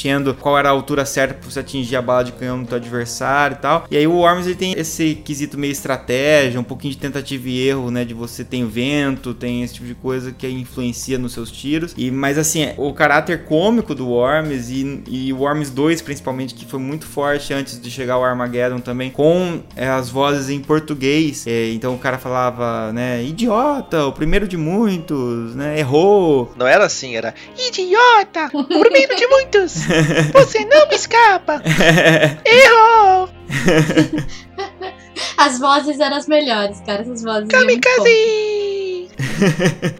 mexendo 0.05 0.35
qual 0.35 0.57
era 0.57 0.69
a 0.69 0.71
altura 0.71 1.03
certa 1.03 1.33
para 1.33 1.49
você 1.49 1.59
atingir 1.59 1.95
a 1.95 2.01
bala 2.01 2.23
de 2.23 2.31
canhão 2.31 2.61
do 2.61 2.67
teu 2.67 2.77
adversário 2.77 3.55
e 3.55 3.59
tal. 3.59 3.85
E 3.89 3.97
aí 3.97 4.05
o 4.05 4.13
Worms 4.13 4.45
ele 4.45 4.55
tem 4.55 4.73
esse 4.77 5.15
quesito 5.15 5.57
meio 5.57 5.71
estratégia, 5.71 6.59
um 6.59 6.63
pouquinho 6.63 6.93
de 6.93 6.99
tentativa 6.99 7.49
e 7.49 7.67
erro, 7.67 7.89
né? 7.89 8.05
De 8.05 8.13
você 8.13 8.43
tem 8.43 8.67
vento, 8.67 9.33
tem 9.33 9.63
esse 9.63 9.75
tipo 9.75 9.87
de 9.87 9.95
coisa 9.95 10.31
que 10.31 10.47
influencia 10.47 11.17
nos 11.17 11.33
seus 11.33 11.51
tiros. 11.51 11.93
E 11.97 12.11
mas 12.11 12.37
assim, 12.37 12.71
o 12.77 12.93
caráter 12.93 13.45
cômico 13.45 13.95
do 13.95 14.09
Worms 14.09 14.69
e, 14.69 15.03
e 15.07 15.33
o 15.33 15.39
Worms 15.39 15.71
2 15.71 16.01
principalmente 16.03 16.53
que 16.53 16.65
foi 16.65 16.79
muito 16.79 17.05
forte 17.07 17.51
antes 17.53 17.81
de 17.81 17.89
chegar 17.89 18.13
ao 18.15 18.23
Armageddon 18.23 18.79
também, 18.79 19.09
com 19.09 19.63
é, 19.75 19.87
as 19.87 20.09
vozes 20.09 20.49
em 20.49 20.59
português. 20.59 21.47
É, 21.47 21.71
então 21.71 21.95
o 21.95 21.97
cara 21.97 22.19
falava, 22.19 22.93
né, 22.93 23.23
idiota, 23.23 24.05
o 24.05 24.11
primeiro 24.11 24.47
de 24.47 24.57
muitos, 24.57 25.55
né, 25.55 25.79
errou. 25.79 26.53
Não 26.55 26.67
era 26.67 26.85
assim, 26.85 27.15
era 27.15 27.33
idiota, 27.57 28.51
o 28.53 28.63
primeiro 28.65 29.15
de 29.15 29.27
muitos. 29.27 29.75
Você 30.33 30.65
não 30.65 30.87
me 30.87 30.95
escapa. 30.95 31.61
Errou. 32.45 33.29
As 35.37 35.59
vozes 35.59 35.99
eram 35.99 36.17
as 36.17 36.27
melhores, 36.27 36.81
cara. 36.81 37.01
Essas 37.01 37.23
vozes. 37.23 37.49
Kamikaze! 37.49 39.09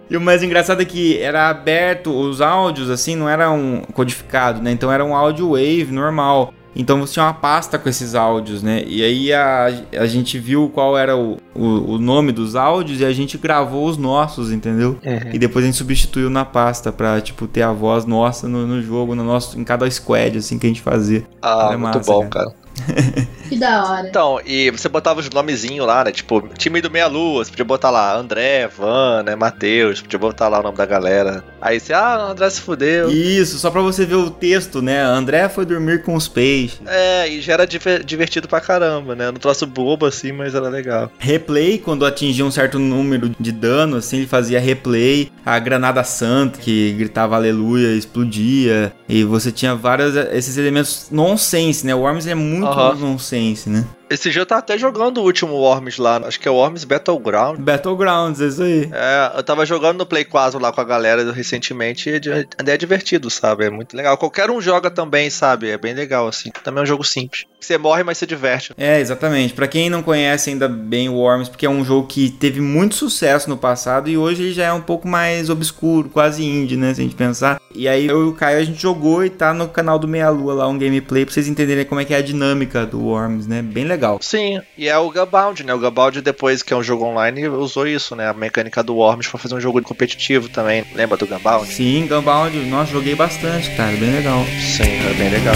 e 0.09 0.17
o 0.17 0.21
mais 0.21 0.43
engraçado 0.43 0.81
é 0.81 0.85
que 0.85 1.17
era 1.19 1.49
aberto, 1.49 2.11
os 2.11 2.41
áudios 2.41 2.89
assim 2.89 3.15
não 3.15 3.29
eram 3.29 3.83
codificados, 3.93 4.61
né? 4.61 4.71
Então 4.71 4.91
era 4.91 5.03
um 5.03 5.15
áudio 5.15 5.51
wave 5.51 5.87
normal. 5.91 6.53
Então 6.75 6.99
você 6.99 7.13
tinha 7.13 7.25
uma 7.25 7.33
pasta 7.33 7.79
com 7.79 7.87
esses 7.87 8.15
áudios, 8.15 8.61
né? 8.61 8.83
E 8.85 9.03
aí 9.03 9.33
a, 9.33 9.67
a 9.97 10.05
gente 10.05 10.37
viu 10.37 10.69
qual 10.73 10.97
era 10.97 11.15
o, 11.15 11.37
o, 11.53 11.93
o 11.93 11.97
nome 11.97 12.31
dos 12.31 12.55
áudios 12.55 12.99
e 12.99 13.05
a 13.05 13.13
gente 13.13 13.37
gravou 13.37 13.87
os 13.87 13.97
nossos, 13.97 14.51
entendeu? 14.51 14.99
Uhum. 15.03 15.31
E 15.33 15.39
depois 15.39 15.63
a 15.63 15.67
gente 15.67 15.77
substituiu 15.77 16.29
na 16.29 16.43
pasta 16.43 16.91
pra, 16.91 17.21
tipo, 17.21 17.47
ter 17.47 17.61
a 17.61 17.71
voz 17.71 18.05
nossa 18.05 18.47
no, 18.47 18.67
no 18.67 18.81
jogo, 18.81 19.15
no 19.15 19.23
nosso, 19.23 19.59
em 19.59 19.63
cada 19.63 19.89
squad, 19.89 20.37
assim, 20.37 20.59
que 20.59 20.65
a 20.65 20.69
gente 20.69 20.81
fazia. 20.81 21.25
Ah, 21.41 21.69
é 21.71 21.77
muito 21.77 21.97
massa, 21.97 22.11
bom, 22.11 22.27
cara. 22.27 22.45
cara. 22.45 22.64
que 23.47 23.57
da 23.57 23.83
hora. 23.83 24.07
Então, 24.07 24.39
e 24.45 24.69
você 24.71 24.89
botava 24.89 25.19
os 25.19 25.29
nomezinhos 25.29 25.85
lá, 25.85 26.03
né? 26.03 26.11
Tipo, 26.11 26.47
time 26.57 26.81
do 26.81 26.91
Meia 26.91 27.07
Lua, 27.07 27.43
você 27.43 27.51
podia 27.51 27.65
botar 27.65 27.89
lá 27.89 28.15
André, 28.15 28.67
Van, 28.67 29.23
né? 29.23 29.35
Matheus, 29.35 30.01
podia 30.01 30.19
botar 30.19 30.47
lá 30.47 30.59
o 30.59 30.63
nome 30.63 30.77
da 30.77 30.85
galera. 30.85 31.43
Aí 31.61 31.79
você, 31.79 31.93
ah, 31.93 32.27
André 32.29 32.49
se 32.49 32.61
fudeu. 32.61 33.09
Isso, 33.09 33.57
só 33.57 33.71
pra 33.71 33.81
você 33.81 34.05
ver 34.05 34.15
o 34.15 34.29
texto, 34.29 34.81
né? 34.81 35.01
André 35.01 35.49
foi 35.49 35.65
dormir 35.65 36.03
com 36.03 36.15
os 36.15 36.27
peixes. 36.27 36.79
É, 36.85 37.27
e 37.27 37.41
já 37.41 37.53
era 37.53 37.65
divertido 37.65 38.47
pra 38.47 38.61
caramba, 38.61 39.15
né? 39.15 39.25
Não 39.27 39.39
troço 39.39 39.65
bobo 39.65 40.05
assim, 40.05 40.31
mas 40.31 40.53
era 40.53 40.69
legal. 40.69 41.11
Replay, 41.17 41.77
quando 41.77 42.05
atingia 42.05 42.45
um 42.45 42.51
certo 42.51 42.77
número 42.77 43.31
de 43.39 43.51
dano, 43.51 43.97
assim, 43.97 44.17
ele 44.17 44.27
fazia 44.27 44.59
replay. 44.59 45.31
A 45.45 45.57
granada 45.59 46.03
santa, 46.03 46.59
que 46.59 46.93
gritava 46.93 47.35
aleluia, 47.35 47.95
explodia. 47.95 48.93
E 49.07 49.23
você 49.23 49.51
tinha 49.51 49.75
vários 49.75 50.15
esses 50.15 50.57
elementos 50.57 51.07
nonsense, 51.11 51.85
né? 51.85 51.93
O 51.93 51.99
Worms 51.99 52.27
é 52.27 52.35
muito 52.35 52.64
muito 52.65 53.03
uhum. 53.03 53.11
nonsense, 53.11 53.69
né? 53.69 53.85
Esse 54.09 54.29
dia 54.29 54.41
eu 54.41 54.45
tava 54.45 54.59
até 54.59 54.77
jogando 54.77 55.17
o 55.17 55.23
último 55.23 55.53
Worms 55.53 55.97
lá, 55.97 56.17
acho 56.25 56.39
que 56.39 56.47
é 56.47 56.51
o 56.51 56.55
Worms 56.55 56.83
Battleground. 56.83 57.59
Battlegrounds, 57.59 58.39
é 58.39 58.47
isso 58.47 58.63
aí. 58.63 58.89
É, 58.93 59.31
eu 59.35 59.43
tava 59.43 59.65
jogando 59.65 59.97
no 59.97 60.05
Play 60.05 60.23
4 60.23 60.59
lá 60.59 60.71
com 60.71 60.79
a 60.79 60.83
galera 60.83 61.31
recentemente 61.31 62.09
e 62.09 62.15
é, 62.15 62.45
é 62.73 62.77
divertido, 62.77 63.29
sabe? 63.29 63.65
É 63.65 63.69
muito 63.69 63.97
legal. 63.97 64.17
Qualquer 64.17 64.49
um 64.51 64.61
joga 64.61 64.91
também, 64.91 65.29
sabe? 65.29 65.69
É 65.69 65.77
bem 65.77 65.93
legal, 65.93 66.27
assim. 66.27 66.51
Também 66.63 66.81
é 66.81 66.83
um 66.83 66.87
jogo 66.87 67.03
simples. 67.03 67.45
Você 67.59 67.79
morre, 67.79 68.03
mas 68.03 68.19
você 68.19 68.27
diverte. 68.27 68.73
É, 68.77 68.99
exatamente. 68.99 69.53
Para 69.53 69.67
quem 69.67 69.89
não 69.89 70.03
conhece 70.03 70.51
ainda 70.51 70.67
bem 70.67 71.09
o 71.09 71.15
Worms, 71.15 71.49
porque 71.49 71.65
é 71.65 71.69
um 71.69 71.83
jogo 71.83 72.07
que 72.07 72.29
teve 72.29 72.61
muito 72.61 72.93
sucesso 72.93 73.49
no 73.49 73.57
passado 73.57 74.07
e 74.07 74.15
hoje 74.15 74.43
ele 74.43 74.53
já 74.53 74.65
é 74.65 74.73
um 74.73 74.81
pouco 74.81 75.07
mais 75.07 75.49
obscuro, 75.49 76.09
quase 76.09 76.43
indie, 76.43 76.77
né? 76.77 76.93
Se 76.93 77.01
a 77.01 77.03
gente 77.03 77.15
pensar. 77.15 77.59
E 77.73 77.87
aí 77.87 78.05
eu 78.05 78.25
e 78.25 78.29
o 78.29 78.33
Caio 78.33 78.59
a 78.59 78.63
gente 78.63 78.79
jogou 78.79 79.25
e 79.25 79.29
tá 79.31 79.53
no 79.53 79.67
canal 79.67 79.97
do 79.97 80.07
Meia 80.07 80.29
Lua 80.29 80.53
lá 80.53 80.67
um 80.67 80.77
gameplay 80.77 81.25
pra 81.25 81.33
vocês 81.33 81.47
entenderem 81.47 81.85
como 81.85 81.99
é 81.99 82.05
que 82.05 82.13
é 82.13 82.17
a 82.17 82.21
dinâmica 82.21 82.85
do 82.85 83.03
Worms, 83.03 83.47
né? 83.47 83.61
Bem 83.61 83.83
legal 83.83 84.04
legal. 84.05 84.19
Sim, 84.21 84.61
e 84.77 84.87
é 84.87 84.97
o 84.97 85.11
Gunbound, 85.11 85.63
né? 85.63 85.73
O 85.73 85.79
Gunbound, 85.79 86.21
depois 86.21 86.61
que 86.61 86.73
é 86.73 86.77
um 86.77 86.83
jogo 86.83 87.05
online, 87.05 87.47
usou 87.47 87.87
isso, 87.87 88.15
né? 88.15 88.29
A 88.29 88.33
mecânica 88.33 88.83
do 88.83 88.95
Worms 88.95 89.27
pra 89.27 89.39
fazer 89.39 89.55
um 89.55 89.59
jogo 89.59 89.81
competitivo 89.81 90.47
também. 90.49 90.85
Lembra 90.93 91.17
do 91.17 91.27
Gunbound? 91.27 91.67
Sim, 91.67 92.07
Gunbound, 92.07 92.57
nossa, 92.65 92.91
joguei 92.91 93.15
bastante, 93.15 93.69
cara, 93.75 93.95
bem 93.97 94.11
legal. 94.11 94.43
Sim, 94.59 94.83
é 94.83 95.13
bem 95.17 95.29
legal. 95.29 95.55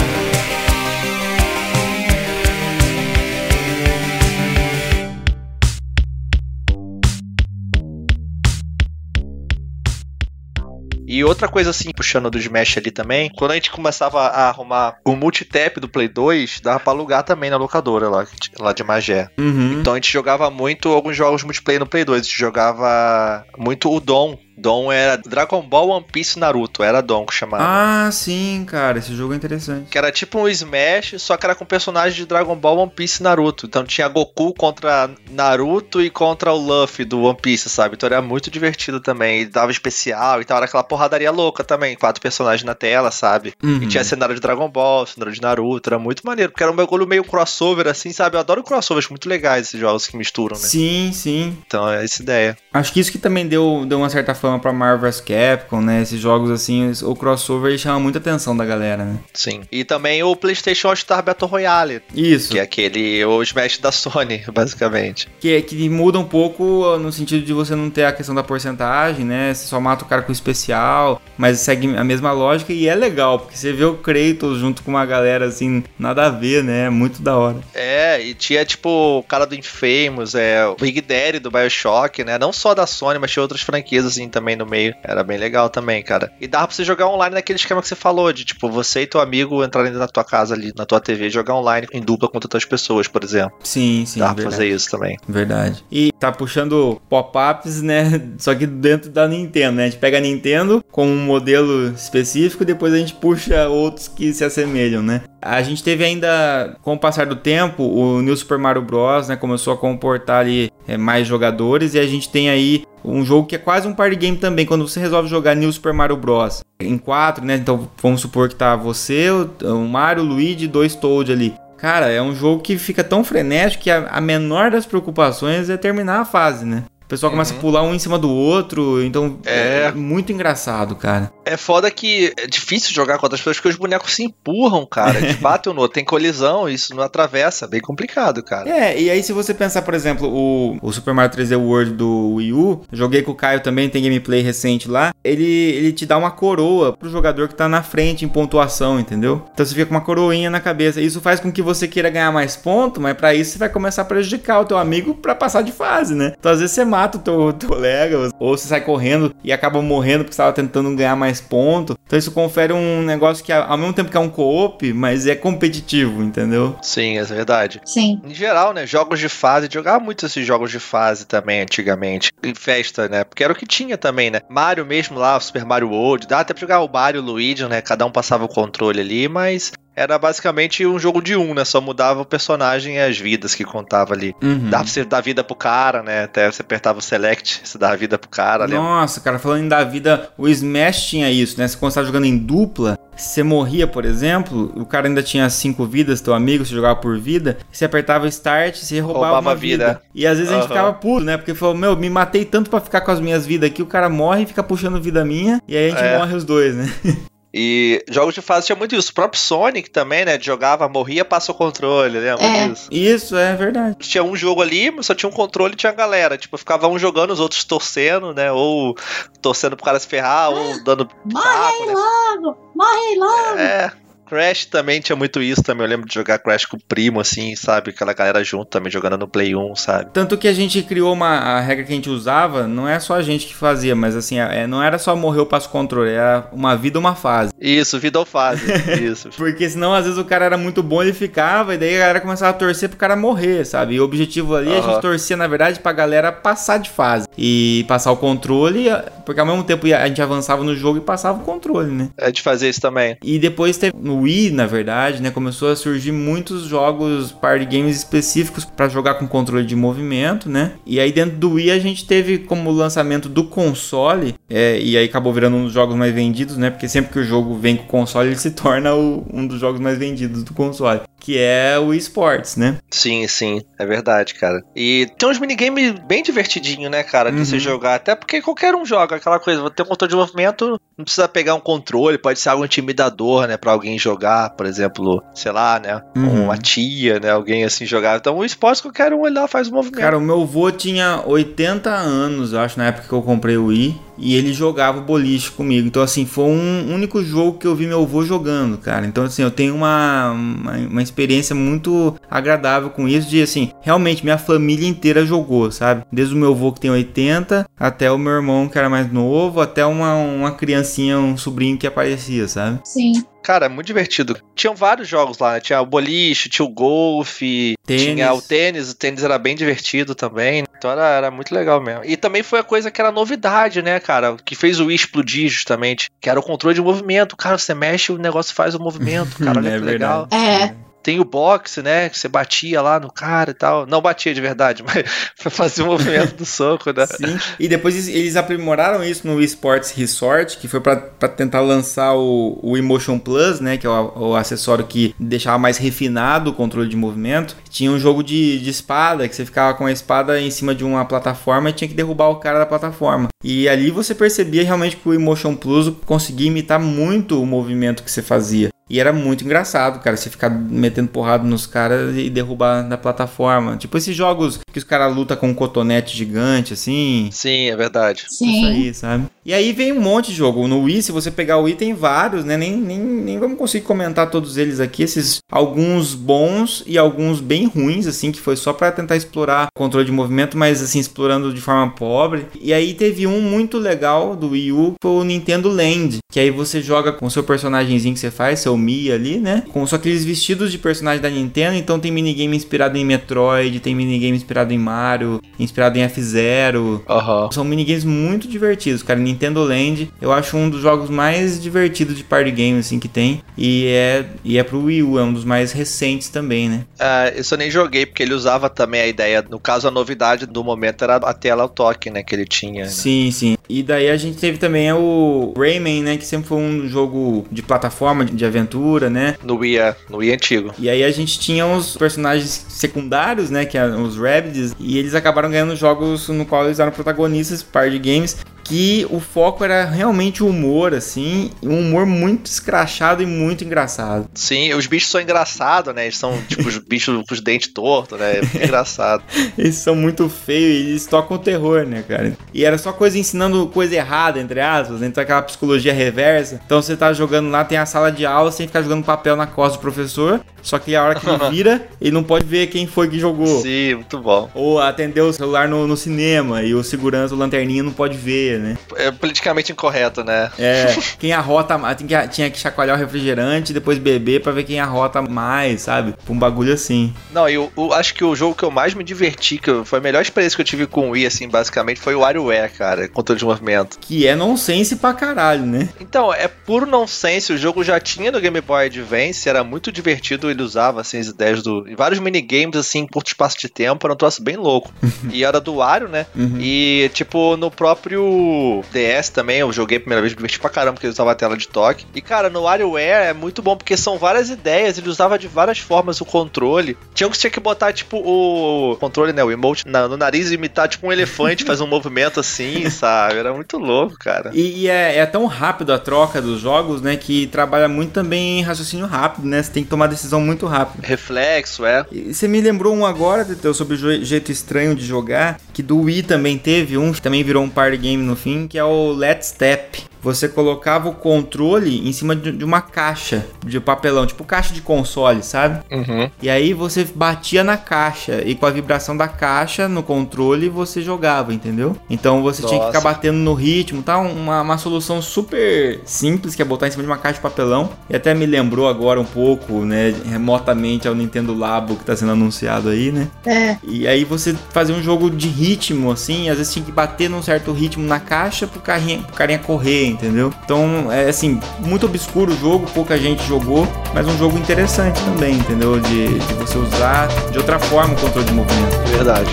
E 11.10 11.24
outra 11.24 11.48
coisa 11.48 11.72
assim, 11.72 11.92
puxando 11.92 12.30
do 12.30 12.38
Smash 12.38 12.78
ali 12.78 12.92
também, 12.92 13.32
quando 13.36 13.50
a 13.52 13.56
gente 13.56 13.72
começava 13.72 14.22
a 14.28 14.48
arrumar 14.48 15.00
o 15.04 15.16
multitap 15.16 15.80
do 15.80 15.90
Play 15.90 16.08
2, 16.08 16.62
dava 16.62 16.80
pra 16.80 16.94
alugar 16.94 17.24
também 17.24 17.50
na 17.50 17.58
locadora 17.58 18.08
lá, 18.08 18.28
lá 18.60 18.74
de 18.74 18.84
Magé. 18.84 19.28
Uhum. 19.36 19.80
Então 19.80 19.94
a 19.94 19.96
gente 19.96 20.14
jogava 20.14 20.52
muito 20.52 20.90
alguns 20.90 21.18
jogos 21.18 21.42
multiplayer 21.42 21.80
no 21.80 21.88
Play 21.88 22.06
2. 22.06 22.22
A 22.22 22.24
gente 22.24 22.38
jogava 22.38 23.44
muito 23.58 23.92
o 23.92 24.00
Dom, 24.00 24.38
Dom 24.60 24.92
era 24.92 25.18
Dragon 25.18 25.62
Ball, 25.62 25.90
One 25.90 26.06
Piece 26.12 26.38
Naruto. 26.38 26.84
Era 26.84 27.02
Dom 27.02 27.26
que 27.26 27.34
chamava. 27.34 27.64
Ah, 27.66 28.12
sim, 28.12 28.66
cara. 28.68 29.00
Esse 29.00 29.16
jogo 29.16 29.34
é 29.34 29.36
interessante. 29.36 29.90
Que 29.90 29.98
era 29.98 30.12
tipo 30.12 30.40
um 30.40 30.48
Smash, 30.48 31.16
só 31.18 31.38
que 31.38 31.46
era 31.46 31.56
com 31.56 31.66
personagens 31.66 32.16
de 32.16 32.26
Dragon 32.26 32.56
Ball, 32.56 32.80
One 32.80 32.92
Piece 32.92 33.24
Naruto. 33.24 33.66
Então 33.66 33.84
tinha 33.84 34.08
Goku 34.08 34.54
contra 34.54 35.10
Naruto 35.32 36.02
e 36.02 36.10
contra 36.10 36.52
o 36.52 36.58
Luffy 36.58 37.06
do 37.06 37.22
One 37.22 37.38
Piece, 37.42 37.70
sabe? 37.70 37.96
Então 37.96 38.08
era 38.08 38.22
muito 38.22 38.52
divertido 38.52 39.00
também. 39.00 39.42
E 39.42 39.46
dava 39.46 39.72
especial 39.72 40.42
e 40.42 40.46
tal. 40.46 40.58
Era 40.58 40.66
aquela 40.66 40.84
porradaria 40.84 41.32
louca 41.32 41.64
também. 41.64 41.96
Quatro 41.96 42.22
personagens 42.22 42.64
na 42.64 42.76
tela, 42.76 43.12
sabe? 43.12 43.54
Uhum. 43.64 43.84
E 43.84 43.88
tinha 43.88 44.04
cenário 44.04 44.36
de 44.36 44.42
Dragon 44.42 44.70
Ball, 44.70 45.06
cenário 45.06 45.34
de 45.34 45.42
Naruto. 45.42 45.90
Era 45.90 46.00
muito 46.00 46.26
maneiro. 46.26 46.52
Porque 46.52 46.64
era 46.64 46.72
um 46.72 46.76
bagulho 46.76 47.08
meio 47.08 47.24
crossover, 47.24 47.88
assim, 47.88 48.12
sabe? 48.12 48.36
Eu 48.36 48.40
adoro 48.42 48.64
crossovers 48.64 49.08
muito 49.10 49.30
legais 49.30 49.68
esses 49.68 49.80
jogos 49.80 50.08
que 50.08 50.18
misturam, 50.18 50.58
né? 50.58 50.64
Sim, 50.64 51.12
sim. 51.14 51.58
Então 51.66 51.90
é 51.90 52.04
essa 52.04 52.22
ideia. 52.22 52.58
Acho 52.74 52.92
que 52.92 53.00
isso 53.00 53.12
que 53.12 53.18
também 53.18 53.48
deu, 53.48 53.86
deu 53.88 53.98
uma 53.98 54.10
certa 54.10 54.34
fama 54.34 54.49
fama 54.50 54.60
pra 54.60 54.74
Marvel 54.74 55.10
vs 55.10 55.22
Capcom, 55.22 55.82
né? 55.82 56.02
Esses 56.02 56.20
jogos 56.20 56.50
assim, 56.50 56.92
o 57.04 57.16
crossover 57.16 57.78
chama 57.78 58.00
muita 58.00 58.18
atenção 58.18 58.58
da 58.58 58.66
galera, 58.66 59.06
né? 59.06 59.18
Sim. 59.34 59.62
E 59.72 59.84
também 59.84 60.24
o 60.24 60.36
PlayStation 60.36 60.90
All-Star 60.90 61.24
Battle 61.24 61.50
Royale. 61.50 62.02
Isso. 62.14 62.52
Que 62.52 62.60
é 62.60 62.62
aquele, 62.62 63.24
o 63.26 63.42
Smash 63.44 63.78
da 63.78 63.92
Sony, 63.92 64.44
basicamente. 64.52 65.28
Que, 65.40 65.62
que 65.62 65.90
muda 65.90 66.18
um 66.18 66.26
pouco 66.26 66.98
no 66.98 67.12
sentido 67.12 67.46
de 67.46 67.54
você 67.54 67.76
não 67.76 67.90
ter 67.90 68.06
a 68.06 68.12
questão 68.12 68.34
da 68.34 68.44
porcentagem, 68.44 69.26
né? 69.26 69.54
Você 69.54 69.68
só 69.68 69.80
mata 69.80 70.04
o 70.04 70.08
cara 70.08 70.22
com 70.22 70.32
especial, 70.32 71.22
mas 71.38 71.60
segue 71.60 71.96
a 71.96 72.04
mesma 72.04 72.32
lógica 72.32 72.74
e 72.74 72.88
é 72.88 72.96
legal, 72.96 73.40
porque 73.40 73.58
você 73.58 73.72
vê 73.72 73.86
o 73.86 73.96
Kratos 73.96 74.60
junto 74.60 74.82
com 74.82 74.92
uma 74.92 75.06
galera 75.06 75.46
assim, 75.46 75.84
nada 75.98 76.26
a 76.26 76.30
ver, 76.30 76.64
né? 76.64 76.90
Muito 76.90 77.22
da 77.22 77.38
hora. 77.38 77.58
É, 77.74 78.22
e 78.22 78.34
tinha 78.34 78.66
tipo 78.66 78.90
o 79.20 79.24
cara 79.24 79.46
do 79.46 79.56
Infamous, 79.56 80.36
é, 80.36 80.66
o 80.66 80.76
Big 80.76 81.02
Daddy 81.02 81.40
do 81.40 81.52
Bioshock, 81.52 82.24
né? 82.24 82.38
Não 82.38 82.52
só 82.52 82.74
da 82.74 82.88
Sony, 82.88 83.20
mas 83.20 83.32
tinha 83.32 83.44
outras 83.44 83.62
franquias 83.62 84.06
assim 84.06 84.28
também 84.28 84.39
no 84.56 84.66
meio. 84.66 84.94
Era 85.04 85.24
bem 85.24 85.38
legal 85.38 85.70
também, 85.70 86.04
cara. 86.04 86.32
E 86.40 86.48
dava 86.48 86.68
pra 86.68 86.76
você 86.76 86.84
jogar 86.84 87.08
online 87.08 87.36
naquele 87.36 87.58
esquema 87.58 87.82
que 87.82 87.88
você 87.88 87.96
falou, 87.96 88.32
de 88.32 88.46
tipo, 88.46 88.70
você 88.70 89.02
e 89.02 89.08
teu 89.08 89.22
amigo 89.22 89.64
entrarem 89.64 89.92
na 89.92 90.08
tua 90.08 90.24
casa 90.24 90.54
ali, 90.54 90.74
na 90.76 90.86
tua 90.86 91.00
TV, 91.00 91.30
jogar 91.30 91.56
online 91.56 91.88
em 91.94 92.02
dupla 92.02 92.28
contra 92.30 92.48
outras 92.48 92.66
pessoas, 92.66 93.08
por 93.08 93.24
exemplo. 93.24 93.58
Sim, 93.64 94.06
sim. 94.06 94.20
Dá 94.20 94.34
pra 94.34 94.44
fazer 94.44 94.68
isso 94.68 94.90
também. 94.90 95.18
Verdade. 95.28 95.84
E 95.92 96.12
tá 96.20 96.32
puxando 96.32 97.02
pop-ups, 97.10 97.82
né? 97.82 98.22
Só 98.38 98.54
que 98.54 98.66
dentro 98.66 99.10
da 99.10 99.28
Nintendo, 99.28 99.78
né? 99.78 99.84
A 99.84 99.90
gente 99.90 100.00
pega 100.00 100.18
a 100.18 100.22
Nintendo 100.22 100.84
com 100.92 101.06
um 101.06 101.26
modelo 101.26 101.94
específico, 101.94 102.66
depois 102.66 102.94
a 102.94 102.98
gente 102.98 103.14
puxa 103.14 103.68
outros 103.68 104.08
que 104.08 104.34
se 104.34 104.44
assemelham, 104.44 105.02
né? 105.02 105.22
A 105.42 105.62
gente 105.62 105.84
teve 105.84 106.04
ainda, 106.04 106.76
com 106.82 106.94
o 106.94 107.00
passar 107.00 107.26
do 107.26 107.36
tempo, 107.36 107.84
o 107.84 108.22
New 108.22 108.36
Super 108.36 108.58
Mario 108.58 108.82
Bros. 108.82 109.30
Né, 109.30 109.36
começou 109.36 109.74
a 109.74 109.78
comportar 109.78 110.42
ali 110.42 110.69
é, 110.90 110.98
mais 110.98 111.28
jogadores 111.28 111.94
e 111.94 112.00
a 112.00 112.08
gente 112.08 112.30
tem 112.30 112.50
aí 112.50 112.84
um 113.06 113.24
jogo 113.24 113.48
que 113.48 113.56
é 113.56 113.60
quase 113.60 113.88
um 113.88 113.94
party 113.94 114.16
game 114.16 114.38
também, 114.38 114.66
quando 114.66 114.88
você 114.88 115.00
resolve 115.00 115.30
jogar 115.30 115.56
New 115.56 115.72
Super 115.72 115.94
Mario 115.94 116.18
Bros. 116.18 116.64
em 116.80 116.98
quatro, 116.98 117.46
né? 117.46 117.56
Então 117.56 117.88
vamos 118.02 118.22
supor 118.22 118.50
que 118.50 118.56
tá 118.56 118.76
você, 118.76 119.30
o 119.32 119.80
Mario, 119.88 120.24
o 120.24 120.26
Luigi 120.26 120.66
e 120.66 120.68
dois 120.68 120.96
Toad 120.96 121.32
ali. 121.32 121.54
Cara, 121.78 122.10
é 122.10 122.22
um 122.22 122.36
jogo 122.36 122.62
que 122.62 122.78
fica 122.78 123.04
tão 123.04 123.24
frenético 123.24 123.84
que 123.84 123.92
a, 123.92 124.08
a 124.10 124.20
menor 124.20 124.70
das 124.70 124.86
preocupações 124.86 125.70
é 125.70 125.78
terminar 125.78 126.20
a 126.20 126.26
fase, 126.26 126.66
né? 126.66 126.84
O 127.10 127.16
pessoal 127.20 127.32
começa 127.32 127.54
Uhum. 127.54 127.58
a 127.58 127.62
pular 127.62 127.82
um 127.82 127.96
em 127.96 127.98
cima 127.98 128.20
do 128.20 128.30
outro, 128.30 129.04
então 129.04 129.40
É. 129.44 129.86
é 129.88 129.92
muito 129.92 130.32
engraçado, 130.32 130.96
cara. 130.96 131.32
É 131.44 131.58
foda 131.58 131.90
que 131.90 132.32
é 132.38 132.46
difícil 132.46 132.94
jogar 132.94 133.18
com 133.18 133.26
outras 133.26 133.42
pessoas 133.42 133.58
porque 133.58 133.70
os 133.70 133.76
bonecos 133.76 134.14
se 134.14 134.24
empurram, 134.24 134.86
cara. 134.86 135.18
Eles 135.18 135.36
batem 135.42 135.72
um 135.72 135.76
no 135.76 135.82
outro, 135.82 135.96
tem 135.96 136.06
colisão, 136.06 136.70
isso 136.70 136.96
não 136.96 137.02
atravessa. 137.02 137.66
Bem 137.68 137.82
complicado, 137.82 138.44
cara. 138.44 138.70
É, 138.70 139.02
e 139.02 139.10
aí 139.10 139.24
se 139.24 139.34
você 139.34 139.56
pensar, 139.56 139.82
por 139.82 139.96
exemplo, 139.96 140.30
o, 140.32 140.78
o 140.84 140.92
Super 140.94 141.12
Mario 141.16 141.36
3D 141.36 141.58
World 141.60 141.94
do 141.94 142.36
Wii 142.36 142.54
U, 142.54 142.82
joguei 142.94 143.24
com 143.24 143.32
o 143.32 143.36
Caio 143.36 143.62
também, 143.64 143.90
tem 143.90 144.04
gameplay 144.04 144.42
recente 144.44 144.88
lá, 144.88 145.12
ele, 145.24 145.44
ele 145.44 145.92
te 145.92 146.06
dá 146.06 146.16
uma 146.16 146.30
coroa 146.30 146.94
pro 146.96 147.10
jogador 147.10 147.48
que 147.48 147.56
tá 147.56 147.68
na 147.68 147.82
frente 147.82 148.24
em 148.24 148.28
pontuação, 148.28 149.00
entendeu? 149.00 149.44
Então 149.52 149.66
você 149.66 149.74
fica 149.74 149.88
com 149.88 149.96
uma 149.96 150.02
coroinha 150.02 150.52
na 150.52 150.60
cabeça. 150.60 151.02
Isso 151.02 151.20
faz 151.22 151.40
com 151.40 151.52
que 151.52 151.64
você 151.64 151.88
queira 151.88 152.12
ganhar 152.12 152.32
mais 152.32 152.56
ponto, 152.56 153.02
mas 153.02 153.18
pra 153.18 153.34
isso 153.34 153.54
você 153.54 153.58
vai 153.58 153.70
começar 153.70 154.04
a 154.04 154.06
prejudicar 154.06 154.60
o 154.62 154.66
teu 154.66 154.78
amigo 154.78 155.16
pra 155.16 155.34
passar 155.34 155.64
de 155.64 155.72
fase, 155.72 156.14
né? 156.14 156.34
Então 156.40 156.52
às 156.52 156.60
vezes 156.60 156.76
você 156.76 156.86
mata 156.86 156.99
o 157.06 157.20
teu, 157.20 157.54
teu 157.54 157.70
colega, 157.70 158.32
ou 158.40 158.58
você 158.58 158.68
sai 158.68 158.82
correndo 158.82 159.34
e 159.44 159.52
acaba 159.52 159.82
morrendo 159.82 160.24
porque 160.24 160.36
você 160.36 160.42
tava 160.42 160.54
tentando 160.54 160.96
ganhar 160.96 161.16
mais 161.16 161.40
ponto. 161.42 161.98
Então 162.06 162.18
isso 162.18 162.32
confere 162.32 162.74
um 162.74 163.02
negócio 163.02 163.44
que 163.44 163.52
ao 163.52 163.78
mesmo 163.78 163.94
tempo 163.94 164.10
que 164.10 164.18
é 164.18 164.20
um 164.20 164.30
co-op, 164.30 164.92
mas 164.94 165.28
é 165.28 165.36
competitivo, 165.36 166.22
entendeu? 166.24 166.76
Sim, 166.82 167.18
é 167.18 167.24
verdade. 167.24 167.82
Sim. 167.86 168.22
Em 168.26 168.34
geral, 168.34 168.74
né? 168.74 168.86
Jogos 168.86 169.20
de 169.20 169.30
fase, 169.30 169.70
jogava 169.72 170.04
muito 170.04 170.26
esses 170.26 170.46
jogos 170.46 170.72
de 170.72 170.80
fase 170.80 171.26
também 171.26 171.62
antigamente. 171.62 172.32
Em 172.44 172.56
festa, 172.56 173.08
né? 173.08 173.24
Porque 173.24 173.44
era 173.44 173.54
o 173.54 173.56
que 173.56 173.66
tinha 173.66 173.98
também, 173.98 174.30
né? 174.30 174.42
Mario 174.50 174.86
mesmo 174.86 175.18
lá, 175.18 175.40
Super 175.40 175.66
Mario 175.66 175.90
World. 175.90 176.28
Dá 176.28 176.40
até 176.40 176.54
pra 176.54 176.62
jogar 176.62 176.82
o 176.82 176.92
Mario 176.92 177.20
e 177.20 177.22
o 177.22 177.26
Luigi, 177.26 177.68
né? 177.68 177.82
Cada 177.82 178.06
um 178.06 178.12
passava 178.12 178.46
o 178.46 178.50
controle 178.50 179.00
ali, 179.00 179.28
mas 179.28 179.72
era 180.00 180.18
basicamente 180.18 180.86
um 180.86 180.98
jogo 180.98 181.22
de 181.22 181.36
um, 181.36 181.54
né? 181.54 181.66
Só 181.66 181.82
mudava 181.82 182.22
o 182.22 182.26
personagem 182.26 182.96
e 182.96 183.00
as 183.00 183.18
vidas 183.18 183.54
que 183.54 183.66
contava 183.66 184.14
ali. 184.14 184.34
Uhum. 184.42 184.70
Dá 184.70 184.78
pra 184.80 184.88
você 184.88 185.04
dar 185.04 185.20
vida 185.22 185.44
pro 185.44 185.56
cara, 185.58 186.02
né? 186.02 186.24
Até 186.24 186.50
você 186.50 186.62
apertava 186.62 187.00
o 187.00 187.02
select, 187.02 187.62
você 187.66 187.78
dava 187.78 187.98
vida 187.98 188.18
pro 188.18 188.30
cara, 188.30 188.64
lembra? 188.64 188.80
Nossa, 188.82 189.20
cara, 189.20 189.38
falando 189.38 189.66
em 189.66 189.68
da 189.68 189.84
vida, 189.84 190.30
o 190.38 190.48
Smash 190.48 191.08
tinha 191.10 191.30
isso, 191.30 191.60
né? 191.60 191.68
Você 191.68 191.76
quando 191.76 191.92
você 191.92 192.06
jogando 192.06 192.26
em 192.26 192.38
dupla, 192.38 192.98
se 193.18 193.34
você 193.34 193.44
morria, 193.44 193.86
por 193.86 194.06
exemplo, 194.06 194.72
o 194.74 194.86
cara 194.86 195.08
ainda 195.08 195.22
tinha 195.22 195.50
cinco 195.50 195.86
vidas, 195.86 196.22
teu 196.22 196.34
amigo, 196.34 196.66
você 196.66 196.74
jogava 196.74 196.96
por 196.96 197.20
vida, 197.20 197.58
você 197.70 197.84
apertava 197.84 198.26
start, 198.30 198.78
você 198.78 199.02
roubava, 199.02 199.26
Roubava 199.26 199.50
uma 199.50 199.56
vida. 199.56 199.88
vida. 199.88 200.02
E 200.16 200.26
às 200.26 200.38
vezes 200.38 200.54
a 200.54 200.56
gente 200.56 200.68
ficava 200.70 200.94
puto, 200.94 201.26
né? 201.26 201.36
Porque 201.36 201.54
falou, 201.54 201.76
meu, 201.76 201.98
me 201.98 202.10
matei 202.10 202.46
tanto 202.46 202.70
pra 202.70 202.80
ficar 202.80 203.02
com 203.02 203.12
as 203.12 203.20
minhas 203.20 203.46
vidas 203.46 203.70
aqui, 203.70 203.82
o 203.82 203.86
cara 203.86 204.08
morre 204.08 204.44
e 204.44 204.46
fica 204.46 204.64
puxando 204.64 205.02
vida 205.02 205.26
minha, 205.26 205.62
e 205.68 205.76
aí 205.76 205.88
a 205.88 205.90
gente 205.90 206.04
É. 206.04 206.18
morre 206.18 206.36
os 206.36 206.46
dois, 206.46 206.74
né? 206.74 206.90
E 207.52 208.04
jogos 208.10 208.36
de 208.36 208.42
fase 208.42 208.68
tinha 208.68 208.76
muito 208.76 208.96
isso. 208.96 209.10
O 209.12 209.14
próprio 209.16 209.42
Sonic 209.42 209.90
também, 209.90 210.24
né? 210.24 210.40
Jogava, 210.40 210.88
morria, 210.88 211.26
passa 211.26 211.52
o 211.52 211.56
controle, 211.56 212.20
lembra 212.20 212.46
É. 212.46 212.68
disso? 212.68 212.88
Isso, 212.92 213.36
é 213.36 213.56
verdade. 213.56 213.96
Tinha 214.00 214.24
um 214.24 214.36
jogo 214.36 214.62
ali, 214.62 214.92
mas 214.92 215.08
só 215.08 215.16
tinha 215.16 215.28
um 215.30 215.34
controle 215.34 215.74
e 215.74 215.76
tinha 215.76 215.92
a 215.92 215.96
galera. 215.96 216.38
Tipo, 216.38 216.58
ficava 216.58 216.88
um 216.88 217.00
jogando, 217.00 217.32
os 217.32 217.40
outros 217.40 217.64
torcendo, 217.64 218.34
né? 218.36 218.52
Ou 218.52 218.96
torcendo 219.42 219.76
pro 219.76 219.86
cara 219.86 220.00
se 220.00 220.08
ferrar, 220.08 220.52
ou 220.52 220.84
dando 220.84 221.10
Morre 221.26 221.48
aí 221.48 221.86
né? 221.88 221.94
logo! 221.94 222.72
Morre 222.76 222.98
aí 222.98 223.18
logo! 223.18 223.58
É. 223.60 223.92
Crash 224.30 224.66
também 224.66 225.02
tinha 225.02 225.16
muito 225.16 225.42
isso 225.42 225.64
também. 225.64 225.86
Eu 225.86 225.90
lembro 225.90 226.08
de 226.08 226.14
jogar 226.14 226.40
Crash 226.40 226.66
com 226.66 226.78
o 226.78 226.80
primo, 226.80 227.20
assim, 227.20 227.56
sabe? 227.56 227.90
Aquela 227.90 228.14
galera 228.14 228.44
junto 228.44 228.66
também 228.66 228.92
jogando 228.92 229.18
no 229.18 229.28
Play 229.28 229.56
1, 229.56 229.76
sabe? 229.76 230.12
Tanto 230.14 230.38
que 230.38 230.48
a 230.48 230.54
gente 230.54 230.82
criou 230.84 231.14
uma 231.14 231.40
a 231.40 231.60
regra 231.60 231.84
que 231.84 231.92
a 231.92 231.96
gente 231.96 232.10
usava, 232.10 232.68
não 232.68 232.88
é 232.88 233.00
só 233.00 233.16
a 233.16 233.22
gente 233.22 233.48
que 233.48 233.56
fazia, 233.56 233.96
mas 233.96 234.16
assim, 234.16 234.40
é, 234.40 234.68
não 234.68 234.84
era 234.84 234.98
só 234.98 235.16
morrer 235.16 235.42
o 235.42 235.46
passo 235.46 235.70
controle, 235.70 236.12
era 236.12 236.48
uma 236.52 236.76
vida, 236.76 237.00
uma 237.00 237.16
fase. 237.16 237.52
Isso, 237.60 238.00
vida 238.00 238.20
ou 238.20 238.26
fase. 238.26 238.66
isso. 239.02 239.30
Porque 239.36 239.70
senão, 239.70 239.94
às 239.94 240.06
vezes, 240.06 240.20
o 240.20 240.26
cara 240.26 240.46
era 240.46 240.58
muito 240.58 240.84
bom, 240.84 241.02
ele 241.02 241.14
ficava, 241.14 241.74
e 241.74 241.78
daí 241.78 241.96
a 241.96 242.00
galera 242.00 242.22
começava 242.22 242.52
a 242.52 242.54
torcer 242.54 242.90
pro 242.90 242.98
cara 242.98 243.16
morrer, 243.16 243.66
sabe? 243.66 243.96
E 243.96 244.00
o 244.00 244.04
objetivo 244.04 244.56
ali, 244.56 244.70
a 244.74 244.78
Aham. 244.80 244.92
gente 244.94 245.02
torcia, 245.02 245.36
na 245.36 245.48
verdade, 245.48 245.80
pra 245.80 245.92
galera 245.92 246.32
passar 246.32 246.78
de 246.78 246.90
fase. 246.90 247.28
E 247.38 247.86
passar 247.88 248.12
o 248.12 248.18
controle, 248.18 248.86
porque 249.26 249.40
ao 249.40 249.46
mesmo 249.46 249.64
tempo 249.64 249.88
a 249.88 250.08
gente 250.08 250.22
avançava 250.22 250.64
no 250.64 250.76
jogo 250.76 250.98
e 250.98 251.02
passava 251.02 251.42
o 251.42 251.46
controle, 251.46 251.92
né? 251.92 252.10
É 252.18 252.32
de 252.32 252.42
fazer 252.42 252.70
isso 252.70 252.82
também. 252.82 253.18
E 253.24 253.40
depois 253.40 253.78
teve 253.78 253.94
no 253.98 254.19
Wii, 254.22 254.52
na 254.52 254.66
verdade, 254.66 255.22
né, 255.22 255.32
começou 255.32 255.72
a 255.72 255.76
surgir 255.76 256.12
muitos 256.12 256.64
jogos 256.64 257.32
party 257.32 257.66
games 257.66 257.98
específicos 257.98 258.66
pra 258.66 258.88
jogar 258.90 259.16
com 259.16 259.28
controle 259.28 259.66
de 259.66 259.76
movimento, 259.76 260.50
né? 260.50 260.74
E 260.86 261.00
aí 261.00 261.12
dentro 261.12 261.38
do 261.38 261.52
Wii 261.54 261.72
a 261.72 261.80
gente 261.80 262.06
teve 262.06 262.40
como 262.40 262.72
lançamento 262.72 263.28
do 263.30 263.44
console, 263.44 264.36
é, 264.50 264.80
e 264.82 264.98
aí 264.98 265.06
acabou 265.06 265.34
virando 265.34 265.56
um 265.58 265.64
dos 265.66 265.74
jogos 265.74 265.96
mais 265.96 266.14
vendidos, 266.14 266.58
né? 266.58 266.70
Porque 266.70 266.88
sempre 266.88 267.12
que 267.14 267.20
o 267.20 267.24
jogo 267.24 267.56
vem 267.56 267.76
com 267.76 267.86
console, 267.86 268.30
ele 268.30 268.36
se 268.38 268.52
torna 268.52 268.94
o- 268.96 269.26
um 269.34 269.46
dos 269.46 269.60
jogos 269.60 269.80
mais 269.80 269.98
vendidos 269.98 270.44
do 270.44 270.54
console, 270.54 271.02
que 271.20 271.38
é 271.38 271.78
o 271.78 271.88
Wii 271.88 272.00
Sports, 272.00 272.56
né? 272.56 272.78
Sim, 272.90 273.28
sim, 273.28 273.62
é 273.78 273.86
verdade, 273.86 274.34
cara. 274.36 274.64
E 274.76 275.08
tem 275.18 275.30
uns 275.30 275.40
minigames 275.40 275.94
bem 276.08 276.24
divertidinho, 276.24 276.90
né, 276.90 277.04
cara, 277.04 277.32
de 277.32 277.38
Uhum. 277.40 277.46
você 277.46 277.60
jogar. 277.60 277.96
Até 277.96 278.16
porque 278.16 278.42
qualquer 278.42 278.74
um 278.76 278.86
joga 278.86 279.16
aquela 279.18 279.40
coisa. 279.40 279.62
Vou 279.62 279.70
ter 279.70 279.84
um 279.84 279.86
controle 279.86 280.10
de 280.10 280.16
movimento, 280.16 280.80
não 280.98 281.06
precisa 281.06 281.28
pegar 281.28 281.56
um 281.56 281.60
controle, 281.60 282.18
pode 282.18 282.40
ser 282.40 282.50
algo 282.50 282.66
intimidador, 282.66 283.48
né, 283.48 283.58
pra 283.58 283.72
alguém 283.72 283.98
jogar, 284.00 284.52
por 284.52 284.66
exemplo, 284.66 285.24
sei 285.34 285.52
lá, 285.52 285.80
né, 285.80 286.02
Uhum. 286.16 286.46
uma 286.46 286.58
tia, 286.58 287.20
né, 287.20 287.30
alguém 287.32 287.64
assim 287.64 287.86
jogar. 287.86 288.18
Então 288.18 288.38
o 288.38 288.46
esporte 288.46 288.82
qualquer 288.82 289.14
um 289.14 289.32
lá 289.34 289.48
faz 289.48 289.68
o 289.68 289.74
movimento. 289.74 290.00
Cara, 290.02 290.18
o 290.18 290.22
meu 290.22 290.42
avô 290.42 290.72
tinha 290.72 291.22
80 291.26 291.90
anos, 291.92 292.54
eu 292.54 292.60
acho, 292.60 292.78
na 292.80 292.88
época 292.88 293.08
que 293.08 293.14
eu 293.14 293.22
comprei 293.22 293.58
o 293.58 293.66
Wii. 293.68 294.10
E 294.22 294.36
ele 294.36 294.52
jogava 294.52 294.98
o 294.98 295.02
boliche 295.02 295.50
comigo. 295.50 295.88
Então, 295.88 296.02
assim, 296.04 296.26
foi 296.26 296.44
um 296.44 296.94
único 296.94 297.24
jogo 297.24 297.58
que 297.58 297.66
eu 297.66 297.74
vi 297.74 297.88
meu 297.88 298.02
avô 298.04 298.22
jogando, 298.26 298.78
cara. 298.78 299.06
Então, 299.06 299.24
assim, 299.24 299.42
eu 299.42 299.50
tenho 299.50 299.74
uma, 299.74 300.32
uma, 300.32 300.72
uma 300.74 301.02
experiência 301.10 301.56
muito 301.56 302.16
agradável 302.30 302.90
com 302.90 303.08
isso. 303.08 303.30
De, 303.30 303.42
assim, 303.42 303.72
realmente 303.82 304.24
minha 304.24 304.38
família 304.38 304.88
inteira 304.88 305.26
jogou, 305.26 305.72
sabe? 305.72 306.04
Desde 306.12 306.34
o 306.34 306.38
meu 306.38 306.52
avô 306.52 306.72
que 306.72 306.80
tem 306.80 306.92
80, 306.92 307.68
até 307.78 308.12
o 308.12 308.18
meu 308.18 308.34
irmão 308.34 308.68
que 308.68 308.78
era 308.78 308.90
mais 308.90 309.12
novo, 309.12 309.62
até 309.62 309.86
uma, 309.86 310.16
uma 310.16 310.52
criancinha, 310.52 311.20
um 311.20 311.38
sobrinho 311.38 311.78
que 311.78 311.88
aparecia, 311.88 312.48
sabe? 312.48 312.80
Sim. 312.84 313.24
Cara, 313.44 313.66
é 313.66 313.70
muito 313.70 313.88
divertido. 313.88 314.38
Tinham 314.56 314.76
vários 314.76 315.08
jogos 315.08 315.40
lá, 315.40 315.54
né? 315.54 315.60
Tinha 315.60 315.82
o 315.82 315.86
boliche, 315.86 316.50
tinha 316.50 316.66
o 316.66 316.70
golfe, 316.70 317.76
Tênis. 317.86 318.04
tinha 318.04 318.34
o 318.34 318.42
tênis. 318.42 318.92
O 318.92 318.96
tênis 318.96 319.24
era 319.24 319.38
bem 319.38 319.56
divertido 319.56 320.14
também. 320.14 320.64
Então 320.78 320.92
era, 320.92 321.08
era 321.10 321.32
muito 321.32 321.54
legal 321.54 321.82
mesmo. 321.82 322.04
E 322.06 322.16
também 322.16 322.44
foi 322.44 322.60
a 322.60 322.64
coisa 322.64 322.92
que 322.92 323.02
era 323.02 323.12
novidade, 323.12 323.82
né, 323.82 324.00
cara? 324.00 324.36
Que 324.46 324.56
fez 324.56 324.80
o 324.80 324.86
Wii 324.86 324.96
explodir 324.96 325.50
justamente. 325.50 326.10
Que 326.22 326.30
era 326.30 326.40
o 326.40 326.44
controle 326.44 326.76
de 326.76 326.82
movimento. 326.82 327.36
Cara, 327.36 327.58
você 327.58 327.74
mexe, 327.74 328.12
o 328.12 328.18
negócio 328.18 328.54
faz 328.54 328.76
o 328.76 328.80
movimento. 328.80 329.38
Cara, 329.44 329.60
olha 329.60 329.70
É 329.70 329.80
que 329.80 329.86
legal. 329.86 330.28
É. 330.32 330.74
Tem 331.02 331.18
o 331.18 331.24
boxe, 331.24 331.82
né? 331.82 332.10
Que 332.10 332.20
você 332.20 332.28
batia 332.28 332.82
lá 332.82 333.00
no 333.00 333.10
cara 333.10 333.52
e 333.52 333.54
tal. 333.54 333.86
Não 333.88 334.02
batia 334.02 334.34
de 334.34 334.42
verdade, 334.42 334.84
mas 334.86 335.06
fazia 335.38 335.84
o 335.86 335.88
movimento 335.88 336.36
do 336.36 336.46
soco, 336.46 336.92
né? 336.92 337.06
Sim. 337.08 337.40
E 337.58 337.70
depois 337.70 338.10
eles- 338.10 338.36
aprimoraram 338.36 339.02
isso 339.02 339.26
no 339.26 339.36
Wii 339.36 339.46
Sports 339.46 339.92
Resort, 339.92 340.58
que 340.58 340.68
foi 340.68 340.82
pra 340.82 340.98
pra 340.98 341.30
tentar 341.30 341.62
lançar 341.62 342.14
o, 342.16 342.60
o 342.62 342.78
Emotion 342.78 343.18
Plus, 343.30 343.60
né? 343.60 343.78
Que 343.78 343.86
é 343.86 343.90
o, 343.92 344.30
o 344.30 344.36
acessório 344.36 344.88
que 344.88 345.14
deixava 345.20 345.60
mais 345.60 345.78
refinado 345.78 346.50
o 346.50 346.54
controle 346.54 346.90
de 346.90 346.96
movimento. 346.96 347.56
Tinha 347.70 347.92
um 347.92 348.00
jogo 348.00 348.24
de, 348.24 348.58
de 348.58 348.72
espada, 348.72 349.30
que 349.30 349.36
você 349.36 349.46
ficava 349.46 349.78
com 349.78 349.86
a 349.86 349.92
espada 349.92 350.42
em 350.42 350.50
cima 350.50 350.74
de 350.74 350.84
uma 350.84 351.06
plataforma 351.06 351.70
e 351.70 351.74
tinha 351.74 351.88
que 351.88 351.94
derrubar 351.94 352.30
o 352.30 352.38
cara 352.38 352.58
da 352.58 352.66
plataforma. 352.66 353.28
E 353.42 353.70
ali 353.70 353.90
você 353.90 354.14
percebia 354.14 354.66
realmente 354.66 354.98
que 354.98 355.08
o 355.08 355.14
Emotion 355.14 355.56
Plus 355.56 355.90
conseguia 356.06 356.48
imitar 356.48 356.78
muito 356.78 357.42
o 357.42 357.46
movimento 357.46 358.04
que 358.04 358.12
você 358.12 358.22
fazia. 358.22 358.70
E 358.90 359.00
era 359.00 359.14
muito 359.14 359.46
engraçado, 359.46 360.00
cara, 360.00 360.18
você 360.18 360.32
ficar 360.32 360.50
metendo 360.50 361.10
porrada 361.10 361.44
nos 361.44 361.68
caras 361.68 362.18
e 362.18 362.28
derrubar 362.30 362.82
da 362.82 362.98
plataforma. 362.98 363.78
Tipo 363.78 363.98
esses 363.98 364.16
jogos 364.16 364.60
que 364.74 364.80
os 364.80 364.84
caras 364.84 365.16
lutam 365.16 365.38
com 365.38 365.50
um 365.50 365.54
cotonete 365.54 366.18
gigante, 366.18 366.74
assim. 366.74 367.30
Sim, 367.32 367.70
é 367.70 367.76
verdade. 367.76 368.26
Isso 368.28 368.44
aí, 368.44 368.94
sabe? 368.94 369.26
E 369.46 369.54
aí 369.54 369.72
vem 369.74 369.92
um 369.92 370.02
monte 370.02 370.32
de 370.32 370.36
jogo. 370.36 370.68
No 370.68 370.82
Wii, 370.84 371.04
se 371.04 371.12
você 371.12 371.30
pegar 371.30 371.58
o 371.58 371.64
Wii, 371.64 371.76
tem 371.76 371.94
vários, 371.94 372.44
né? 372.44 372.58
Nem, 372.58 372.76
nem, 372.76 373.00
nem 373.00 373.40
vamos 373.40 373.60
conseguir 373.60 373.86
comentar 373.86 374.30
todos 374.30 374.58
eles 374.58 374.80
aqui. 374.80 375.04
Esses 375.04 375.40
alguns 375.52 376.16
bons 376.16 376.84
e 376.88 376.98
alguns 376.98 377.40
bem 377.42 377.68
ruins, 377.68 378.08
assim, 378.08 378.32
que 378.32 378.40
foi 378.40 378.56
só 378.56 378.74
para 378.74 378.92
tentar 378.92 379.16
explorar 379.16 379.68
controle 379.76 380.06
de 380.06 380.12
movimento, 380.12 380.58
mas 380.58 380.82
assim, 380.82 381.00
explorando 381.00 381.54
de 381.54 381.62
forma 381.62 381.92
pobre. 381.92 382.48
E 382.60 382.74
aí 382.74 382.94
teve 382.96 383.28
um 383.30 383.42
muito 383.42 383.78
legal 383.78 384.36
do 384.36 384.50
Wii 384.50 384.72
U, 384.72 384.94
foi 385.02 385.12
o 385.12 385.24
Nintendo 385.24 385.70
Land. 385.70 386.20
Que 386.32 386.40
aí 386.40 386.52
você 386.52 386.82
joga 386.82 387.12
com 387.12 387.26
o 387.26 387.32
seu 387.32 387.44
personagemzinho 387.44 388.14
que 388.14 388.20
você 388.20 388.30
faz, 388.30 388.60
seu 388.60 388.78
Mi 388.78 389.12
ali, 389.12 389.38
né? 389.38 389.64
Com 389.72 389.86
só 389.88 389.96
aqueles 389.96 390.24
vestidos 390.24 390.72
de 390.72 390.78
personagem 390.78 391.22
da 391.22 391.30
Nintendo. 391.30 391.76
Então 391.76 392.00
tem 392.00 392.12
minigame 392.12 392.56
inspirado 392.56 392.98
em 392.98 393.06
Metroid, 393.06 393.80
tem 393.80 393.96
minigame 393.96 394.38
inspirado 394.38 394.74
em 394.74 394.78
Mario, 394.78 395.42
inspirado 395.60 395.98
em 395.98 396.02
F-Zero. 396.04 397.04
Uhum. 397.10 397.52
São 397.52 397.64
minigames 397.64 398.04
muito 398.04 398.48
divertidos, 398.48 399.02
cara. 399.02 399.20
Nintendo 399.20 399.64
Land 399.64 400.12
eu 400.22 400.32
acho 400.32 400.56
um 400.58 400.70
dos 400.70 400.82
jogos 400.82 401.10
mais 401.10 401.62
divertidos 401.62 402.16
de 402.16 402.24
party 402.24 402.52
game, 402.52 402.80
assim, 402.80 403.00
que 403.00 403.08
tem. 403.08 403.42
E 403.58 403.88
é, 403.88 404.26
e 404.44 404.58
é 404.58 404.64
pro 404.64 404.84
Wii 404.84 405.04
U, 405.04 405.20
é 405.20 405.24
um 405.24 405.34
dos 405.34 405.46
mais 405.46 405.72
recentes 405.72 406.30
também, 406.30 406.70
né? 406.70 406.86
Uh, 407.00 407.40
isso 407.40 407.54
eu 407.54 407.58
nem 407.58 407.72
joguei, 407.72 408.06
porque 408.06 408.24
ele 408.24 408.34
usava 408.34 408.70
também 408.70 409.02
a 409.02 409.08
ideia. 409.08 409.46
No 409.50 409.60
caso, 409.60 409.88
a 409.88 409.92
novidade 409.92 410.46
do 410.46 410.64
momento 410.64 411.04
era 411.04 411.16
a 411.16 411.34
tela 411.34 411.64
ao 411.64 411.70
toque, 411.70 412.10
né? 412.10 412.24
Que 412.24 412.36
ele 412.36 412.46
tinha. 412.46 412.84
Né? 412.84 412.90
Sim, 412.90 413.19
sim. 413.32 413.58
E 413.68 413.84
daí 413.84 414.10
a 414.10 414.18
gente 414.18 414.38
teve 414.38 414.58
também 414.58 414.92
o 414.94 415.54
Rayman, 415.56 416.04
né? 416.04 416.18
Que 416.18 416.26
sempre 416.26 416.48
foi 416.48 416.58
um 416.58 416.88
jogo 416.88 417.46
de 417.52 417.62
plataforma, 417.62 418.26
de 418.26 418.46
aventura, 418.46 419.10
né? 419.10 419.36
No 419.44 419.58
Wii, 419.58 419.78
é, 419.78 419.96
no 420.10 420.18
Wii 420.18 420.34
antigo. 420.34 420.74
E 420.80 420.90
aí 420.90 421.04
a 421.04 421.12
gente 421.12 421.40
tinha 421.40 421.66
os 421.66 421.96
personagens 421.96 422.66
secundários, 422.70 423.50
né? 423.50 423.66
Que 423.66 423.78
eram 423.78 424.04
os 424.04 424.18
Rabbids. 424.18 424.76
E 424.80 424.98
eles 424.98 425.14
acabaram 425.14 425.50
ganhando 425.52 425.76
jogos 425.76 426.28
no 426.30 426.46
qual 426.46 426.66
eles 426.66 426.80
eram 426.80 426.92
protagonistas, 426.92 427.62
party 427.62 428.00
games 428.00 428.38
que 428.70 429.06
o 429.10 429.20
foco 429.20 429.64
era 429.64 429.84
realmente 429.84 430.44
o 430.44 430.48
humor, 430.48 430.94
assim, 430.94 431.50
um 431.62 431.80
humor 431.80 432.06
muito 432.06 432.46
escrachado 432.46 433.24
e 433.24 433.26
muito 433.26 433.64
engraçado. 433.64 434.30
Sim, 434.36 434.74
os 434.76 434.86
bichos 434.86 435.10
são 435.10 435.20
engraçados, 435.20 435.94
né? 435.94 436.04
Eles 436.04 436.18
são 436.18 436.40
tipo 436.48 436.68
os 436.68 436.78
bichos 436.78 437.24
com 437.28 437.34
os 437.34 437.42
dentes 437.42 437.74
tortos, 437.74 438.20
né? 438.20 438.38
É 438.38 438.42
muito 438.42 438.58
engraçado. 438.58 439.24
eles 439.58 439.76
são 439.76 439.96
muito 439.96 440.30
feios 440.30 440.86
e 440.86 440.90
eles 440.92 441.06
tocam 441.08 441.40
terror, 441.40 441.84
né, 441.86 442.04
cara? 442.08 442.38
E 442.54 442.64
era 442.64 442.78
só 442.78 442.94
coisa 442.94 443.18
ensinando 443.18 443.66
coisa 443.68 443.96
errada, 443.96 444.40
entre 444.40 444.60
aspas, 444.60 445.02
então 445.02 445.24
aquela 445.24 445.42
psicologia 445.42 445.92
reversa. 445.92 446.62
Então 446.64 446.80
você 446.80 446.96
tá 446.96 447.12
jogando 447.12 447.50
lá, 447.50 447.66
tem 447.66 447.78
a 447.78 447.88
sala 447.88 448.12
de 448.12 448.24
aula, 448.24 448.52
sem 448.52 448.68
ficar 448.68 448.84
jogando 448.84 449.04
papel 449.04 449.36
na 449.36 449.48
costa 449.48 449.80
do 449.80 449.82
professor, 449.82 450.40
só 450.62 450.80
que 450.80 450.96
a 450.96 451.04
hora 451.04 451.16
que 451.16 451.28
ele 451.28 451.38
vira, 451.50 451.88
ele 452.00 452.12
não 452.12 452.24
pode 452.24 452.46
ver 452.46 452.68
quem 452.68 452.88
foi 452.88 453.08
que 453.08 453.20
jogou. 453.20 453.62
Sim, 453.62 453.96
muito 453.96 454.20
bom. 454.20 454.50
Ou 454.54 454.80
atender 454.80 455.22
o 455.22 455.32
celular 455.32 455.68
no, 455.68 455.88
no 455.88 455.98
cinema 455.98 456.64
e 456.64 456.74
o 456.74 456.84
segurança, 456.84 457.34
o 457.34 457.38
lanterninha, 457.38 457.84
não 457.84 457.92
pode 457.92 458.18
ver, 458.18 458.60
né? 458.60 458.78
É 458.96 459.12
politicamente 459.12 459.72
incorreto, 459.72 460.24
né? 460.24 460.52
É, 460.58 460.96
quem 461.20 461.32
arrota, 461.34 461.80
tinha 461.96 462.22
que, 462.24 462.28
tinha 462.30 462.50
que 462.50 462.60
chacoalhar 462.60 462.96
o 462.96 463.00
refrigerante 463.00 463.72
e 463.72 463.74
depois 463.74 463.98
beber 463.98 464.42
para 464.42 464.52
ver 464.52 464.64
quem 464.64 464.80
arrota 464.80 465.22
mais, 465.22 465.82
sabe? 465.82 466.14
Um 466.28 466.38
bagulho 466.38 466.74
assim. 466.74 467.14
Não, 467.32 467.48
eu, 467.48 467.72
eu, 467.78 467.94
acho 467.94 468.14
que 468.14 468.24
o 468.24 468.36
jogo 468.36 468.56
que 468.56 468.64
eu 468.64 468.72
mais 468.72 468.94
me 468.94 469.04
diverti, 469.04 469.58
que 469.58 469.84
foi 469.86 470.00
a 470.00 470.02
melhor 470.02 470.22
experiência 470.22 470.56
que 470.56 470.62
eu 470.62 470.66
tive 470.66 470.88
com 470.88 471.10
o 471.10 471.12
Wii, 471.12 471.26
assim, 471.26 471.48
basicamente, 471.48 472.00
foi 472.00 472.16
o 472.16 472.20
WarioWare, 472.20 472.72
cara, 472.72 473.08
controle 473.08 473.40
de 473.40 473.46
movimento. 473.46 474.00
Que 474.00 474.28
é 474.28 474.36
nonsense 474.36 474.96
pra 474.96 475.14
caralho, 475.14 475.66
né? 475.66 475.90
Então, 476.00 476.34
é 476.34 476.48
puro 476.48 476.86
nonsense, 476.86 477.54
o 477.54 477.58
jogo 477.58 477.84
já 477.84 478.00
tinha 478.00 478.32
no 478.32 478.40
Game 478.40 478.60
Boy 478.62 478.86
Advance, 478.86 479.48
era 479.48 479.64
muito 479.64 479.92
divertido, 479.92 480.49
ele 480.50 480.62
usava, 480.62 481.02
assim, 481.02 481.20
as 481.20 481.28
ideias 481.28 481.62
do... 481.64 481.86
vários 481.96 482.20
minigames, 482.20 482.78
assim, 482.78 483.00
em 483.00 483.08
curto 483.08 483.28
espaço 483.28 483.58
de 483.58 483.70
tempo, 483.70 484.06
era 484.06 484.14
um 484.14 484.18
troço 484.18 484.42
bem 484.42 484.56
louco. 484.56 484.92
e 485.32 485.44
era 485.44 485.60
do 485.60 485.76
Wario, 485.76 486.08
né? 486.08 486.26
Uhum. 486.36 486.58
E, 486.60 487.10
tipo, 487.14 487.58
no 487.58 487.72
próprio 487.72 488.84
DS 488.92 489.30
também, 489.30 489.60
eu 489.60 489.72
joguei 489.72 489.98
a 489.98 490.02
primeira 490.02 490.22
vez, 490.22 490.34
me 490.34 490.38
diverti 490.38 490.60
pra 490.60 490.70
caramba, 490.70 490.94
porque 490.94 491.08
ele 491.08 491.14
usava 491.14 491.32
a 491.32 491.36
tela 491.36 491.58
de 491.58 491.68
toque. 491.68 492.06
E, 492.14 492.22
cara, 492.22 492.50
no 492.50 492.62
WarioWare 492.62 493.28
é 493.28 493.34
muito 493.34 493.62
bom, 493.62 493.76
porque 493.76 493.96
são 493.98 494.18
várias 494.18 494.50
ideias, 494.50 494.98
ele 494.98 495.10
usava 495.10 495.38
de 495.38 495.48
várias 495.48 495.80
formas 495.80 496.20
o 496.22 496.26
controle. 496.26 496.98
Tinha 497.14 497.30
que 497.30 497.38
tinha 497.38 497.52
que 497.52 497.60
botar, 497.60 497.94
tipo, 497.94 498.18
o 498.18 498.98
controle, 498.98 499.34
né, 499.34 499.44
o 499.44 499.52
emote 499.52 499.88
na, 499.88 500.08
no 500.08 500.18
nariz 500.18 500.52
e 500.52 500.56
imitar, 500.56 500.88
tipo, 500.88 501.08
um 501.08 501.12
elefante, 501.12 501.64
fazer 501.66 501.84
um 501.84 501.88
movimento 501.88 502.40
assim, 502.40 502.90
sabe? 502.90 503.38
Era 503.38 503.54
muito 503.54 503.78
louco, 503.78 504.18
cara. 504.18 504.52
E, 504.54 504.84
e 504.84 504.88
é, 504.88 505.18
é, 505.18 505.26
tão 505.26 505.46
rápido 505.46 505.94
a 505.94 506.00
troca 506.00 506.42
dos 506.42 506.60
jogos, 506.60 507.02
né, 507.02 507.16
que 507.16 507.48
trabalha 507.48 507.88
muito 507.88 508.12
também 508.12 508.60
em 508.60 508.62
raciocínio 508.62 509.06
rápido, 509.06 509.48
né? 509.48 509.62
Você 509.64 509.72
tem 509.72 509.84
que 509.84 509.90
tomar 509.90 510.08
decisão 510.08 510.39
muito 510.40 510.66
rápido. 510.66 511.02
Reflexo, 511.04 511.86
é. 511.86 512.06
E 512.12 512.34
você 512.34 512.48
me 512.48 512.62
lembrou 512.62 512.96
um 512.96 513.06
agora, 513.06 513.46
Teteu, 513.46 513.74
sobre 513.74 513.96
o 513.96 514.26
jeito 514.26 514.52
estranho 514.52 514.96
de 514.96 515.06
jogar, 515.06 515.60
que 515.80 515.84
do 515.84 516.02
Wii 516.02 516.24
também 516.24 516.58
teve 516.58 516.98
um, 516.98 517.14
que 517.14 517.22
também 517.22 517.42
virou 517.42 517.64
um 517.64 517.70
party 517.70 517.96
game 517.96 518.22
no 518.22 518.36
fim, 518.36 518.68
que 518.68 518.78
é 518.78 518.84
o 518.84 519.14
Let's 519.14 519.48
Step 519.48 520.10
você 520.22 520.48
colocava 520.48 521.10
o 521.10 521.14
controle 521.14 522.08
em 522.08 522.12
cima 522.12 522.36
de, 522.36 522.64
uma 522.64 522.82
caixa 522.82 523.46
de 523.66 523.80
papelão, 523.80 524.26
tipo 524.26 524.44
caixa 524.44 524.74
de 524.74 524.82
console, 524.82 525.42
sabe? 525.42 525.80
Uhum. 525.92 526.30
E 526.42 526.50
aí 526.50 526.74
você 526.74 527.08
batia 527.16 527.64
na 527.64 527.78
caixa 527.78 528.42
e 528.46 528.54
com 528.56 528.66
a 528.66 528.70
vibração 528.70 529.16
da 529.16 529.28
caixa 529.28 529.88
no 529.88 530.04
controle 530.04 530.70
você 530.70 531.02
jogava, 531.02 531.54
entendeu? 531.54 531.96
Então 532.10 532.42
você 532.42 532.62
Nossa. 532.62 532.74
tinha 532.74 532.82
que 532.82 532.88
ficar 532.88 533.02
batendo 533.02 533.38
no 533.38 533.54
ritmo, 533.54 534.04
tá? 534.04 534.18
Uma, 534.18 534.62
uma 534.62 534.78
solução 534.78 535.22
super 535.22 536.02
simples 536.06 536.56
que 536.56 536.62
é 536.62 536.66
botar 536.66 536.88
em 536.88 536.92
cima 536.92 537.04
de 537.04 537.10
uma 537.10 537.18
caixa 537.18 537.36
de 537.36 537.42
papelão. 537.42 537.90
E 538.10 538.16
até 538.16 538.34
me 538.34 538.46
lembrou 538.46 538.88
agora 538.88 539.20
um 539.20 539.26
pouco, 539.26 539.86
né, 539.86 540.14
remotamente 540.26 541.08
ao 541.08 541.16
Nintendo 541.16 541.58
Labo 541.58 541.96
que 541.96 542.04
tá 542.04 542.16
sendo 542.16 542.34
anunciado 542.34 542.90
aí, 542.90 543.12
né? 543.12 543.28
É. 543.46 543.78
E 543.84 544.08
aí 544.08 544.26
você 544.26 544.56
fazia 544.72 544.94
um 544.94 545.02
jogo 545.02 545.30
de 545.30 545.48
ritmo, 545.48 545.69
assim, 546.12 546.50
às 546.50 546.58
vezes 546.58 546.74
tinha 546.74 546.86
que 546.86 546.92
bater 546.92 547.30
num 547.30 547.42
certo 547.42 547.72
ritmo 547.72 548.06
na 548.06 548.20
caixa 548.20 548.68
pro 548.68 548.80
carinha, 548.80 549.20
pro 549.20 549.36
carinha 549.36 549.60
correr 549.60 550.08
entendeu? 550.08 550.54
Então, 550.64 551.12
é 551.12 551.30
assim, 551.30 551.60
muito 551.80 552.06
obscuro 552.06 552.52
o 552.52 552.58
jogo, 552.58 552.88
pouca 552.94 553.18
gente 553.18 553.46
jogou, 553.48 553.88
mas 554.14 554.28
um 554.28 554.38
jogo 554.38 554.58
interessante 554.58 555.20
também, 555.24 555.56
entendeu? 555.56 556.00
De, 556.00 556.40
de 556.40 556.54
você 556.56 556.78
usar 556.78 557.28
de 557.52 557.58
outra 557.58 557.80
forma 557.80 558.14
o 558.14 558.18
controle 558.20 558.46
de 558.46 558.54
movimento. 558.54 558.98
Verdade. 559.10 559.50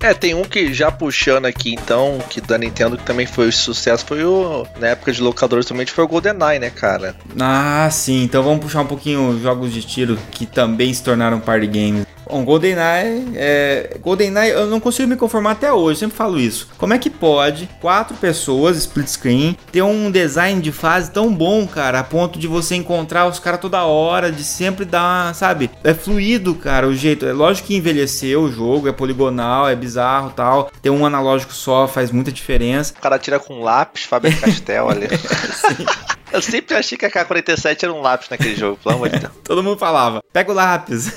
É, 0.00 0.14
tem 0.14 0.34
um 0.34 0.44
que 0.44 0.72
já 0.72 0.90
puxando 0.90 1.46
aqui 1.46 1.74
então, 1.74 2.18
que 2.30 2.40
da 2.40 2.56
Nintendo 2.56 2.96
que 2.96 3.04
também 3.04 3.26
foi 3.26 3.48
um 3.48 3.52
sucesso, 3.52 4.04
foi 4.04 4.24
o. 4.24 4.66
Na 4.78 4.88
época 4.88 5.12
de 5.12 5.20
locadores 5.20 5.66
também 5.66 5.86
foi 5.86 6.04
o 6.04 6.08
GoldenEye, 6.08 6.60
né, 6.60 6.70
cara? 6.70 7.16
Ah, 7.38 7.88
sim. 7.90 8.22
Então 8.22 8.42
vamos 8.42 8.60
puxar 8.60 8.82
um 8.82 8.86
pouquinho 8.86 9.38
jogos 9.40 9.72
de 9.72 9.82
tiro 9.82 10.18
que 10.30 10.46
também 10.46 10.94
se 10.94 11.02
tornaram 11.02 11.40
party 11.40 11.66
games. 11.66 12.06
Bom, 12.28 12.44
GoldenEye, 12.44 13.24
é, 13.34 13.96
GoldenEye 14.02 14.50
eu 14.50 14.66
não 14.66 14.78
consigo 14.78 15.08
me 15.08 15.16
conformar 15.16 15.52
até 15.52 15.72
hoje, 15.72 16.00
sempre 16.00 16.16
falo 16.16 16.38
isso. 16.38 16.68
Como 16.76 16.92
é 16.92 16.98
que 16.98 17.08
pode 17.08 17.68
quatro 17.80 18.16
pessoas, 18.16 18.76
split 18.76 19.08
screen, 19.08 19.56
ter 19.72 19.82
um 19.82 20.10
design 20.10 20.60
de 20.60 20.70
fase 20.70 21.10
tão 21.10 21.32
bom, 21.32 21.66
cara, 21.66 22.00
a 22.00 22.04
ponto 22.04 22.38
de 22.38 22.46
você 22.46 22.74
encontrar 22.74 23.26
os 23.26 23.38
caras 23.38 23.60
toda 23.60 23.84
hora, 23.84 24.30
de 24.30 24.44
sempre 24.44 24.84
dar, 24.84 25.34
sabe? 25.34 25.70
É 25.82 25.94
fluido, 25.94 26.54
cara, 26.54 26.86
o 26.86 26.94
jeito. 26.94 27.24
É 27.24 27.32
lógico 27.32 27.68
que 27.68 27.76
envelheceu 27.76 28.42
o 28.42 28.52
jogo, 28.52 28.88
é 28.88 28.92
poligonal, 28.92 29.68
é 29.68 29.74
bizarro 29.74 30.30
tal. 30.30 30.70
Ter 30.82 30.90
um 30.90 31.06
analógico 31.06 31.52
só 31.52 31.88
faz 31.88 32.10
muita 32.10 32.30
diferença. 32.30 32.94
O 32.98 33.00
cara 33.00 33.18
tira 33.18 33.38
com 33.38 33.60
lápis, 33.60 34.04
Faber 34.04 34.38
Castell 34.38 34.90
ali. 34.90 35.08
Sim. 35.52 36.07
Eu 36.32 36.42
sempre 36.42 36.74
achei 36.76 36.96
que 36.98 37.06
a 37.06 37.10
K-47 37.10 37.84
era 37.84 37.92
um 37.92 38.00
lápis 38.00 38.28
naquele 38.28 38.54
jogo, 38.54 38.78
pelo 38.82 38.96
amor 38.96 39.08
de 39.08 39.18
Deus. 39.18 39.32
Todo 39.44 39.62
mundo 39.62 39.78
falava, 39.78 40.22
pega 40.32 40.50
o 40.50 40.54
lápis. 40.54 41.12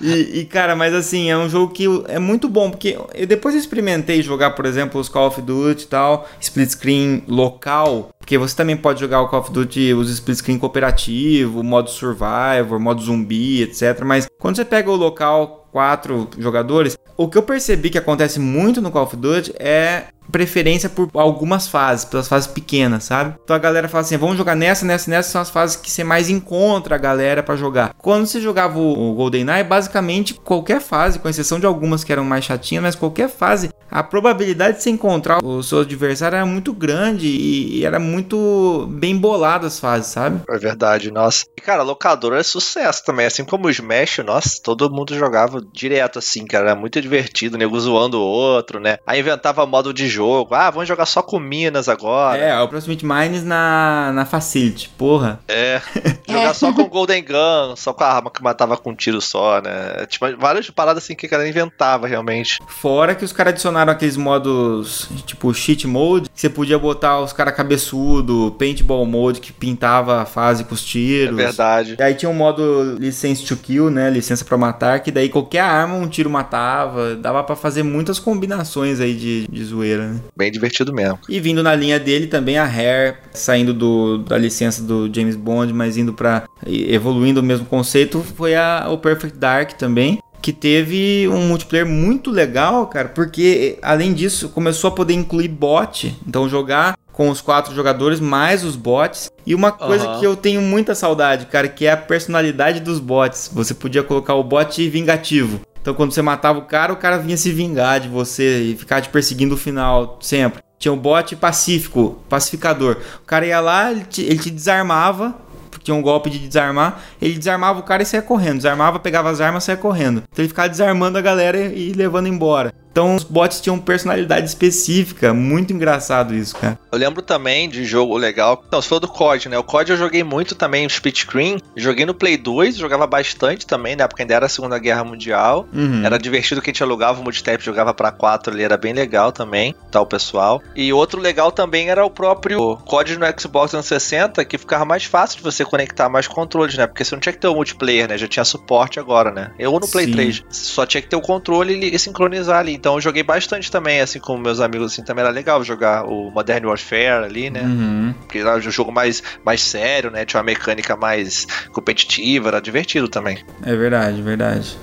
e, 0.00 0.06
e, 0.06 0.40
e, 0.40 0.44
cara, 0.46 0.76
mas 0.76 0.94
assim, 0.94 1.30
é 1.30 1.36
um 1.36 1.48
jogo 1.48 1.72
que 1.72 1.86
é 2.08 2.18
muito 2.18 2.48
bom, 2.48 2.70
porque 2.70 2.96
eu 3.14 3.26
depois 3.26 3.54
eu 3.54 3.60
experimentei 3.60 4.22
jogar, 4.22 4.50
por 4.52 4.64
exemplo, 4.64 5.00
os 5.00 5.08
Call 5.08 5.28
of 5.28 5.42
Duty 5.42 5.84
e 5.84 5.86
tal, 5.88 6.28
split 6.40 6.70
screen 6.70 7.24
local, 7.26 8.10
porque 8.18 8.38
você 8.38 8.54
também 8.54 8.76
pode 8.76 9.00
jogar 9.00 9.20
o 9.22 9.28
Call 9.28 9.40
of 9.40 9.52
Duty, 9.52 9.92
os 9.94 10.10
split 10.10 10.38
screen 10.38 10.58
cooperativo, 10.58 11.62
modo 11.62 11.90
survivor, 11.90 12.78
modo 12.78 13.02
zumbi, 13.02 13.62
etc. 13.62 14.02
Mas 14.04 14.28
quando 14.38 14.56
você 14.56 14.64
pega 14.64 14.90
o 14.90 14.96
local 14.96 15.68
quatro 15.74 16.28
jogadores, 16.38 16.96
o 17.16 17.28
que 17.28 17.36
eu 17.36 17.42
percebi 17.42 17.90
que 17.90 17.98
acontece 17.98 18.38
muito 18.38 18.80
no 18.80 18.92
Call 18.92 19.02
of 19.02 19.16
Duty 19.16 19.52
é 19.58 20.04
preferência 20.30 20.88
por 20.88 21.08
algumas 21.14 21.68
fases, 21.68 22.04
pelas 22.04 22.28
fases 22.28 22.46
pequenas, 22.46 23.04
sabe? 23.04 23.34
Então 23.42 23.54
a 23.54 23.58
galera 23.58 23.88
fala 23.88 24.02
assim: 24.02 24.16
vamos 24.16 24.36
jogar 24.36 24.54
nessa, 24.54 24.84
nessa, 24.84 25.10
nessa, 25.10 25.30
são 25.30 25.40
as 25.40 25.50
fases 25.50 25.76
que 25.76 25.90
você 25.90 26.04
mais 26.04 26.28
encontra 26.28 26.94
a 26.94 26.98
galera 26.98 27.42
para 27.42 27.56
jogar. 27.56 27.94
Quando 27.98 28.26
você 28.26 28.40
jogava 28.40 28.78
o 28.78 29.14
GoldenEye, 29.14 29.64
basicamente 29.64 30.34
qualquer 30.34 30.80
fase, 30.80 31.18
com 31.18 31.28
exceção 31.28 31.58
de 31.60 31.66
algumas 31.66 32.04
que 32.04 32.12
eram 32.12 32.24
mais 32.24 32.44
chatinhas, 32.44 32.82
mas 32.82 32.94
qualquer 32.94 33.28
fase, 33.28 33.70
a 33.90 34.02
probabilidade 34.02 34.78
de 34.78 34.82
você 34.82 34.90
encontrar 34.90 35.44
o 35.44 35.62
seu 35.62 35.80
adversário 35.80 36.36
era 36.36 36.46
muito 36.46 36.72
grande 36.72 37.28
e 37.28 37.84
era 37.84 37.98
muito 37.98 38.88
bem 38.90 39.16
bolado 39.16 39.66
as 39.66 39.78
fases, 39.78 40.08
sabe? 40.08 40.40
É 40.48 40.58
verdade, 40.58 41.10
nossa. 41.10 41.44
E 41.56 41.60
cara, 41.60 41.82
locadora 41.82 42.38
é 42.38 42.42
sucesso 42.42 43.04
também, 43.04 43.26
assim 43.26 43.44
como 43.44 43.66
o 43.66 43.70
Smash, 43.70 44.18
nossa, 44.24 44.60
todo 44.62 44.90
mundo 44.90 45.14
jogava 45.14 45.64
direto 45.72 46.18
assim, 46.18 46.46
cara, 46.46 46.70
era 46.70 46.74
muito 46.74 47.00
divertido, 47.00 47.58
nego 47.58 47.78
zoando 47.78 48.18
o 48.18 48.24
outro, 48.24 48.80
né? 48.80 48.98
Aí 49.06 49.20
inventava 49.20 49.66
modo 49.66 49.92
de 49.92 50.08
jogo. 50.14 50.54
Ah, 50.54 50.70
vamos 50.70 50.88
jogar 50.88 51.06
só 51.06 51.22
com 51.22 51.38
Minas 51.38 51.88
agora. 51.88 52.38
É, 52.38 52.58
o 52.60 52.68
Proximity 52.68 53.04
Mines 53.04 53.44
na, 53.44 54.12
na 54.14 54.24
Facility, 54.24 54.88
porra. 54.96 55.40
É, 55.48 55.80
jogar 56.28 56.50
é. 56.50 56.54
só 56.54 56.72
com 56.72 56.88
Golden 56.88 57.24
Gun, 57.24 57.76
só 57.76 57.92
com 57.92 58.04
a 58.04 58.08
arma 58.08 58.30
que 58.30 58.42
matava 58.42 58.76
com 58.76 58.90
um 58.90 58.94
tiro 58.94 59.20
só, 59.20 59.60
né? 59.60 60.06
Tipo, 60.06 60.26
várias 60.38 60.70
paradas 60.70 61.02
assim 61.02 61.14
que 61.14 61.26
a 61.26 61.28
galera 61.28 61.48
inventava 61.48 62.06
realmente. 62.06 62.58
Fora 62.66 63.14
que 63.14 63.24
os 63.24 63.32
caras 63.32 63.54
adicionaram 63.54 63.92
aqueles 63.92 64.16
modos, 64.16 65.08
tipo 65.26 65.52
cheat 65.52 65.86
mode, 65.86 66.28
que 66.28 66.40
você 66.40 66.48
podia 66.48 66.78
botar 66.78 67.20
os 67.20 67.32
caras 67.32 67.54
cabeçudo, 67.54 68.54
paintball 68.58 69.04
mode, 69.06 69.40
que 69.40 69.52
pintava 69.52 70.22
a 70.22 70.24
fase 70.24 70.64
com 70.64 70.74
os 70.74 70.84
tiros. 70.84 71.38
É 71.38 71.44
verdade. 71.44 71.96
E 71.98 72.02
aí 72.02 72.14
tinha 72.14 72.30
um 72.30 72.34
modo 72.34 72.96
license 72.98 73.44
to 73.44 73.56
kill, 73.56 73.90
né? 73.90 74.10
Licença 74.10 74.44
para 74.44 74.56
matar, 74.56 75.00
que 75.00 75.10
daí 75.10 75.28
qualquer 75.28 75.60
arma 75.60 75.94
um 75.94 76.08
tiro 76.08 76.30
matava. 76.30 77.14
Dava 77.16 77.42
para 77.42 77.56
fazer 77.56 77.82
muitas 77.82 78.18
combinações 78.18 79.00
aí 79.00 79.14
de, 79.14 79.48
de 79.48 79.64
zoeira, 79.64 80.03
né? 80.06 80.20
Bem 80.36 80.50
divertido 80.50 80.92
mesmo. 80.92 81.18
E 81.28 81.40
vindo 81.40 81.62
na 81.62 81.74
linha 81.74 81.98
dele 81.98 82.26
também 82.26 82.58
a 82.58 82.64
Rare, 82.64 83.16
saindo 83.32 83.72
do, 83.72 84.18
da 84.18 84.38
licença 84.38 84.82
do 84.82 85.12
James 85.12 85.36
Bond, 85.36 85.72
mas 85.72 85.96
indo 85.96 86.12
para 86.12 86.44
evoluindo 86.66 87.40
o 87.40 87.42
mesmo 87.42 87.66
conceito, 87.66 88.20
foi 88.36 88.54
a, 88.54 88.86
o 88.88 88.98
Perfect 88.98 89.38
Dark 89.38 89.72
também 89.72 90.18
que 90.40 90.52
teve 90.52 91.26
um 91.26 91.48
multiplayer 91.48 91.86
muito 91.86 92.30
legal, 92.30 92.86
cara, 92.88 93.08
porque 93.08 93.78
além 93.80 94.12
disso 94.12 94.50
começou 94.50 94.88
a 94.88 94.90
poder 94.90 95.14
incluir 95.14 95.48
bot, 95.48 96.14
então 96.26 96.46
jogar 96.46 96.98
com 97.14 97.30
os 97.30 97.40
quatro 97.40 97.74
jogadores 97.74 98.20
mais 98.20 98.62
os 98.62 98.76
bots. 98.76 99.30
E 99.46 99.54
uma 99.54 99.72
coisa 99.72 100.06
uhum. 100.06 100.20
que 100.20 100.26
eu 100.26 100.36
tenho 100.36 100.60
muita 100.60 100.94
saudade, 100.94 101.46
cara, 101.46 101.68
que 101.68 101.86
é 101.86 101.92
a 101.92 101.96
personalidade 101.96 102.80
dos 102.80 102.98
bots. 102.98 103.50
Você 103.54 103.72
podia 103.72 104.02
colocar 104.02 104.34
o 104.34 104.44
bot 104.44 104.86
vingativo. 104.90 105.60
Então 105.84 105.92
quando 105.92 106.12
você 106.12 106.22
matava 106.22 106.58
o 106.58 106.62
cara, 106.62 106.94
o 106.94 106.96
cara 106.96 107.18
vinha 107.18 107.36
se 107.36 107.52
vingar 107.52 108.00
de 108.00 108.08
você 108.08 108.62
e 108.62 108.74
ficar 108.74 109.02
te 109.02 109.10
perseguindo 109.10 109.50
no 109.54 109.60
final, 109.60 110.18
sempre. 110.18 110.62
Tinha 110.78 110.90
um 110.90 110.96
bot 110.96 111.36
pacífico, 111.36 112.24
pacificador. 112.26 112.96
O 113.22 113.26
cara 113.26 113.44
ia 113.44 113.60
lá, 113.60 113.90
ele 113.90 114.04
te, 114.04 114.22
ele 114.22 114.38
te 114.38 114.48
desarmava, 114.48 115.34
tinha 115.82 115.94
um 115.94 116.00
golpe 116.00 116.30
de 116.30 116.38
desarmar, 116.38 117.02
ele 117.20 117.34
desarmava 117.34 117.80
o 117.80 117.82
cara 117.82 118.02
e 118.02 118.06
saia 118.06 118.22
correndo. 118.22 118.56
Desarmava, 118.56 118.98
pegava 118.98 119.28
as 119.28 119.42
armas 119.42 119.64
e 119.64 119.66
saia 119.66 119.76
correndo. 119.76 120.22
Então 120.32 120.42
ele 120.42 120.48
ficava 120.48 120.70
desarmando 120.70 121.18
a 121.18 121.20
galera 121.20 121.58
e 121.58 121.92
levando 121.92 122.28
embora. 122.28 122.72
Então 122.94 123.16
os 123.16 123.24
bots 123.24 123.60
tinham 123.60 123.76
personalidade 123.76 124.46
específica, 124.46 125.34
muito 125.34 125.72
engraçado 125.72 126.32
isso, 126.32 126.54
cara. 126.54 126.78
Eu 126.92 126.96
lembro 126.96 127.22
também 127.22 127.68
de 127.68 127.84
jogo 127.84 128.16
legal. 128.16 128.62
Não, 128.70 128.80
se 128.80 128.88
for 128.88 129.00
do 129.00 129.08
COD, 129.08 129.48
né? 129.48 129.58
O 129.58 129.64
COD 129.64 129.90
eu 129.90 129.96
joguei 129.96 130.22
muito 130.22 130.54
também 130.54 130.86
split 130.86 131.22
screen. 131.22 131.58
Joguei 131.76 132.06
no 132.06 132.14
Play 132.14 132.36
2, 132.36 132.76
jogava 132.76 133.04
bastante 133.04 133.66
também, 133.66 133.96
né? 133.96 134.06
Porque 134.06 134.22
ainda 134.22 134.34
era 134.34 134.46
a 134.46 134.48
Segunda 134.48 134.78
Guerra 134.78 135.02
Mundial. 135.02 135.66
Uhum. 135.72 136.06
Era 136.06 136.16
divertido 136.20 136.62
que 136.62 136.70
a 136.70 136.72
gente 136.72 136.84
alugava 136.84 137.20
o 137.20 137.24
multitap, 137.24 137.64
jogava 137.64 137.92
para 137.92 138.12
4 138.12 138.52
ali, 138.52 138.62
era 138.62 138.76
bem 138.76 138.92
legal 138.92 139.32
também, 139.32 139.74
tal 139.90 140.04
tá, 140.06 140.10
pessoal. 140.10 140.62
E 140.76 140.92
outro 140.92 141.20
legal 141.20 141.50
também 141.50 141.90
era 141.90 142.06
o 142.06 142.10
próprio 142.10 142.76
COD 142.76 143.18
no 143.18 143.26
Xbox 143.26 143.72
360, 143.72 144.44
que 144.44 144.56
ficava 144.56 144.84
mais 144.84 145.02
fácil 145.02 145.38
de 145.38 145.42
você 145.42 145.64
conectar 145.64 146.08
mais 146.08 146.28
controles, 146.28 146.76
né? 146.76 146.86
Porque 146.86 147.04
você 147.04 147.16
não 147.16 147.20
tinha 147.20 147.32
que 147.32 147.40
ter 147.40 147.48
o 147.48 147.56
multiplayer, 147.56 148.06
né? 148.06 148.16
Já 148.16 148.28
tinha 148.28 148.44
suporte 148.44 149.00
agora, 149.00 149.32
né? 149.32 149.50
Eu 149.58 149.72
no 149.72 149.88
Play 149.88 150.06
Sim. 150.06 150.12
3 150.12 150.44
só 150.50 150.86
tinha 150.86 151.02
que 151.02 151.08
ter 151.08 151.16
o 151.16 151.20
controle 151.20 151.92
e 151.92 151.98
sincronizar 151.98 152.60
ali. 152.60 152.83
Então 152.84 152.96
eu 152.96 153.00
joguei 153.00 153.22
bastante 153.22 153.70
também, 153.70 154.02
assim, 154.02 154.18
com 154.20 154.36
meus 154.36 154.60
amigos, 154.60 154.92
assim, 154.92 155.02
também 155.02 155.24
era 155.24 155.32
legal 155.32 155.64
jogar 155.64 156.04
o 156.04 156.30
Modern 156.30 156.66
Warfare 156.66 157.24
ali, 157.24 157.48
né? 157.48 157.62
Uhum. 157.62 158.14
Porque 158.20 158.40
era 158.40 158.56
um 158.56 158.60
jogo 158.60 158.92
mais, 158.92 159.22
mais 159.42 159.62
sério, 159.62 160.10
né? 160.10 160.26
Tinha 160.26 160.38
uma 160.38 160.44
mecânica 160.44 160.94
mais 160.94 161.46
competitiva, 161.72 162.48
era 162.48 162.60
divertido 162.60 163.08
também. 163.08 163.38
É 163.64 163.74
verdade, 163.74 164.20
verdade. 164.20 164.76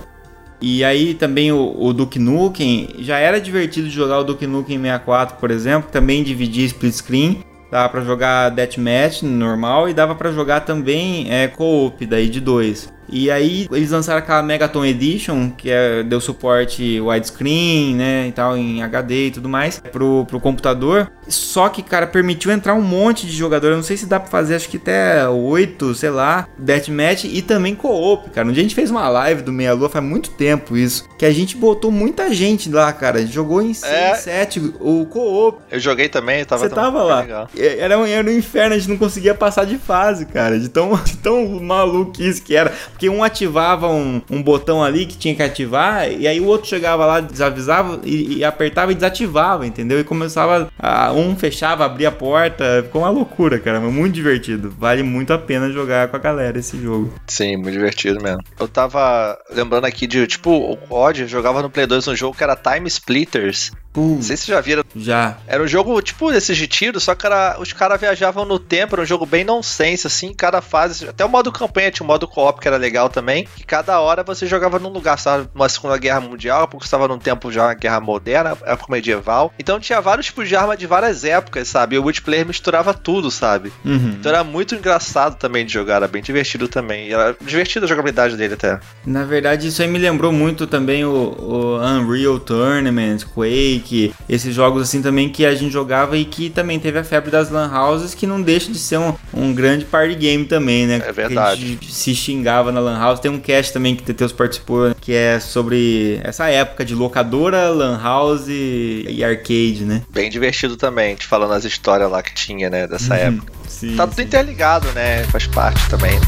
E 0.59 0.83
aí 0.83 1.13
também 1.13 1.51
o, 1.51 1.75
o 1.77 1.93
Duke 1.93 2.17
Nukem, 2.17 2.89
já 2.97 3.19
era 3.19 3.39
divertido 3.39 3.87
jogar 3.87 4.17
o 4.17 4.23
Duke 4.23 4.47
Nukem 4.47 4.81
64, 4.81 5.37
por 5.37 5.51
exemplo, 5.51 5.91
também 5.91 6.23
dividia 6.23 6.65
split 6.65 6.95
screen, 6.95 7.43
dava 7.69 7.87
para 7.87 8.01
jogar 8.01 8.49
deathmatch 8.49 9.21
normal 9.21 9.87
e 9.87 9.93
dava 9.93 10.15
para 10.15 10.31
jogar 10.31 10.61
também 10.61 11.31
é, 11.31 11.47
co-op 11.47 12.03
daí 12.07 12.27
de 12.27 12.41
dois. 12.41 12.91
E 13.11 13.29
aí 13.29 13.67
eles 13.71 13.91
lançaram 13.91 14.19
aquela 14.19 14.41
Megaton 14.41 14.85
Edition, 14.85 15.51
que 15.51 15.69
é, 15.69 16.01
deu 16.01 16.21
suporte 16.21 16.99
widescreen, 17.01 17.95
né, 17.95 18.27
e 18.27 18.31
tal, 18.31 18.57
em 18.57 18.81
HD 18.81 19.27
e 19.27 19.31
tudo 19.31 19.49
mais, 19.49 19.79
pro, 19.91 20.25
pro 20.25 20.39
computador. 20.39 21.11
Só 21.27 21.69
que, 21.69 21.83
cara, 21.83 22.07
permitiu 22.07 22.51
entrar 22.51 22.73
um 22.73 22.81
monte 22.81 23.25
de 23.27 23.33
jogador. 23.33 23.67
Eu 23.67 23.75
não 23.75 23.83
sei 23.83 23.97
se 23.97 24.05
dá 24.05 24.19
pra 24.19 24.29
fazer, 24.29 24.55
acho 24.55 24.69
que 24.69 24.77
até 24.77 25.27
8, 25.27 25.93
sei 25.95 26.09
lá, 26.09 26.47
deathmatch 26.57 27.25
e 27.25 27.41
também 27.41 27.75
co-op, 27.75 28.29
cara. 28.29 28.47
Um 28.47 28.51
dia 28.51 28.61
a 28.61 28.63
gente 28.63 28.75
fez 28.75 28.89
uma 28.89 29.07
live 29.09 29.41
do 29.41 29.51
Meia 29.51 29.73
Lua, 29.73 29.89
faz 29.89 30.03
muito 30.03 30.31
tempo 30.31 30.77
isso, 30.77 31.07
que 31.17 31.25
a 31.25 31.31
gente 31.31 31.57
botou 31.57 31.91
muita 31.91 32.33
gente 32.33 32.69
lá, 32.69 32.91
cara. 32.93 33.25
Jogou 33.25 33.61
em 33.61 33.73
6, 33.73 33.91
é... 33.91 34.15
7, 34.15 34.73
o 34.79 35.05
co-op. 35.05 35.59
Eu 35.69 35.79
joguei 35.79 36.07
também, 36.07 36.45
tava 36.45 36.67
Você 36.67 36.73
tava 36.73 37.03
lá. 37.03 37.21
Legal. 37.21 37.49
Era, 37.57 38.09
era 38.09 38.29
um 38.29 38.33
inferno, 38.33 38.75
a 38.75 38.77
gente 38.77 38.89
não 38.89 38.97
conseguia 38.97 39.33
passar 39.33 39.65
de 39.65 39.77
fase, 39.77 40.25
cara, 40.25 40.59
de 40.59 40.69
tão, 40.69 40.95
de 41.03 41.17
tão 41.17 41.59
maluquice 41.59 42.41
que 42.41 42.55
era. 42.55 42.71
Porque 43.01 43.09
um 43.09 43.23
ativava 43.23 43.87
um, 43.87 44.21
um 44.29 44.43
botão 44.43 44.83
ali 44.83 45.07
que 45.07 45.17
tinha 45.17 45.33
que 45.33 45.41
ativar, 45.41 46.11
e 46.11 46.27
aí 46.27 46.39
o 46.39 46.45
outro 46.45 46.69
chegava 46.69 47.03
lá, 47.03 47.19
desavisava 47.19 47.99
e, 48.03 48.37
e 48.37 48.43
apertava 48.43 48.91
e 48.91 48.95
desativava, 48.95 49.65
entendeu? 49.65 49.99
E 49.99 50.03
começava 50.03 50.69
a, 50.77 51.11
um 51.11 51.35
fechava, 51.35 51.83
abria 51.83 52.09
a 52.09 52.11
porta, 52.11 52.83
ficou 52.83 53.01
uma 53.01 53.09
loucura, 53.09 53.57
cara, 53.57 53.79
muito 53.79 54.13
divertido. 54.13 54.71
Vale 54.77 55.01
muito 55.01 55.33
a 55.33 55.39
pena 55.39 55.71
jogar 55.71 56.09
com 56.09 56.15
a 56.15 56.19
galera 56.19 56.59
esse 56.59 56.79
jogo. 56.79 57.11
Sim, 57.25 57.57
muito 57.57 57.71
divertido 57.71 58.21
mesmo. 58.21 58.43
Eu 58.59 58.67
tava 58.67 59.35
lembrando 59.51 59.85
aqui 59.85 60.05
de, 60.05 60.27
tipo, 60.27 60.51
o 60.51 60.77
COD 60.77 61.25
jogava 61.25 61.63
no 61.63 61.71
Play 61.71 61.87
2 61.87 62.07
um 62.07 62.15
jogo 62.15 62.37
que 62.37 62.43
era 62.43 62.55
Time 62.55 62.87
Splitters. 62.87 63.71
Não 63.99 64.21
sei 64.21 64.37
se 64.37 64.47
já 64.47 64.61
viram. 64.61 64.83
Já. 64.95 65.37
Era 65.45 65.61
um 65.63 65.67
jogo 65.67 66.01
tipo 66.01 66.31
desses 66.31 66.55
de 66.55 66.67
tiro, 66.67 66.99
só 66.99 67.13
que 67.13 67.25
era, 67.25 67.57
os 67.59 67.73
caras 67.73 67.99
viajavam 67.99 68.45
no 68.45 68.57
tempo, 68.57 68.95
era 68.95 69.01
um 69.01 69.05
jogo 69.05 69.25
bem 69.25 69.43
nonsense, 69.43 70.07
assim, 70.07 70.33
cada 70.33 70.61
fase. 70.61 71.09
Até 71.09 71.25
o 71.25 71.29
modo 71.29 71.51
campanha 71.51 71.91
tinha 71.91 72.05
um 72.05 72.07
modo 72.07 72.27
co-op 72.27 72.61
que 72.61 72.67
era 72.67 72.77
legal 72.77 73.09
também. 73.09 73.47
Que 73.55 73.65
cada 73.65 73.99
hora 73.99 74.23
você 74.23 74.45
jogava 74.45 74.79
num 74.79 74.89
lugar, 74.89 75.17
estava 75.17 75.49
numa 75.53 75.67
Segunda 75.67 75.97
Guerra 75.97 76.21
Mundial, 76.21 76.67
porque 76.67 76.85
estava 76.85 77.07
num 77.07 77.19
tempo 77.19 77.51
já 77.51 77.65
uma 77.65 77.73
guerra 77.73 77.99
moderna, 77.99 78.57
época 78.63 78.91
medieval. 78.91 79.53
Então 79.59 79.79
tinha 79.79 79.99
vários 79.99 80.27
tipos 80.27 80.47
de 80.47 80.55
arma 80.55 80.77
de 80.77 80.87
várias 80.87 81.23
épocas, 81.23 81.67
sabe? 81.67 81.95
E 81.95 81.99
o 81.99 82.03
multiplayer 82.03 82.45
misturava 82.45 82.93
tudo, 82.93 83.29
sabe? 83.29 83.73
Uhum. 83.83 84.15
Então 84.19 84.31
era 84.31 84.43
muito 84.43 84.75
engraçado 84.75 85.35
também 85.35 85.65
de 85.65 85.73
jogar, 85.73 85.97
era 85.97 86.07
bem 86.07 86.21
divertido 86.21 86.67
também. 86.67 87.07
E 87.07 87.13
era 87.13 87.35
divertida 87.41 87.85
a 87.85 87.89
jogabilidade 87.89 88.37
dele 88.37 88.53
até. 88.53 88.79
Na 89.05 89.25
verdade, 89.25 89.67
isso 89.67 89.81
aí 89.81 89.87
me 89.87 89.99
lembrou 89.99 90.31
muito 90.31 90.65
também 90.65 91.03
o, 91.03 91.09
o 91.09 91.77
Unreal 91.79 92.39
Tournament, 92.39 93.25
Quake 93.33 93.80
que 93.81 94.13
esses 94.29 94.53
jogos 94.53 94.83
assim 94.83 95.01
também 95.01 95.29
que 95.29 95.45
a 95.45 95.53
gente 95.53 95.71
jogava 95.71 96.17
e 96.17 96.25
que 96.25 96.49
também 96.49 96.79
teve 96.79 96.99
a 96.99 97.03
febre 97.03 97.31
das 97.31 97.49
lan 97.49 97.71
houses, 97.71 98.13
que 98.13 98.25
não 98.25 98.41
deixa 98.41 98.71
de 98.71 98.79
ser 98.79 98.97
um, 98.97 99.13
um 99.33 99.53
grande 99.53 99.85
party 99.85 100.15
game 100.15 100.45
também, 100.45 100.87
né? 100.87 101.01
É 101.05 101.11
verdade. 101.11 101.63
a 101.63 101.67
gente 101.67 101.91
se 101.91 102.15
xingava 102.15 102.71
na 102.71 102.79
lan 102.79 102.97
house. 102.97 103.19
Tem 103.19 103.31
um 103.31 103.39
cast 103.39 103.73
também 103.73 103.95
que 103.95 104.03
Teteus 104.03 104.31
participou, 104.31 104.89
né? 104.89 104.95
que 104.99 105.13
é 105.13 105.39
sobre 105.39 106.19
essa 106.23 106.47
época 106.47 106.85
de 106.85 106.95
locadora, 106.95 107.69
lan 107.69 107.99
house 108.01 108.45
e 108.47 109.23
arcade, 109.23 109.83
né? 109.83 110.03
Bem 110.09 110.29
divertido 110.29 110.77
também, 110.77 111.15
te 111.15 111.25
falando 111.25 111.53
as 111.53 111.65
histórias 111.65 112.09
lá 112.09 112.21
que 112.21 112.33
tinha, 112.33 112.69
né, 112.69 112.87
dessa 112.87 113.13
uhum. 113.13 113.19
época. 113.19 113.53
Sim, 113.67 113.95
tá 113.95 114.05
tudo 114.05 114.17
sim. 114.17 114.23
interligado, 114.23 114.87
né? 114.93 115.23
Faz 115.25 115.47
parte 115.47 115.89
também. 115.89 116.19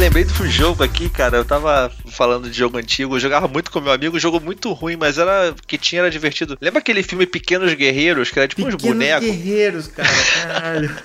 Lembrei 0.00 0.24
do 0.24 0.48
jogo 0.48 0.82
aqui, 0.82 1.10
cara. 1.10 1.36
Eu 1.36 1.44
tava 1.44 1.92
falando 2.10 2.50
de 2.50 2.56
jogo 2.56 2.78
antigo. 2.78 3.16
Eu 3.16 3.20
jogava 3.20 3.48
muito 3.48 3.70
com 3.70 3.80
meu 3.80 3.92
amigo, 3.92 4.18
jogo 4.18 4.40
muito 4.40 4.72
ruim, 4.72 4.96
mas 4.96 5.18
era 5.18 5.54
que 5.66 5.78
tinha, 5.78 6.02
era 6.02 6.10
divertido. 6.10 6.56
Lembra 6.60 6.80
aquele 6.80 7.02
filme 7.02 7.26
Pequenos 7.26 7.72
Guerreiros, 7.74 8.30
que 8.30 8.38
era 8.38 8.48
tipo 8.48 8.62
Pequenos 8.62 8.82
uns 8.82 8.88
bonecos? 8.88 9.26
Guerreiros, 9.26 9.86
cara, 9.88 10.08
caralho. 10.42 10.90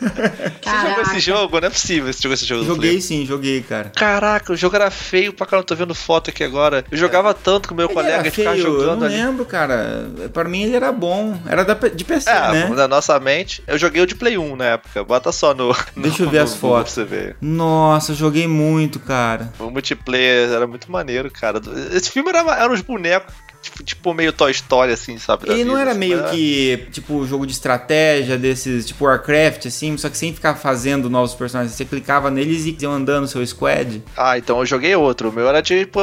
Você 0.61 0.89
jogou 0.89 1.03
esse 1.03 1.19
jogo? 1.19 1.59
Não 1.59 1.67
é 1.67 1.69
possível 1.69 2.13
você 2.13 2.21
jogou 2.21 2.33
esse 2.33 2.45
jogo. 2.45 2.65
Joguei 2.65 3.01
sim, 3.01 3.25
joguei, 3.25 3.61
cara. 3.61 3.89
Caraca, 3.89 4.53
o 4.53 4.55
jogo 4.55 4.75
era 4.75 4.89
feio 4.89 5.31
pra 5.31 5.45
caramba, 5.45 5.65
tô 5.65 5.75
vendo 5.75 5.95
foto 5.95 6.29
aqui 6.29 6.43
agora. 6.43 6.83
Eu 6.91 6.97
jogava 6.97 7.33
tanto 7.33 7.69
com 7.69 7.75
meu 7.75 7.85
ele 7.85 7.93
colega, 7.93 8.23
de 8.23 8.31
ficar 8.31 8.55
jogando 8.57 8.81
Eu 8.81 8.95
não 8.97 9.07
ali. 9.07 9.15
lembro, 9.15 9.45
cara. 9.45 10.09
Pra 10.33 10.43
mim 10.43 10.63
ele 10.63 10.75
era 10.75 10.91
bom. 10.91 11.39
Era 11.47 11.63
da, 11.63 11.73
de 11.73 12.03
PC, 12.03 12.29
é, 12.29 12.51
né? 12.51 12.75
Da 12.75 12.87
nossa 12.87 13.19
mente. 13.19 13.63
Eu 13.67 13.77
joguei 13.77 14.01
o 14.01 14.07
de 14.07 14.15
Play 14.15 14.37
1 14.37 14.55
na 14.55 14.65
época. 14.65 15.03
Bota 15.03 15.31
só 15.31 15.53
no. 15.53 15.75
Deixa 15.95 16.19
no, 16.19 16.25
eu 16.25 16.31
ver 16.31 16.39
no, 16.39 16.43
as 16.43 16.55
fotos. 16.55 16.93
Pra 16.93 17.03
você 17.03 17.09
ver. 17.09 17.35
Nossa, 17.41 18.13
joguei 18.13 18.47
muito 18.47 18.95
muito, 18.95 18.99
cara. 18.99 19.51
O 19.59 19.69
multiplayer 19.69 20.49
era 20.49 20.67
muito 20.67 20.91
maneiro, 20.95 21.29
cara. 21.31 21.61
Esse 21.93 22.09
filme 22.11 22.29
era, 22.29 22.39
era 22.39 22.71
uns 22.71 22.81
bonecos 22.81 23.33
tipo, 23.65 23.83
tipo 23.83 24.13
meio 24.13 24.31
Toy 24.31 24.51
Story, 24.51 24.91
assim, 24.91 25.17
sabe? 25.17 25.49
Ele 25.49 25.63
não 25.63 25.71
vida, 25.71 25.81
era 25.81 25.91
assim, 25.91 25.99
meio 25.99 26.19
era- 26.19 26.29
que, 26.29 26.87
tipo, 26.91 27.25
jogo 27.25 27.45
de 27.45 27.53
estratégia 27.53 28.37
desses, 28.37 28.85
tipo 28.85 29.05
Warcraft, 29.05 29.65
assim, 29.65 29.97
só 29.97 30.09
que 30.09 30.17
sem 30.17 30.33
ficar 30.33 30.55
fazendo 30.55 31.09
novos 31.09 31.33
personagens. 31.33 31.75
Você 31.75 31.85
clicava 31.85 32.29
neles 32.29 32.65
e 32.65 32.77
iam 32.81 32.91
andando 32.93 33.27
seu 33.27 33.45
squad. 33.45 34.03
Ah, 34.15 34.37
então 34.37 34.59
eu 34.59 34.65
joguei 34.65 34.95
outro. 34.95 35.29
O 35.29 35.33
meu 35.33 35.47
era 35.47 35.61
tipo 35.61 35.99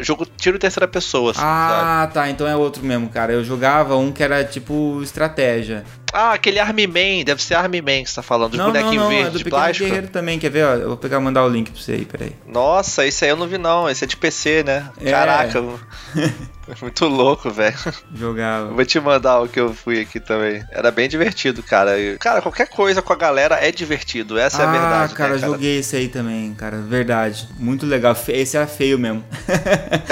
jogo 0.00 0.26
tiro 0.36 0.58
terceira 0.58 0.88
pessoa, 0.88 1.30
assim, 1.30 1.40
sabe? 1.40 1.48
Ah, 1.48 2.10
tá, 2.12 2.28
então 2.28 2.46
é 2.46 2.56
outro 2.56 2.84
mesmo, 2.84 3.08
cara. 3.08 3.32
Eu 3.32 3.44
jogava 3.44 3.96
um 3.96 4.10
que 4.12 4.22
era, 4.22 4.44
tipo, 4.44 5.00
estratégia. 5.02 5.84
Ah, 6.16 6.32
aquele 6.32 6.58
Army 6.58 6.86
Man, 6.86 7.24
deve 7.26 7.42
ser 7.42 7.56
Army 7.56 7.82
Man 7.82 8.02
que 8.02 8.08
você 8.08 8.16
tá 8.16 8.22
falando, 8.22 8.52
dos 8.52 8.58
não, 8.58 8.68
não, 8.68 8.72
bonequinhos 8.72 9.04
não, 9.04 9.12
é 9.12 9.16
verdes 9.16 9.32
do 9.32 9.38
de 9.38 9.50
plástico. 9.50 9.84
Guerreiro 9.84 10.08
também, 10.08 10.38
quer 10.38 10.50
ver? 10.50 10.64
Ó, 10.64 10.74
eu 10.74 10.88
vou 10.88 10.96
pegar 10.96 11.20
mandar 11.20 11.44
o 11.44 11.48
link 11.48 11.70
pra 11.70 11.78
você 11.78 11.92
aí, 11.92 12.04
peraí. 12.06 12.32
Nossa, 12.46 13.06
esse 13.06 13.24
aí 13.24 13.30
eu 13.30 13.36
não 13.36 13.46
vi 13.46 13.58
não, 13.58 13.86
esse 13.86 14.02
é 14.04 14.06
de 14.06 14.16
PC, 14.16 14.62
né? 14.64 14.88
É. 14.98 15.10
Caraca, 15.10 15.62
muito 16.80 17.06
louco, 17.06 17.50
velho. 17.50 17.76
Jogava. 18.14 18.72
Vou 18.72 18.84
te 18.84 18.98
mandar 18.98 19.40
o 19.40 19.48
que 19.48 19.60
eu 19.60 19.72
fui 19.72 20.00
aqui 20.00 20.18
também. 20.18 20.64
Era 20.72 20.90
bem 20.90 21.08
divertido, 21.08 21.62
cara. 21.62 21.92
Cara, 22.18 22.42
qualquer 22.42 22.68
coisa 22.68 23.00
com 23.00 23.12
a 23.12 23.16
galera 23.16 23.56
é 23.56 23.70
divertido, 23.70 24.38
essa 24.38 24.62
é 24.62 24.64
a 24.64 24.68
ah, 24.68 24.72
verdade. 24.72 25.14
cara, 25.14 25.34
né, 25.34 25.38
joguei 25.38 25.78
esse 25.78 25.94
aí 25.94 26.08
também, 26.08 26.54
cara. 26.54 26.78
Verdade. 26.78 27.48
Muito 27.58 27.86
legal. 27.86 28.16
Esse 28.28 28.56
era 28.56 28.66
feio 28.66 28.98
mesmo. 28.98 29.24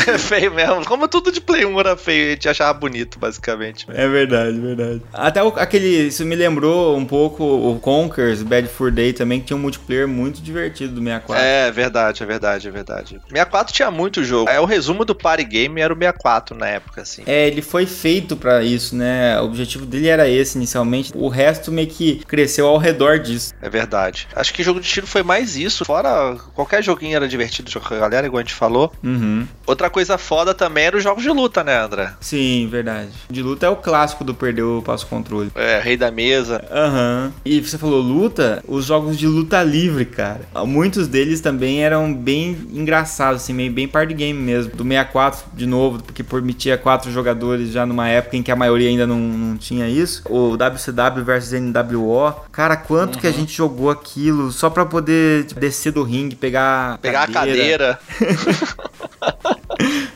É 0.07 0.19
feio 0.19 0.53
mesmo. 0.55 0.85
Como 0.85 1.09
tudo 1.09 1.33
de 1.33 1.41
Play 1.41 1.65
1 1.65 1.81
era 1.81 1.97
feio, 1.97 2.29
a 2.29 2.31
gente 2.31 2.49
achava 2.49 2.73
bonito, 2.73 3.19
basicamente. 3.19 3.87
É 3.89 4.09
verdade, 4.09 4.59
verdade. 4.61 5.03
Até 5.13 5.43
o- 5.43 5.49
aquele. 5.57 5.93
Isso 5.95 6.24
me 6.24 6.34
lembrou 6.34 6.97
um 6.97 7.05
pouco 7.05 7.45
o 7.45 7.78
Conkers, 7.80 8.42
Bad 8.42 8.68
Fur 8.68 8.90
Day 8.90 9.12
também, 9.12 9.40
que 9.40 9.47
tinha 9.47 9.57
um 9.57 9.61
multiplayer 9.61 10.07
muito 10.07 10.40
divertido 10.40 10.95
do 10.95 11.01
64. 11.03 11.42
É 11.42 11.70
verdade, 11.70 12.22
é 12.22 12.26
verdade, 12.26 12.68
é 12.68 12.70
verdade. 12.70 13.20
64 13.28 13.74
tinha 13.74 13.90
muito 13.90 14.22
jogo. 14.24 14.49
É 14.51 14.61
o 14.61 14.64
resumo 14.64 15.05
do 15.05 15.14
Party 15.14 15.45
Game 15.45 15.80
era 15.80 15.92
o 15.92 15.97
64 15.97 16.57
na 16.57 16.68
época, 16.68 17.03
assim. 17.03 17.22
É, 17.26 17.47
ele 17.47 17.62
foi 17.62 17.86
feito 17.86 18.36
pra 18.36 18.62
isso, 18.62 18.95
né? 18.97 19.40
O 19.40 19.45
objetivo 19.45 19.86
dele 19.86 20.09
era 20.09 20.28
esse 20.28 20.57
inicialmente. 20.57 21.12
O 21.14 21.28
resto 21.28 21.70
meio 21.70 21.88
que 21.88 22.22
cresceu 22.26 22.66
ao 22.66 22.78
redor 22.78 23.18
disso. 23.18 23.53
É 23.61 23.68
verdade. 23.68 24.28
Acho 24.34 24.53
que 24.53 24.62
jogo 24.62 24.80
de 24.80 24.88
tiro 24.88 25.07
foi 25.07 25.22
mais 25.22 25.57
isso. 25.57 25.84
Fora 25.84 26.36
qualquer 26.55 26.82
joguinho 26.82 27.16
era 27.16 27.28
divertido 27.28 27.70
jogar 27.70 27.88
com 27.88 27.95
a 27.95 27.99
galera, 27.99 28.26
igual 28.26 28.40
a 28.40 28.42
gente 28.42 28.55
falou. 28.55 28.92
Uhum. 29.03 29.47
Outra 29.66 29.90
coisa 29.90 30.18
foda 30.18 30.55
também 30.55 30.84
era 30.84 30.97
os 30.97 31.03
jogos 31.03 31.22
de 31.22 31.30
luta, 31.30 31.62
né, 31.64 31.78
André? 31.80 32.12
Sim, 32.20 32.68
verdade. 32.70 33.11
De 33.28 33.42
luta 33.42 33.66
é 33.66 33.68
o 33.68 33.76
clássico 33.76 34.24
do 34.24 34.34
perder 34.34 34.62
o 34.62 34.82
passo 34.82 35.07
controle. 35.07 35.51
É, 35.55 35.80
Rei 35.85 35.99
da 35.99 36.11
Mesa. 36.11 36.64
Aham. 36.70 37.30
E 37.45 37.61
você 37.61 37.76
falou 37.76 38.01
luta, 38.01 38.64
os 38.66 38.87
jogos 38.87 39.18
de 39.18 39.26
luta 39.26 39.62
livre, 39.62 40.07
cara. 40.07 40.41
Muitos 40.66 41.07
deles 41.07 41.43
também 41.43 41.85
eram 41.85 42.12
bem 42.12 42.57
engraçados, 42.72 43.43
assim, 43.43 43.53
meio 43.53 43.70
bem 43.70 43.87
party 43.87 44.14
game 44.14 44.41
mesmo. 44.41 44.74
Do 44.74 44.82
64, 44.82 45.45
de 45.53 45.66
novo, 45.66 46.03
porque 46.03 46.22
permitia 46.22 46.78
quatro 46.78 47.12
jogadores 47.12 47.70
já 47.70 47.85
numa 47.85 48.09
época 48.09 48.37
em 48.37 48.43
que 48.43 48.51
a 48.51 48.57
maioria 48.57 48.89
ainda 48.89 49.07
não, 49.07 49.18
não 49.18 49.57
tinha 49.59 49.87
isso. 49.87 50.22
O 50.28 50.55
WCW 50.55 51.22
versus 51.22 51.53
NWO. 51.53 52.32
Cara, 52.51 52.76
quanto 52.76 53.18
que 53.18 53.26
a 53.26 53.32
gente 53.32 53.55
jogou 53.55 53.91
aquilo 53.91 54.51
só 54.51 54.70
pra 54.70 54.87
poder 54.87 55.45
tipo, 55.45 55.61
descer 55.61 55.93
do 55.93 56.03
ringue, 56.03 56.35
pegar, 56.35 56.97
Pegar 56.99 57.24
a 57.24 57.28
cadeira. 57.28 57.99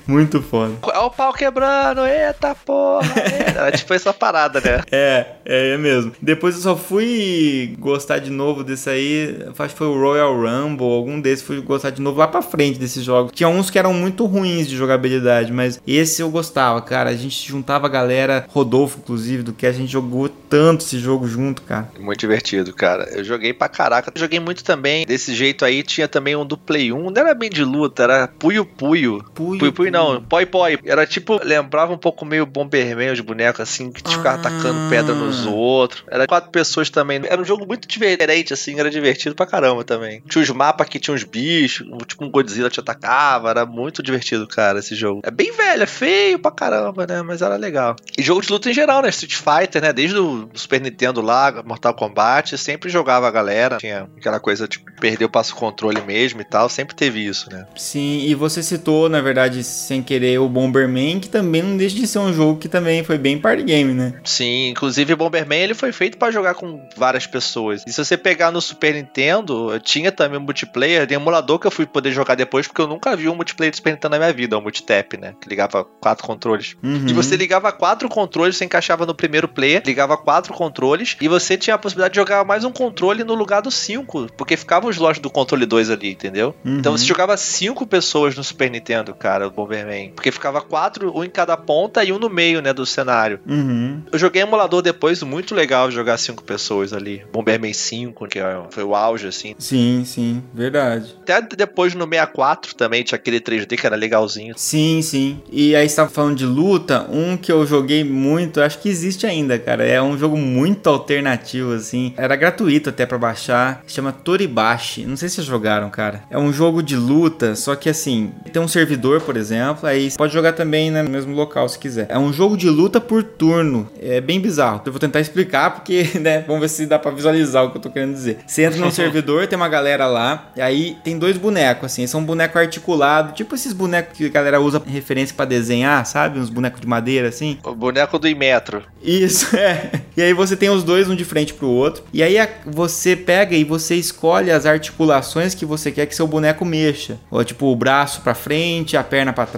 Muito 0.08 0.40
foda. 0.40 0.72
É 0.92 0.98
o 1.00 1.10
pau 1.10 1.34
quebrando, 1.34 2.06
eita 2.06 2.54
porra. 2.54 3.06
eita. 3.16 3.60
Era 3.60 3.72
tipo 3.72 3.92
essa 3.92 4.12
parada, 4.12 4.58
né? 4.60 4.82
É, 4.90 5.26
é, 5.44 5.74
é 5.74 5.78
mesmo. 5.78 6.12
Depois 6.20 6.54
eu 6.54 6.62
só 6.62 6.76
fui 6.76 7.76
gostar 7.78 8.18
de 8.18 8.30
novo 8.30 8.64
desse 8.64 8.88
aí, 8.88 9.38
acho 9.58 9.74
que 9.74 9.78
foi 9.78 9.86
o 9.86 10.00
Royal 10.00 10.34
Rumble, 10.34 10.86
algum 10.86 11.20
desses 11.20 11.44
fui 11.44 11.60
gostar 11.60 11.90
de 11.90 12.00
novo 12.00 12.18
lá 12.18 12.26
pra 12.26 12.40
frente 12.40 12.78
desses 12.78 13.04
jogos. 13.04 13.32
Tinha 13.34 13.48
uns 13.48 13.70
que 13.70 13.78
eram 13.78 13.92
muito 13.92 14.24
ruins 14.24 14.66
de 14.66 14.76
jogabilidade, 14.76 15.52
mas 15.52 15.80
esse 15.86 16.22
eu 16.22 16.30
gostava, 16.30 16.80
cara. 16.80 17.10
A 17.10 17.14
gente 17.14 17.46
juntava 17.46 17.86
a 17.86 17.90
galera, 17.90 18.46
Rodolfo 18.48 18.98
inclusive, 18.98 19.42
do 19.42 19.52
que 19.52 19.66
a 19.66 19.72
gente 19.72 19.92
jogou 19.92 20.28
tanto 20.28 20.84
esse 20.84 20.98
jogo 20.98 21.28
junto, 21.28 21.62
cara. 21.62 21.90
Muito 22.00 22.20
divertido, 22.20 22.72
cara. 22.72 23.08
Eu 23.12 23.22
joguei 23.22 23.52
pra 23.52 23.68
caraca. 23.68 24.10
Eu 24.14 24.20
joguei 24.20 24.40
muito 24.40 24.64
também. 24.64 25.04
Desse 25.06 25.34
jeito 25.34 25.64
aí, 25.64 25.82
tinha 25.82 26.08
também 26.08 26.34
um 26.34 26.46
do 26.46 26.56
Play 26.56 26.92
1. 26.92 27.10
Não 27.10 27.22
era 27.22 27.34
bem 27.34 27.50
de 27.50 27.62
luta, 27.64 28.04
era 28.04 28.28
Puyo 28.28 28.64
Puyo. 28.64 29.24
Puyo, 29.34 29.58
Puyo 29.58 29.72
Puyo 29.72 29.92
não, 29.92 29.97
Poi 30.28 30.46
Poi. 30.46 30.78
Era 30.84 31.06
tipo, 31.06 31.40
lembrava 31.42 31.92
um 31.92 31.98
pouco 31.98 32.24
meio 32.24 32.46
Bomberman, 32.46 33.12
os 33.12 33.20
bonecos 33.20 33.60
assim, 33.60 33.90
que 33.90 34.00
ficava 34.00 34.30
Ah. 34.30 34.34
atacando 34.34 34.88
pedra 34.90 35.14
nos 35.14 35.46
outros. 35.46 36.04
Era 36.10 36.26
quatro 36.26 36.50
pessoas 36.50 36.90
também. 36.90 37.20
Era 37.24 37.40
um 37.40 37.44
jogo 37.44 37.66
muito 37.66 37.86
diferente, 37.88 38.52
assim, 38.52 38.78
era 38.78 38.90
divertido 38.90 39.34
pra 39.34 39.46
caramba 39.46 39.84
também. 39.84 40.22
Tinha 40.28 40.42
os 40.42 40.50
mapas 40.50 40.88
que 40.88 40.98
tinha 40.98 41.14
uns 41.14 41.24
bichos, 41.24 41.86
tipo 42.06 42.24
um 42.24 42.30
Godzilla 42.30 42.70
te 42.70 42.80
atacava. 42.80 43.50
Era 43.50 43.66
muito 43.66 44.02
divertido, 44.02 44.46
cara, 44.46 44.78
esse 44.78 44.94
jogo. 44.94 45.20
É 45.24 45.30
bem 45.30 45.52
velho, 45.52 45.82
é 45.82 45.86
feio 45.86 46.38
pra 46.38 46.50
caramba, 46.50 47.06
né? 47.06 47.22
Mas 47.22 47.42
era 47.42 47.56
legal. 47.56 47.96
E 48.16 48.22
jogo 48.22 48.40
de 48.42 48.50
luta 48.50 48.70
em 48.70 48.74
geral, 48.74 49.02
né? 49.02 49.08
Street 49.10 49.34
Fighter, 49.34 49.82
né? 49.82 49.92
Desde 49.92 50.18
o 50.18 50.48
Super 50.54 50.80
Nintendo 50.80 51.20
lá, 51.20 51.62
Mortal 51.64 51.94
Kombat, 51.94 52.56
sempre 52.58 52.88
jogava 52.90 53.26
a 53.28 53.30
galera. 53.30 53.78
Tinha 53.78 54.08
aquela 54.16 54.38
coisa, 54.40 54.66
tipo, 54.68 54.90
perder 55.00 55.24
o 55.24 55.28
passo 55.30 55.54
controle 55.54 56.00
mesmo 56.02 56.40
e 56.40 56.44
tal. 56.44 56.68
Sempre 56.68 56.94
teve 56.94 57.24
isso, 57.24 57.50
né? 57.50 57.66
Sim, 57.76 58.20
e 58.26 58.34
você 58.34 58.62
citou, 58.62 59.08
na 59.08 59.20
verdade, 59.20 59.62
sem 59.88 60.02
querer, 60.02 60.38
o 60.38 60.48
Bomberman, 60.48 61.18
que 61.18 61.30
também 61.30 61.62
não 61.62 61.76
deixa 61.76 61.96
de 61.96 62.06
ser 62.06 62.18
um 62.18 62.32
jogo 62.32 62.60
que 62.60 62.68
também 62.68 63.02
foi 63.02 63.16
bem 63.16 63.38
party 63.38 63.62
game, 63.62 63.94
né? 63.94 64.20
Sim, 64.22 64.68
inclusive 64.68 65.14
Bomberman 65.14 65.60
ele 65.60 65.74
foi 65.74 65.92
feito 65.92 66.18
pra 66.18 66.30
jogar 66.30 66.54
com 66.54 66.86
várias 66.94 67.26
pessoas. 67.26 67.82
E 67.86 67.92
se 67.92 68.04
você 68.04 68.16
pegar 68.16 68.50
no 68.50 68.60
Super 68.60 68.94
Nintendo, 68.94 69.80
tinha 69.80 70.12
também 70.12 70.38
um 70.38 70.42
multiplayer, 70.42 71.06
tem 71.06 71.16
emulador 71.16 71.58
que 71.58 71.66
eu 71.66 71.70
fui 71.70 71.86
poder 71.86 72.12
jogar 72.12 72.34
depois, 72.34 72.66
porque 72.66 72.82
eu 72.82 72.86
nunca 72.86 73.16
vi 73.16 73.30
um 73.30 73.34
multiplayer 73.34 73.72
do 73.72 73.76
Super 73.76 73.92
Nintendo 73.92 74.10
na 74.10 74.18
minha 74.18 74.32
vida, 74.32 74.58
o 74.58 74.60
multitap, 74.60 75.16
né? 75.16 75.34
Que 75.40 75.48
ligava 75.48 75.82
quatro 75.84 76.26
controles. 76.26 76.76
Uhum. 76.82 77.06
E 77.08 77.12
você 77.14 77.34
ligava 77.34 77.72
quatro 77.72 78.10
controles, 78.10 78.58
você 78.58 78.66
encaixava 78.66 79.06
no 79.06 79.14
primeiro 79.14 79.48
player, 79.48 79.82
ligava 79.86 80.18
quatro 80.18 80.52
controles, 80.52 81.16
e 81.18 81.28
você 81.28 81.56
tinha 81.56 81.76
a 81.76 81.78
possibilidade 81.78 82.12
de 82.12 82.20
jogar 82.20 82.44
mais 82.44 82.62
um 82.62 82.70
controle 82.70 83.24
no 83.24 83.34
lugar 83.34 83.62
do 83.62 83.70
cinco, 83.70 84.26
porque 84.36 84.54
ficavam 84.54 84.90
os 84.90 84.98
lotes 84.98 85.22
do 85.22 85.30
controle 85.30 85.64
2 85.64 85.88
ali, 85.88 86.10
entendeu? 86.10 86.54
Uhum. 86.62 86.78
Então 86.78 86.94
você 86.94 87.06
jogava 87.06 87.34
cinco 87.38 87.86
pessoas 87.86 88.36
no 88.36 88.44
Super 88.44 88.70
Nintendo, 88.70 89.14
cara, 89.14 89.46
o 89.46 89.50
Bomberman. 89.50 89.77
Porque 90.14 90.30
ficava 90.32 90.60
quatro, 90.60 91.16
um 91.16 91.24
em 91.24 91.30
cada 91.30 91.56
ponta 91.56 92.02
e 92.04 92.12
um 92.12 92.18
no 92.18 92.28
meio, 92.30 92.60
né, 92.62 92.72
do 92.72 92.84
cenário. 92.86 93.40
Uhum. 93.46 94.02
Eu 94.12 94.18
joguei 94.18 94.42
emulador 94.42 94.82
depois, 94.82 95.22
muito 95.22 95.54
legal 95.54 95.90
jogar 95.90 96.16
cinco 96.18 96.42
pessoas 96.42 96.92
ali. 96.92 97.22
Bomberman 97.32 97.72
5, 97.72 98.26
que 98.28 98.38
é- 98.38 98.62
foi 98.70 98.84
o 98.84 98.94
auge, 98.94 99.26
assim. 99.26 99.54
Sim, 99.58 100.02
sim, 100.04 100.42
verdade. 100.54 101.14
Até 101.22 101.40
depois 101.42 101.94
no 101.94 102.04
64 102.06 102.74
também 102.74 103.02
tinha 103.02 103.16
aquele 103.16 103.40
3D 103.40 103.76
que 103.76 103.86
era 103.86 103.96
legalzinho. 103.96 104.54
Sim, 104.56 105.00
sim. 105.02 105.40
E 105.50 105.74
aí 105.74 105.88
você 105.88 105.96
tava 105.96 106.10
falando 106.10 106.36
de 106.36 106.46
luta, 106.46 107.06
um 107.10 107.36
que 107.36 107.50
eu 107.52 107.66
joguei 107.66 108.04
muito, 108.04 108.60
acho 108.60 108.78
que 108.78 108.88
existe 108.88 109.26
ainda, 109.26 109.58
cara. 109.58 109.84
É 109.86 110.00
um 110.00 110.16
jogo 110.16 110.36
muito 110.36 110.88
alternativo, 110.88 111.72
assim. 111.72 112.12
Era 112.16 112.36
gratuito 112.36 112.88
até 112.90 113.06
pra 113.06 113.18
baixar. 113.18 113.82
Se 113.86 113.94
chama 113.94 114.12
Toribashi. 114.12 115.04
Não 115.06 115.16
sei 115.16 115.28
se 115.28 115.36
vocês 115.36 115.46
jogaram, 115.46 115.90
cara. 115.90 116.22
É 116.30 116.38
um 116.38 116.52
jogo 116.52 116.82
de 116.82 116.96
luta, 116.96 117.54
só 117.56 117.74
que 117.74 117.88
assim, 117.88 118.32
tem 118.52 118.60
um 118.62 118.68
servidor, 118.68 119.20
por 119.20 119.36
exemplo, 119.36 119.67
aí 119.82 120.10
você 120.10 120.16
pode 120.16 120.32
jogar 120.32 120.52
também 120.52 120.90
né, 120.90 121.02
no 121.02 121.10
mesmo 121.10 121.34
local 121.34 121.68
se 121.68 121.78
quiser. 121.78 122.06
É 122.08 122.18
um 122.18 122.32
jogo 122.32 122.56
de 122.56 122.68
luta 122.68 123.00
por 123.00 123.22
turno. 123.22 123.88
É 124.00 124.20
bem 124.20 124.40
bizarro. 124.40 124.82
Eu 124.84 124.92
vou 124.92 125.00
tentar 125.00 125.20
explicar 125.20 125.70
porque, 125.70 126.06
né, 126.20 126.44
vamos 126.46 126.62
ver 126.62 126.68
se 126.68 126.86
dá 126.86 126.98
pra 126.98 127.10
visualizar 127.10 127.64
o 127.64 127.70
que 127.70 127.76
eu 127.76 127.82
tô 127.82 127.90
querendo 127.90 128.12
dizer. 128.12 128.38
Você 128.46 128.62
entra 128.62 128.78
num 128.78 128.90
servidor, 128.92 129.46
tem 129.46 129.56
uma 129.56 129.68
galera 129.68 130.06
lá, 130.06 130.50
e 130.56 130.60
aí 130.60 130.96
tem 131.04 131.18
dois 131.18 131.36
bonecos, 131.36 131.86
assim. 131.86 132.06
São 132.06 132.20
um 132.20 132.24
boneco 132.24 132.58
articulado, 132.58 133.32
tipo 133.32 133.54
esses 133.54 133.72
bonecos 133.72 134.16
que 134.16 134.26
a 134.26 134.28
galera 134.28 134.60
usa 134.60 134.82
em 134.86 134.90
referência 134.90 135.34
pra 135.34 135.44
desenhar, 135.44 136.04
sabe? 136.06 136.38
Uns 136.38 136.50
bonecos 136.50 136.80
de 136.80 136.86
madeira, 136.86 137.28
assim. 137.28 137.58
O 137.64 137.74
boneco 137.74 138.18
do 138.18 138.28
Imetro. 138.28 138.82
Isso, 139.02 139.54
é. 139.56 139.90
E 140.16 140.22
aí 140.22 140.32
você 140.32 140.56
tem 140.56 140.70
os 140.70 140.82
dois, 140.82 141.08
um 141.08 141.14
de 141.14 141.24
frente 141.24 141.54
pro 141.54 141.68
outro. 141.68 142.02
E 142.12 142.22
aí 142.22 142.36
você 142.66 143.14
pega 143.14 143.54
e 143.54 143.64
você 143.64 143.94
escolhe 143.94 144.50
as 144.50 144.66
articulações 144.66 145.54
que 145.54 145.64
você 145.64 145.90
quer 145.90 146.06
que 146.06 146.14
seu 146.14 146.26
boneco 146.26 146.64
mexa. 146.64 147.18
Ou 147.30 147.44
tipo, 147.44 147.66
o 147.66 147.76
braço 147.76 148.20
pra 148.22 148.34
frente, 148.34 148.96
a 148.96 149.04
perna 149.04 149.32
pra 149.32 149.46
trás 149.46 149.57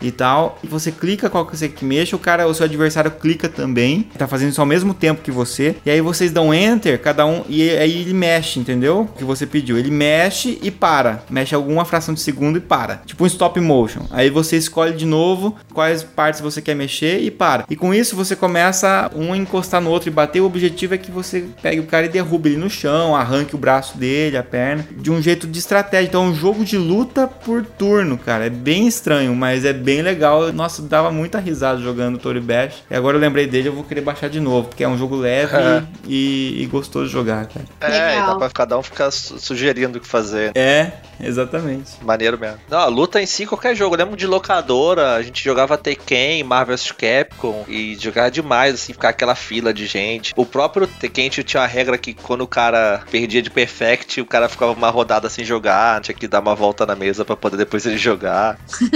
e 0.00 0.10
tal. 0.10 0.58
E 0.62 0.66
você 0.66 0.90
clica 0.92 1.30
qual 1.30 1.46
que 1.46 1.56
você 1.56 1.68
que 1.68 1.84
mexa, 1.84 2.16
o 2.16 2.18
cara, 2.18 2.46
o 2.46 2.54
seu 2.54 2.64
adversário 2.64 3.10
clica 3.10 3.48
também. 3.48 4.08
Tá 4.16 4.26
fazendo 4.26 4.50
isso 4.50 4.60
ao 4.60 4.66
mesmo 4.66 4.94
tempo 4.94 5.22
que 5.22 5.30
você. 5.30 5.76
E 5.84 5.90
aí 5.90 6.00
vocês 6.00 6.30
dão 6.30 6.52
enter, 6.52 7.00
cada 7.00 7.26
um, 7.26 7.44
e 7.48 7.70
aí 7.70 8.00
ele 8.02 8.14
mexe, 8.14 8.60
entendeu? 8.60 9.02
O 9.02 9.18
que 9.18 9.24
você 9.24 9.46
pediu. 9.46 9.78
Ele 9.78 9.90
mexe 9.90 10.58
e 10.62 10.70
para. 10.70 11.22
Mexe 11.30 11.54
alguma 11.54 11.84
fração 11.84 12.14
de 12.14 12.20
segundo 12.20 12.58
e 12.58 12.60
para. 12.60 13.02
Tipo 13.06 13.24
um 13.24 13.26
stop 13.26 13.58
motion. 13.60 14.02
Aí 14.10 14.30
você 14.30 14.56
escolhe 14.56 14.92
de 14.94 15.06
novo 15.06 15.56
quais 15.72 16.02
partes 16.02 16.40
você 16.40 16.60
quer 16.60 16.74
mexer 16.74 17.20
e 17.20 17.30
para. 17.30 17.64
E 17.68 17.76
com 17.76 17.94
isso 17.94 18.16
você 18.16 18.36
começa 18.36 19.10
um 19.14 19.34
encostar 19.34 19.80
no 19.80 19.90
outro 19.90 20.08
e 20.08 20.12
bater. 20.12 20.40
O 20.40 20.46
objetivo 20.46 20.94
é 20.94 20.98
que 20.98 21.10
você 21.10 21.44
pegue 21.62 21.80
o 21.80 21.86
cara 21.86 22.06
e 22.06 22.08
derrube 22.08 22.50
ele 22.50 22.58
no 22.58 22.70
chão, 22.70 23.16
arranque 23.16 23.54
o 23.54 23.58
braço 23.58 23.96
dele, 23.96 24.36
a 24.36 24.42
perna, 24.42 24.86
de 24.96 25.10
um 25.10 25.20
jeito 25.20 25.46
de 25.46 25.58
estratégia. 25.58 26.08
Então 26.08 26.24
é 26.24 26.28
um 26.28 26.34
jogo 26.34 26.64
de 26.64 26.76
luta 26.76 27.26
por 27.26 27.64
turno, 27.64 28.18
cara. 28.18 28.46
É 28.46 28.50
bem 28.50 28.86
estranho, 28.86 29.03
mas 29.34 29.64
é 29.64 29.72
bem 29.72 30.02
legal. 30.02 30.52
Nossa, 30.52 30.82
dava 30.82 31.10
muita 31.10 31.38
risada 31.38 31.80
jogando 31.80 32.18
Tori 32.18 32.40
Bash. 32.40 32.82
E 32.90 32.94
agora 32.94 33.16
eu 33.16 33.20
lembrei 33.20 33.46
dele, 33.46 33.68
eu 33.68 33.72
vou 33.74 33.84
querer 33.84 34.00
baixar 34.00 34.28
de 34.28 34.40
novo, 34.40 34.68
porque 34.68 34.84
é 34.84 34.88
um 34.88 34.96
jogo 34.96 35.16
leve 35.16 35.56
É. 35.56 35.82
e, 36.06 36.62
e 36.62 36.66
gostoso 36.66 37.06
de 37.06 37.12
jogar, 37.12 37.46
cara. 37.46 37.64
É, 37.80 38.18
e 38.18 38.26
dá 38.26 38.34
pra 38.36 38.50
cada 38.50 38.78
um 38.78 38.82
ficar 38.82 39.10
su- 39.10 39.38
sugerindo 39.38 39.98
o 39.98 40.00
que 40.00 40.06
fazer. 40.08 40.52
É, 40.54 40.92
exatamente. 41.20 41.92
Maneiro 42.02 42.38
mesmo. 42.38 42.58
Não, 42.70 42.78
a 42.78 42.86
luta 42.86 43.20
em 43.20 43.26
si, 43.26 43.46
qualquer 43.46 43.74
jogo. 43.74 43.94
Eu 43.94 43.98
lembro 43.98 44.16
de 44.16 44.26
locadora, 44.26 45.14
a 45.14 45.22
gente 45.22 45.42
jogava 45.42 45.76
Tekken, 45.76 46.42
Marvel 46.44 46.76
vs 46.76 46.92
Capcom 46.92 47.64
e 47.68 47.96
jogava 48.00 48.30
demais, 48.30 48.74
assim, 48.74 48.92
ficar 48.92 49.10
aquela 49.10 49.34
fila 49.34 49.72
de 49.74 49.86
gente. 49.86 50.32
O 50.36 50.46
próprio 50.46 50.86
Tekken 50.86 51.28
tinha 51.28 51.60
uma 51.60 51.66
regra 51.66 51.98
que 51.98 52.14
quando 52.14 52.42
o 52.42 52.46
cara 52.46 53.02
perdia 53.10 53.42
de 53.42 53.50
Perfect, 53.50 54.20
o 54.20 54.26
cara 54.26 54.48
ficava 54.48 54.72
uma 54.72 54.90
rodada 54.90 55.28
sem 55.28 55.44
jogar, 55.44 56.00
tinha 56.00 56.14
que 56.14 56.26
dar 56.28 56.40
uma 56.40 56.54
volta 56.54 56.84
na 56.86 56.94
mesa 56.94 57.24
pra 57.24 57.36
poder 57.36 57.56
depois 57.56 57.84
ele 57.86 57.98
jogar. 57.98 58.58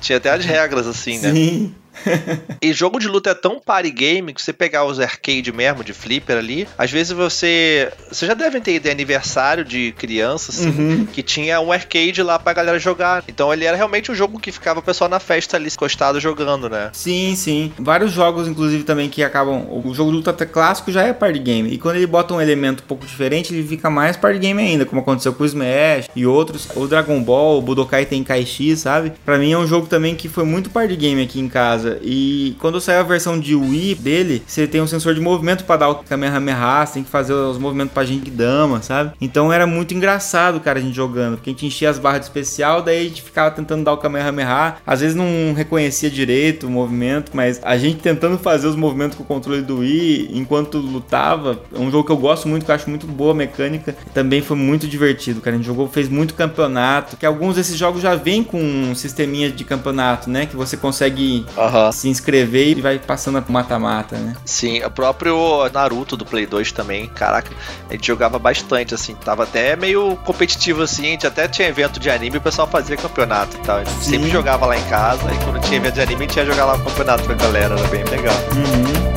tinha 0.00 0.18
até 0.18 0.30
as 0.30 0.44
regras, 0.44 0.86
assim, 0.86 1.18
né? 1.18 1.32
Sim. 1.32 1.74
E 2.62 2.72
jogo 2.72 2.98
de 2.98 3.06
luta 3.06 3.30
é 3.30 3.34
tão 3.34 3.60
party 3.60 3.90
game 3.90 4.32
que 4.32 4.40
você 4.42 4.52
pegar 4.52 4.84
os 4.84 4.98
arcade 4.98 5.52
mesmo, 5.52 5.84
de 5.84 5.92
flipper 5.92 6.38
ali, 6.38 6.66
às 6.76 6.90
vezes 6.90 7.12
você. 7.12 7.90
Você 8.10 8.26
já 8.26 8.34
deve 8.34 8.60
ter 8.60 8.74
ideia 8.74 8.92
aniversário 8.94 9.64
de 9.64 9.92
criança, 9.98 10.50
assim, 10.50 10.68
Uhum. 10.68 11.06
que 11.06 11.22
tinha 11.22 11.60
um 11.60 11.70
arcade 11.70 12.22
lá 12.22 12.38
pra 12.38 12.52
galera 12.52 12.78
jogar. 12.78 13.22
Então 13.28 13.52
ele 13.52 13.64
era 13.64 13.76
realmente 13.76 14.10
um 14.10 14.14
jogo 14.14 14.38
que 14.40 14.50
ficava 14.50 14.80
o 14.80 14.82
pessoal 14.82 15.08
na 15.08 15.20
festa 15.20 15.56
ali 15.56 15.68
encostado 15.68 16.18
jogando, 16.18 16.68
né? 16.68 16.90
Sim, 16.92 17.34
sim. 17.36 17.72
Vários 17.78 18.12
jogos, 18.12 18.48
inclusive, 18.48 18.84
também 18.84 19.08
que 19.08 19.22
acabam. 19.22 19.66
O 19.84 19.92
jogo 19.94 20.10
de 20.10 20.16
luta 20.16 20.46
clássico 20.46 20.90
já 20.90 21.02
é 21.02 21.12
party 21.12 21.38
game. 21.38 21.70
E 21.72 21.78
quando 21.78 21.96
ele 21.96 22.06
bota 22.06 22.34
um 22.34 22.40
elemento 22.40 22.82
um 22.82 22.86
pouco 22.86 23.06
diferente, 23.06 23.52
ele 23.54 23.66
fica 23.66 23.88
mais 23.90 24.16
party 24.16 24.38
game 24.38 24.60
ainda, 24.60 24.84
como 24.86 25.00
aconteceu 25.00 25.32
com 25.32 25.42
o 25.42 25.46
Smash 25.46 26.08
e 26.16 26.26
outros. 26.26 26.68
O 26.74 26.86
Dragon 26.86 27.22
Ball, 27.22 27.58
o 27.58 27.62
Budokai 27.62 28.06
Tenkaichi, 28.06 28.76
sabe? 28.76 29.12
Pra 29.24 29.38
mim 29.38 29.52
é 29.52 29.58
um 29.58 29.66
jogo 29.66 29.86
também 29.86 30.14
que 30.14 30.28
foi 30.28 30.44
muito 30.44 30.70
party 30.70 30.96
game 30.96 31.22
aqui 31.22 31.38
em 31.40 31.48
casa. 31.48 31.85
E 32.02 32.56
quando 32.60 32.80
saiu 32.80 33.00
a 33.00 33.04
versão 33.04 33.38
de 33.38 33.54
Wii 33.54 33.94
dele, 33.96 34.42
você 34.46 34.66
tem 34.66 34.80
um 34.80 34.86
sensor 34.86 35.14
de 35.14 35.20
movimento 35.20 35.64
pra 35.64 35.76
dar 35.76 35.88
o 35.88 35.96
Kamehameha, 35.96 36.84
você 36.84 36.94
tem 36.94 37.04
que 37.04 37.10
fazer 37.10 37.32
os 37.32 37.58
movimentos 37.58 37.92
pra 37.92 38.04
gente 38.04 38.30
dama, 38.30 38.82
sabe? 38.82 39.12
Então 39.20 39.52
era 39.52 39.66
muito 39.66 39.94
engraçado, 39.94 40.60
cara, 40.60 40.78
a 40.78 40.82
gente 40.82 40.94
jogando. 40.94 41.36
Porque 41.36 41.50
a 41.50 41.52
gente 41.52 41.66
enchia 41.66 41.90
as 41.90 41.98
barras 41.98 42.20
de 42.20 42.26
especial, 42.26 42.82
daí 42.82 43.00
a 43.00 43.08
gente 43.08 43.22
ficava 43.22 43.50
tentando 43.50 43.84
dar 43.84 43.92
o 43.92 43.98
Kamehameha. 43.98 44.76
Às 44.86 45.00
vezes 45.00 45.16
não 45.16 45.54
reconhecia 45.54 46.10
direito 46.10 46.66
o 46.66 46.70
movimento, 46.70 47.32
mas 47.34 47.60
a 47.62 47.76
gente 47.76 47.98
tentando 47.98 48.38
fazer 48.38 48.66
os 48.66 48.76
movimentos 48.76 49.16
com 49.16 49.22
o 49.22 49.26
controle 49.26 49.62
do 49.62 49.78
Wii 49.78 50.30
enquanto 50.32 50.78
lutava. 50.78 51.60
É 51.74 51.78
um 51.78 51.90
jogo 51.90 52.04
que 52.04 52.12
eu 52.12 52.16
gosto 52.16 52.48
muito, 52.48 52.64
que 52.64 52.70
eu 52.70 52.74
acho 52.74 52.88
muito 52.88 53.06
boa 53.06 53.32
a 53.32 53.34
mecânica. 53.34 53.96
Também 54.14 54.42
foi 54.42 54.56
muito 54.56 54.86
divertido, 54.86 55.40
cara. 55.40 55.56
A 55.56 55.58
gente 55.58 55.66
jogou, 55.66 55.88
fez 55.88 56.08
muito 56.08 56.34
campeonato. 56.34 57.16
Que 57.16 57.26
alguns 57.26 57.56
desses 57.56 57.76
jogos 57.76 58.02
já 58.02 58.14
vêm 58.14 58.42
com 58.42 58.60
um 58.60 58.94
sisteminha 58.94 59.50
de 59.50 59.64
campeonato, 59.64 60.30
né? 60.30 60.46
Que 60.46 60.56
você 60.56 60.76
consegue 60.76 61.44
Aham. 61.76 61.92
se 61.92 62.08
inscrever 62.08 62.78
e 62.78 62.80
vai 62.80 62.98
passando 62.98 63.40
pro 63.42 63.52
mata-mata, 63.52 64.16
né? 64.16 64.34
Sim, 64.44 64.82
o 64.82 64.90
próprio 64.90 65.68
Naruto 65.72 66.16
do 66.16 66.24
Play 66.24 66.46
2 66.46 66.72
também, 66.72 67.06
caraca, 67.08 67.50
a 67.88 67.92
gente 67.92 68.06
jogava 68.06 68.38
bastante, 68.38 68.94
assim, 68.94 69.14
tava 69.14 69.44
até 69.44 69.76
meio 69.76 70.16
competitivo, 70.24 70.82
assim, 70.82 71.06
a 71.06 71.10
gente 71.10 71.26
até 71.26 71.48
tinha 71.48 71.68
evento 71.68 72.00
de 72.00 72.10
anime 72.10 72.36
e 72.36 72.38
o 72.38 72.42
pessoal 72.42 72.66
fazia 72.66 72.96
campeonato 72.96 73.56
e 73.56 73.60
tal. 73.60 73.78
A 73.78 73.84
gente 73.84 74.04
Sim. 74.04 74.10
sempre 74.12 74.30
jogava 74.30 74.66
lá 74.66 74.76
em 74.76 74.84
casa, 74.84 75.22
e 75.32 75.44
quando 75.44 75.60
tinha 75.60 75.76
evento 75.76 75.94
de 75.94 76.00
anime, 76.00 76.24
a 76.24 76.26
gente 76.28 76.36
ia 76.36 76.46
jogar 76.46 76.64
lá 76.64 76.74
o 76.76 76.84
campeonato 76.84 77.24
com 77.24 77.32
a 77.32 77.34
galera, 77.34 77.78
era 77.78 77.88
bem 77.88 78.04
legal. 78.04 78.34
Uhum. 78.54 79.15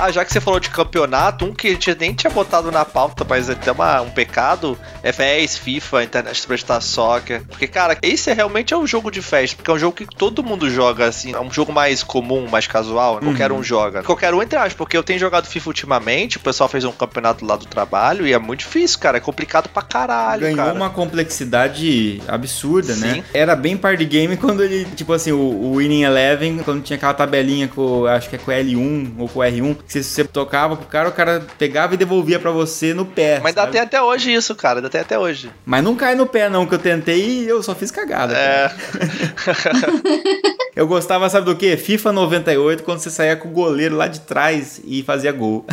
Ah, 0.00 0.10
já 0.10 0.24
que 0.24 0.32
você 0.32 0.40
falou 0.40 0.58
de 0.58 0.70
campeonato, 0.70 1.44
um 1.44 1.52
que 1.52 1.68
a 1.68 1.70
gente 1.72 1.94
nem 2.00 2.14
tinha 2.14 2.30
botado 2.30 2.72
na 2.72 2.86
pauta, 2.86 3.22
mas 3.28 3.50
é 3.50 3.52
até 3.52 3.70
uma, 3.70 4.00
um 4.00 4.08
pecado, 4.08 4.78
é 5.02 5.12
FES, 5.12 5.58
FIFA, 5.58 6.04
Internet 6.04 6.40
Superstar 6.40 6.80
Soccer. 6.80 7.42
Porque, 7.46 7.66
cara, 7.66 7.98
esse 8.00 8.30
é 8.30 8.32
realmente 8.32 8.72
é 8.72 8.76
um 8.78 8.86
jogo 8.86 9.10
de 9.10 9.20
festa, 9.20 9.56
porque 9.56 9.70
é 9.70 9.74
um 9.74 9.78
jogo 9.78 9.94
que 9.94 10.06
todo 10.06 10.42
mundo 10.42 10.70
joga, 10.70 11.04
assim, 11.04 11.34
é 11.34 11.40
um 11.40 11.52
jogo 11.52 11.70
mais 11.70 12.02
comum, 12.02 12.48
mais 12.48 12.66
casual, 12.66 13.18
qualquer 13.18 13.52
um 13.52 13.62
joga. 13.62 14.02
Qualquer 14.02 14.32
um, 14.32 14.42
entre 14.42 14.56
aspas, 14.56 14.72
porque 14.72 14.96
eu 14.96 15.02
tenho 15.02 15.18
jogado 15.18 15.46
FIFA 15.46 15.68
ultimamente, 15.68 16.38
o 16.38 16.40
pessoal 16.40 16.66
fez 16.66 16.82
um 16.86 16.92
campeonato 16.92 17.44
lá 17.44 17.56
do 17.56 17.66
trabalho, 17.66 18.26
e 18.26 18.32
é 18.32 18.38
muito 18.38 18.60
difícil, 18.60 18.98
cara, 18.98 19.18
é 19.18 19.20
complicado 19.20 19.68
pra 19.68 19.82
caralho, 19.82 20.40
Ganhou 20.40 20.56
cara. 20.56 20.72
uma 20.72 20.88
complexidade 20.88 22.22
absurda, 22.26 22.94
Sim. 22.94 23.00
né? 23.00 23.24
Era 23.34 23.54
bem 23.54 23.76
party 23.76 24.06
game 24.06 24.36
quando 24.38 24.64
ele, 24.64 24.86
tipo 24.96 25.12
assim, 25.12 25.32
o, 25.32 25.38
o 25.38 25.76
Winning 25.76 26.04
Eleven, 26.04 26.58
quando 26.64 26.82
tinha 26.82 26.96
aquela 26.96 27.12
tabelinha 27.12 27.68
com, 27.68 28.06
acho 28.06 28.30
que 28.30 28.36
é 28.36 28.38
com 28.38 28.50
o 28.50 28.54
L1 28.54 29.12
ou 29.18 29.28
com 29.28 29.40
o 29.40 29.42
R1, 29.42 29.76
que 29.90 29.94
você, 29.94 30.02
você 30.04 30.24
tocava 30.24 30.76
pro 30.76 30.86
cara, 30.86 31.08
o 31.08 31.12
cara 31.12 31.44
pegava 31.58 31.94
e 31.94 31.96
devolvia 31.96 32.38
pra 32.38 32.52
você 32.52 32.94
no 32.94 33.04
pé. 33.04 33.40
Mas 33.42 33.56
dá 33.56 33.62
sabe? 33.62 33.76
até 33.78 33.86
até 33.86 34.02
hoje 34.02 34.32
isso, 34.32 34.54
cara, 34.54 34.78
ainda 34.78 34.88
tem 34.88 35.00
até 35.00 35.18
hoje. 35.18 35.50
Mas 35.66 35.82
não 35.82 35.96
cai 35.96 36.14
no 36.14 36.26
pé, 36.26 36.48
não, 36.48 36.64
que 36.64 36.74
eu 36.74 36.78
tentei 36.78 37.42
e 37.42 37.48
eu 37.48 37.60
só 37.60 37.74
fiz 37.74 37.90
cagada. 37.90 38.36
É. 38.36 38.70
Eu 40.80 40.86
gostava, 40.86 41.28
sabe 41.28 41.44
do 41.46 41.56
quê? 41.56 41.76
FIFA 41.76 42.12
98, 42.12 42.84
quando 42.84 43.00
você 43.00 43.10
saía 43.10 43.36
com 43.36 43.48
o 43.48 43.50
goleiro 43.50 43.96
lá 43.96 44.06
de 44.06 44.20
trás 44.20 44.80
e 44.84 45.02
fazia 45.02 45.32
gol. 45.32 45.66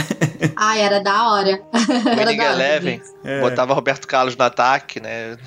Ai, 0.55 0.81
era 0.83 0.99
da 0.99 1.29
hora. 1.31 1.61
era 2.19 2.35
da 2.35 2.43
hora. 2.43 2.53
Eleven, 2.53 3.01
É. 3.23 3.39
botava 3.39 3.73
Roberto 3.73 4.07
Carlos 4.07 4.35
no 4.35 4.43
ataque, 4.43 4.99
né? 4.99 5.37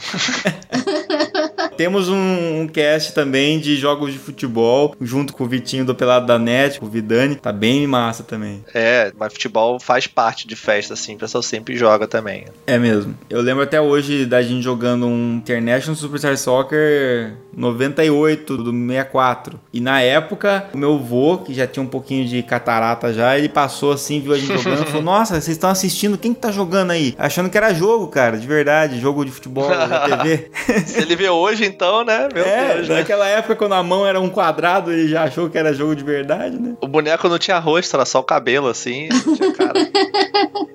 Temos 1.77 2.09
um, 2.09 2.61
um 2.61 2.69
cast 2.69 3.13
também 3.13 3.59
de 3.59 3.77
jogos 3.77 4.13
de 4.13 4.19
futebol, 4.19 4.95
junto 5.01 5.33
com 5.33 5.45
o 5.45 5.47
Vitinho 5.47 5.85
do 5.85 5.95
Pelado 5.95 6.27
da 6.27 6.39
Net, 6.39 6.79
com 6.79 6.87
o 6.87 6.89
Vidani. 6.91 7.35
Tá 7.35 7.53
bem 7.53 7.87
massa 7.87 8.23
também. 8.23 8.60
É, 8.75 9.13
mas 9.19 9.33
futebol 9.33 9.79
faz 9.79 10.07
parte 10.07 10.47
de 10.47 10.57
festa, 10.57 10.95
assim, 10.95 11.15
o 11.15 11.19
pessoal 11.19 11.43
sempre 11.43 11.77
joga 11.77 12.07
também. 12.07 12.47
É 12.67 12.79
mesmo. 12.79 13.17
Eu 13.29 13.41
lembro 13.41 13.63
até 13.63 13.81
hoje 13.81 14.27
da 14.27 14.43
gente 14.43 14.63
jogando 14.63 15.07
um 15.07 15.37
International 15.37 15.97
Superstar 15.97 16.37
Soccer 16.37 17.35
98 17.57 18.57
do 18.57 18.73
64. 18.73 19.61
E 19.73 19.81
na 19.81 20.01
época, 20.01 20.67
o 20.73 20.79
meu 20.79 20.99
vô, 20.99 21.39
que 21.39 21.53
já 21.53 21.67
tinha 21.67 21.83
um 21.83 21.87
pouquinho 21.87 22.27
de 22.27 22.43
catarata 22.43 23.13
já, 23.13 23.37
ele 23.37 23.49
passou 23.49 23.93
assim, 23.93 24.21
viu 24.21 24.33
a 24.33 24.39
gente 24.39 24.57
jogando 24.59 24.83
e 24.83 24.87
falou: 24.87 25.03
Nossa, 25.05 25.35
vocês 25.35 25.57
estão 25.57 25.71
assistindo? 25.71 26.19
Quem 26.19 26.33
que 26.33 26.41
tá 26.41 26.51
jogando 26.51 26.91
aí? 26.91 27.15
Achando 27.19 27.51
que 27.51 27.57
era 27.57 27.73
jogo, 27.75 28.09
cara, 28.09 28.39
de 28.39 28.47
verdade, 28.47 29.01
jogo 29.01 29.25
de 29.25 29.31
futebol 29.31 29.69
na 29.69 30.01
TV. 30.01 30.51
Se 30.87 31.01
ele 31.01 31.17
vê 31.17 31.29
hoje, 31.29 31.65
então, 31.65 32.05
né? 32.05 32.29
Meu 32.33 32.45
é, 32.45 32.75
Deus, 32.75 32.89
né? 32.89 32.97
naquela 32.97 33.27
época, 33.27 33.57
quando 33.57 33.75
a 33.75 33.83
mão 33.83 34.07
era 34.07 34.21
um 34.21 34.29
quadrado, 34.29 34.93
ele 34.93 35.09
já 35.09 35.25
achou 35.25 35.49
que 35.51 35.59
era 35.59 35.73
jogo 35.73 35.95
de 35.95 36.05
verdade, 36.05 36.59
né? 36.59 36.75
O 36.81 36.89
boneco 36.89 37.29
não 37.29 37.39
tinha 37.39 37.59
rosto, 37.59 37.95
era 37.95 38.05
só 38.05 38.21
o 38.21 38.25
cabelo, 38.25 38.50
assim, 38.59 39.09
não 39.09 39.37
tinha 39.37 39.53
cara. 39.53 39.75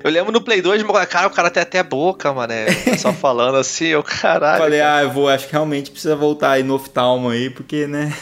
Eu 0.03 0.11
lembro 0.11 0.31
no 0.31 0.39
Play 0.39 0.61
2, 0.61 0.83
cara, 1.09 1.25
o 1.25 1.31
cara 1.31 1.49
tem 1.49 1.63
até 1.63 1.81
boca, 1.81 2.31
mané. 2.31 2.67
O 2.69 2.83
pessoal 2.91 3.11
falando 3.11 3.55
assim, 3.57 3.85
eu 3.87 4.03
caralho. 4.03 4.61
Falei, 4.61 4.79
ah, 4.79 5.01
eu 5.01 5.09
vou, 5.09 5.27
acho 5.27 5.47
que 5.47 5.51
realmente 5.53 5.89
precisa 5.89 6.15
voltar 6.15 6.51
aí 6.51 6.61
no 6.61 6.75
oftalmo 6.75 7.29
aí, 7.29 7.49
porque, 7.49 7.87
né? 7.87 8.13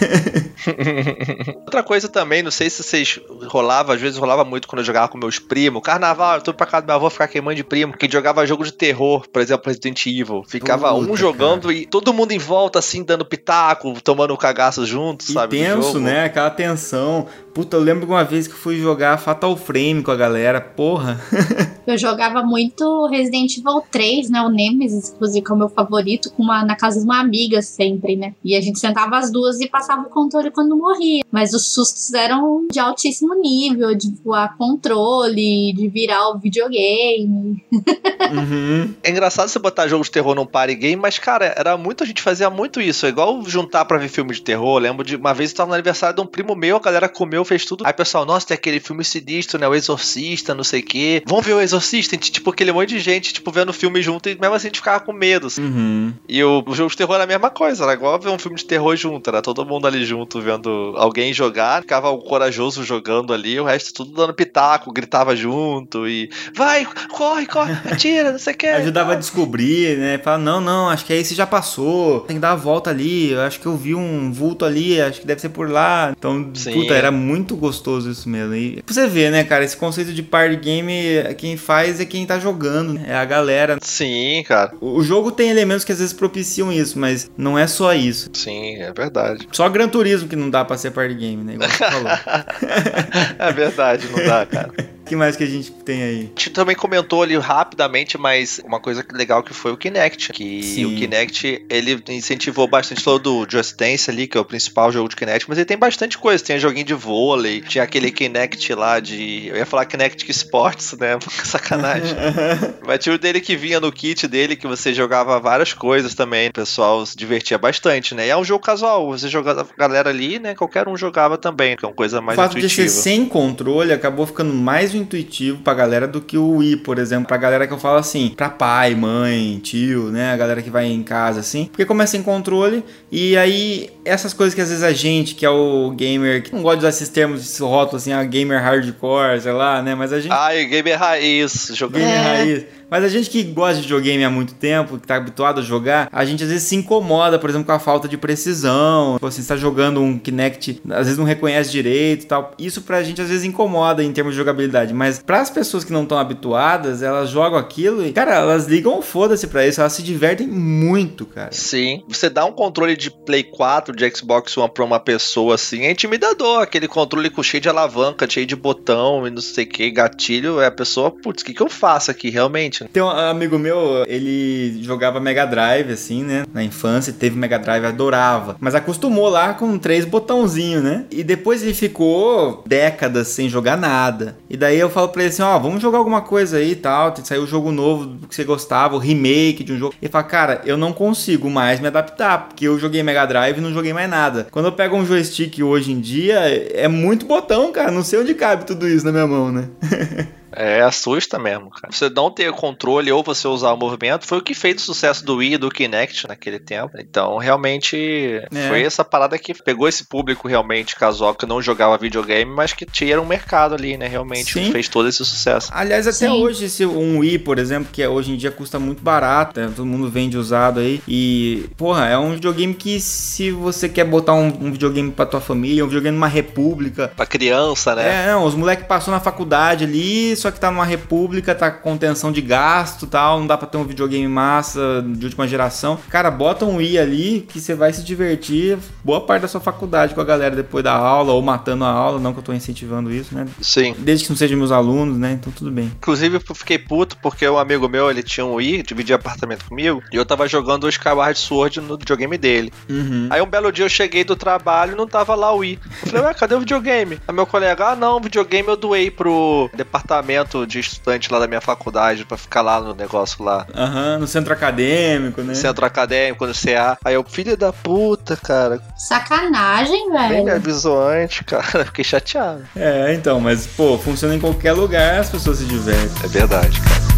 Outra 1.66 1.84
coisa 1.84 2.08
também, 2.08 2.42
não 2.42 2.52
sei 2.52 2.70
se 2.70 2.82
vocês 2.82 3.20
rolava, 3.48 3.94
às 3.96 4.00
vezes 4.00 4.18
rolava 4.18 4.46
muito 4.46 4.66
quando 4.66 4.80
eu 4.80 4.86
jogava 4.86 5.10
com 5.10 5.18
meus 5.18 5.40
primos. 5.40 5.82
Carnaval, 5.84 6.36
eu 6.36 6.42
tô 6.42 6.54
pra 6.54 6.66
casa 6.66 6.84
do 6.84 6.86
meu 6.88 6.96
avô 6.96 7.10
ficar 7.10 7.28
queimando 7.28 7.56
de 7.56 7.66
primo, 7.66 7.98
que 7.98 8.10
jogava 8.10 8.46
jogo 8.48 8.64
de 8.64 8.72
terror, 8.72 9.28
por 9.28 9.42
exemplo, 9.42 9.64
Resident 9.68 10.06
Evil. 10.06 10.44
Ficava 10.48 10.94
um 10.94 11.06
Puta, 11.06 11.18
jogando 11.18 11.70
e 11.70 11.86
todo 11.86 12.14
mundo 12.14 12.32
em 12.32 12.40
volta, 12.40 12.80
assim, 12.80 13.04
dando 13.04 13.26
pitaco, 13.26 14.00
tomando 14.02 14.38
cagaço 14.38 14.86
junto, 14.86 15.26
E 15.30 15.34
sabe? 15.34 15.58
tenso, 15.58 16.00
né? 16.00 16.26
Aquela 16.26 16.50
tensão. 16.50 17.28
Puta, 17.54 17.78
eu 17.78 17.82
lembro 17.82 18.08
de 18.08 18.12
uma 18.12 18.24
vez 18.24 18.48
que 18.48 18.56
fui 18.56 18.80
jogar 18.80 19.18
Fatal 19.20 19.56
Frame 19.56 20.02
com 20.02 20.10
a 20.10 20.16
galera, 20.16 20.60
porra. 20.60 21.22
Eu 21.86 21.98
jogava 21.98 22.42
muito 22.42 23.08
Resident 23.08 23.58
Evil 23.58 23.84
3, 23.92 24.30
né? 24.30 24.42
O 24.42 24.50
Nemesis, 24.50 25.10
inclusive, 25.10 25.46
que 25.46 25.52
é 25.52 25.54
o 25.54 25.58
meu 25.58 25.68
favorito, 25.68 26.32
com 26.32 26.42
uma, 26.42 26.64
na 26.64 26.78
casa 26.78 27.00
de 27.00 27.06
uma 27.06 27.20
amiga 27.20 27.62
sempre, 27.62 28.16
né? 28.16 28.34
E 28.44 28.56
a 28.56 28.62
gente 28.62 28.80
sentava 28.80 29.18
as 29.18 29.30
duas 29.30 29.60
e 29.60 29.68
passava 29.68 30.04
o 30.04 30.10
controle 30.10 30.50
quando 30.50 30.78
morria. 30.78 31.24
Mas 31.30 31.54
os 31.54 31.74
sustos 31.74 32.14
eram 32.14 32.68
de 32.72 32.80
altíssimo 32.80 33.36
nível, 33.36 33.94
de 33.96 34.14
voar 34.24 34.56
controle, 34.58 35.74
de 35.76 35.90
virar 35.90 36.30
o 36.30 36.40
videogame. 36.40 37.64
Uhum. 38.34 38.96
É 39.04 39.12
engraçado 39.12 39.48
você 39.48 39.60
botar 39.60 39.88
jogo 39.88 40.04
de 40.04 40.10
terror 40.10 40.34
num 40.34 40.46
party 40.46 40.74
game, 40.76 40.96
mas, 40.96 41.20
cara, 41.20 41.54
era 41.56 41.78
muito, 41.78 42.04
a 42.04 42.08
gente 42.08 42.22
fazia 42.22 42.50
muito 42.50 42.82
isso. 42.82 43.06
É 43.06 43.10
igual 43.10 43.44
juntar 43.46 43.86
pra 43.86 43.98
ver 43.98 44.08
filme 44.08 44.34
de 44.34 44.42
terror. 44.42 44.78
Eu 44.78 44.82
lembro 44.82 45.06
de 45.06 45.18
uma 45.18 45.34
vez 45.34 45.52
eu 45.52 45.58
tava 45.58 45.68
no 45.68 45.74
aniversário 45.76 46.16
de 46.16 46.22
um 46.22 46.26
primo 46.26 46.56
meu, 46.56 46.78
a 46.78 46.80
galera 46.80 47.08
comeu 47.08 47.43
escreveu, 47.44 47.46
fez 47.46 47.66
tudo. 47.66 47.86
Aí 47.86 47.94
pessoal, 47.94 48.26
nossa, 48.26 48.48
tem 48.48 48.56
aquele 48.56 48.80
filme 48.80 49.04
sinistro, 49.04 49.60
né? 49.60 49.68
O 49.68 49.76
Exorcista, 49.76 50.56
não 50.56 50.64
sei 50.64 50.80
o 50.80 50.86
quê. 50.86 51.24
Vamos 51.26 51.46
ver 51.46 51.54
o 51.54 51.62
Exorcista? 51.62 52.18
Tipo, 52.18 52.52
aquele 52.52 52.72
monte 52.72 52.90
de 52.90 53.00
gente, 53.00 53.34
tipo, 53.34 53.52
vendo 53.52 53.70
o 53.70 53.74
filme 53.74 54.02
junto 54.02 54.30
e 54.30 54.40
mesmo 54.40 54.56
assim 54.56 54.68
a 54.68 54.70
gente 54.70 54.80
ficava 54.80 55.00
com 55.00 55.14
medo. 55.14 55.48
assim. 55.48 55.62
Uhum. 55.64 56.14
E 56.28 56.44
o, 56.44 56.64
o 56.66 56.74
jogo 56.74 56.90
de 56.90 56.98
terror 56.98 57.16
era 57.16 57.24
a 57.26 57.28
mesma 57.28 57.50
coisa, 57.50 57.84
era 57.84 57.94
igual 57.94 58.20
ver 58.20 58.30
um 58.30 58.40
filme 58.40 58.58
de 58.58 58.66
terror 58.66 58.96
junto, 58.96 59.30
era 59.30 59.42
todo 59.42 59.66
mundo 59.66 59.86
ali 59.86 60.06
junto 60.06 60.42
vendo 60.42 60.94
alguém 60.98 61.34
jogar, 61.34 61.82
ficava 61.82 62.10
o 62.10 62.20
corajoso 62.20 62.84
jogando 62.84 63.34
ali, 63.34 63.60
o 63.60 63.66
resto 63.66 63.94
tudo 63.94 64.14
dando 64.14 64.34
pitaco, 64.34 64.92
gritava 64.92 65.36
junto 65.36 66.08
e 66.08 66.30
vai, 66.56 66.88
corre, 67.12 67.46
corre, 67.46 67.74
atira, 67.92 68.32
não 68.32 68.40
sei 68.40 68.54
o 68.54 68.58
que. 68.58 68.68
Ajudava 68.68 69.14
a 69.14 69.16
descobrir, 69.16 69.98
né? 69.98 70.18
Fala, 70.18 70.38
não, 70.38 70.62
não, 70.62 70.90
acho 70.90 71.06
que 71.06 71.14
esse 71.14 71.36
já 71.36 71.46
passou. 71.46 72.22
Tem 72.22 72.38
que 72.38 72.42
dar 72.42 72.52
a 72.52 72.56
volta 72.56 72.90
ali. 72.90 73.32
Eu 73.32 73.42
acho 73.42 73.60
que 73.60 73.66
eu 73.66 73.76
vi 73.76 73.94
um 73.96 74.32
vulto 74.32 74.66
ali, 74.66 75.00
acho 75.02 75.22
que 75.22 75.28
deve 75.28 75.42
ser 75.42 75.50
por 75.50 75.70
lá. 75.70 76.14
Então, 76.18 76.52
Sim. 76.54 76.74
puta, 76.74 76.94
era 76.94 77.12
muito 77.12 77.33
gostoso 77.56 78.10
isso 78.12 78.28
mesmo. 78.30 78.54
E 78.56 78.82
pra 78.84 78.94
você 78.94 79.08
ver, 79.08 79.32
né, 79.32 79.44
cara, 79.44 79.64
esse 79.64 79.76
conceito 79.78 80.14
de 80.14 80.22
party 80.22 80.56
game, 80.58 80.94
quem 81.38 81.58
faz 81.58 82.00
é 82.00 82.06
quem 82.06 82.26
tá 82.26 82.40
jogando, 82.40 82.94
né? 82.94 83.06
É 83.08 83.16
a 83.16 83.26
galera. 83.26 83.78
Sim, 83.82 84.44
cara, 84.48 84.74
O 84.80 84.94
o 84.98 85.04
jogo 85.04 85.32
tem 85.32 85.50
elementos 85.50 85.84
que 85.84 85.92
às 85.92 86.00
vezes 86.00 86.14
propiciam 86.14 86.72
isso, 86.72 86.98
mas 87.00 87.30
não 87.38 87.58
é 87.58 87.68
só 87.68 87.94
isso. 87.94 88.30
sim, 88.34 88.76
é 88.76 88.94
verdade. 88.94 89.48
Só 89.52 89.68
Gran 89.70 89.88
Turismo 89.90 90.30
que 90.30 90.36
não 90.36 90.50
dá 90.50 90.64
pra 90.64 90.78
ser 90.78 90.92
party 90.92 91.16
game, 91.16 91.44
né? 91.44 91.56
Igual 91.56 91.70
você 91.70 91.78
falou. 91.78 92.12
é 93.40 93.52
verdade, 93.52 94.08
não 94.16 94.24
dá, 94.26 94.46
cara. 94.46 94.72
O 95.04 95.06
que 95.06 95.18
mais 95.18 95.36
que 95.36 95.44
a 95.44 95.48
gente 95.48 95.70
tem 95.70 96.02
aí? 96.02 96.32
A 96.34 96.40
gente 96.40 96.52
também 96.52 96.78
comentou 96.78 97.22
ali 97.22 97.38
rapidamente, 97.38 98.18
mas 98.18 98.62
uma 98.64 98.80
coisa 98.80 99.06
legal 99.12 99.44
que 99.44 99.54
foi 99.54 99.74
o 99.74 99.78
Kinect. 99.78 100.32
Que 100.32 100.64
Sim. 100.64 100.86
o 100.86 100.96
Kinect, 100.96 101.66
ele 101.70 102.02
incentivou 102.08 102.70
bastante 102.70 103.04
todo 103.04 103.36
o 103.36 103.46
Just 103.48 103.76
Dance 103.76 104.10
ali, 104.10 104.28
que 104.28 104.38
é 104.38 104.42
o 104.42 104.46
principal 104.46 104.94
jogo 104.94 105.10
de 105.10 105.18
Kinect, 105.18 105.46
mas 105.50 105.58
ele 105.58 105.66
tem 105.66 105.78
bastante 105.78 106.18
coisa. 106.18 106.42
Tem 106.42 106.58
joguinho 106.58 106.86
de 106.86 106.94
vôlei, 106.94 107.60
tinha 107.60 107.84
aquele 107.84 108.12
Kinect 108.12 108.74
lá 108.74 109.02
de. 109.02 109.48
Eu 109.48 109.58
ia 109.58 109.66
falar 109.66 109.86
Kinect 109.86 110.32
Sports, 110.32 110.94
né? 110.98 111.20
Sacanagem. 111.44 112.16
mas 112.88 113.00
tinha 113.00 113.14
o 113.14 113.18
dele 113.18 113.42
que 113.42 113.58
vinha 113.58 113.82
no 113.82 113.92
kit 113.92 114.26
dele, 114.26 114.56
que 114.56 114.68
você 114.68 114.94
jogava 114.94 115.38
várias 115.38 115.74
coisas 115.74 116.16
também. 116.16 116.48
O 116.48 116.54
pessoal 116.54 117.06
se 117.06 117.18
divertia 117.18 117.58
bastante, 117.58 118.16
né? 118.16 118.28
E 118.28 118.30
é 118.30 118.38
um 118.38 118.44
jogo 118.46 118.64
casual. 118.64 119.08
Você 119.12 119.28
jogava 119.28 119.68
a 119.70 119.78
galera 119.78 120.10
ali, 120.10 120.40
né? 120.40 120.56
Qualquer 120.56 120.88
um 120.88 120.96
jogava 120.96 121.38
também, 121.38 121.76
que 121.76 121.84
é 121.84 121.90
uma 121.90 121.94
coisa 121.94 122.22
mais 122.22 122.40
o 122.40 122.42
fato 122.42 122.54
de 122.54 122.60
intuitiva. 122.60 122.88
ser 122.88 123.02
sem 123.02 123.26
controle 123.26 123.92
acabou 123.92 124.26
ficando 124.26 124.54
mais 124.54 124.93
intuitivo 124.98 125.60
pra 125.60 125.74
galera 125.74 126.08
do 126.08 126.22
que 126.22 126.38
o 126.38 126.58
Wii, 126.58 126.78
por 126.78 127.00
exemplo. 127.00 127.28
Pra 127.28 127.38
galera 127.38 127.68
que 127.68 127.74
eu 127.74 127.80
falo 127.80 127.98
assim, 127.98 128.34
pra 128.36 128.50
pai, 128.50 128.96
mãe, 128.96 129.60
tio, 129.64 130.12
né? 130.12 130.32
A 130.32 130.38
galera 130.38 130.62
que 130.62 130.70
vai 130.70 130.86
em 130.86 131.04
casa 131.04 131.40
assim. 131.40 131.66
Porque 131.66 131.86
começa 131.86 132.12
sem 132.14 132.24
controle 132.24 132.84
e 133.12 133.38
aí 133.38 133.90
essas 134.06 134.34
coisas 134.34 134.54
que 134.54 134.62
às 134.62 134.70
vezes 134.70 134.84
a 134.84 134.92
gente, 134.92 135.36
que 135.36 135.46
é 135.46 135.50
o 135.50 135.92
gamer, 135.92 136.44
que 136.44 136.54
não 136.54 136.62
gosta 136.62 136.78
de 136.78 136.82
usar 136.84 136.90
esses 136.90 137.10
termos, 137.10 137.42
esses 137.42 137.60
rótulos 137.60 138.04
assim, 138.04 138.14
a 138.14 138.24
gamer 138.24 138.62
hardcore, 138.62 139.42
sei 139.42 139.52
lá, 139.52 139.82
né? 139.82 139.96
Mas 139.96 140.12
a 140.14 140.20
gente. 140.20 140.32
Ai, 140.32 140.66
gamer 140.66 140.98
raiz, 141.00 141.72
jogando. 141.74 142.02
Gamer 142.02 142.16
É. 142.18 142.22
raiz. 142.38 142.66
Mas 142.92 143.04
a 143.04 143.08
gente 143.08 143.28
que 143.28 143.42
gosta 143.42 143.78
de 143.78 143.82
videogame 143.84 144.24
há 144.24 144.30
muito 144.30 144.54
tempo, 144.54 145.00
que 145.00 145.08
tá 145.08 145.16
habituado 145.16 145.60
a 145.60 145.64
jogar, 145.64 146.08
a 146.12 146.24
gente 146.26 146.44
às 146.44 146.50
vezes 146.52 146.68
se 146.68 146.76
incomoda, 146.76 147.40
por 147.40 147.50
exemplo, 147.50 147.66
com 147.66 147.72
a 147.72 147.80
falta 147.80 148.08
de 148.08 148.18
precisão. 148.18 149.16
Tipo 149.16 149.26
assim, 149.26 149.38
Você 149.38 149.42
está 149.42 149.56
jogando 149.58 150.00
um 150.00 150.20
Kinect, 150.20 150.80
às 150.92 151.06
vezes 151.06 151.18
não 151.18 151.26
reconhece 151.26 151.72
direito 151.72 152.24
e 152.24 152.28
tal. 152.28 152.52
Isso 152.60 152.84
pra 152.84 153.02
gente 153.02 153.20
às 153.20 153.30
vezes 153.30 153.44
incomoda 153.46 154.04
em 154.04 154.12
termos 154.12 154.34
de 154.34 154.38
jogabilidade. 154.38 154.94
Mas 154.94 155.18
para 155.20 155.42
as 155.42 155.50
pessoas 155.50 155.84
que 155.84 155.92
não 155.92 156.04
estão 156.04 156.20
habituadas, 156.20 157.02
elas 157.02 157.30
jogam 157.32 157.58
aquilo 157.58 158.06
e, 158.06 158.14
cara, 158.14 158.36
elas 158.36 158.68
ligam 158.68 159.02
foda-se 159.02 159.48
pra 159.48 159.66
isso. 159.66 159.82
Elas 159.82 159.94
se 159.94 160.04
divertem 160.04 160.46
muito, 160.48 161.26
cara. 161.26 161.50
Sim. 161.52 162.04
Você 162.08 162.30
dá 162.30 162.46
um 162.46 162.52
controle 162.52 162.96
de 162.96 163.10
Play 163.10 163.42
4, 163.44 163.93
de 163.96 164.10
Xbox 164.16 164.58
One 164.58 164.72
pra 164.72 164.84
uma 164.84 165.00
pessoa 165.00 165.56
assim, 165.56 165.84
é 165.84 165.92
intimidador. 165.92 166.62
Aquele 166.62 166.88
controle 166.88 167.30
com 167.30 167.44
cheio 167.44 167.62
de 167.62 167.70
alavanca, 167.70 168.30
cheio 168.30 168.46
de 168.46 168.56
botão 168.56 169.28
e 169.28 169.30
não 169.30 169.42
sei 169.42 169.66
o 169.66 169.68
que, 169.68 169.92
gatilho. 169.92 170.60
É 170.60 170.68
a 170.68 170.72
pessoa, 170.72 171.12
putz, 171.12 171.42
o 171.42 171.46
que, 171.46 171.54
que 171.54 171.62
eu 171.62 171.70
faço 171.70 172.12
aqui 172.12 172.30
realmente? 172.30 172.86
Tem 172.92 173.04
um 173.04 173.10
amigo 173.10 173.58
meu, 173.60 174.04
ele 174.08 174.82
jogava 174.84 175.20
Mega 175.20 175.46
Drive, 175.46 175.92
assim, 175.92 176.24
né? 176.24 176.46
Na 176.54 176.64
infância, 176.64 177.14
teve 177.14 177.38
Mega 177.38 177.60
Drive, 177.60 177.86
adorava. 177.86 178.56
Mas 178.60 178.76
acostumou 178.76 179.30
lá 179.30 179.54
com 179.54 179.78
três 179.78 180.06
botãozinhos, 180.06 180.84
né? 180.84 181.06
E 181.12 181.24
depois 181.24 181.62
ele 181.62 181.74
ficou 181.74 182.64
décadas 182.66 183.28
sem 183.28 183.50
jogar 183.50 183.78
nada. 183.78 184.38
E 184.50 184.56
daí 184.56 184.80
eu 184.80 184.90
falo 184.90 185.10
pra 185.10 185.24
ele 185.24 185.30
assim: 185.30 185.42
ó, 185.42 185.58
vamos 185.60 185.82
jogar 185.82 185.98
alguma 185.98 186.22
coisa 186.22 186.58
aí 186.58 186.72
e 186.72 186.76
tal. 186.76 187.14
Sair 187.24 187.40
o 187.40 187.48
jogo 187.48 187.72
novo 187.72 188.18
que 188.28 188.36
você 188.36 188.44
gostava, 188.44 188.96
o 188.96 189.00
remake 189.00 189.64
de 189.64 189.74
um 189.74 189.78
jogo. 189.78 189.96
Ele 190.02 190.12
fala, 190.12 190.24
cara, 190.24 190.62
eu 190.66 190.78
não 190.78 190.94
consigo 190.94 191.50
mais 191.50 191.80
me 191.80 191.88
adaptar, 191.88 192.48
porque 192.48 192.68
eu 192.68 192.80
joguei 192.80 193.04
Mega 193.04 193.26
Drive 193.26 193.58
e 193.58 193.62
não 193.62 193.74
joguei 193.74 193.83
mais 193.92 194.10
nada. 194.10 194.48
Quando 194.52 194.66
eu 194.66 194.72
pego 194.72 194.96
um 194.96 195.06
joystick 195.06 195.60
hoje 195.62 195.92
em 195.92 196.00
dia, 196.00 196.40
é 196.74 196.88
muito 196.88 197.26
botão, 197.26 197.72
cara. 197.72 197.92
Não 197.92 198.04
sei 198.04 198.20
onde 198.20 198.36
cabe 198.36 198.66
tudo 198.66 198.88
isso 198.88 199.04
na 199.04 199.12
minha 199.12 199.28
mão, 199.28 199.52
né? 199.52 199.68
É, 200.56 200.82
assusta 200.82 201.38
mesmo, 201.40 201.70
cara. 201.70 201.92
Você 201.94 202.10
não 202.10 202.30
ter 202.32 202.52
controle 202.52 203.12
ou 203.12 203.24
você 203.24 203.48
usar 203.48 203.72
o 203.74 203.78
movimento 203.78 204.26
foi 204.26 204.38
o 204.38 204.42
que 204.42 204.54
fez 204.54 204.82
o 204.82 204.86
sucesso 204.86 205.26
do 205.26 205.36
Wii 205.38 205.54
e 205.54 205.58
do 205.58 205.70
Kinect 205.70 206.28
naquele 206.28 206.60
tempo. 206.60 206.92
Então, 207.00 207.38
realmente, 207.38 208.42
É. 208.54 208.68
foi 208.68 208.84
essa 208.84 209.04
parada 209.04 209.38
que 209.38 209.54
pegou 209.54 209.88
esse 209.88 210.06
público 210.06 210.48
realmente 210.48 210.96
casual 210.96 211.34
que 211.36 211.46
não 211.46 211.62
jogava 211.62 211.98
videogame, 211.98 212.52
mas 212.52 212.74
que 212.74 212.86
tinha 212.86 213.20
um 213.22 213.26
mercado 213.26 213.76
ali, 213.76 213.98
né? 213.98 214.08
Realmente 214.08 214.54
Sim. 214.54 214.72
fez 214.72 214.88
todo 214.88 215.08
esse 215.10 215.24
sucesso. 215.26 215.70
Aliás, 215.74 216.08
até 216.08 216.28
Sim. 216.28 216.42
hoje, 216.42 216.70
se 216.70 216.86
um 216.86 217.20
Wii, 217.20 217.40
por 217.40 217.58
exemplo, 217.60 217.90
que 217.92 218.02
é- 218.02 218.10
hoje 218.10 218.32
em 218.32 218.38
dia 218.38 218.52
custa 218.52 218.80
muito 218.80 219.02
barato, 219.04 219.60
né? 219.60 219.72
todo 219.76 219.86
mundo 219.86 220.10
vende 220.10 220.38
usado 220.38 220.80
aí. 220.80 221.02
E, 221.08 221.70
porra, 221.78 222.08
é 222.08 222.18
um 222.18 222.34
videogame 222.34 222.74
que 222.74 223.00
se 223.00 223.52
você 223.52 223.88
quer 223.90 224.04
botar 224.06 224.34
um, 224.34 224.48
um 224.48 224.72
videogame 224.72 225.12
pra 225.12 225.26
tua 225.26 225.42
família, 225.42 225.84
um 225.84 225.88
videogame 225.88 226.16
numa 226.16 226.28
república. 226.28 227.12
Pra 227.16 227.26
criança, 227.26 227.96
né? 227.96 228.24
É, 228.26 228.28
não, 228.32 228.46
os 228.46 228.56
moleques 228.56 228.86
passou 228.88 229.14
na 229.14 229.20
faculdade 229.20 229.84
ali, 229.84 230.36
só 230.44 230.52
que 230.52 230.60
tá 230.60 230.70
numa 230.70 230.86
república, 230.86 231.56
tá 231.56 231.72
com 231.72 231.94
contenção 231.94 232.32
de 232.32 232.42
gasto 232.42 233.06
e 233.06 233.08
tal, 233.08 233.40
não 233.40 233.48
dá 233.48 233.58
pra 233.58 233.68
ter 233.68 233.78
um 233.78 233.86
videogame 233.86 234.28
massa 234.28 235.04
de 235.08 235.26
última 235.26 235.48
geração. 235.48 235.98
Cara, 236.10 236.30
bota 236.30 236.66
um 236.66 236.78
Wii 236.78 237.00
ali 237.00 237.46
que 237.48 237.62
você 237.62 237.74
vai 237.74 237.94
se 237.94 238.04
divertir 238.04 238.78
boa 239.04 239.22
parte 239.22 239.44
da 239.44 239.48
sua 239.48 239.62
faculdade 239.62 240.14
com 240.14 240.20
a 240.20 240.24
galera 240.24 240.56
depois 240.56 240.84
da 240.84 240.94
aula 240.94 241.32
ou 241.32 241.42
matando 241.42 241.86
a 241.86 241.90
aula, 241.90 242.20
não 242.20 242.34
que 242.34 242.40
eu 242.40 242.44
tô 242.44 242.54
incentivando 242.54 243.12
isso, 243.12 243.34
né? 243.34 243.48
Sim. 243.62 243.96
Desde 244.00 244.26
que 244.26 244.32
não 244.32 244.38
sejam 244.38 244.58
meus 244.58 244.72
alunos, 244.72 245.18
né? 245.18 245.32
Então 245.32 245.54
tudo 245.54 245.72
bem. 245.72 245.86
Inclusive, 245.86 246.36
eu 246.36 246.56
fiquei 246.56 246.78
puto 246.78 247.16
porque 247.22 247.48
um 247.48 247.58
amigo 247.58 247.88
meu, 247.88 248.10
ele 248.10 248.22
tinha 248.22 248.46
um 248.46 248.56
Wii, 248.56 248.84
dividia 248.84 249.16
apartamento 249.16 249.66
comigo, 249.66 250.04
e 250.12 250.18
eu 250.18 250.26
tava 250.26 250.48
jogando 250.48 250.84
o 250.84 250.90
Skyward 250.90 251.40
Sword 251.40 251.80
no 251.80 251.98
videogame 251.98 252.38
dele. 252.38 252.74
Uhum. 252.90 253.28
Aí 253.30 253.42
um 253.42 253.46
belo 253.46 253.72
dia 253.72 253.86
eu 253.86 253.90
cheguei 253.90 254.24
do 254.24 254.36
trabalho 254.36 254.92
e 254.92 254.96
não 254.96 255.08
tava 255.08 255.36
lá 255.36 255.54
o 255.54 255.60
Wii. 255.60 255.80
Eu 256.02 256.10
falei, 256.10 256.26
ué, 256.26 256.34
cadê 256.34 256.56
o 256.56 256.60
videogame? 256.60 257.20
Aí 257.26 257.34
meu 257.34 257.46
colega, 257.46 257.90
ah 257.90 257.96
não, 257.96 258.18
o 258.18 258.22
videogame 258.22 258.68
eu 258.68 258.76
doei 258.76 259.10
pro 259.10 259.70
departamento 259.74 260.33
de 260.68 260.80
estudante 260.80 261.32
lá 261.32 261.40
da 261.40 261.48
minha 261.48 261.62
faculdade 261.62 262.26
pra 262.26 262.38
ficar 262.38 262.62
lá 262.62 262.80
no 262.82 262.94
negócio 262.94 263.44
lá. 263.44 263.66
Aham, 263.76 264.18
no 264.20 264.28
centro 264.28 264.54
acadêmico, 264.54 265.42
né? 265.42 265.54
Centro 265.54 265.86
acadêmico, 265.86 266.46
no 266.46 266.54
CA. 266.54 266.98
Aí 267.06 267.14
eu, 267.14 267.24
filho 267.24 267.56
da 267.56 267.72
puta, 267.72 268.36
cara. 268.36 268.82
Sacanagem, 268.98 270.10
Nem 270.10 270.30
me 270.30 270.46
velho. 270.46 270.56
avisou 270.56 271.08
antes, 271.08 271.42
cara. 271.46 271.86
Fiquei 271.86 272.04
chateado. 272.04 272.64
É, 272.76 273.14
então, 273.14 273.40
mas, 273.40 273.68
pô, 273.68 273.98
funciona 273.98 274.36
em 274.36 274.40
qualquer 274.40 274.74
lugar, 274.74 275.20
as 275.20 275.30
pessoas 275.30 275.58
se 275.60 275.66
divertem. 275.66 276.10
É 276.24 276.28
verdade, 276.28 276.80
cara. 276.82 277.13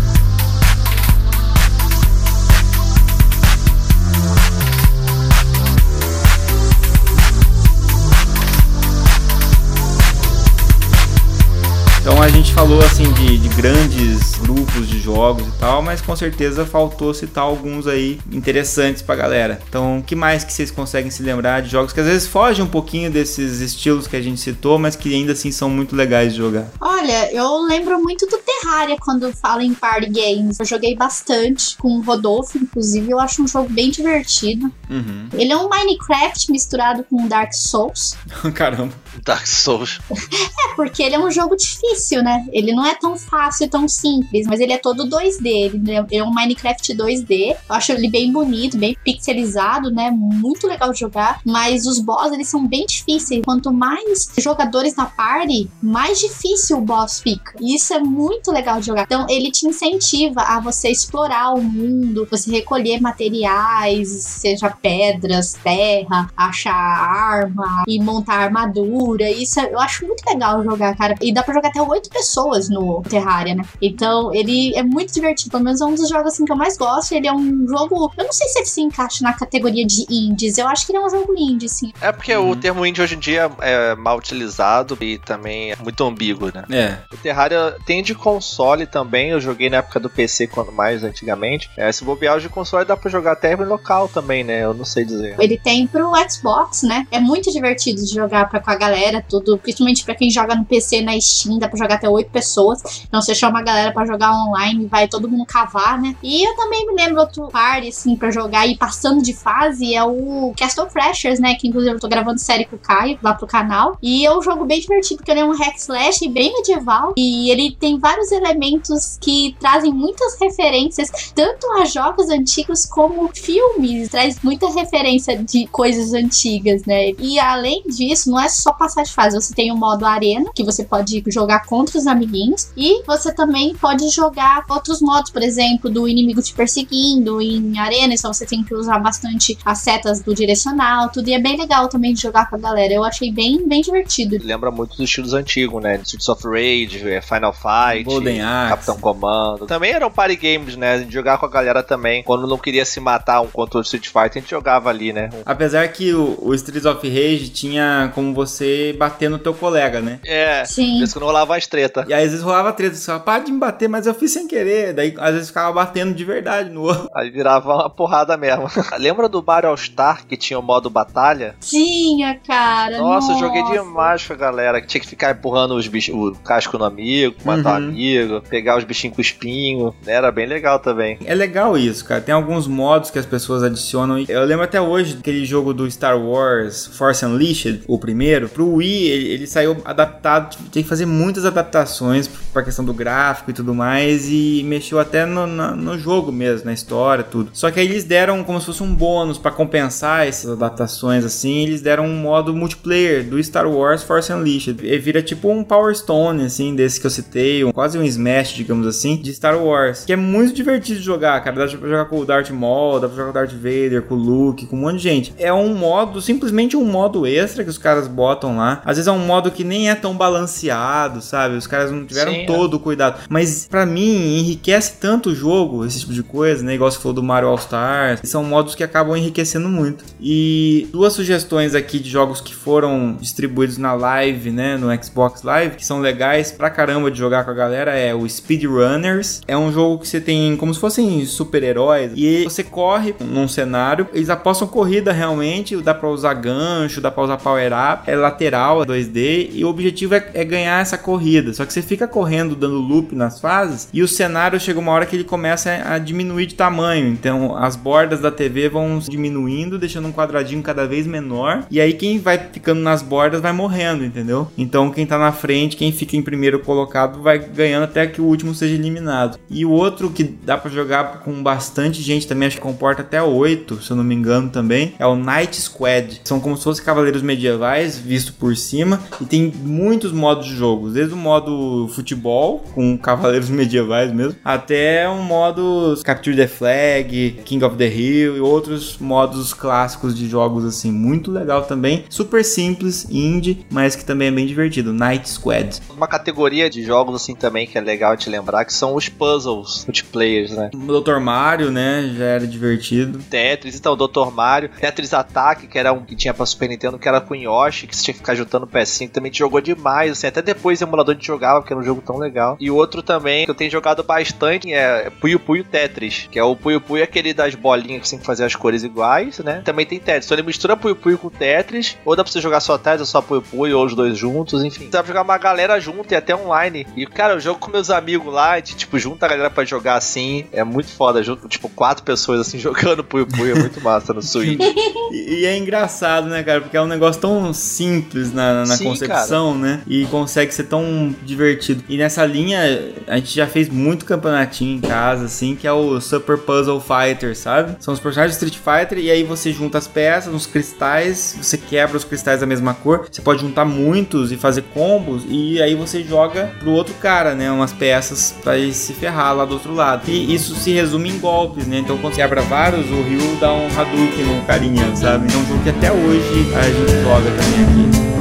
Então 12.06 12.22
a 12.22 12.30
gente 12.30 12.54
falou 12.54 12.80
assim 12.82 13.12
de, 13.14 13.36
de 13.36 13.50
grandes 13.56 14.36
grupos 14.36 14.88
de 14.88 15.00
jogos 15.00 15.48
e 15.48 15.52
tal, 15.54 15.82
mas 15.82 16.02
com 16.02 16.16
certeza 16.16 16.64
faltou 16.64 17.12
citar 17.16 17.44
alguns 17.44 17.88
aí 17.88 18.20
interessantes 18.32 19.02
pra 19.02 19.16
galera. 19.16 19.60
Então, 19.68 19.98
o 19.98 20.04
que 20.04 20.16
mais 20.16 20.44
que 20.44 20.54
vocês 20.54 20.70
conseguem 20.70 21.10
se 21.10 21.24
lembrar 21.24 21.64
de 21.64 21.70
jogos 21.70 21.92
que 21.92 22.00
às 22.00 22.06
vezes 22.06 22.28
fogem 22.28 22.64
um 22.64 22.68
pouquinho 22.68 23.10
desses 23.10 23.60
estilos 23.60 24.06
que 24.06 24.16
a 24.16 24.22
gente 24.22 24.40
citou, 24.40 24.78
mas 24.78 24.96
que 24.96 25.16
ainda 25.16 25.32
assim 25.32 25.52
são 25.52 25.68
muito 25.68 25.96
legais 25.96 26.34
de 26.34 26.38
jogar? 26.38 26.68
Olha, 26.80 27.34
eu 27.34 27.58
lembro 27.64 28.00
muito 28.00 28.28
do 28.28 28.38
Terraria 28.38 28.98
quando 29.00 29.34
fala 29.34 29.64
em 29.64 29.74
party 29.74 30.12
games. 30.12 30.60
Eu 30.60 30.66
joguei 30.66 30.96
bastante 30.96 31.76
com 31.76 31.88
o 31.98 32.02
Rodolfo, 32.04 32.60
inclusive. 32.60 33.10
Eu 33.10 33.20
acho 33.20 33.42
um 33.42 33.48
jogo 33.48 33.74
bem 33.74 33.90
divertido. 33.90 34.72
Uhum. 34.92 35.28
Ele 35.34 35.52
é 35.52 35.58
um 35.58 35.68
Minecraft 35.68 36.52
misturado 36.52 37.04
com 37.04 37.28
Dark 37.28 37.52
Souls. 37.52 38.16
Caramba. 38.54 38.94
Dark 39.24 39.48
Souls. 39.48 40.00
É, 40.12 40.76
porque 40.76 41.02
ele 41.02 41.16
é 41.16 41.20
um 41.20 41.32
jogo 41.32 41.56
difícil, 41.56 41.95
né? 42.24 42.46
Ele 42.52 42.74
não 42.74 42.86
é 42.86 42.96
tão 42.96 43.18
fácil, 43.18 43.70
tão 43.70 43.88
simples, 43.88 44.48
mas 44.48 44.60
ele 44.60 44.74
é 44.74 44.78
todo 44.78 45.08
2D. 45.08 45.48
Ele 45.50 45.92
é- 45.92 46.06
ele 46.12 46.18
é 46.18 46.24
um 46.24 46.34
Minecraft 46.34 46.94
2D. 46.94 47.56
Eu 47.70 47.76
acho 47.76 47.92
ele 47.92 48.10
bem 48.10 48.32
bonito, 48.32 48.78
bem 48.78 48.96
pixelizado, 49.04 49.92
né? 49.92 50.12
Muito 50.12 50.68
legal 50.68 50.92
de 50.92 51.00
jogar. 51.00 51.40
Mas 51.46 51.86
os 51.86 52.00
boss, 52.00 52.32
eles 52.32 52.48
são 52.50 52.68
bem 52.68 52.86
difíceis. 52.86 53.42
Quanto 53.46 53.72
mais 53.72 54.28
jogadores 54.38 54.96
na 54.96 55.06
party, 55.06 55.70
mais 55.82 56.20
difícil 56.20 56.78
o 56.78 56.82
boss 56.82 56.96
boss 56.96 57.20
fica. 57.20 57.54
E 57.60 57.76
isso 57.76 57.94
é 57.94 58.00
muito 58.00 58.52
legal 58.52 58.80
de 58.80 58.86
jogar. 58.86 59.04
Então, 59.04 59.26
ele 59.30 59.52
te 59.52 59.68
incentiva 59.68 60.42
a 60.42 60.60
você 60.62 60.90
explorar 60.90 61.54
o 61.54 61.62
mundo, 61.62 62.26
você 62.32 62.50
recolher 62.50 63.02
materiais, 63.02 64.10
seja 64.10 64.70
pedras, 64.70 65.54
terra, 65.64 66.30
achar 66.36 66.74
arma 66.74 67.84
e 67.88 68.02
montar 68.02 68.36
armadura. 68.40 69.30
Isso 69.30 69.60
é, 69.60 69.72
eu 69.74 69.80
acho 69.80 70.06
muito 70.06 70.24
legal 70.28 70.64
jogar, 70.64 70.96
cara. 70.96 71.16
E 71.22 71.34
dá 71.34 71.44
pra 71.44 71.54
jogar 71.54 71.70
até 71.70 71.82
oito 71.90 72.10
pessoas 72.10 72.70
no 72.70 73.02
Terraria, 73.04 73.56
né? 73.56 73.64
Então, 73.82 74.34
ele 74.34 74.76
é 74.76 74.84
muito 74.84 75.14
divertido. 75.14 75.52
Pelo 75.52 75.64
menos 75.64 75.82
é 75.82 75.86
um 75.86 75.96
dos 75.96 76.10
jogos 76.10 76.34
assim, 76.34 76.46
que 76.46 76.52
eu 76.52 76.56
mais 76.56 76.78
gosto. 76.78 77.14
Ele 77.14 77.28
é 77.28 77.34
um 77.34 77.68
jogo. 77.68 78.12
Eu 78.18 78.26
não 78.26 78.34
sei 78.34 78.48
se 78.48 78.60
ele 78.60 78.66
se 78.66 78.82
encaixa 78.82 79.24
na 79.24 79.34
categoria 79.34 79.86
de 79.86 80.06
indies. 80.10 80.58
Eu 80.58 80.68
acho 80.68 80.86
que 80.86 80.92
ele 80.92 81.00
é 81.00 81.06
um 81.06 81.10
jogo 81.10 81.34
indie, 81.38 81.70
sim. 81.70 81.92
É 82.02 82.12
porque 82.12 82.36
uhum. 82.36 82.52
o 82.52 82.56
termo 82.56 82.86
indie 82.86 83.02
hoje 83.02 83.16
em 83.16 83.20
dia 83.20 83.52
é 83.62 83.96
mal 83.96 84.18
utilizado 84.18 84.98
e 85.02 85.18
também 85.18 85.72
é 85.72 85.76
muito 85.76 86.04
ambíguo, 86.04 86.52
né? 86.54 86.66
É. 86.70 86.98
O 87.14 87.18
Terraria 87.18 87.76
tem 87.86 88.02
de 88.02 88.16
console 88.16 88.86
também. 88.86 89.30
Eu 89.30 89.40
joguei 89.40 89.70
na 89.70 89.78
época 89.78 90.00
do 90.00 90.10
PC, 90.10 90.48
quando 90.48 90.72
mais 90.72 91.04
antigamente. 91.04 91.70
É, 91.78 91.92
se 91.92 92.04
bobear 92.04 92.40
de 92.40 92.50
console, 92.50 92.86
dá 92.86 92.98
pra 92.98 93.10
jogar 93.10 93.34
até 93.34 93.54
em 93.54 93.66
local 93.66 94.08
também, 94.08 94.44
né? 94.44 94.64
Eu 94.64 94.74
não 94.74 94.86
sei 94.86 95.06
dizer. 95.06 95.36
Ele 95.40 95.58
tem 95.58 95.88
pro 95.88 96.12
Xbox, 96.30 96.84
né? 96.84 97.08
É 97.12 97.20
muito 97.20 97.52
divertido 97.52 98.04
de 98.04 98.14
jogar 98.14 98.50
pra, 98.50 98.60
com 98.60 98.72
a 98.72 98.76
galera, 98.76 99.24
tudo. 99.28 99.58
Principalmente 99.58 100.04
pra 100.04 100.16
quem 100.16 100.30
joga 100.30 100.56
no 100.56 100.66
PC 100.66 101.02
na 101.02 101.20
Steam, 101.20 101.58
dá 101.58 101.68
pra 101.68 101.75
jogar 101.76 101.96
até 101.96 102.10
oito 102.10 102.30
pessoas. 102.32 103.04
Então 103.08 103.22
você 103.22 103.36
chama 103.36 103.60
a 103.60 103.64
galera 103.64 103.92
pra 103.92 104.06
jogar 104.06 104.32
online, 104.32 104.86
vai 104.88 105.08
todo 105.08 105.30
mundo 105.30 105.46
cavar, 105.46 106.00
né? 106.02 106.16
E 106.22 106.48
eu 106.48 106.56
também 106.56 106.86
me 106.88 106.94
lembro 106.94 107.22
outro 107.22 107.48
party, 107.48 107.90
assim, 107.90 108.16
pra 108.16 108.32
jogar 108.32 108.68
e 108.68 108.78
passando 108.78 109.22
de 109.22 109.34
fase 109.34 109.94
é 109.94 110.04
o 110.04 110.54
Castle 110.58 110.88
Crashers, 110.88 111.40
né? 111.40 111.56
Que 111.56 111.68
inclusive 111.68 111.96
eu 111.96 112.00
tô 112.00 112.08
gravando 112.08 112.40
série 112.40 112.66
com 112.66 112.76
o 112.76 112.80
Caio 112.80 113.18
lá 113.22 113.34
pro 113.34 113.48
canal. 113.48 113.98
E 114.02 114.26
é 114.26 114.36
um 114.36 114.42
jogo 114.42 114.66
bem 114.66 114.80
divertido, 114.80 115.18
porque 115.18 115.32
ele 115.32 115.40
é 115.40 115.46
um 115.46 115.56
hack 115.56 115.76
slash 115.78 116.28
bem 116.30 116.54
medieval. 116.54 117.14
E 117.18 117.50
ele 117.50 117.76
tem 117.80 118.00
vários 118.00 118.32
elementos 118.32 119.18
que 119.22 119.56
trazem 119.60 119.94
muitas 119.94 120.40
referências, 120.40 121.32
tanto 121.34 121.70
a 121.74 121.86
jogos 121.86 122.30
antigos 122.30 122.86
como 122.86 123.30
filmes. 123.34 124.10
Traz 124.10 124.40
muita 124.42 124.70
referência 124.70 125.38
de 125.44 125.68
coisas 125.68 126.14
antigas, 126.14 126.84
né? 126.86 127.12
E 127.20 127.40
além 127.40 127.84
disso, 127.88 128.30
não 128.30 128.40
é 128.40 128.50
só 128.50 128.72
passar 128.74 129.04
de 129.04 129.12
fase. 129.12 129.36
Você 129.36 129.54
tem 129.54 129.72
o 129.72 129.76
modo 129.76 130.06
arena, 130.06 130.52
que 130.54 130.64
você 130.64 130.84
pode 130.84 131.24
jogar 131.28 131.65
contra 131.66 131.98
os 131.98 132.08
amiguinhos. 132.08 132.70
E 132.76 133.04
você 133.06 133.34
também 133.34 133.76
pode 133.76 134.10
jogar 134.10 134.64
outros 134.70 135.02
modos, 135.02 135.32
por 135.32 135.42
exemplo, 135.42 135.90
do 135.90 136.08
inimigo 136.08 136.42
te 136.42 136.54
perseguindo 136.54 137.42
em 137.42 137.78
arena. 137.78 138.14
Então 138.14 138.34
você 138.34 138.46
tem 138.46 138.64
que 138.64 138.74
usar 138.74 139.00
bastante 139.00 139.58
as 139.66 139.80
setas 139.80 140.22
do 140.22 140.34
direcional, 140.34 141.10
tudo. 141.10 141.28
E 141.28 141.34
é 141.34 141.40
bem 141.40 141.58
legal 141.58 141.88
também 141.88 142.14
de 142.14 142.22
jogar 142.22 142.50
com 142.50 142.56
a 142.56 142.60
galera. 142.60 142.94
Eu 142.94 143.04
achei 143.04 143.32
bem, 143.32 143.68
bem 143.68 143.82
divertido. 143.82 144.38
Lembra 144.44 144.72
muito 144.72 144.92
dos 144.92 145.00
estilos 145.00 145.34
antigos, 145.34 145.82
né? 145.82 146.00
Streets 146.04 146.30
of 146.30 146.44
Rage, 146.48 147.10
é, 147.10 147.22
Final 147.22 147.54
Fight, 147.54 148.04
Golden 148.04 148.40
Capitão 148.70 148.98
Comando. 148.98 149.66
Também 149.66 149.92
eram 149.92 150.12
party 150.12 150.36
games, 150.36 150.76
né? 150.76 151.00
De 151.00 151.14
jogar 151.14 151.38
com 151.38 151.46
a 151.46 151.50
galera 151.50 151.84
também. 151.84 152.24
Quando 152.24 152.48
não 152.48 152.58
queria 152.58 152.86
se 152.86 153.00
matar 153.00 153.42
um 153.42 153.48
contra 153.48 153.80
o 153.80 153.82
Street 153.82 154.08
Fighter, 154.08 154.38
a 154.38 154.40
gente 154.40 154.50
jogava 154.50 154.90
ali, 154.90 155.12
né? 155.14 155.30
Apesar 155.46 155.88
que 155.90 156.14
o, 156.14 156.38
o 156.42 156.54
Streets 156.54 156.86
of 156.86 157.08
Rage 157.08 157.50
tinha 157.50 158.12
como 158.14 158.34
você 158.34 158.94
bater 158.98 159.30
no 159.30 159.40
teu 159.40 159.54
colega, 159.54 160.02
né? 160.02 160.20
É. 160.26 160.64
Sim. 160.66 160.98
Por 160.98 161.04
isso 161.04 161.14
que 161.14 161.20
não 161.20 161.28
rolava 161.28 161.45
as 161.54 161.68
treta. 161.68 162.06
E 162.08 162.14
aí, 162.14 162.26
às 162.26 162.32
vezes 162.32 162.44
rolava 162.44 162.74
treta. 162.74 162.96
Você 162.96 163.06
fala, 163.06 163.20
para 163.20 163.44
de 163.44 163.52
me 163.52 163.60
bater, 163.60 163.88
mas 163.88 164.08
eu 164.08 164.14
fiz 164.14 164.32
sem 164.32 164.48
querer. 164.48 164.94
Daí, 164.94 165.14
às 165.18 165.34
vezes, 165.34 165.48
ficava 165.50 165.72
batendo 165.74 166.14
de 166.14 166.26
verdade 166.26 166.70
no 166.70 166.84
outro. 166.84 167.10
Aí 167.16 167.30
virava 167.30 167.74
uma 167.74 167.90
porrada 167.90 168.38
mesmo. 168.38 168.68
Lembra 168.98 169.30
do 169.30 169.44
Mario 169.44 169.70
All 169.70 169.78
Star 169.78 170.26
que 170.26 170.38
tinha 170.38 170.60
o 170.60 170.64
modo 170.64 170.90
batalha? 170.90 171.56
Tinha, 171.62 172.40
cara. 172.46 172.98
Nossa, 172.98 173.28
nossa. 173.28 173.34
eu 173.34 173.40
joguei 173.40 173.64
demais 173.64 174.26
com 174.26 174.34
a 174.34 174.36
galera. 174.36 174.82
Que 174.82 174.88
tinha 174.88 175.02
que 175.02 175.08
ficar 175.08 175.32
empurrando 175.32 175.76
os 175.76 175.88
bichos, 175.88 176.16
o 176.16 176.34
casco 176.44 176.78
no 176.78 176.86
amigo, 176.86 177.36
matar 177.44 177.82
uhum. 177.82 177.88
o 177.88 177.90
amigo, 177.90 178.42
pegar 178.42 178.78
os 178.78 178.84
bichinhos 178.84 179.16
com 179.16 179.22
espinho. 179.22 179.94
Era 180.06 180.32
bem 180.32 180.46
legal 180.46 180.80
também. 180.80 181.18
É 181.26 181.34
legal 181.34 181.78
isso, 181.78 182.06
cara. 182.06 182.22
Tem 182.22 182.34
alguns 182.34 182.68
modos 182.68 183.10
que 183.10 183.20
as 183.20 183.26
pessoas 183.26 183.64
adicionam. 183.64 184.24
Eu 184.28 184.44
lembro 184.44 184.64
até 184.64 184.80
hoje 184.80 185.18
aquele 185.20 185.46
jogo 185.46 185.74
do 185.74 185.90
Star 185.90 186.20
Wars 186.20 186.88
Force 186.88 187.26
Unleashed, 187.26 187.84
o 187.88 187.98
primeiro. 187.98 188.50
Pro 188.50 188.76
Wii, 188.76 189.08
ele, 189.08 189.28
ele 189.30 189.48
saiu 189.48 189.78
adaptado. 189.86 190.58
Tem 190.72 190.84
que 190.84 190.90
fazer 190.90 191.06
muitas 191.36 191.46
adaptações 191.46 192.30
pra 192.54 192.64
questão 192.64 192.86
do 192.86 192.94
gráfico 192.94 193.52
e 193.52 193.54
tudo 193.54 193.74
mais. 193.74 194.30
E 194.30 194.64
mexeu 194.66 195.00
até 195.00 195.26
no, 195.26 195.46
no, 195.46 195.76
no 195.76 196.00
jogo 196.00 196.32
mesmo, 196.32 196.66
na 196.66 196.74
história, 196.74 197.24
tudo. 197.24 197.50
Só 197.54 197.70
que 197.70 197.80
aí 197.80 197.86
eles 197.86 198.04
deram 198.04 198.44
como 198.44 198.60
se 198.60 198.66
fosse 198.66 198.82
um 198.82 198.94
bônus 198.94 199.38
para 199.38 199.52
compensar 199.52 200.26
essas 200.26 200.52
adaptações 200.52 201.26
assim. 201.26 201.64
Eles 201.64 201.82
deram 201.82 202.06
um 202.06 202.16
modo 202.16 202.54
multiplayer 202.54 203.24
do 203.26 203.42
Star 203.44 203.70
Wars 203.70 204.04
Force 204.04 204.32
Unleashed. 204.32 204.80
E 204.82 204.98
vira 204.98 205.22
tipo 205.22 205.50
um 205.50 205.64
Power 205.64 205.96
Stone, 205.96 206.46
assim, 206.46 206.76
desse 206.76 207.00
que 207.00 207.06
eu 207.06 207.12
citei, 207.12 207.64
um, 207.64 207.72
quase 207.72 207.98
um 207.98 208.04
Smash, 208.04 208.54
digamos 208.54 208.88
assim, 208.88 209.18
de 209.18 209.34
Star 209.34 209.58
Wars. 209.62 210.06
Que 210.06 210.14
é 210.14 210.18
muito 210.18 210.54
divertido 210.54 211.00
de 211.00 211.06
jogar, 211.06 211.44
cara. 211.44 211.56
Dá 211.56 211.78
pra 211.78 211.90
jogar 211.90 212.06
com 212.06 212.20
o 212.20 212.26
Darth 212.26 212.52
Maul, 212.52 213.00
dá 213.00 213.08
pra 213.08 213.18
jogar 213.18 213.32
com 213.32 213.38
o 213.38 213.42
Darth 213.42 213.54
Vader, 213.54 214.02
com 214.04 214.16
o 214.16 214.18
Luke, 214.18 214.66
com 214.68 214.76
um 214.76 214.82
monte 214.82 214.98
de 214.98 215.04
gente. 215.04 215.34
É 215.38 215.52
um 215.52 215.74
modo, 215.74 216.22
simplesmente 216.22 216.78
um 216.78 216.86
modo 216.86 217.28
extra 217.28 217.64
que 217.64 217.70
os 217.70 217.78
caras 217.78 218.08
botam 218.08 218.58
lá. 218.58 218.82
Às 218.86 218.98
vezes 218.98 219.08
é 219.08 219.12
um 219.12 219.20
modo 219.20 219.52
que 219.52 219.64
nem 219.64 219.90
é 219.90 219.96
tão 219.96 220.16
balanceado, 220.16 221.22
sabe? 221.26 221.56
Os 221.56 221.68
caras 221.68 221.92
não 221.92 222.06
tiveram 222.06 222.32
Sim, 222.32 222.42
é. 222.42 222.46
todo 222.46 222.76
o 222.76 222.78
é. 222.78 222.84
cuidado. 222.84 223.22
Mas 223.30 223.68
para 223.68 223.86
mim, 223.86 224.40
enriquece 224.40 224.98
tanto 225.00 225.30
o 225.30 225.36
jogo, 225.36 225.86
esse 225.86 226.00
tipo 226.00 226.14
de 226.14 226.24
coisa, 226.24 226.64
né? 226.64 226.76
Igual 226.76 226.92
você 226.92 226.98
falou 226.98 227.14
do 227.14 227.24
Mario 227.24 227.50
All 227.50 227.56
Stars. 227.56 228.22
São 228.24 228.44
modos 228.44 228.76
que 228.76 228.84
acabam 228.84 229.18
enriquecendo 229.18 229.70
muito. 229.70 230.04
E 230.20 230.88
duas 230.92 231.14
sugestões 231.14 231.76
aqui 231.76 232.00
de 232.00 232.10
jogos 232.10 232.42
que 232.42 232.54
foram 232.54 233.18
distribuídos 233.20 233.78
na 233.78 233.94
live, 233.94 234.52
né? 234.52 234.78
No 234.78 234.88
Xbox 235.04 235.44
Live, 235.44 235.76
que 235.76 235.86
são 235.86 236.00
legais 236.00 236.52
pra 236.52 236.70
caramba 236.70 237.10
de 237.10 237.18
jogar 237.18 237.44
com 237.44 237.52
a 237.52 237.54
galera, 237.54 237.92
é 237.92 238.14
o 238.14 238.28
Speedrunners. 238.28 239.42
É 239.48 239.58
um 239.58 239.72
jogo 239.72 240.00
que 240.00 240.08
você 240.08 240.22
tem 240.22 240.56
como 240.58 240.74
se 240.74 240.80
fossem 240.80 241.26
super-heróis. 241.26 242.12
E 242.16 242.44
você 242.44 242.64
corre 242.64 243.16
num 243.20 243.48
cenário, 243.48 244.08
eles 244.14 244.30
apostam 244.30 244.68
corrida 244.68 245.12
realmente, 245.12 245.76
dá 245.78 245.94
pra 245.94 246.10
usar 246.10 246.34
gancho, 246.34 247.02
dá 247.02 247.12
pra 247.12 247.24
usar 247.24 247.38
power-up, 247.38 248.10
é 248.10 248.16
lateral, 248.16 248.84
é 248.84 248.86
2D, 248.86 249.50
e 249.54 249.64
o 249.64 249.70
objetivo 249.70 250.16
é, 250.16 250.26
é 250.34 250.44
ganhar 250.44 250.82
essa 250.82 250.98
corrida. 250.98 251.15
Só 251.54 251.66
que 251.66 251.74
você 251.74 251.82
fica 251.82 252.08
correndo, 252.08 252.56
dando 252.56 252.76
loop 252.76 253.16
nas 253.16 253.40
fases, 253.40 253.88
e 253.94 254.02
o 254.02 254.08
cenário 254.08 254.60
chega 254.60 254.80
uma 254.80 254.92
hora 254.92 255.06
que 255.06 255.16
ele 255.16 255.24
começa 255.24 255.72
a 255.86 255.98
diminuir 255.98 256.46
de 256.46 256.56
tamanho. 256.56 257.08
Então 257.08 257.56
as 257.56 257.76
bordas 257.76 258.20
da 258.20 258.32
TV 258.32 258.70
vão 258.70 259.00
diminuindo, 259.00 259.78
deixando 259.78 260.08
um 260.08 260.14
quadradinho 260.14 260.62
cada 260.62 260.88
vez 260.88 261.08
menor. 261.08 261.66
E 261.70 261.80
aí 261.80 261.94
quem 261.94 262.20
vai 262.20 262.38
ficando 262.38 262.82
nas 262.82 263.02
bordas 263.02 263.42
vai 263.42 263.52
morrendo, 263.52 264.04
entendeu? 264.04 264.48
Então 264.58 264.92
quem 264.92 265.06
tá 265.06 265.18
na 265.18 265.32
frente, 265.32 265.78
quem 265.78 265.92
fica 265.92 266.16
em 266.16 266.22
primeiro 266.22 266.60
colocado, 266.60 267.22
vai 267.22 267.40
ganhando 267.40 267.84
até 267.84 268.08
que 268.08 268.22
o 268.22 268.26
último 268.26 268.54
seja 268.54 268.76
eliminado. 268.76 269.38
E 269.50 269.66
o 269.66 269.72
outro 269.72 270.10
que 270.10 270.24
dá 270.24 270.58
para 270.58 270.72
jogar 270.72 271.20
com 271.20 271.44
bastante 271.44 272.02
gente 272.02 272.28
também, 272.28 272.48
acho 272.48 272.58
que 272.58 272.62
comporta 272.62 273.02
até 273.02 273.22
8, 273.22 273.82
se 273.82 273.92
eu 273.92 273.98
não 273.98 274.04
me 274.04 274.16
engano 274.16 274.50
também, 274.50 274.94
é 274.98 275.06
o 275.06 275.16
Night 275.16 275.62
Squad. 275.62 276.22
São 276.24 276.40
como 276.40 276.58
se 276.58 276.64
fossem 276.64 276.84
cavaleiros 276.84 277.22
medievais, 277.22 277.98
visto 277.98 278.34
por 278.34 278.56
cima, 278.56 279.00
e 279.22 279.26
tem 279.26 279.54
muitos 279.64 280.12
modos 280.12 280.46
de 280.48 280.56
jogo, 280.56 280.90
desde 281.06 281.14
o 281.14 281.18
modo 281.18 281.88
futebol, 281.94 282.64
com 282.74 282.98
cavaleiros 282.98 283.50
medievais 283.52 284.12
mesmo, 284.12 284.36
até 284.44 285.08
um 285.08 285.22
modo 285.22 286.00
Capture 286.04 286.36
the 286.36 286.48
Flag, 286.48 287.42
King 287.46 287.64
of 287.64 287.76
the 287.78 287.88
Hill 287.88 288.38
e 288.38 288.40
outros 288.40 288.98
modos 288.98 289.54
clássicos 289.54 290.18
de 290.18 290.28
jogos 290.28 290.66
assim, 290.66 290.92
muito 290.92 291.32
legal 291.32 291.64
também, 291.64 292.06
super 292.10 292.44
simples, 292.44 293.08
indie, 293.10 293.66
mas 293.70 293.96
que 293.96 294.04
também 294.04 294.30
é 294.30 294.32
bem 294.32 294.46
divertido, 294.46 294.92
Night 294.92 295.30
Squad. 295.30 295.80
Uma 295.90 296.08
categoria 296.08 296.70
de 296.70 296.84
jogos 296.84 297.16
assim 297.16 297.36
também 297.36 297.68
que 297.68 297.78
é 297.78 297.82
legal 297.82 298.18
te 298.18 298.30
lembrar 298.30 298.66
que 298.66 298.74
são 298.74 298.96
os 298.96 299.08
puzzles 299.08 299.86
multiplayers, 299.86 300.52
né? 300.52 300.72
O 300.74 301.02
Dr. 301.02 301.20
Mario, 301.20 301.72
né, 301.72 302.14
já 302.18 302.26
era 302.26 302.48
divertido. 302.48 303.20
Tetris, 303.30 303.76
então, 303.76 303.94
o 303.94 303.96
Dr. 303.96 304.32
Mario, 304.32 304.70
Tetris 304.70 305.14
Attack, 305.14 305.68
que 305.68 305.78
era 305.78 305.94
um 305.94 306.04
que 306.04 306.16
tinha 306.16 306.34
pra 306.34 306.46
Super 306.46 306.70
Nintendo, 306.70 306.98
que 306.98 307.08
era 307.08 307.22
com 307.22 307.36
Yoshi, 307.36 307.88
que 307.88 307.96
você 307.96 308.04
tinha 308.04 308.14
que 308.14 308.20
ficar 308.20 308.36
juntando 308.36 308.68
pecinha, 308.68 309.08
que 309.08 309.14
também 309.14 309.32
te 309.32 309.40
jogou 309.40 309.62
demais, 309.62 310.12
assim, 310.12 310.28
até 310.28 310.42
depois 310.42 310.82
o 310.82 310.88
emulador 310.96 311.16
de 311.16 311.26
jogava, 311.26 311.60
porque 311.60 311.74
era 311.74 311.80
um 311.80 311.86
jogo 311.86 312.02
tão 312.02 312.18
legal. 312.18 312.58
E 312.60 312.72
outro 312.72 313.04
também, 313.04 313.46
que 313.46 313.52
eu 313.52 313.56
tenho 313.56 313.72
jogado 313.72 314.04
bastante, 314.04 314.72
é 314.74 315.10
Puyo 315.10 315.40
Puyo 315.40 315.64
Tetris, 315.64 316.28
que 316.32 316.40
é 316.40 316.44
o 316.44 316.56
Puyo 316.56 316.82
Puyo 316.82 317.04
aquele 317.04 317.34
das 317.34 317.54
bolinhas 317.56 318.02
que 318.02 318.08
você 318.08 318.16
tem 318.16 318.20
que 318.20 318.26
fazer 318.26 318.46
as 318.46 318.56
cores 318.56 318.84
iguais, 318.84 319.40
né? 319.40 319.62
Também 319.64 319.86
tem 319.86 320.00
Tetris, 320.00 320.26
então 320.26 320.38
ele 320.38 320.48
mistura 320.48 320.78
Puyo 320.78 320.96
Puyo 320.96 321.18
com 321.18 321.30
Tetris, 321.30 321.98
ou 322.06 322.16
dá 322.16 322.24
pra 322.24 322.32
você 322.32 322.42
jogar 322.42 322.60
só 322.60 322.78
Tetris, 322.78 323.02
ou 323.02 323.06
só 323.06 323.22
Puyo 323.22 323.42
Puyo, 323.42 323.78
ou 323.78 323.86
os 323.86 323.96
dois 323.96 324.18
juntos, 324.18 324.64
enfim. 324.64 324.90
Dá 324.90 325.00
pra 325.04 325.08
jogar 325.08 325.22
uma 325.22 325.38
galera 325.38 325.80
junto 325.80 326.12
e 326.12 326.16
até 326.16 326.36
online. 326.36 326.88
E, 326.96 327.06
cara, 327.06 327.34
eu 327.34 327.40
jogo 327.40 327.60
com 327.60 327.72
meus 327.72 327.90
amigos 327.90 328.34
lá, 328.34 328.62
tipo, 328.62 328.98
junta 328.98 329.26
a 329.26 329.30
galera 329.30 329.50
pra 329.50 329.66
jogar 329.66 329.96
assim, 329.96 330.46
é 330.52 330.64
muito 330.64 330.90
foda, 330.90 331.22
junto, 331.22 331.48
tipo, 331.48 331.70
quatro 331.70 332.04
pessoas 332.04 332.40
assim 332.40 332.58
jogando 332.60 333.04
Puyo 333.04 333.28
Puyo, 333.28 333.56
é 333.56 333.60
muito 333.60 333.82
massa 333.82 334.14
no 334.14 334.22
Switch. 334.22 334.60
e, 335.12 335.42
e, 335.42 335.46
é 335.46 335.58
engraçado, 335.58 336.28
né, 336.28 336.44
cara, 336.44 336.62
porque 336.62 336.78
é 336.78 336.82
um 336.82 336.88
negócio 336.88 337.22
tão 337.22 337.54
simples 337.54 338.34
na, 338.34 338.66
na 338.66 338.78
Sim, 338.78 338.86
concepção, 338.86 339.54
cara. 339.60 339.66
né, 339.66 339.82
e 339.88 340.06
consegue 340.06 340.54
ser 340.54 340.64
tão 340.64 340.85
divertido. 341.24 341.84
E 341.88 341.98
nessa 341.98 342.26
linha, 342.26 342.60
a 343.08 343.16
gente 343.18 343.36
já 343.36 343.48
fez 343.48 343.70
muito 343.70 344.06
campeonatinho 344.06 344.78
em 344.78 344.82
casa, 344.82 345.26
assim, 345.26 345.56
que 345.56 345.68
é 345.68 345.72
o 345.72 346.00
Super 346.00 346.38
Puzzle 346.38 346.82
Fighter, 346.82 347.36
sabe? 347.36 347.76
São 347.80 347.94
os 347.94 348.00
personagens 348.00 348.38
de 348.38 348.46
Street 348.46 348.64
Fighter 348.64 348.98
e 349.04 349.12
aí 349.12 349.24
você 349.24 349.52
junta 349.52 349.78
as 349.78 349.88
peças, 349.88 350.34
uns 350.34 350.46
cristais, 350.46 351.38
você 351.42 351.58
quebra 351.58 351.98
os 351.98 352.04
cristais 352.04 352.40
da 352.40 352.46
mesma 352.46 352.74
cor, 352.74 353.08
você 353.12 353.22
pode 353.22 353.42
juntar 353.42 353.66
muitos 353.66 354.32
e 354.32 354.38
fazer 354.38 354.64
combos 354.74 355.24
e 355.30 355.62
aí 355.62 355.76
você 355.76 356.04
joga 356.04 356.52
pro 356.60 356.72
outro 356.72 356.94
cara, 356.96 357.36
né? 357.36 357.52
Umas 357.52 357.74
peças 357.74 358.36
pra 358.44 358.58
ele 358.58 358.74
se 358.74 358.94
ferrar 358.94 359.36
lá 359.36 359.46
do 359.46 359.54
outro 359.54 359.74
lado. 359.74 360.10
E 360.10 360.34
isso 360.34 360.56
se 360.56 360.72
resume 360.72 361.10
em 361.10 361.20
golpes, 361.20 361.68
né? 361.68 361.80
Então 361.80 361.98
quando 361.98 362.14
você 362.14 362.22
quebra 362.22 362.42
vários, 362.42 362.90
o 362.90 363.02
Ryu 363.02 363.38
dá 363.40 363.54
um 363.54 363.68
Hadouken 363.68 364.26
no 364.26 364.42
carinha, 364.46 364.96
sabe? 364.96 365.32
É 365.34 365.38
um 365.38 365.46
jogo 365.46 365.64
que 365.64 365.70
até 365.70 365.92
hoje 365.92 366.48
a 366.56 366.64
gente 366.64 367.04
joga 367.04 367.30
também 367.32 367.64
aqui. 367.64 368.15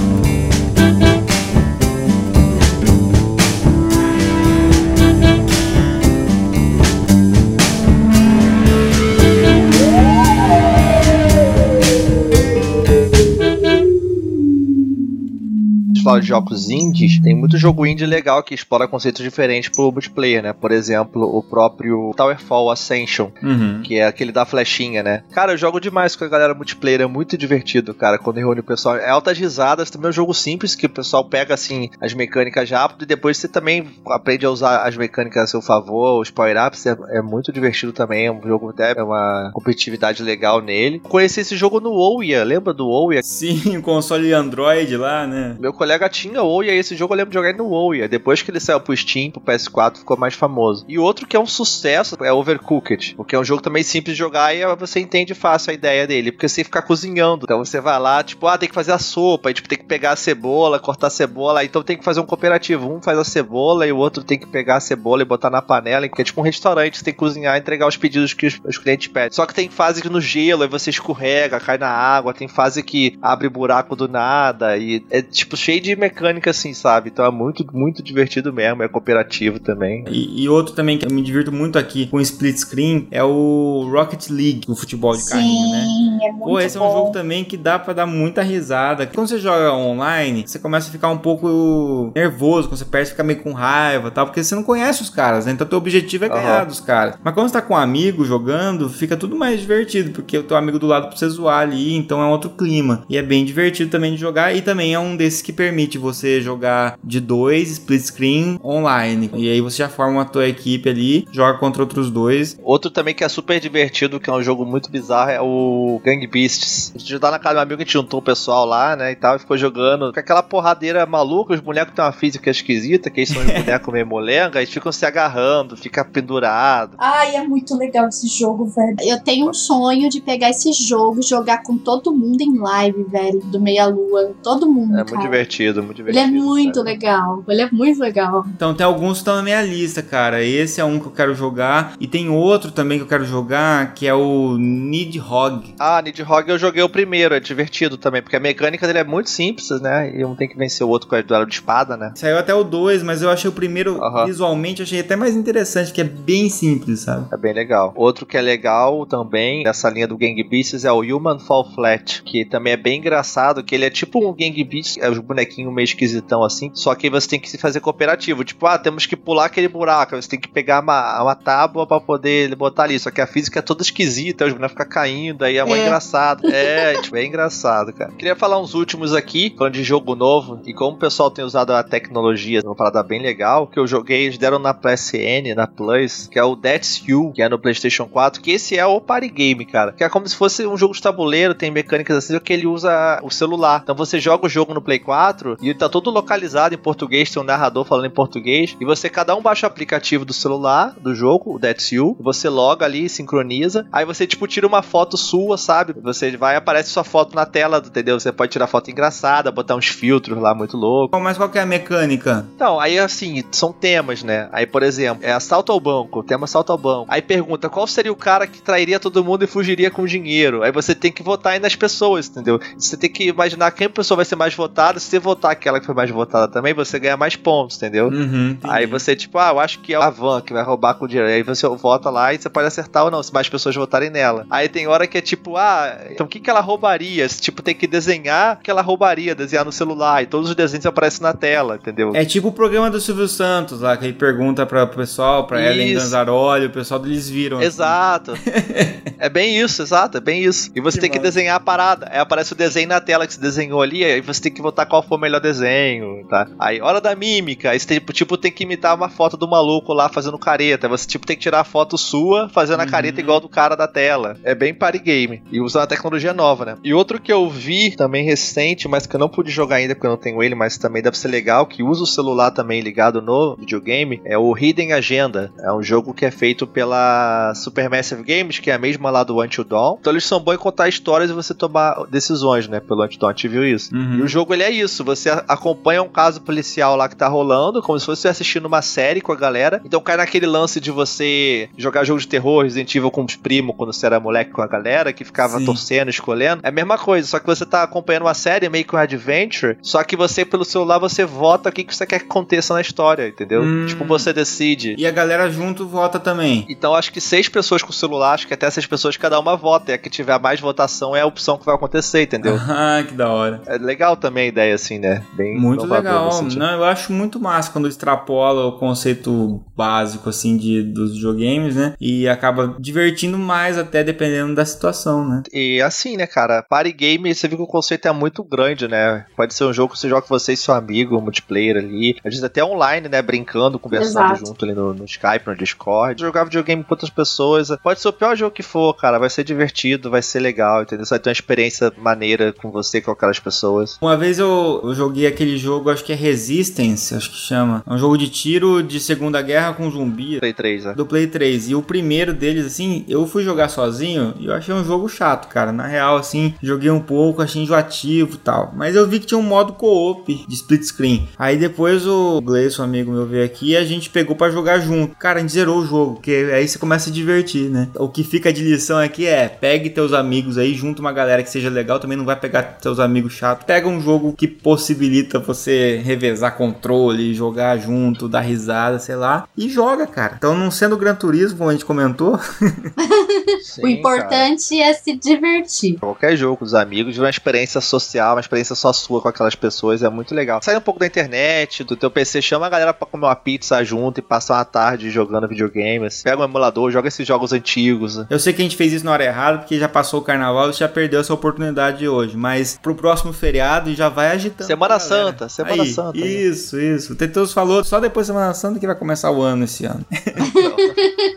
Fala 16.05 16.21
de 16.21 16.27
jogos 16.29 16.69
indies, 16.71 17.21
tem 17.21 17.35
muito 17.35 17.57
jogo 17.59 17.87
indie 17.87 18.07
legal 18.07 18.43
que 18.43 18.55
explora 18.55 18.87
conceitos 18.87 19.23
diferentes 19.23 19.71
pro 19.71 19.91
multiplayer, 19.91 20.43
né? 20.43 20.53
Por 20.53 20.71
exemplo, 20.71 21.23
o 21.37 21.43
próprio 21.43 22.13
Towerfall 22.17 22.71
Ascension, 22.71 23.31
Uhum. 23.43 23.81
que 23.83 23.97
é 23.97 24.07
aquele 24.07 24.31
da 24.33 24.45
flechinha, 24.45 25.03
né? 25.03 25.23
Cara, 25.33 25.53
eu 25.53 25.57
jogo 25.57 25.81
demais 25.81 26.15
com 26.17 26.25
a 26.25 26.29
galera 26.29 26.55
multiplayer, 26.55 27.01
é 27.01 27.07
muito 27.07 27.37
divertido, 27.39 27.95
cara, 27.95 28.19
quando 28.19 28.37
reúne 28.37 28.61
o 28.61 28.65
pessoal. 28.65 28.97
É 28.97 29.09
altas 29.09 29.39
risadas, 29.39 29.91
também 29.91 30.07
é 30.07 30.11
um 30.11 30.13
jogo 30.13 30.35
simples, 30.35 30.75
que 30.75 30.87
o 30.87 30.91
pessoal 30.91 31.25
pega, 31.25 31.55
assim, 31.55 31.89
as 32.01 32.13
mecânicas 32.15 32.71
rápido 32.71 33.03
e 33.03 33.07
depois 33.07 33.37
você 33.39 33.49
também 33.49 33.87
aprende 34.07 34.45
a 34.47 34.51
usar 34.51 34.87
as 34.87 34.97
mecânicas 34.97 35.45
a 35.45 35.47
seu 35.47 35.63
favor, 35.63 36.21
os 36.21 36.31
power-ups, 36.31 36.87
é, 36.87 36.97
é 37.11 37.23
muito 37.23 37.53
divertido 37.53 37.93
também, 37.93 38.27
é 38.27 38.33
um 38.33 38.43
jogo 38.43 38.71
até, 38.71 38.93
é 38.99 39.03
uma 39.03 39.51
competitividade 39.55 40.23
legal 40.23 40.61
nele. 40.61 41.01
Conheci 41.01 41.41
esse 41.41 41.57
jogo 41.57 41.81
no 41.81 41.91
Ouya, 41.93 42.45
lembra 42.45 42.73
do 42.75 42.87
Ouya? 42.89 43.23
Sim, 43.23 43.77
o 43.77 43.83
console 43.83 44.33
Android 44.33 44.97
lá, 44.97 45.27
né? 45.27 45.57
Meu 45.59 45.73
colega 45.73 45.94
tinha 46.09 46.43
o 46.43 46.47
Ouya, 46.47 46.75
e 46.75 46.79
esse 46.79 46.97
jogo 46.97 47.15
eu 47.15 47.19
lembro 47.19 47.31
de 47.31 47.35
jogar 47.35 47.55
no 47.55 47.69
Ouya. 47.69 48.09
Depois 48.09 48.43
que 48.43 48.51
ele 48.51 48.61
saiu 48.61 48.81
pro 48.81 48.97
Steam, 48.97 49.31
pro 49.31 49.41
PS4, 49.41 49.99
ficou 49.99 50.17
mais 50.17 50.35
famoso. 50.35 50.85
E 50.89 50.99
outro 50.99 51.27
que 51.27 51.37
é 51.37 51.41
um 51.41 51.47
sucesso 51.47 52.17
é 52.23 52.33
Overcooked, 52.33 53.15
porque 53.17 53.35
é 53.35 53.39
um 53.39 53.45
jogo 53.45 53.63
também 53.63 53.83
simples 53.83 54.17
de 54.17 54.19
jogar 54.19 54.55
e 54.55 54.65
você 54.77 55.01
entende 55.01 55.35
fácil 55.35 55.71
a 55.71 55.75
ideia 55.75 56.07
dele, 56.07 56.33
porque 56.33 56.49
você 56.49 56.65
fica 56.65 56.83
cozinhando. 56.83 57.45
Então 57.45 57.65
você 57.65 57.81
vai 57.81 57.99
lá, 57.99 58.23
tipo, 58.23 58.47
ah, 58.47 58.59
tem 58.59 58.69
que 58.69 58.75
fazer 58.75 58.93
a 58.93 58.99
sopa, 58.99 59.51
e 59.51 59.55
tipo, 59.55 59.69
tem 59.69 59.79
que 59.79 59.85
pegar 59.85 60.13
a 60.13 60.17
cebola, 60.17 60.79
cortar 60.79 61.09
a 61.09 61.11
cebola, 61.11 61.65
então 61.65 61.83
tem 61.83 61.97
que 61.97 62.05
fazer 62.05 62.21
um 62.21 62.27
cooperativo. 62.27 62.93
Um 62.93 63.01
faz 63.01 63.19
a 63.19 63.25
cebola 63.25 63.87
e 63.87 63.93
o 63.93 63.97
outro 63.97 64.23
tem 64.23 64.39
que 64.39 64.47
pegar 64.47 64.77
a 64.77 64.81
cebola 64.81 65.23
e 65.23 65.25
botar 65.25 65.51
na 65.51 65.63
panela, 65.63 66.09
que 66.09 66.21
é 66.21 66.25
tipo 66.25 66.41
um 66.41 66.45
restaurante, 66.45 66.99
você 66.99 67.05
tem 67.05 67.15
que 67.15 67.19
cozinhar 67.19 67.57
e 67.57 67.61
entregar 67.61 67.87
os 67.87 67.97
pedidos 67.97 68.35
que 68.35 68.47
os, 68.47 68.61
os 68.65 68.79
clientes 68.79 69.09
pedem. 69.09 69.33
Só 69.33 69.47
que 69.47 69.55
tem 69.55 69.69
fase 69.69 70.03
que 70.03 70.09
no 70.09 70.21
gelo, 70.21 70.63
aí 70.63 70.69
você 70.69 70.91
escorrega, 70.91 71.61
cai 71.61 71.79
na 71.79 71.89
água, 71.89 72.35
tem 72.35 72.49
fase 72.49 72.83
que 72.83 73.19
abre 73.23 73.49
buraco 73.49 73.97
do 73.97 74.09
nada, 74.09 74.77
e 74.77 75.05
é 75.11 75.23
tipo 75.23 75.57
cheio 75.57 75.81
de 75.85 75.97
mecânica 75.97 76.51
assim, 76.51 76.73
sabe? 76.73 77.11
Então 77.13 77.25
é 77.25 77.31
muito, 77.31 77.65
muito 77.73 78.03
divertido 78.03 78.53
mesmo, 78.53 78.83
é 78.83 78.89
cooperativo 78.89 79.59
também. 79.61 80.05
E, 80.09 80.43
e 80.45 80.49
outro 80.49 80.75
também 80.75 80.97
que 80.99 81.07
eu 81.07 81.11
me 81.11 81.23
divirto 81.23 81.53
muito 81.53 81.79
aqui 81.79 82.07
com 82.07 82.21
split 82.21 82.57
screen 82.57 83.07
é 83.11 83.23
o 83.23 83.89
Rocket 83.93 84.29
League, 84.31 84.63
o 84.69 84.75
futebol 84.75 85.17
de 85.17 85.25
carrinho, 85.27 85.69
né? 85.69 85.85
Sim, 85.85 86.19
é 86.23 86.33
muito 86.33 86.45
Pô, 86.45 86.61
esse 86.61 86.77
é 86.77 86.81
um 86.81 86.85
bom. 86.85 86.93
jogo 86.93 87.11
também 87.13 87.45
que 87.45 87.57
dá 87.57 87.79
pra 87.79 87.93
dar 87.93 88.07
muita 88.07 88.43
risada. 88.43 89.07
Quando 89.07 89.29
você 89.29 89.39
joga 89.39 89.73
online, 89.73 90.45
você 90.47 90.59
começa 90.59 90.89
a 90.89 90.93
ficar 90.93 91.09
um 91.11 91.19
pouco 91.19 92.13
nervoso, 92.15 92.69
quando 92.69 92.79
você 92.79 92.85
perde, 92.85 93.11
fica 93.11 93.23
meio 93.23 93.43
com 93.43 93.53
raiva 93.53 94.09
e 94.09 94.11
tal, 94.11 94.27
porque 94.27 94.43
você 94.43 94.55
não 94.55 94.63
conhece 94.63 95.03
os 95.03 95.11
caras, 95.11 95.47
né? 95.47 95.53
Então 95.53 95.67
teu 95.67 95.79
objetivo 95.79 96.25
é 96.25 96.29
ganhar 96.29 96.61
Aham. 96.61 96.67
dos 96.67 96.81
caras. 96.81 97.17
Mas 97.23 97.35
quando 97.35 97.49
você 97.49 97.53
tá 97.55 97.63
com 97.63 97.75
um 97.75 97.77
amigo 97.77 98.25
jogando, 98.25 98.89
fica 98.89 99.17
tudo 99.17 99.37
mais 99.37 99.61
divertido, 99.61 100.11
porque 100.13 100.39
o 100.39 100.43
teu 100.43 100.57
amigo 100.57 100.79
do 100.79 100.87
lado 100.87 101.09
pra 101.09 101.17
você 101.17 101.29
zoar 101.29 101.61
ali, 101.61 101.95
então 101.95 102.21
é 102.23 102.25
um 102.25 102.31
outro 102.31 102.51
clima. 102.51 103.05
E 103.09 103.17
é 103.17 103.23
bem 103.23 103.45
divertido 103.45 103.91
também 103.91 104.13
de 104.15 104.21
jogar, 104.21 104.55
e 104.55 104.63
também 104.63 104.95
é 104.95 104.99
um 104.99 105.17
desses 105.17 105.43
que 105.43 105.53
permite 105.53 105.74
você 105.99 106.41
jogar 106.41 106.99
de 107.03 107.21
dois, 107.21 107.71
split 107.71 108.01
screen, 108.03 108.59
online. 108.65 109.31
E 109.35 109.51
aí 109.51 109.61
você 109.61 109.79
já 109.79 109.89
forma 109.89 110.23
a 110.23 110.25
tua 110.25 110.47
equipe 110.49 110.89
ali, 110.89 111.27
joga 111.33 111.59
contra 111.59 111.83
outros 111.83 112.11
dois. 112.11 112.59
Outro 112.63 112.91
também 112.91 113.15
que 113.15 113.25
é 113.25 113.29
super 113.29 113.59
divertido, 113.61 114.21
que 114.21 114.31
é 114.31 114.33
um 114.33 114.43
jogo 114.43 114.65
muito 114.65 114.91
bizarro, 114.91 115.31
é 115.31 115.41
o 115.41 116.01
Gang 116.05 116.25
Beasts. 116.27 116.93
A 116.95 116.99
gente 116.99 117.19
tá 117.19 117.31
na 117.31 117.39
casa 117.39 117.55
do 117.55 117.57
meu 117.57 117.63
amigo, 117.65 117.81
a 117.83 117.85
gente 117.85 117.93
juntou 117.93 118.21
o 118.21 118.23
pessoal 118.23 118.65
lá, 118.65 118.95
né, 118.97 119.13
e 119.13 119.17
tal, 119.17 119.37
e 119.37 119.39
ficou 119.39 119.57
jogando 119.57 120.13
com 120.13 120.21
aquela 120.21 120.43
porradeira 120.43 121.05
maluca, 121.07 121.55
os 121.55 121.61
bonecos 121.61 121.95
têm 121.95 122.05
uma 122.05 122.13
física 122.13 122.51
esquisita, 122.51 123.11
que 123.11 123.21
eles 123.21 123.29
são 123.31 123.43
os 123.43 123.51
bonecos 123.53 123.93
meio 123.93 124.07
molenga, 124.07 124.61
eles 124.61 124.73
ficam 124.73 124.93
se 124.93 125.05
agarrando, 125.05 125.77
fica 125.77 126.05
pendurado. 126.05 126.97
Ai, 126.99 127.37
é 127.37 127.47
muito 127.47 127.77
legal 127.77 128.09
esse 128.09 128.27
jogo, 128.29 128.67
velho. 128.67 128.97
Eu 129.01 129.21
tenho 129.23 129.49
um 129.49 129.55
sonho 129.55 130.09
de 130.09 130.21
pegar 130.21 130.51
esse 130.51 130.73
jogo 130.73 131.21
e 131.21 131.23
jogar 131.23 131.63
com 131.63 131.77
todo 131.79 132.13
mundo 132.13 132.41
em 132.41 132.59
live, 132.59 133.05
velho, 133.05 133.41
do 133.45 133.61
Meia 133.61 133.87
Lua. 133.87 134.33
Todo 134.43 134.69
mundo, 134.69 134.95
É 134.95 135.05
cara. 135.05 135.11
muito 135.17 135.23
divertido, 135.23 135.64
muito 135.73 136.01
Ele 136.03 136.13
divertido. 136.13 136.37
é 136.37 136.41
muito 136.41 136.75
sabe? 136.79 136.91
legal. 136.91 137.45
Ele 137.49 137.63
é 137.63 137.69
muito 137.71 138.01
legal. 138.01 138.45
Então 138.55 138.75
tem 138.75 138.85
alguns 138.87 139.13
que 139.13 139.19
estão 139.19 139.37
na 139.37 139.43
minha 139.43 139.63
lista, 139.63 140.03
cara. 140.03 140.43
Esse 140.43 140.81
é 140.81 140.85
um 140.85 140.99
que 140.99 141.07
eu 141.07 141.13
quero 141.13 141.35
jogar. 141.35 141.95
E 142.01 142.07
tem 142.07 142.29
outro 142.29 142.71
também 142.71 142.99
que 142.99 143.05
eu 143.05 143.09
quero 143.09 143.25
jogar, 143.25 143.95
que 143.95 144.07
é 144.07 144.15
o 144.15 144.57
Nidhogg. 144.59 145.75
Ah, 145.79 146.01
Nidhogg 146.03 146.49
eu 146.51 146.59
joguei 146.59 146.83
o 146.83 146.89
primeiro, 146.89 147.35
é 147.35 147.41
divertido 147.41 147.97
também, 147.97 148.23
porque 148.23 148.37
a 148.37 148.41
mecânica 148.41 148.87
dele 148.87 149.01
é 149.01 149.05
muito 149.05 149.31
simples, 149.31 149.69
né? 149.81 150.13
E 150.15 150.25
um 150.25 150.35
tem 150.35 150.49
que 150.49 150.57
vencer 150.57 150.87
o 150.87 150.91
outro 150.91 151.09
com 151.09 151.15
a 151.17 151.23
duelo 151.23 151.47
de 151.47 151.55
espada, 151.55 151.97
né? 151.97 152.13
Saiu 152.15 152.39
até 152.39 152.55
o 152.55 152.63
2, 152.65 153.03
mas 153.03 153.23
eu 153.23 153.31
achei 153.31 153.49
o 153.49 153.53
primeiro, 153.53 154.01
visualmente, 154.27 154.83
achei 154.83 155.01
até 155.01 155.17
mais 155.17 155.35
interessante, 155.37 155.93
que 155.93 156.01
é 156.01 156.05
bem 156.05 156.49
simples, 156.49 157.01
sabe? 157.01 157.27
É 157.33 157.37
bem 157.37 157.53
legal. 157.53 157.93
Outro 157.97 158.27
que 158.27 158.37
é 158.37 158.41
legal 158.41 159.07
também, 159.07 159.65
nessa 159.65 159.89
linha 159.91 160.07
do 160.07 160.17
Gang 160.17 160.43
Beasts, 160.45 160.85
é 160.85 160.93
o 160.93 161.01
Human 161.01 161.39
Fall 161.39 161.73
Flat, 161.75 162.23
que 162.23 162.45
também 162.45 162.73
é 162.73 162.77
bem 162.77 162.99
engraçado, 162.99 163.63
que 163.63 163.75
ele 163.75 163.85
é 163.85 163.91
tipo 163.91 164.19
um 164.27 164.33
Gang 164.35 164.65
Beasts, 164.65 164.99
é 164.99 165.09
os 165.11 165.19
bonequinhos 165.19 165.54
meio 165.63 165.85
esquisitão 165.85 166.43
assim, 166.43 166.71
só 166.75 166.95
que 166.95 167.11
você 167.11 167.29
tem 167.29 167.41
que 167.41 167.49
se 167.51 167.59
fazer 167.59 167.81
cooperativo. 167.81 168.45
Tipo, 168.45 168.67
ah, 168.67 168.79
temos 168.79 169.07
que 169.07 169.17
pular 169.17 169.47
aquele 169.47 169.69
buraco, 169.69 170.17
você 170.17 170.29
tem 170.29 170.41
que 170.41 170.49
pegar 170.49 170.81
uma, 170.83 171.23
uma 171.23 171.35
tábua 171.35 171.87
pra 171.87 172.01
poder 172.01 172.55
botar 172.55 172.85
ali, 172.85 172.99
só 172.99 173.11
que 173.11 173.21
a 173.21 173.27
física 173.27 173.59
é 173.59 173.63
toda 173.63 173.83
esquisita, 173.83 174.47
os 174.47 174.53
bonecos 174.53 174.73
ficam 174.73 174.89
caindo, 174.89 175.45
aí 175.45 175.57
é 175.59 175.61
É. 175.61 175.83
engraçado. 175.87 176.47
É, 176.51 176.95
tipo, 177.03 177.17
é 177.17 177.25
engraçado, 177.25 177.93
cara. 177.93 178.13
Queria 178.13 178.35
falar 178.37 178.59
uns 178.61 178.75
últimos 178.75 179.15
aqui, 179.15 179.55
falando 179.57 179.75
de 179.75 179.85
jogo 179.85 180.15
novo, 180.15 180.61
e 180.65 180.73
como 180.73 180.97
o 180.97 180.99
pessoal 180.99 181.31
tem 181.31 181.45
usado 181.45 181.73
a 181.73 181.83
tecnologia, 181.83 182.61
uma 182.65 182.75
parada 182.75 183.03
bem 183.03 183.21
legal, 183.21 183.67
que 183.67 183.79
eu 183.79 183.87
joguei, 183.87 184.25
eles 184.25 184.39
deram 184.39 184.59
na 184.59 184.73
PSN, 184.75 185.55
na 185.57 185.67
Plus, 185.67 186.29
que 186.31 186.39
é 186.39 186.45
o 186.45 186.57
That's 186.57 187.03
You, 187.07 187.33
que 187.35 187.43
é 187.43 187.49
no 187.49 187.59
PlayStation 187.59 188.07
4, 188.07 188.41
que 188.41 188.51
esse 188.53 188.77
é 188.79 188.87
o 188.87 189.01
party 189.01 189.29
game, 189.29 189.65
cara. 189.65 189.93
Que 189.93 190.05
é 190.05 190.09
como 190.09 190.27
se 190.29 190.37
fosse 190.37 190.67
um 190.67 190.77
jogo 190.77 190.95
de 190.95 191.03
tabuleiro, 191.03 191.55
tem 191.55 191.71
mecânicas 191.71 192.17
assim, 192.17 192.33
só 192.35 192.41
que 192.41 192.53
ele 192.53 192.67
usa 192.67 193.21
o 193.23 193.31
celular. 193.31 193.81
Então 193.83 193.95
você 193.95 194.19
joga 194.21 194.47
o 194.47 194.49
jogo 194.49 194.73
no 194.75 194.81
Play 194.83 194.99
4 194.99 195.44
e 195.61 195.75
tá 195.75 195.89
todo 195.89 196.11
localizado 196.11 196.75
em 196.75 196.79
português, 196.79 197.31
tem 197.31 197.43
um 197.43 197.47
narrador 197.47 197.85
falando 197.85 198.07
em 198.07 198.11
português, 198.11 198.77
e 198.81 198.85
você, 198.85 199.09
cada 199.09 199.35
um 199.37 199.43
baixa 199.43 199.67
o 199.67 199.71
aplicativo 199.71 200.25
do 200.25 200.33
celular, 200.33 200.95
do 201.01 201.15
jogo, 201.15 201.55
o 201.55 201.59
That's 201.59 201.93
You, 201.93 202.17
você 202.21 202.49
loga 202.49 202.85
ali, 202.85 203.09
sincroniza, 203.09 203.87
aí 203.93 204.05
você, 204.05 204.27
tipo, 204.27 204.47
tira 204.47 204.67
uma 204.67 204.83
foto 204.83 205.17
sua, 205.17 205.57
sabe? 205.57 205.95
Você 206.03 206.37
vai 206.37 206.55
e 206.55 206.57
aparece 206.57 206.91
sua 206.91 207.05
foto 207.05 207.35
na 207.35 207.47
tela, 207.47 207.83
entendeu? 207.85 208.19
Você 208.19 208.33
pode 208.33 208.53
tirar 208.53 208.67
foto 208.67 208.91
engraçada, 208.91 209.51
botar 209.51 209.77
uns 209.77 209.87
filtros 209.89 210.39
lá 210.39 210.55
muito 210.55 210.77
louco. 210.77 211.19
Mas 211.21 211.37
qual 211.37 211.49
que 211.49 211.59
é 211.59 211.63
a 211.63 211.67
mecânica? 211.67 212.47
Então, 212.55 212.79
aí 212.79 212.99
assim, 212.99 213.43
são 213.51 213.73
temas, 213.73 214.23
né? 214.23 214.49
Aí, 214.53 214.67
por 214.67 214.83
exemplo, 214.83 215.25
é 215.25 215.33
assalto 215.33 215.73
ao 215.73 215.81
banco, 215.81 216.23
tema 216.23 216.45
assalto 216.45 216.73
ao 216.73 216.79
banco. 216.79 217.07
Aí 217.09 217.23
pergunta 217.23 217.69
qual 217.69 217.87
seria 217.87 218.13
o 218.13 218.17
cara 218.17 218.47
que 218.47 218.61
trairia 218.63 219.01
todo 219.01 219.25
mundo 219.25 219.45
e 219.45 219.47
fugiria 219.47 219.91
com 219.91 220.05
dinheiro. 220.05 220.63
Aí 220.63 220.71
você 220.71 220.95
tem 220.95 221.11
que 221.11 221.23
votar 221.23 221.55
aí 221.55 221.59
nas 221.59 221.75
pessoas, 221.75 222.29
entendeu? 222.29 222.61
Você 222.77 222.97
tem 222.97 223.11
que 223.11 223.29
imaginar 223.29 223.71
quem 223.71 223.89
pessoa 223.89 224.17
vai 224.17 224.25
ser 224.25 224.37
mais 224.37 224.55
votada. 224.55 225.01
Se 225.01 225.07
você 225.07 225.19
votar 225.25 225.51
aquela 225.51 225.81
que 225.81 225.87
foi 225.87 225.95
mais 225.95 226.11
votada 226.11 226.47
também, 226.47 226.75
você 226.75 226.99
ganha 226.99 227.17
mais 227.17 227.35
pontos, 227.35 227.77
entendeu? 227.79 228.09
Uhum. 228.09 228.57
Aí 228.63 228.87
você, 228.87 229.17
tipo, 229.17 229.39
ah, 229.39 229.49
eu 229.49 229.59
acho 229.59 229.81
que 229.81 229.95
é 229.95 229.97
a 229.97 230.11
van 230.11 230.41
que 230.41 230.53
vai 230.53 230.63
roubar 230.63 230.95
com 230.95 231.07
dinheiro. 231.09 231.29
Aí 231.29 231.43
você 231.43 231.67
vota 231.67 232.11
lá 232.11 232.33
e 232.33 232.39
você 232.39 232.49
pode 232.49 232.67
acertar 232.67 233.05
ou 233.05 233.11
não, 233.11 233.23
se 233.23 233.33
mais 233.33 233.49
pessoas 233.49 233.75
votarem 233.75 234.11
nela. 234.11 234.47
Aí 234.51 234.69
tem 234.69 234.87
hora 234.87 235.07
que 235.07 235.19
é 235.19 235.21
tipo, 235.21 235.57
ah, 235.57 235.99
então 236.11 236.27
o 236.27 236.29
que, 236.29 236.39
que 236.39 236.51
ela 236.51 236.61
roubaria? 236.61 237.27
Tipo, 237.27 237.63
tem 237.63 237.75
que 237.75 237.87
desenhar 237.87 238.59
o 238.59 238.63
que 238.63 238.71
ela 238.71 238.83
roubaria, 238.83 239.35
desenhar 239.35 239.65
no 239.65 239.73
celular. 239.73 240.23
E 240.23 240.27
todos 240.27 240.51
os 240.51 240.55
desenhos 240.55 240.87
aparecem 240.87 241.23
na 241.23 241.33
tela, 241.33 241.77
entendeu? 241.77 242.13
É 242.15 242.25
tipo 242.25 242.49
o 242.49 242.53
programa 242.53 242.91
do 242.91 243.01
Silvio 243.01 243.27
Santos 243.27 243.81
lá, 243.81 243.97
que 243.97 244.05
ele 244.05 244.13
pergunta 244.13 244.67
pra 244.67 244.85
o 244.85 244.89
pessoal, 244.89 245.47
pra 245.47 245.63
Ellen. 245.63 245.95
Ganzaroli, 245.95 246.67
o 246.67 246.71
pessoal 246.71 247.01
deles 247.01 247.29
viram. 247.29 247.59
assim. 247.59 247.67
Exato. 247.67 248.33
é 249.19 249.29
bem 249.29 249.59
isso, 249.59 249.83
exato, 249.83 250.19
é 250.19 250.21
bem 250.21 250.43
isso. 250.45 250.71
E 250.75 250.81
você 250.81 250.99
Que 250.99 251.03
tem 251.03 251.11
que 251.11 251.19
desenhar 251.19 251.57
a 251.57 251.61
parada. 251.61 252.09
Aí 252.11 252.19
aparece 252.19 252.53
o 252.53 252.57
desenho 252.57 252.89
na 252.89 253.01
tela 253.01 253.27
que 253.27 253.35
você 253.35 253.41
desenhou 253.41 253.81
ali, 253.81 254.05
aí 254.05 254.21
você 254.21 254.41
tem 254.41 254.53
que 254.53 254.63
votar 254.63 254.87
qual 254.87 255.03
foi 255.03 255.14
melhor 255.19 255.41
desenho, 255.41 256.27
tá? 256.29 256.49
Aí, 256.59 256.81
hora 256.81 257.01
da 257.01 257.15
mímica, 257.15 257.71
aí 257.71 257.79
você 257.81 257.87
tem, 257.87 258.01
tipo, 258.13 258.37
tem 258.37 258.51
que 258.53 258.65
imitar 258.65 258.95
uma 258.95 259.09
foto 259.09 259.37
do 259.37 259.49
maluco 259.49 259.93
lá 259.93 260.09
fazendo 260.09 260.39
careta. 260.39 260.89
Você, 260.89 261.07
tipo, 261.07 261.27
tem 261.27 261.37
que 261.37 261.43
tirar 261.43 261.61
a 261.61 261.65
foto 261.65 261.97
sua 261.99 262.49
fazendo 262.49 262.81
a 262.81 262.85
Uhum. 262.85 262.91
careta 262.91 263.21
igual 263.21 263.41
do 263.41 263.49
cara 263.49 263.75
da 263.75 263.87
tela. 263.89 264.37
É 264.45 264.55
bem 264.55 264.75
party 264.75 264.99
game. 264.99 265.43
E 265.51 265.61
usando 265.61 265.83
a 265.83 265.87
tecnologia 265.87 266.33
nova, 266.33 266.65
né? 266.65 266.77
E 266.85 266.93
outro 266.95 267.21
que 267.21 267.33
eu 267.33 267.49
vi 267.49 267.95
também 267.97 268.25
recente, 268.25 268.87
mas 268.89 269.07
que 269.07 269.17
eu 269.17 269.21
não 269.21 269.29
pude 269.29 269.51
jogar 269.51 269.77
ainda 269.77 269.95
porque 269.95 270.07
eu 270.07 270.11
não 270.11 270.17
tenho 270.19 270.43
ele, 270.43 270.55
mas 270.55 270.79
também 270.79 271.03
deve 271.03 271.17
ser 271.19 271.29
legal, 271.29 271.67
que 271.67 271.83
usa 271.83 272.03
o 272.03 272.07
celular 272.07 272.51
também 272.51 272.81
ligado 272.81 273.21
no 273.23 273.57
videogame, 273.57 274.21
é 274.25 274.37
o 274.39 274.57
Hidden 274.57 274.93
Agenda. 274.93 275.53
É 275.59 275.73
um 275.73 275.83
jogo 275.83 276.13
que 276.15 276.25
é 276.25 276.31
feito 276.31 276.67
pela 276.67 277.53
Supermassive 277.55 278.23
Games, 278.23 278.59
que 278.59 278.71
é 278.71 278.75
a 278.75 278.79
mesma 278.79 279.11
lá 279.11 279.25
do 279.25 279.41
Until 279.43 279.65
Dawn. 279.65 279.97
Então 280.01 280.13
eles 280.13 280.25
são 280.25 280.41
bons 280.41 280.55
em 280.55 280.59
contar 280.59 280.89
histórias 280.89 281.31
e 281.31 281.33
você 281.35 281.55
tomar 281.55 282.05
decisões, 282.11 282.69
né? 282.69 282.81
Pelo 282.81 283.05
Until 283.05 283.19
Dawn, 283.21 283.31
a 283.31 283.33
gente 283.33 283.49
viu 283.49 283.65
isso. 283.67 283.95
Uhum. 283.95 284.19
E 284.19 284.23
o 284.23 284.29
jogo 284.29 284.53
ele 284.55 284.63
é 284.63 284.71
isso, 284.71 285.04
você 285.05 285.31
acompanha 285.49 286.03
um 286.03 286.09
caso 286.09 286.41
policial 286.41 286.97
lá 286.97 287.09
que 287.09 287.17
tá 287.17 287.29
rolando, 287.29 287.83
como 287.83 287.99
se 287.99 288.07
fosse 288.07 288.27
assistindo 288.29 288.67
uma 288.67 288.83
série 288.83 289.21
com 289.21 289.33
a 289.33 289.37
galera. 289.37 289.81
Então 289.85 290.01
cai 290.01 290.17
naquele 290.17 290.47
lance 290.47 290.81
de 290.81 290.91
você 290.91 291.69
jogar 291.77 292.05
jogo 292.05 292.21
de 292.21 292.29
terror, 292.29 292.63
Resident 292.65 292.95
Evil 292.95 293.11
com 293.11 293.25
os 293.25 293.37
primos 293.37 293.75
quando 293.77 293.93
você 293.93 294.07
era 294.07 294.19
moleque 294.19 294.51
com 294.51 294.63
a 294.63 294.67
galera, 294.67 295.13
que 295.13 295.25
ficava 295.25 295.59
Sim. 295.59 295.65
torcendo, 295.65 296.09
escolhendo. 296.09 296.61
É 296.65 296.69
a 296.69 296.73
mesma 296.73 296.99
coisa, 296.99 297.27
só 297.27 297.39
que 297.39 297.47
você 297.47 297.65
tá 297.65 297.83
acompanhando 297.83 298.23
uma 298.23 298.35
série 298.35 298.69
meio 298.69 298.85
que 298.85 298.95
um 298.95 298.99
adventure, 298.99 299.77
só 299.83 300.03
que 300.03 300.17
você, 300.17 300.45
pelo 300.45 300.65
celular, 300.65 300.99
você 300.99 301.25
vota 301.25 301.69
o 301.69 301.73
que, 301.73 301.85
que 301.85 301.95
você 301.95 302.07
quer 302.07 302.19
que 302.19 302.27
aconteça 302.27 302.75
na 302.75 302.81
história, 302.81 303.29
entendeu? 303.29 303.63
Hum. 303.63 303.87
Tipo, 303.87 304.05
você 304.05 304.33
decide. 304.33 304.95
E 304.99 305.07
a 305.07 305.11
galera 305.11 305.51
junto 305.51 305.87
vota 305.87 306.19
também. 306.19 306.65
Então 306.69 306.95
acho 306.95 307.13
que 307.13 307.21
seis 307.21 307.49
pessoas 307.49 307.83
com 307.83 307.93
celular, 307.93 308.35
acho 308.35 308.47
que 308.47 308.55
até 308.55 308.69
seis 308.71 308.87
pessoas 308.87 309.17
cada 309.17 309.39
uma 309.39 309.57
vota. 309.57 309.93
E 309.93 309.95
a 309.95 309.99
que 309.99 310.11
tiver 310.11 310.39
mais 310.39 310.61
votação 310.61 311.15
é 311.15 311.21
a 311.21 311.27
opção 311.27 311.59
que 311.59 311.65
vai 311.65 311.75
acontecer, 311.75 312.23
entendeu? 312.23 312.59
Ah, 312.77 313.05
que 313.07 313.15
da 313.15 313.31
hora. 313.31 313.63
É 313.67 313.79
legal 313.79 314.17
também 314.17 314.45
a 314.45 314.49
ideia, 314.49 314.75
assim, 314.75 314.94
né? 314.99 315.23
Bem 315.35 315.59
Muito 315.59 315.87
legal. 315.87 316.43
Não, 316.43 316.71
eu 316.73 316.85
acho 316.85 317.13
muito 317.13 317.41
massa 317.41 317.71
quando 317.71 317.89
extrapola 317.89 318.67
o 318.67 318.79
conceito 318.79 319.63
básico 319.77 320.29
assim 320.29 320.57
de 320.57 320.83
dos 320.83 321.15
videogames, 321.15 321.77
né? 321.77 321.95
E 322.01 322.29
acaba 322.29 322.77
divertindo 322.79 323.39
mais 323.39 323.79
até 323.79 324.03
dependendo 324.05 324.55
da 324.55 324.65
situação, 324.65 325.27
né? 325.27 325.43
E 325.53 325.81
assim, 325.81 326.17
né, 326.17 326.27
cara, 326.27 326.63
party 326.63 326.93
game, 326.93 327.35
você 327.35 327.49
viu 327.49 327.59
que 327.59 327.65
o 327.65 327.69
conceito 327.69 328.07
é 328.07 328.13
muito 328.13 328.43
grande, 328.43 328.89
né? 328.89 329.27
Pode 329.37 329.55
ser 329.55 329.65
um 329.65 329.73
jogo 329.73 329.93
que 329.93 329.99
você 329.99 330.09
joga 330.09 330.23
com 330.23 330.29
você 330.29 330.53
e 330.53 330.57
seu 330.57 330.75
amigo, 330.75 331.21
multiplayer 331.21 331.77
ali. 331.77 332.17
Às 332.19 332.31
vezes 332.33 332.45
até 332.45 332.65
online, 332.65 333.09
né? 333.09 333.21
Brincando, 333.23 333.79
conversando 333.79 334.33
Exato. 334.33 334.47
junto 334.47 334.65
ali 334.65 334.75
no, 334.75 334.95
no 334.95 335.05
Skype, 335.05 335.47
no 335.47 335.57
Discord. 335.57 336.21
Jogar 336.21 336.45
videogame 336.45 336.83
com 336.85 336.93
outras 336.95 337.11
pessoas. 337.11 337.69
Pode 337.83 338.01
ser 338.01 338.09
o 338.09 338.13
pior 338.13 338.37
jogo 338.37 338.55
que 338.55 338.63
for, 338.63 338.95
cara. 338.95 339.19
Vai 339.19 339.31
ser 339.31 339.45
divertido, 339.45 340.11
vai 340.11 340.23
ser 340.23 340.41
legal, 340.41 340.83
entendeu? 340.83 341.05
Você 341.05 341.15
vai 341.15 341.19
ter 341.19 341.31
uma 341.31 341.33
experiência 341.33 341.93
maneira 341.97 342.53
com 342.53 342.71
você 342.71 342.99
e 342.99 343.03
com 343.03 343.11
aquelas 343.11 343.39
pessoas. 343.39 343.99
Uma 344.01 344.17
vez 344.17 344.39
eu, 344.39 344.81
eu 344.89 344.95
joguei 344.95 345.27
aquele 345.27 345.57
jogo, 345.57 345.91
acho 345.91 346.05
que 346.05 346.13
é 346.13 346.17
Resistance, 346.17 347.15
acho 347.15 347.31
que 347.31 347.37
chama. 347.37 347.83
É 347.87 347.93
um 347.93 347.99
jogo 347.99 348.17
de 348.17 348.29
tiro 348.29 348.83
de 348.83 349.01
Segunda 349.01 349.41
Guerra 349.43 349.73
com 349.73 349.91
zumbi. 349.91 350.39
Play 350.39 350.53
3, 350.53 350.85
né? 350.85 350.95
Do 350.95 351.07
Play 351.07 351.27
3. 351.27 351.71
E 351.71 351.75
o 351.75 351.83
primeiro 351.83 352.33
deles, 352.33 352.67
assim, 352.67 353.05
eu 353.09 353.27
fui 353.27 353.43
jogar 353.43 353.69
sozinho 353.69 354.35
e 354.39 354.47
eu 354.47 354.55
achei 354.55 354.75
um 354.75 354.85
jogo 354.85 355.09
chato, 355.09 355.49
cara. 355.49 355.73
Na 355.73 355.87
real, 355.87 356.17
assim, 356.17 356.55
joguei 356.63 356.91
um 356.91 357.01
pouco, 357.01 357.43
achei 357.43 357.63
enjoativo 357.63 358.35
e 358.35 358.39
tal. 358.39 358.73
Mas 358.77 358.95
eu 358.95 359.07
vi 359.09 359.21
que 359.21 359.27
tinha 359.27 359.39
um 359.39 359.43
modo 359.43 359.73
co-op 359.73 360.45
de 360.47 360.55
split 360.55 360.83
screen. 360.83 361.29
Aí 361.39 361.57
depois 361.57 362.07
o 362.07 362.41
Gleison, 362.41 362.83
amigo 362.83 363.13
meu, 363.13 363.27
veio 363.27 363.45
aqui 363.45 363.71
e 363.71 363.77
a 363.77 363.85
gente 363.85 364.11
pegou 364.11 364.37
pra 364.37 364.51
jogar 364.51 364.79
junto. 364.81 365.17
Cara, 365.17 365.39
a 365.39 365.41
gente 365.41 365.53
zerou 365.53 365.79
o 365.79 365.87
jogo, 365.87 366.15
porque 366.15 366.51
aí 366.53 366.67
você 366.67 366.79
começa 366.79 367.05
a 367.05 367.07
se 367.07 367.13
divertir, 367.13 367.71
né? 367.71 367.89
O 367.97 368.09
que 368.09 368.25
fica 368.25 368.53
de 368.53 368.63
lição 368.63 368.99
aqui 368.99 369.27
é: 369.27 369.49
pegue 369.49 369.91
teus 369.91 370.13
amigos 370.13 370.59
aí, 370.59 370.75
junto 370.75 371.01
uma 371.01 371.13
galera 371.13 371.43
que 371.43 371.51
seja 371.51 371.69
legal. 371.69 371.99
Também 371.99 372.17
não 372.17 372.25
vai 372.25 372.37
pegar 372.37 372.63
teus 372.63 372.99
amigos 372.99 373.33
chatos. 373.33 373.65
Pega 373.65 373.89
um 373.89 374.01
jogo 374.01 374.33
que 374.33 374.49
possibilita 374.75 375.39
você 375.39 376.03
revezar 376.05 376.57
controle, 376.57 377.33
jogar 377.33 377.79
junto, 377.79 378.29
dar 378.29 378.41
risada, 378.41 378.99
sei 378.99 379.15
lá, 379.15 379.47
e 379.57 379.69
joga, 379.69 380.05
cara. 380.05 380.35
Então, 380.37 380.57
não 380.57 380.69
sendo 380.69 380.97
Gran 380.97 381.15
Turismo, 381.15 381.59
como 381.59 381.71
a 381.71 381.73
gente 381.73 381.85
comentou, 381.85 382.39
o 383.83 383.87
importante 383.87 384.81
é 384.81 384.93
se 384.93 385.17
divertir. 385.17 385.99
Qualquer 385.99 386.37
jogo 386.37 386.57
com 386.57 386.65
os 386.65 386.75
amigos, 386.75 387.17
uma 387.19 387.31
experiência 387.31 387.81
social, 387.81 388.35
uma 388.35 388.41
experiência 388.41 388.75
só 388.75 388.93
sua 388.93 389.21
com 389.21 389.29
aquelas 389.29 389.55
pessoas, 389.55 390.03
é 390.03 390.09
muito 390.09 390.35
legal. 390.35 390.61
Sai 390.61 390.77
um 390.77 390.81
pouco 390.81 390.99
da 390.99 391.07
internet, 391.07 391.85
do 391.85 391.97
teu 391.97 392.11
PC, 392.11 392.43
chama 392.43 392.67
a 392.67 392.71
galera 392.71 392.93
pra 392.93 393.07
comer 393.07 393.27
uma 393.27 393.37
pizza 393.37 393.83
junto 393.85 394.19
e 394.19 394.23
passar 394.23 394.55
uma 394.57 394.65
tarde 394.65 395.11
jogando 395.11 395.49
videogame. 395.49 396.07
assim. 396.07 396.25
Pega 396.25 396.41
um 396.41 396.45
emulador, 396.45 396.91
joga 396.91 397.09
esses 397.09 397.27
jogos 397.27 397.53
antigos. 397.53 398.25
Eu 398.29 398.39
sei 398.39 398.53
que 398.53 398.61
a 398.61 398.65
gente 398.65 398.77
fez 398.77 398.93
isso 398.93 399.05
na 399.05 399.13
hora 399.13 399.25
errada, 399.25 399.59
porque 399.59 399.79
já 399.79 399.89
passou 399.89 400.21
o 400.21 400.25
carnaval 400.25 400.71
e 400.71 400.73
você 400.73 400.81
já 400.81 400.89
perdeu 400.89 401.21
essa 401.21 401.33
oportunidade 401.33 401.99
de 401.99 402.09
hoje. 402.09 402.37
Mas 402.37 402.79
pro 402.83 402.95
próximo 402.95 403.33
feriado 403.33 403.95
já 403.95 404.09
vai 404.09 404.33
agitando. 404.33 404.64
Semana. 404.65 404.99
Santa, 404.99 405.49
Semana 405.49 405.83
Aí, 405.83 405.93
Santa. 405.93 406.19
né? 406.19 406.27
Isso, 406.27 406.79
isso. 406.81 407.13
O 407.13 407.17
Teteus 407.17 407.53
falou 407.53 407.83
só 407.85 408.01
depois 408.01 408.27
da 408.27 408.35
Semana 408.35 408.55
Santa 408.55 408.79
que 408.81 408.87
vai 408.87 408.97
começar 408.97 409.31
o 409.31 409.43
ano 409.43 409.65
esse 409.65 409.85
ano. 409.85 410.05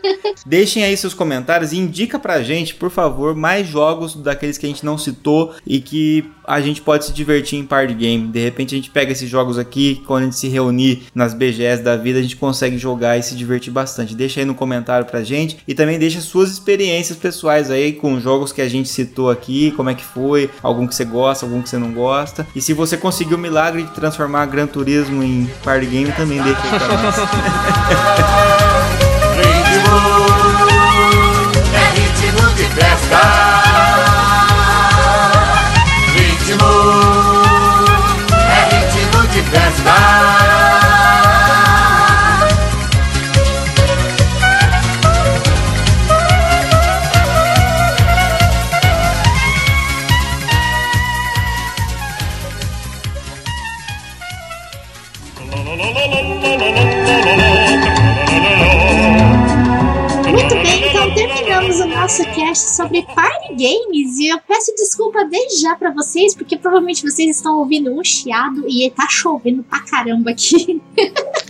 Deixem 0.48 0.82
aí 0.82 0.96
seus 0.96 1.12
comentários 1.12 1.72
e 1.72 1.76
indica 1.76 2.18
pra 2.18 2.42
gente, 2.42 2.74
por 2.74 2.88
favor, 2.88 3.34
mais 3.34 3.68
jogos 3.68 4.14
daqueles 4.14 4.56
que 4.56 4.64
a 4.64 4.68
gente 4.70 4.82
não 4.82 4.96
citou 4.96 5.54
e 5.66 5.78
que 5.78 6.24
a 6.42 6.58
gente 6.58 6.80
pode 6.80 7.04
se 7.04 7.12
divertir 7.12 7.58
em 7.58 7.66
party 7.66 7.92
game. 7.92 8.28
De 8.28 8.42
repente 8.42 8.74
a 8.74 8.78
gente 8.78 8.88
pega 8.88 9.12
esses 9.12 9.28
jogos 9.28 9.58
aqui, 9.58 10.02
quando 10.06 10.22
a 10.22 10.24
gente 10.24 10.38
se 10.38 10.48
reunir 10.48 11.02
nas 11.14 11.34
BGS 11.34 11.82
da 11.82 11.96
vida, 11.96 12.18
a 12.18 12.22
gente 12.22 12.34
consegue 12.34 12.78
jogar 12.78 13.18
e 13.18 13.22
se 13.22 13.36
divertir 13.36 13.70
bastante. 13.70 14.14
Deixa 14.14 14.40
aí 14.40 14.46
no 14.46 14.54
comentário 14.54 15.04
pra 15.04 15.22
gente 15.22 15.58
e 15.68 15.74
também 15.74 15.98
deixa 15.98 16.22
suas 16.22 16.50
experiências 16.50 17.18
pessoais 17.18 17.70
aí 17.70 17.92
com 17.92 18.18
jogos 18.18 18.50
que 18.50 18.62
a 18.62 18.68
gente 18.70 18.88
citou 18.88 19.28
aqui, 19.28 19.70
como 19.72 19.90
é 19.90 19.94
que 19.94 20.02
foi, 20.02 20.48
algum 20.62 20.86
que 20.86 20.94
você 20.94 21.04
gosta, 21.04 21.44
algum 21.44 21.60
que 21.60 21.68
você 21.68 21.76
não 21.76 21.92
gosta. 21.92 22.46
E 22.56 22.62
se 22.62 22.72
você 22.72 22.96
conseguiu 22.96 23.36
o 23.36 23.40
milagre 23.40 23.82
de 23.82 23.90
transformar 23.90 24.46
Gran 24.46 24.66
Turismo 24.66 25.22
em 25.22 25.46
party 25.62 25.84
game, 25.84 26.10
também 26.12 26.42
deixa 26.42 26.62
aí 26.62 26.78
pra 26.78 27.02
nós. 27.02 27.16
Festa. 32.74 33.22
Ritmo 36.14 36.72
é 38.40 38.60
ritmo 38.74 39.26
de 39.28 39.42
festa. 39.50 39.87
Nosso 62.08 62.24
cast 62.24 62.70
sobre 62.70 63.02
party 63.02 63.48
games 63.50 64.16
e 64.16 64.28
eu 64.28 64.40
peço 64.48 64.74
desculpa 64.74 65.26
desde 65.26 65.60
já 65.60 65.76
pra 65.76 65.90
vocês, 65.90 66.34
porque 66.34 66.56
provavelmente 66.56 67.02
vocês 67.02 67.36
estão 67.36 67.58
ouvindo 67.58 67.92
um 67.92 68.02
chiado 68.02 68.64
e 68.66 68.90
tá 68.90 69.06
chovendo 69.10 69.62
pra 69.62 69.80
caramba 69.80 70.30
aqui. 70.30 70.80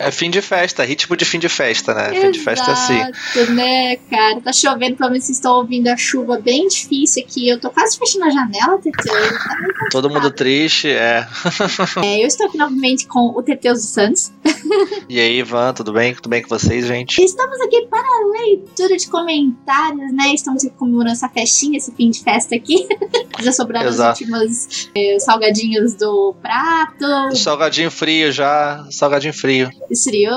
É 0.00 0.10
fim 0.10 0.30
de 0.30 0.40
festa, 0.40 0.84
ritmo 0.84 1.16
de 1.16 1.24
fim 1.24 1.38
de 1.38 1.48
festa, 1.48 1.94
né? 1.94 2.10
Fim 2.20 2.30
de 2.30 2.38
festa 2.38 2.70
é 2.70 2.72
assim. 2.72 3.00
Exato, 3.00 3.52
né, 3.52 3.96
cara? 4.10 4.40
Tá 4.40 4.52
chovendo, 4.52 4.96
provavelmente 4.96 5.26
vocês 5.26 5.38
estão 5.38 5.56
ouvindo 5.56 5.88
a 5.88 5.96
chuva 5.96 6.40
bem 6.40 6.66
difícil 6.68 7.24
aqui. 7.24 7.48
Eu 7.48 7.60
tô 7.60 7.70
quase 7.70 7.98
fechando 7.98 8.24
a 8.24 8.30
janela, 8.30 8.78
Teteu. 8.78 9.12
Tá 9.12 9.58
Todo 9.90 10.10
mundo 10.10 10.30
triste, 10.30 10.88
é. 10.88 11.26
É, 12.02 12.22
eu 12.22 12.26
estou 12.26 12.46
aqui 12.46 12.58
novamente 12.58 13.06
com 13.06 13.30
o 13.36 13.42
Teteus 13.42 13.80
dos 13.80 13.90
Santos. 13.90 14.32
E 15.08 15.18
aí, 15.18 15.38
Ivan, 15.38 15.72
tudo 15.72 15.92
bem? 15.92 16.14
Tudo 16.14 16.28
bem 16.28 16.42
com 16.42 16.48
vocês, 16.48 16.86
gente? 16.86 17.22
Estamos 17.22 17.60
aqui 17.60 17.86
para 17.88 18.00
a 18.00 18.42
leitura 18.42 18.96
de 18.96 19.08
comentários, 19.08 20.12
né? 20.12 20.34
Estamos 20.34 20.47
aqui 20.56 20.70
comemorando 20.70 21.12
essa 21.12 21.28
festinha, 21.28 21.76
esse 21.78 21.92
fim 21.92 22.10
de 22.10 22.22
festa 22.22 22.54
aqui. 22.54 22.86
Já 23.40 23.52
sobraram 23.52 23.88
os 23.88 23.94
Exato. 23.96 24.20
últimos 24.24 24.90
eh, 24.96 25.18
salgadinhos 25.20 25.94
do 25.94 26.34
prato, 26.42 27.36
Salgadinho 27.36 27.90
frio 27.90 28.32
já, 28.32 28.84
salgadinho 28.90 29.32
frio. 29.32 29.70
esfriou. 29.90 30.34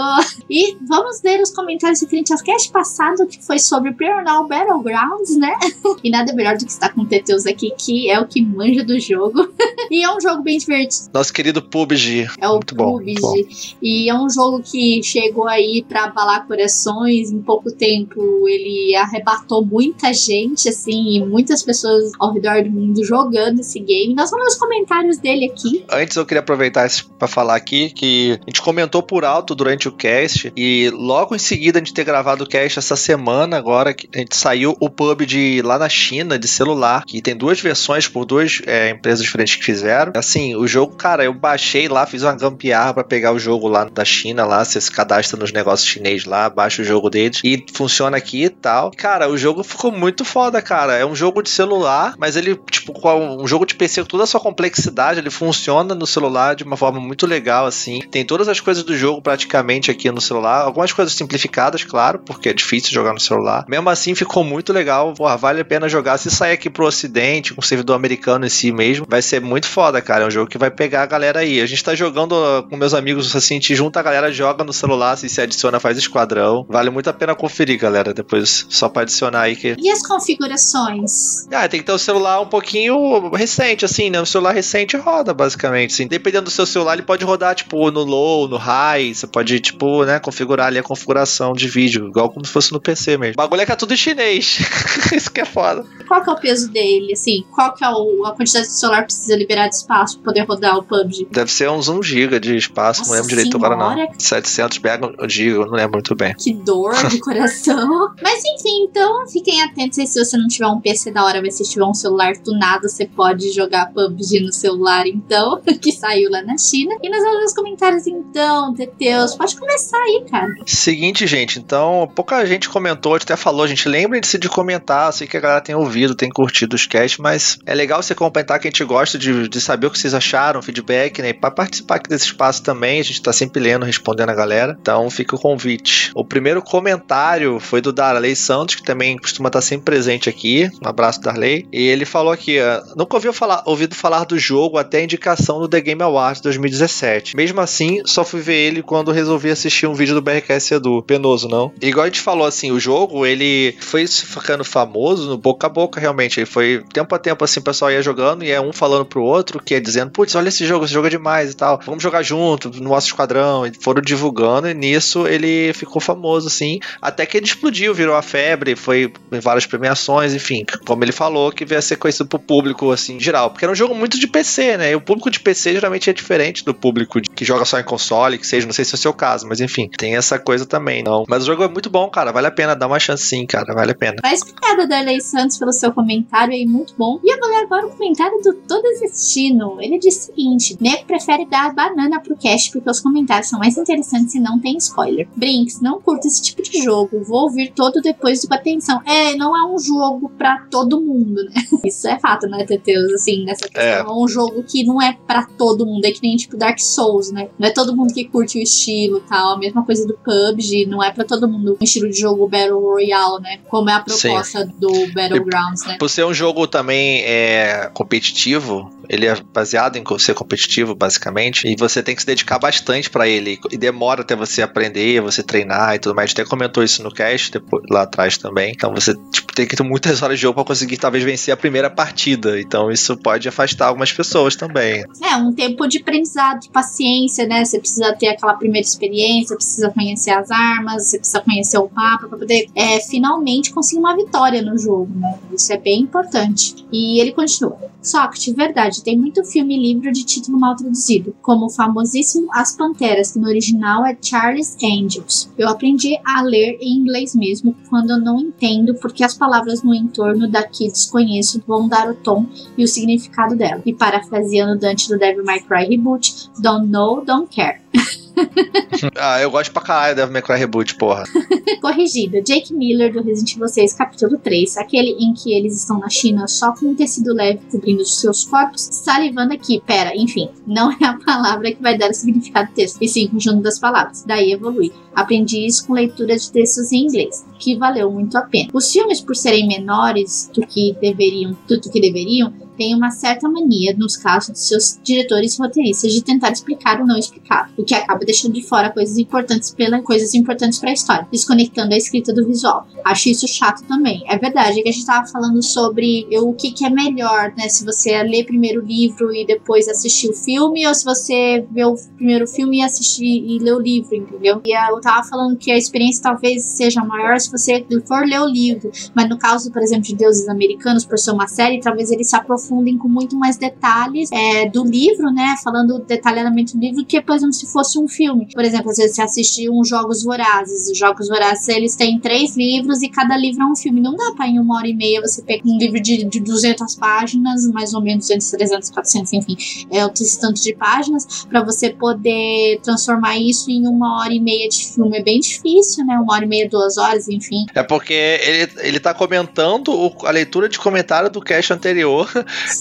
E 0.49 0.77
vamos 0.88 1.21
ler 1.23 1.41
os 1.41 1.49
comentários 1.49 1.99
referentes 2.01 2.31
ao 2.31 2.38
cast 2.43 2.71
passado, 2.71 3.25
que 3.27 3.43
foi 3.43 3.57
sobre 3.57 3.91
Pyronal 3.93 4.47
Battlegrounds, 4.47 5.35
né? 5.38 5.51
E 6.03 6.09
nada 6.09 6.33
melhor 6.33 6.57
do 6.57 6.65
que 6.65 6.71
estar 6.71 6.89
com 6.93 7.01
o 7.01 7.05
Teteus 7.05 7.45
aqui, 7.45 7.71
que 7.77 8.09
é 8.09 8.19
o 8.19 8.25
que 8.27 8.41
manja 8.43 8.83
do 8.83 8.99
jogo. 8.99 9.47
E 9.89 10.03
é 10.05 10.15
um 10.15 10.21
jogo 10.21 10.41
bem 10.41 10.57
divertido. 10.57 11.09
Nosso 11.13 11.33
querido 11.33 11.61
PUBG. 11.61 12.27
É 12.39 12.47
o 12.47 12.53
Muito 12.53 12.73
bom, 12.75 12.93
PUBG. 12.93 13.05
muito 13.05 13.21
bom. 13.21 13.33
E 13.81 14.09
é 14.09 14.13
um 14.15 14.29
jogo 14.29 14.61
que 14.63 15.01
chegou 15.03 15.47
aí 15.49 15.83
pra 15.88 16.05
abalar 16.05 16.47
corações. 16.47 17.29
Em 17.29 17.41
pouco 17.41 17.69
tempo 17.71 18.47
ele 18.47 18.95
arrebatou 18.95 19.65
muita 20.01 20.13
gente, 20.13 20.67
assim, 20.67 21.23
muitas 21.25 21.61
pessoas 21.61 22.11
ao 22.19 22.33
redor 22.33 22.63
do 22.63 22.71
mundo 22.71 23.03
jogando 23.05 23.59
esse 23.59 23.79
game. 23.79 24.15
Nós 24.15 24.31
vamos 24.31 24.45
nos 24.45 24.55
comentários 24.55 25.19
dele 25.19 25.45
aqui. 25.45 25.85
Antes 25.89 26.17
eu 26.17 26.25
queria 26.25 26.41
aproveitar 26.41 26.89
pra 27.19 27.27
falar 27.27 27.55
aqui 27.55 27.91
que 27.91 28.39
a 28.41 28.49
gente 28.49 28.61
comentou 28.61 29.03
por 29.03 29.23
alto 29.23 29.53
durante 29.53 29.87
o 29.87 29.91
cast 29.91 30.51
e 30.57 30.89
logo 30.91 31.35
em 31.35 31.39
seguida 31.39 31.77
a 31.77 31.81
gente 31.81 31.93
ter 31.93 32.03
gravado 32.03 32.43
o 32.43 32.47
cast 32.47 32.79
essa 32.79 32.95
semana 32.95 33.57
agora 33.57 33.95
a 34.15 34.17
gente 34.17 34.35
saiu 34.35 34.75
o 34.79 34.89
pub 34.89 35.25
de 35.25 35.61
lá 35.63 35.77
na 35.77 35.87
China 35.87 36.39
de 36.39 36.47
celular 36.47 37.05
que 37.05 37.21
tem 37.21 37.35
duas 37.35 37.59
versões 37.59 38.07
por 38.07 38.25
duas 38.25 38.61
é, 38.65 38.89
empresas 38.89 39.23
diferentes 39.23 39.55
que 39.55 39.63
fizeram. 39.63 40.13
Assim, 40.15 40.55
o 40.55 40.65
jogo, 40.65 40.95
cara, 40.95 41.23
eu 41.23 41.33
baixei 41.33 41.87
lá, 41.87 42.07
fiz 42.07 42.23
uma 42.23 42.35
gambiarra 42.35 42.93
pra 42.95 43.03
pegar 43.03 43.31
o 43.33 43.39
jogo 43.39 43.67
lá 43.67 43.83
da 43.83 44.03
China 44.03 44.45
lá, 44.45 44.65
você 44.65 44.81
se 44.81 44.91
cadastra 44.91 45.39
nos 45.39 45.51
negócios 45.51 45.87
chineses 45.87 46.25
lá, 46.25 46.49
baixa 46.49 46.81
o 46.81 46.85
jogo 46.85 47.09
deles 47.09 47.39
e 47.43 47.63
funciona 47.73 48.17
aqui 48.17 48.45
e 48.45 48.49
tal. 48.49 48.91
Cara, 48.91 49.29
o 49.29 49.37
jogo 49.37 49.63
ficou 49.63 49.90
muito 49.91 50.26
foda, 50.26 50.61
cara. 50.61 50.93
É 50.93 51.05
um 51.05 51.15
jogo 51.15 51.41
de 51.41 51.49
celular, 51.49 52.15
mas 52.18 52.35
ele 52.35 52.55
tipo 52.69 52.93
um 53.07 53.47
jogo 53.47 53.65
de 53.65 53.76
PC 53.76 54.01
com 54.01 54.07
toda 54.07 54.23
a 54.23 54.27
sua 54.27 54.39
complexidade, 54.39 55.19
ele 55.19 55.30
funciona 55.30 55.93
no 55.93 56.07
celular 56.07 56.55
de 56.55 56.63
uma 56.63 56.77
forma 56.77 56.99
muito 56.99 57.26
legal 57.26 57.65
assim. 57.65 57.99
Tem 58.09 58.26
todas 58.26 58.47
as 58.47 58.59
coisas 58.59 58.84
do 58.84 58.97
jogo 58.97 59.22
praticamente 59.22 59.91
aqui 59.91 60.09
no 60.11 60.22
celular. 60.22 60.61
Algumas 60.61 60.91
coisas 60.93 61.13
simplificadas, 61.13 61.84
claro, 61.84 62.19
porque 62.19 62.49
é 62.49 62.53
difícil 62.53 62.91
jogar 62.91 63.13
no 63.13 63.19
celular. 63.19 63.65
Mesmo 63.68 63.89
assim, 63.89 64.15
ficou 64.15 64.43
muito 64.43 64.73
legal. 64.73 65.13
Porra, 65.13 65.38
vale 65.38 65.61
a 65.61 65.65
pena 65.65 65.89
jogar. 65.89 66.18
Se 66.18 66.30
sair 66.31 66.53
aqui 66.53 66.69
pro 66.69 66.85
ocidente, 66.85 67.53
com 67.53 67.61
o 67.61 67.63
servidor 67.63 67.95
americano 67.95 68.45
em 68.45 68.49
si 68.49 68.72
mesmo, 68.72 69.05
vai 69.07 69.22
ser 69.22 69.41
muito 69.41 69.68
foda, 69.68 70.01
cara. 70.01 70.23
É 70.23 70.27
um 70.27 70.31
jogo 70.31 70.49
que 70.49 70.57
vai 70.57 70.72
pegar 70.72 71.03
a 71.03 71.05
galera 71.05 71.39
aí. 71.39 71.61
A 71.61 71.65
gente 71.65 71.84
tá 71.84 71.95
jogando 71.95 72.35
com 72.69 72.77
meus 72.77 72.93
amigos, 72.93 73.35
assim, 73.35 73.55
a 73.55 73.59
gente 73.59 73.76
junta 73.76 73.99
a 73.99 74.03
galera, 74.03 74.31
joga 74.31 74.63
no 74.63 74.73
celular, 74.73 75.11
assim, 75.11 75.27
se 75.27 75.41
adiciona, 75.41 75.80
faz 75.80 75.97
esquadrão. 75.97 76.65
Vale 76.69 76.89
muito 76.89 77.09
a 77.09 77.13
pena 77.13 77.35
conferir, 77.35 77.80
galera. 77.80 78.13
Depois, 78.13 78.65
só 78.69 78.89
pra 78.89 79.03
adicionar 79.03 79.41
aí 79.41 79.55
que. 79.55 79.76
E 79.81 79.89
as 79.89 80.05
configurações? 80.05 81.47
Ah, 81.51 81.67
tem 81.67 81.79
que 81.79 81.85
ter 81.85 81.91
o 81.91 81.97
celular 81.97 82.39
um 82.41 82.45
pouquinho 82.47 83.29
recente, 83.31 83.83
assim, 83.85 84.09
né? 84.09 84.21
Um 84.21 84.25
celular 84.25 84.51
recente 84.53 84.95
roda, 84.97 85.33
basicamente. 85.33 85.93
Assim. 85.93 86.07
Dependendo 86.07 86.45
do 86.45 86.51
seu 86.51 86.65
celular, 86.65 86.93
ele 86.93 87.01
pode 87.03 87.23
rodar, 87.25 87.55
tipo, 87.55 87.89
no 87.91 88.03
low, 88.03 88.47
no 88.47 88.57
high. 88.57 89.13
Você 89.13 89.25
pode, 89.27 89.59
tipo, 89.59 90.03
né, 90.05 90.19
configurar 90.19 90.67
ali 90.67 90.77
a 90.79 90.83
configuração 90.83 91.53
de 91.53 91.67
vídeo, 91.67 92.07
igual 92.07 92.29
como 92.29 92.45
se 92.45 92.51
fosse 92.51 92.71
no 92.71 92.79
PC 92.79 93.17
mesmo. 93.17 93.33
O 93.33 93.37
bagulho 93.37 93.61
é 93.61 93.65
que 93.65 93.71
é 93.71 93.75
tudo 93.75 93.93
em 93.93 93.97
chinês. 93.97 94.59
Isso 95.13 95.31
que 95.31 95.41
é 95.41 95.45
foda. 95.45 95.85
Qual 96.07 96.23
que 96.23 96.29
é 96.29 96.33
o 96.33 96.37
peso 96.39 96.69
dele, 96.71 97.13
assim? 97.13 97.43
Qual 97.53 97.73
que 97.73 97.83
é 97.83 97.89
o- 97.89 98.25
a 98.25 98.35
quantidade 98.35 98.67
de 98.67 98.73
celular 98.73 98.99
que 99.01 99.05
precisa 99.05 99.35
liberar 99.35 99.67
de 99.67 99.75
espaço 99.75 100.19
pra 100.19 100.31
poder 100.31 100.45
rodar 100.45 100.77
o 100.77 100.83
PUBG? 100.83 101.27
Deve 101.31 101.51
ser 101.51 101.69
uns 101.69 101.87
1 101.87 102.01
GB 102.03 102.39
de 102.39 102.55
espaço, 102.55 103.01
não 103.01 103.07
Nossa 103.09 103.21
lembro 103.21 103.29
direito 103.29 103.57
agora 103.57 103.75
não. 103.75 103.93
senhora. 103.93 104.11
700 104.17 104.77
MB 104.77 105.41
eu 105.51 105.65
não 105.65 105.73
lembro 105.73 105.93
muito 105.93 106.15
bem. 106.15 106.33
Que 106.35 106.53
dor 106.53 106.93
de 107.07 107.19
coração. 107.19 108.13
Mas 108.21 108.39
enfim, 108.45 108.85
então 108.89 109.27
fiquem 109.27 109.60
atentos 109.61 109.99
aí 109.99 110.07
se 110.07 110.23
você 110.23 110.38
não 110.38 110.47
tiver 110.47 110.67
um 110.67 110.79
PC 110.79 111.11
da 111.11 111.23
hora, 111.23 111.41
mas 111.41 111.55
se 111.55 111.63
tiver 111.63 111.85
um 111.85 111.93
celular 111.93 112.35
tunado, 112.38 112.89
você 112.89 113.05
pode 113.05 113.51
jogar 113.51 113.91
PUBG 113.93 114.41
no 114.41 114.51
celular, 114.51 115.07
então, 115.07 115.61
que 115.81 115.91
saiu 115.91 116.29
lá 116.29 116.41
na 116.41 116.57
China. 116.57 116.95
E 117.01 117.09
nos 117.09 117.23
outros 117.23 117.53
comentários, 117.53 118.07
então, 118.07 118.73
Teteus, 118.73 119.35
pode 119.35 119.55
começar 119.57 119.97
aí, 119.97 120.25
cara. 120.29 120.53
Seguinte, 120.65 121.27
gente, 121.27 121.59
então, 121.59 122.09
pouca 122.15 122.45
gente 122.45 122.69
comentou, 122.69 123.15
até 123.15 123.35
falou, 123.35 123.67
gente, 123.67 123.88
lembrem-se 123.88 124.38
de 124.38 124.49
comentar, 124.49 125.11
sei 125.13 125.27
que 125.27 125.38
a 125.38 125.39
galera 125.39 125.61
tem 125.61 125.75
ouvido, 125.75 126.15
tem 126.15 126.29
curtido 126.29 126.75
os 126.75 126.85
casts, 126.85 127.19
mas 127.19 127.59
é 127.65 127.73
legal 127.73 128.01
você 128.01 128.15
comentar 128.15 128.59
que 128.59 128.67
a 128.67 128.71
gente 128.71 128.83
gosta 128.83 129.17
de, 129.17 129.47
de 129.47 129.61
saber 129.61 129.88
o 129.88 129.91
que 129.91 129.99
vocês 129.99 130.13
acharam, 130.13 130.61
feedback, 130.61 131.21
né, 131.21 131.33
pra 131.33 131.51
participar 131.51 131.95
aqui 131.95 132.09
desse 132.09 132.25
espaço 132.25 132.63
também, 132.63 132.99
a 132.99 133.03
gente 133.03 133.21
tá 133.21 133.31
sempre 133.31 133.61
lendo, 133.61 133.85
respondendo 133.85 134.29
a 134.29 134.35
galera, 134.35 134.77
então 134.79 135.09
fica 135.09 135.35
o 135.35 135.39
convite. 135.39 136.11
O 136.15 136.25
primeiro 136.25 136.61
comentário 136.61 137.59
foi 137.59 137.81
do 137.81 137.91
Darley 137.91 138.35
Santos, 138.35 138.75
que 138.75 138.83
também 138.83 139.17
costuma 139.17 139.50
estar 139.51 139.61
sempre 139.61 139.85
presente 139.85 140.29
aqui, 140.29 140.69
um 140.83 140.87
abraço, 140.87 141.21
Darley, 141.21 141.67
e 141.71 141.87
ele 141.87 142.05
falou 142.05 142.31
aqui, 142.31 142.57
ó, 142.59 142.81
nunca 142.95 143.15
ouviu 143.15 143.33
falar, 143.33 143.63
ouvido 143.65 143.95
falar 143.95 144.25
do 144.25 144.37
jogo 144.37 144.77
até 144.77 144.99
a 144.99 145.03
indicação 145.03 145.59
do 145.59 145.67
The 145.67 145.81
Game 145.81 146.01
Awards 146.01 146.41
2017, 146.41 147.35
mesmo 147.35 147.61
assim, 147.61 148.01
só 148.05 148.23
fui 148.23 148.41
ver 148.41 148.55
ele 148.55 148.81
quando 148.81 149.11
resolvi 149.11 149.49
assistir 149.49 149.87
um 149.87 149.93
vídeo 149.93 150.15
do 150.15 150.21
BRKS 150.21 150.71
Edu, 150.71 151.03
penoso, 151.03 151.47
não? 151.47 151.71
E 151.81 151.87
igual 151.87 152.05
a 152.05 152.07
gente 152.07 152.21
falou, 152.21 152.45
assim, 152.45 152.71
o 152.71 152.79
jogo, 152.79 153.25
ele 153.25 153.75
foi 153.79 154.07
ficando 154.07 154.63
famoso 154.63 155.29
no 155.29 155.37
boca 155.37 155.67
a 155.67 155.69
boca, 155.69 155.99
realmente. 155.99 156.39
Ele 156.39 156.45
foi 156.45 156.83
tempo 156.93 157.13
a 157.13 157.19
tempo, 157.19 157.43
assim, 157.43 157.59
o 157.59 157.63
pessoal 157.63 157.91
ia 157.91 158.01
jogando 158.01 158.43
e 158.43 158.51
é 158.51 158.59
um 158.59 158.73
falando 158.73 159.05
pro 159.05 159.23
outro, 159.23 159.61
que 159.63 159.75
é 159.75 159.79
dizendo, 159.79 160.11
putz, 160.11 160.35
olha 160.35 160.49
esse 160.49 160.65
jogo, 160.65 160.85
esse 160.85 160.93
jogo 160.93 161.07
é 161.07 161.09
demais 161.09 161.51
e 161.51 161.55
tal. 161.55 161.79
Vamos 161.85 162.01
jogar 162.01 162.23
junto, 162.23 162.69
no 162.69 162.89
nosso 162.89 163.07
esquadrão. 163.07 163.65
E 163.65 163.71
foram 163.79 164.01
divulgando 164.01 164.69
e 164.69 164.73
nisso 164.73 165.27
ele 165.27 165.73
ficou 165.73 166.01
famoso, 166.01 166.47
assim. 166.47 166.79
Até 167.01 167.25
que 167.25 167.37
ele 167.37 167.45
explodiu, 167.45 167.93
virou 167.93 168.15
a 168.15 168.21
febre, 168.21 168.75
foi 168.75 169.11
várias 169.41 169.65
premiações, 169.65 170.34
enfim. 170.34 170.65
Como 170.85 171.03
ele 171.03 171.11
falou, 171.11 171.51
que 171.51 171.65
veio 171.65 171.80
a 171.80 171.81
ser 171.81 171.97
conhecido 171.97 172.27
pro 172.27 172.39
público, 172.39 172.91
assim, 172.91 173.19
geral. 173.19 173.49
Porque 173.49 173.65
era 173.65 173.72
um 173.72 173.76
jogo 173.76 173.95
muito 173.95 174.19
de 174.19 174.27
PC, 174.27 174.77
né? 174.77 174.91
E 174.91 174.95
o 174.95 175.01
público 175.01 175.30
de 175.30 175.39
PC 175.39 175.73
geralmente 175.73 176.09
é 176.09 176.13
diferente 176.13 176.63
do 176.63 176.73
público 176.73 177.19
que 177.22 177.45
joga 177.45 177.65
só 177.65 177.80
em 177.80 177.84
console, 177.84 178.38
que 178.38 178.47
seja, 178.47 178.65
não 178.65 178.73
sei 178.73 178.85
se 178.85 178.93
é 178.93 178.95
o 178.95 178.99
seu 178.99 179.13
caso, 179.13 179.47
mas 179.47 179.59
enfim, 179.59 179.89
tem 179.97 180.15
essa 180.15 180.39
coisa 180.39 180.65
também, 180.65 181.03
não. 181.03 181.26
Mas 181.27 181.43
o 181.43 181.45
jogo 181.45 181.63
é 181.63 181.68
muito 181.68 181.89
bom, 181.89 182.09
cara, 182.09 182.31
vale 182.31 182.47
a 182.47 182.51
pena, 182.51 182.76
dá 182.76 182.88
uma 182.88 182.99
chance 182.99 183.23
sim, 183.23 183.45
cara, 183.45 183.73
vale 183.73 183.91
a 183.91 183.95
pena. 183.95 184.18
Mas 184.23 184.41
obrigada, 184.41 184.88
Darley 184.88 185.22
Santos, 185.22 185.57
pelo 185.57 185.72
seu 185.72 185.91
comentário 185.91 186.53
aí, 186.53 186.65
muito 186.65 186.93
bom. 186.97 187.19
E 187.23 187.34
eu 187.34 187.39
vou 187.39 187.49
ler 187.49 187.63
agora 187.63 187.88
o 187.88 187.91
comentário 187.91 188.39
do 188.41 188.53
Todo 188.68 188.85
Existino. 188.85 189.77
Ele 189.80 189.97
diz 189.99 190.18
o 190.18 190.22
seguinte: 190.27 190.77
Nego 190.80 191.05
prefere 191.05 191.45
dar 191.45 191.73
banana 191.73 192.19
pro 192.19 192.35
cast 192.35 192.72
porque 192.72 192.89
os 192.89 192.99
comentários 192.99 193.49
são 193.49 193.59
mais 193.59 193.77
interessantes 193.77 194.35
e 194.35 194.39
não 194.39 194.59
tem 194.59 194.77
spoiler. 194.77 195.27
Brinks, 195.35 195.81
não 195.81 196.01
curto 196.01 196.27
esse 196.27 196.41
tipo 196.41 196.61
de 196.61 196.84
jogo. 196.84 197.23
Vou 197.23 197.43
ouvir 197.43 197.72
todo 197.76 198.01
depois 198.01 198.45
com 198.45 198.53
atenção. 198.53 199.01
É, 199.05 199.30
não 199.35 199.55
é 199.55 199.63
um 199.65 199.77
jogo 199.79 200.29
pra 200.37 200.65
todo 200.69 201.01
mundo, 201.01 201.43
né? 201.45 201.53
Isso 201.85 202.07
é 202.07 202.19
fato, 202.19 202.47
né, 202.47 202.65
Teteus? 202.65 203.13
Assim, 203.13 203.43
nessa 203.43 203.67
questão. 203.67 203.81
É. 203.83 204.11
um 204.11 204.27
jogo 204.27 204.63
que 204.63 204.83
não 204.83 205.01
é 205.01 205.17
pra 205.27 205.45
todo 205.45 205.85
mundo. 205.85 206.05
É 206.05 206.11
que 206.11 206.21
nem 206.21 206.35
tipo 206.35 206.57
Dark 206.57 206.79
Souls, 206.79 207.31
né? 207.31 207.49
Não 207.57 207.67
é 207.67 207.71
todo 207.71 207.95
mundo 207.95 208.13
que 208.13 208.25
curte 208.25 208.57
o 208.57 208.61
estilo 208.61 209.17
e 209.17 209.21
tal. 209.21 209.53
A 209.53 209.57
mesma 209.57 209.85
coisa 209.85 210.05
do 210.07 210.17
PUBG. 210.17 210.85
Não 210.85 211.03
é 211.03 211.11
pra 211.11 211.23
todo 211.23 211.47
mundo 211.47 211.77
um 211.79 211.83
estilo 211.83 212.09
de 212.09 212.19
jogo 212.19 212.47
Battle 212.47 212.79
Royale, 212.79 213.41
né? 213.41 213.59
Como 213.69 213.89
é 213.89 213.93
a 213.93 213.99
proposta 213.99 214.65
do 214.77 214.91
Battlegrounds, 215.13 215.85
né? 215.85 215.97
Por 215.97 216.09
ser 216.09 216.25
um 216.25 216.33
jogo 216.33 216.67
também 216.67 217.21
é, 217.23 217.89
competitivo, 217.93 218.89
ele 219.11 219.25
é 219.25 219.35
baseado 219.53 219.97
em 219.97 220.03
ser 220.17 220.33
competitivo, 220.33 220.95
basicamente, 220.95 221.67
e 221.67 221.75
você 221.77 222.01
tem 222.01 222.15
que 222.15 222.21
se 222.21 222.27
dedicar 222.27 222.57
bastante 222.57 223.09
pra 223.09 223.27
ele. 223.27 223.59
E 223.69 223.77
demora 223.77 224.21
até 224.21 224.38
você 224.38 224.61
aprender, 224.61 225.19
você 225.19 225.43
treinar 225.43 225.95
e 225.95 225.99
tudo 225.99 226.15
mais. 226.15 226.23
A 226.23 226.27
gente 226.29 226.39
até 226.39 226.49
comentou 226.49 226.81
isso 226.81 227.03
no 227.03 227.11
cast 227.11 227.51
depois, 227.51 227.83
lá 227.89 228.03
atrás 228.03 228.38
também. 228.38 228.71
Então 228.73 228.93
você 228.95 229.13
tipo, 229.33 229.53
tem 229.53 229.67
que 229.67 229.75
ter 229.75 229.83
muitas 229.83 230.21
horas 230.21 230.38
de 230.38 230.43
jogo 230.43 230.55
pra 230.55 230.63
conseguir 230.63 230.95
talvez 230.95 231.25
vencer 231.25 231.53
a 231.53 231.57
primeira 231.57 231.89
partida. 231.89 232.57
Então 232.57 232.89
isso 232.89 233.17
pode 233.17 233.49
afastar 233.49 233.88
algumas 233.88 234.13
pessoas 234.13 234.55
também. 234.55 235.03
É, 235.21 235.35
um 235.35 235.51
tempo 235.51 235.85
de 235.88 235.97
aprendizado, 235.97 236.61
de 236.61 236.69
paciência, 236.69 237.45
né? 237.45 237.65
Você 237.65 237.79
precisa 237.79 238.13
ter 238.13 238.29
aquela 238.29 238.53
primeira 238.53 238.88
experiência, 238.88 239.57
precisa 239.57 239.89
conhecer 239.89 240.31
as 240.31 240.49
armas, 240.49 241.07
você 241.07 241.17
precisa 241.17 241.41
conhecer 241.41 241.77
o 241.79 241.89
mapa 241.93 242.29
pra 242.29 242.38
poder 242.38 242.69
é, 242.73 243.01
finalmente 243.01 243.73
conseguir 243.73 243.99
uma 243.99 244.15
vitória 244.15 244.61
no 244.61 244.77
jogo, 244.77 245.11
né? 245.15 245.38
Isso 245.51 245.73
é 245.73 245.77
bem 245.77 245.99
importante. 245.99 246.75
E 246.93 247.19
ele 247.19 247.33
continua. 247.33 247.77
Socket, 248.01 248.55
verdade, 248.55 249.00
tem 249.03 249.17
muito 249.17 249.43
filme 249.43 249.75
e 249.75 249.93
livro 249.93 250.11
de 250.11 250.23
título 250.23 250.59
mal 250.59 250.75
traduzido, 250.75 251.35
como 251.41 251.65
o 251.65 251.69
famosíssimo 251.69 252.47
As 252.53 252.75
Panteras, 252.75 253.31
que 253.31 253.39
no 253.39 253.47
original 253.47 254.05
é 254.05 254.17
Charles 254.21 254.77
Angels. 254.83 255.49
Eu 255.57 255.69
aprendi 255.69 256.17
a 256.25 256.41
ler 256.41 256.77
em 256.81 256.97
inglês 256.97 257.35
mesmo 257.35 257.75
quando 257.89 258.11
eu 258.11 258.19
não 258.19 258.39
entendo 258.39 258.95
porque 258.95 259.23
as 259.23 259.37
palavras 259.37 259.83
no 259.83 259.93
entorno 259.93 260.49
daqui 260.49 260.87
desconheço 260.87 261.61
vão 261.67 261.87
dar 261.87 262.09
o 262.09 262.15
tom 262.15 262.45
e 262.77 262.83
o 262.83 262.87
significado 262.87 263.55
dela. 263.55 263.81
E 263.85 263.93
parafraseando 263.93 264.79
Dante 264.79 265.07
do 265.07 265.17
Devil 265.17 265.43
May 265.43 265.61
Cry 265.61 265.85
Reboot, 265.85 266.49
don't 266.59 266.87
know, 266.87 267.23
don't 267.23 267.53
care. 267.53 267.81
ah, 269.17 269.41
eu 269.41 269.51
gosto 269.51 269.71
pra 269.71 269.81
caralho 269.81 270.15
Devil 270.15 270.33
May 270.33 270.41
Cry 270.41 270.57
Reboot, 270.57 270.95
porra. 270.95 271.23
Corrigida, 271.81 272.41
Jake 272.41 272.73
Miller 272.73 273.11
do 273.11 273.21
Resident 273.21 273.55
Evil 273.55 273.67
6, 273.67 273.93
capítulo 273.93 274.37
3, 274.37 274.77
aquele 274.77 275.11
em 275.19 275.33
que 275.33 275.53
eles 275.53 275.75
estão 275.77 275.99
na 275.99 276.09
China 276.09 276.47
só 276.47 276.73
com 276.73 276.87
um 276.87 276.95
tecido 276.95 277.33
leve 277.33 277.59
cobrindo 277.71 278.01
os 278.01 278.19
seus 278.19 278.43
corpos, 278.43 278.87
salivando 278.91 279.53
aqui. 279.53 279.81
Pera, 279.85 280.15
enfim, 280.15 280.49
não 280.68 280.91
é 280.91 281.05
a 281.05 281.18
palavra 281.18 281.72
que 281.72 281.81
vai 281.81 281.97
dar 281.97 282.11
o 282.11 282.13
significado 282.13 282.69
do 282.69 282.76
texto, 282.76 283.01
e 283.01 283.07
sim 283.07 283.26
o 283.26 283.31
conjunto 283.31 283.61
das 283.61 283.80
palavras. 283.80 284.23
Daí 284.26 284.51
evolui. 284.51 284.91
Aprendi 285.15 285.65
isso 285.65 285.88
com 285.88 285.93
leitura 285.93 286.38
de 286.38 286.51
textos 286.51 286.91
em 286.91 287.03
inglês, 287.03 287.45
que 287.59 287.76
valeu 287.76 288.11
muito 288.11 288.38
a 288.38 288.41
pena. 288.41 288.69
Os 288.73 288.91
filmes, 288.91 289.19
por 289.19 289.35
serem 289.35 289.68
menores 289.68 290.49
do 290.53 290.61
que 290.61 290.95
deveriam, 291.01 291.57
tudo 291.68 291.89
que 291.89 291.99
deveriam, 291.99 292.53
têm 292.81 292.95
uma 292.95 293.11
certa 293.11 293.47
mania, 293.47 293.95
nos 293.95 294.17
casos 294.17 294.53
de 294.53 294.59
seus 294.59 294.99
diretores 295.03 295.53
e 295.53 295.61
roteiristas, 295.61 296.11
de 296.11 296.23
tentar 296.23 296.49
explicar 296.49 296.99
o 296.99 297.05
não 297.05 297.15
explicado, 297.15 297.71
o 297.77 297.83
que 297.83 297.93
acaba 297.93 298.25
deixando 298.25 298.53
de 298.53 298.63
fora 298.63 298.89
coisas 298.89 299.19
importantes 299.19 299.69
pela 299.69 300.01
coisas 300.01 300.33
importantes 300.33 300.79
para 300.79 300.89
a 300.89 300.93
história, 300.93 301.27
desconectando 301.31 301.93
a 301.93 301.97
escrita 301.97 302.33
do 302.33 302.43
visual. 302.43 302.87
Acho 303.05 303.29
isso 303.29 303.47
chato 303.47 303.83
também. 303.83 304.23
É 304.27 304.35
verdade 304.35 304.79
é 304.79 304.83
que 304.83 304.89
a 304.89 304.91
gente 304.91 305.05
tava 305.05 305.27
falando 305.27 305.61
sobre 305.61 306.25
eu, 306.31 306.49
o 306.49 306.55
que, 306.55 306.71
que 306.71 306.83
é 306.83 306.89
melhor, 306.89 307.53
né? 307.55 307.69
Se 307.69 307.85
você 307.85 308.23
ler 308.23 308.45
primeiro 308.45 308.81
o 308.81 308.85
livro 308.85 309.31
e 309.31 309.45
depois 309.45 309.87
assistir 309.87 310.29
o 310.29 310.33
filme, 310.33 310.87
ou 310.87 310.95
se 310.95 311.05
você 311.05 311.63
ver 311.71 311.85
o 311.85 311.95
primeiro 312.15 312.47
filme 312.47 312.79
e 312.79 312.81
assistir 312.81 313.45
e 313.45 313.59
ler 313.59 313.75
o 313.75 313.79
livro, 313.79 314.15
entendeu? 314.15 314.59
E 314.65 314.75
eu 314.75 314.99
tava 315.01 315.23
falando 315.23 315.55
que 315.55 315.71
a 315.71 315.77
experiência 315.77 316.23
talvez 316.23 316.63
seja 316.63 317.03
maior 317.03 317.39
se 317.39 317.51
você 317.51 317.85
for 318.07 318.25
ler 318.25 318.41
o 318.41 318.47
livro, 318.47 318.89
mas 319.13 319.29
no 319.29 319.37
caso, 319.37 319.71
por 319.71 319.83
exemplo, 319.83 320.03
de 320.03 320.15
Deuses 320.15 320.49
Americanos, 320.49 321.05
por 321.05 321.19
ser 321.19 321.31
uma 321.31 321.47
série, 321.47 321.79
talvez 321.79 322.09
eles 322.09 322.29
se 322.29 322.35
aprofundem 322.72 322.98
com 322.98 323.07
muito 323.07 323.35
mais 323.35 323.57
detalhes 323.57 324.31
é, 324.31 324.69
do 324.69 324.84
livro, 324.84 325.31
né? 325.31 325.56
Falando 325.64 325.99
detalhadamente 325.99 326.76
do 326.76 326.80
livro, 326.80 327.06
que, 327.06 327.22
por 327.22 327.35
exemplo, 327.35 327.53
se 327.53 327.72
fosse 327.72 327.99
um 327.99 328.07
filme. 328.07 328.48
Por 328.53 328.64
exemplo, 328.64 328.89
às 328.89 328.98
vezes 328.98 329.15
você 329.15 329.22
assiste 329.22 329.69
uns 329.69 329.89
Jogos 329.89 330.23
Vorazes. 330.23 330.89
Os 330.89 330.98
Jogos 330.98 331.27
Vorazes, 331.27 331.68
eles 331.68 331.95
têm 331.95 332.19
três 332.19 332.56
livros 332.56 333.02
e 333.02 333.10
cada 333.10 333.35
livro 333.38 333.61
é 333.61 333.65
um 333.65 333.76
filme. 333.76 333.99
Não 333.99 334.15
dá 334.15 334.31
pra 334.35 334.48
em 334.48 334.60
uma 334.60 334.77
hora 334.77 334.88
e 334.88 334.93
meia 334.93 335.22
você 335.22 335.41
pegar 335.41 335.64
um 335.65 335.77
livro 335.77 336.02
de, 336.02 336.23
de 336.23 336.39
200 336.39 336.95
páginas, 336.95 337.68
mais 337.68 337.93
ou 337.93 338.02
menos 338.02 338.27
200, 338.27 338.52
300, 338.52 338.89
400, 338.89 339.34
enfim, 339.34 339.57
é 339.89 340.11
esse 340.22 340.39
tanto 340.39 340.61
de 340.61 340.73
páginas, 340.76 341.45
para 341.45 341.64
você 341.64 341.89
poder 341.89 342.80
transformar 342.84 343.38
isso 343.38 343.69
em 343.69 343.88
uma 343.88 344.22
hora 344.22 344.34
e 344.34 344.39
meia 344.39 344.69
de 344.69 344.93
filme. 344.93 345.18
É 345.18 345.23
bem 345.23 345.39
difícil, 345.39 346.06
né? 346.06 346.15
Uma 346.15 346.35
hora 346.35 346.45
e 346.45 346.48
meia, 346.48 346.69
duas 346.69 346.98
horas, 346.98 347.27
enfim. 347.27 347.65
É 347.73 347.84
porque 347.84 348.14
ele, 348.14 348.72
ele 348.80 348.99
tá 348.99 349.14
comentando 349.14 349.89
o, 349.89 350.14
a 350.26 350.31
leitura 350.31 350.69
de 350.69 350.77
comentário 350.77 351.30
do 351.30 351.41
cast 351.41 351.73
anterior 351.73 352.30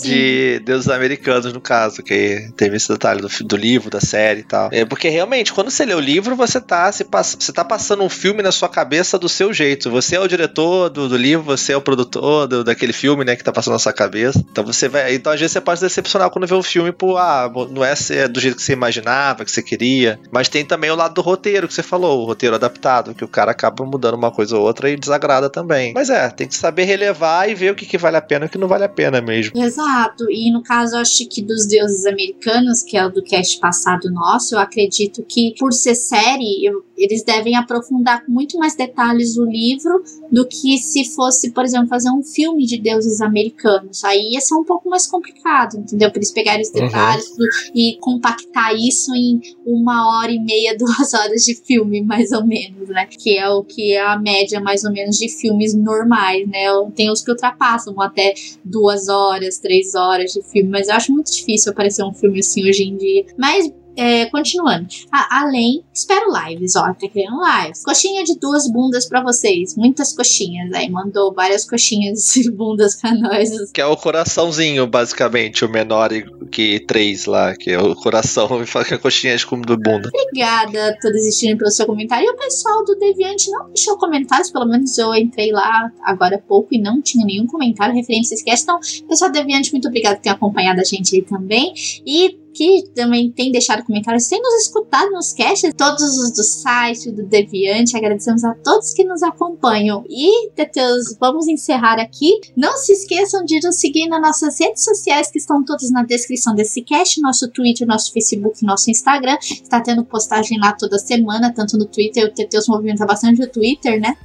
de 0.02 0.60
deuses 0.60 0.88
americanos, 0.88 1.52
no 1.52 1.60
caso, 1.60 2.02
que 2.02 2.50
teve 2.56 2.76
esse 2.76 2.88
detalhe 2.88 3.20
do, 3.20 3.28
do 3.44 3.56
livro, 3.56 3.90
da 3.90 4.00
série 4.00 4.40
e 4.40 4.44
tal. 4.44 4.68
É 4.72 4.84
porque 4.84 5.08
realmente, 5.08 5.52
quando 5.52 5.70
você 5.70 5.84
lê 5.84 5.94
o 5.94 6.00
livro, 6.00 6.36
você 6.36 6.60
tá, 6.60 6.90
se 6.92 7.04
você 7.04 7.52
tá 7.52 7.64
passando 7.64 8.02
um 8.02 8.08
filme 8.08 8.42
na 8.42 8.52
sua 8.52 8.68
cabeça 8.68 9.18
do 9.18 9.28
seu 9.28 9.52
jeito. 9.52 9.90
Você 9.90 10.16
é 10.16 10.20
o 10.20 10.28
diretor 10.28 10.88
do, 10.88 11.08
do 11.08 11.16
livro, 11.16 11.44
você 11.44 11.72
é 11.72 11.76
o 11.76 11.80
produtor 11.80 12.46
do, 12.46 12.64
daquele 12.64 12.92
filme, 12.92 13.24
né, 13.24 13.36
que 13.36 13.44
tá 13.44 13.52
passando 13.52 13.74
na 13.74 13.78
sua 13.78 13.92
cabeça. 13.92 14.44
Então 14.50 14.64
você 14.64 14.88
vai. 14.88 15.14
Então, 15.14 15.32
às 15.32 15.40
vezes, 15.40 15.52
você 15.52 15.60
pode 15.60 15.80
decepcionar 15.80 16.30
quando 16.30 16.46
vê 16.46 16.54
o 16.54 16.62
filme 16.62 16.92
por, 16.92 17.16
ah, 17.18 17.50
não 17.70 17.84
é 17.84 17.94
do 18.28 18.40
jeito 18.40 18.56
que 18.56 18.62
você 18.62 18.72
imaginava, 18.72 19.44
que 19.44 19.50
você 19.50 19.62
queria. 19.62 20.18
Mas 20.30 20.48
tem 20.48 20.64
também 20.64 20.90
o 20.90 20.96
lado 20.96 21.14
do 21.14 21.20
roteiro 21.20 21.68
que 21.68 21.74
você 21.74 21.82
falou, 21.82 22.22
o 22.22 22.26
roteiro 22.26 22.54
adaptado, 22.54 23.14
que 23.14 23.24
o 23.24 23.28
cara 23.28 23.50
acaba 23.50 23.84
mudando 23.84 24.14
uma 24.14 24.30
coisa 24.30 24.56
ou 24.56 24.62
outra 24.62 24.90
e 24.90 24.96
desagrada 24.96 25.48
também. 25.48 25.92
Mas 25.94 26.10
é, 26.10 26.28
tem 26.28 26.46
que 26.46 26.54
saber 26.54 26.84
relevar 26.84 27.48
e 27.48 27.54
ver 27.54 27.72
o 27.72 27.74
que, 27.74 27.86
que 27.86 27.98
vale 27.98 28.16
a 28.16 28.22
pena 28.22 28.44
e 28.44 28.48
o 28.48 28.50
que 28.50 28.58
não 28.58 28.68
vale 28.68 28.84
a 28.84 28.88
pena 28.88 29.20
mesmo. 29.20 29.52
Exato. 29.64 30.30
E 30.30 30.50
no 30.50 30.62
caso, 30.62 30.96
acho 30.96 31.26
que 31.26 31.42
dos 31.42 31.66
deuses 31.66 32.06
americanos, 32.06 32.82
que 32.82 32.96
é 32.96 33.04
o 33.04 33.10
do 33.10 33.22
cast 33.22 33.58
passado 33.58 34.10
nosso, 34.10 34.54
eu 34.54 34.58
acredito 34.58 35.22
que 35.22 35.54
por 35.58 35.72
ser 35.72 35.94
série, 35.94 36.64
eu, 36.64 36.84
eles 36.96 37.22
devem 37.22 37.56
aprofundar 37.56 38.24
com 38.24 38.32
muito 38.32 38.58
mais 38.58 38.74
detalhes 38.74 39.36
o 39.36 39.44
livro 39.44 40.02
do 40.30 40.46
que 40.46 40.78
se 40.78 41.04
fosse, 41.14 41.50
por 41.52 41.64
exemplo, 41.64 41.88
fazer 41.88 42.10
um 42.10 42.22
filme 42.22 42.66
de 42.66 42.78
deuses 42.78 43.20
americanos. 43.20 44.04
Aí 44.04 44.32
ia 44.32 44.40
ser 44.40 44.54
um 44.54 44.64
pouco 44.64 44.88
mais 44.88 45.06
complicado, 45.06 45.78
entendeu? 45.78 46.10
Para 46.10 46.18
eles 46.18 46.30
pegarem 46.30 46.62
os 46.62 46.68
uhum. 46.68 46.86
detalhes 46.86 47.30
uhum. 47.30 47.46
e 47.74 47.96
compactar 48.00 48.74
isso 48.74 49.14
em 49.14 49.40
uma 49.66 50.08
hora 50.08 50.30
e 50.30 50.38
meia, 50.38 50.76
duas 50.78 51.14
horas 51.14 51.42
de 51.44 51.54
filme, 51.54 52.02
mais 52.02 52.32
ou 52.32 52.46
menos, 52.46 52.88
né? 52.88 53.06
Que 53.06 53.38
é 53.38 53.48
o 53.48 53.64
que 53.64 53.92
é 53.92 54.00
a 54.00 54.18
média, 54.18 54.60
mais 54.60 54.84
ou 54.84 54.92
menos, 54.92 55.18
de 55.18 55.28
filmes 55.28 55.74
normais, 55.74 56.46
né? 56.48 56.66
Tem 56.94 57.10
os 57.10 57.22
que 57.22 57.30
ultrapassam 57.30 58.00
até 58.00 58.34
duas 58.64 59.08
horas, 59.08 59.49
três 59.58 59.94
horas 59.94 60.32
de 60.32 60.42
filme, 60.42 60.68
mas 60.68 60.88
eu 60.88 60.94
acho 60.94 61.12
muito 61.12 61.30
difícil 61.32 61.72
aparecer 61.72 62.04
um 62.04 62.12
filme 62.12 62.40
assim 62.40 62.68
hoje 62.68 62.84
em 62.84 62.96
dia. 62.96 63.26
Mas 63.36 63.70
é, 63.96 64.26
continuando. 64.26 64.88
Ah, 65.12 65.42
além, 65.42 65.84
espero 65.92 66.26
lives, 66.46 66.76
ó, 66.76 66.82
tá 66.94 67.08
querendo 67.08 67.40
lives. 67.42 67.82
Coxinha 67.84 68.24
de 68.24 68.38
duas 68.38 68.70
bundas 68.70 69.06
para 69.06 69.22
vocês. 69.22 69.76
Muitas 69.76 70.12
coxinhas. 70.12 70.72
Aí 70.72 70.88
mandou 70.88 71.32
várias 71.32 71.68
coxinhas 71.68 72.24
de 72.34 72.50
bundas 72.52 73.00
pra 73.00 73.14
nós. 73.14 73.70
Que 73.72 73.80
é 73.80 73.86
o 73.86 73.96
coraçãozinho, 73.96 74.86
basicamente, 74.86 75.64
o 75.64 75.68
menor 75.68 76.10
que 76.50 76.80
três 76.80 77.26
lá, 77.26 77.54
que 77.54 77.70
é 77.70 77.80
o 77.80 77.94
coração 77.94 78.48
e 78.62 78.66
fala 78.66 78.84
que 78.84 78.94
é 78.94 78.98
coxinha 78.98 79.36
de 79.36 79.46
bunda. 79.46 80.08
Obrigada 80.08 80.88
a 80.88 80.96
todos 80.98 81.18
existirem 81.18 81.56
pelo 81.56 81.70
seu 81.70 81.86
comentário. 81.86 82.26
E 82.26 82.30
o 82.30 82.36
pessoal 82.36 82.84
do 82.84 82.96
Deviante 82.96 83.50
não 83.50 83.66
deixou 83.66 83.96
comentários, 83.98 84.50
pelo 84.50 84.66
menos 84.66 84.96
eu 84.98 85.14
entrei 85.14 85.52
lá 85.52 85.90
agora 86.02 86.36
há 86.36 86.38
pouco 86.38 86.68
e 86.72 86.80
não 86.80 87.00
tinha 87.00 87.24
nenhum 87.24 87.46
comentário 87.46 87.94
referente 87.94 88.32
a 88.32 88.34
esse. 88.34 88.62
Então, 88.62 88.78
pessoal 89.08 89.30
do 89.30 89.34
Deviante, 89.34 89.72
muito 89.72 89.88
obrigado 89.88 90.16
por 90.16 90.22
ter 90.22 90.30
acompanhado 90.30 90.80
a 90.80 90.84
gente 90.84 91.16
aí 91.16 91.22
também. 91.22 91.72
E 92.06 92.39
que 92.54 92.84
também 92.94 93.30
tem 93.30 93.52
deixado 93.52 93.84
comentários, 93.84 94.28
tem 94.28 94.40
nos 94.40 94.62
escutado 94.62 95.10
nos 95.10 95.32
casts, 95.32 95.72
todos 95.76 96.02
os 96.02 96.32
do 96.32 96.42
site, 96.42 97.10
do 97.10 97.24
Deviante. 97.24 97.96
Agradecemos 97.96 98.44
a 98.44 98.54
todos 98.54 98.92
que 98.92 99.04
nos 99.04 99.22
acompanham. 99.22 100.04
E, 100.08 100.50
Teteus, 100.50 101.16
vamos 101.18 101.48
encerrar 101.48 101.98
aqui. 102.00 102.40
Não 102.56 102.76
se 102.76 102.92
esqueçam 102.92 103.44
de 103.44 103.60
nos 103.62 103.76
seguir 103.76 104.08
nas 104.08 104.20
nossas 104.20 104.58
redes 104.60 104.84
sociais, 104.84 105.30
que 105.30 105.38
estão 105.38 105.64
todas 105.64 105.90
na 105.90 106.02
descrição 106.02 106.54
desse 106.54 106.82
cast: 106.82 107.20
nosso 107.20 107.48
Twitter, 107.48 107.86
nosso 107.86 108.12
Facebook, 108.12 108.64
nosso 108.64 108.90
Instagram. 108.90 109.36
Está 109.40 109.80
tendo 109.80 110.04
postagem 110.04 110.58
lá 110.58 110.72
toda 110.72 110.98
semana, 110.98 111.52
tanto 111.52 111.76
no 111.76 111.86
Twitter. 111.86 112.24
O 112.24 112.32
Teteus 112.32 112.68
movimenta 112.68 113.06
bastante 113.06 113.42
o 113.42 113.48
Twitter, 113.48 114.00
né? 114.00 114.16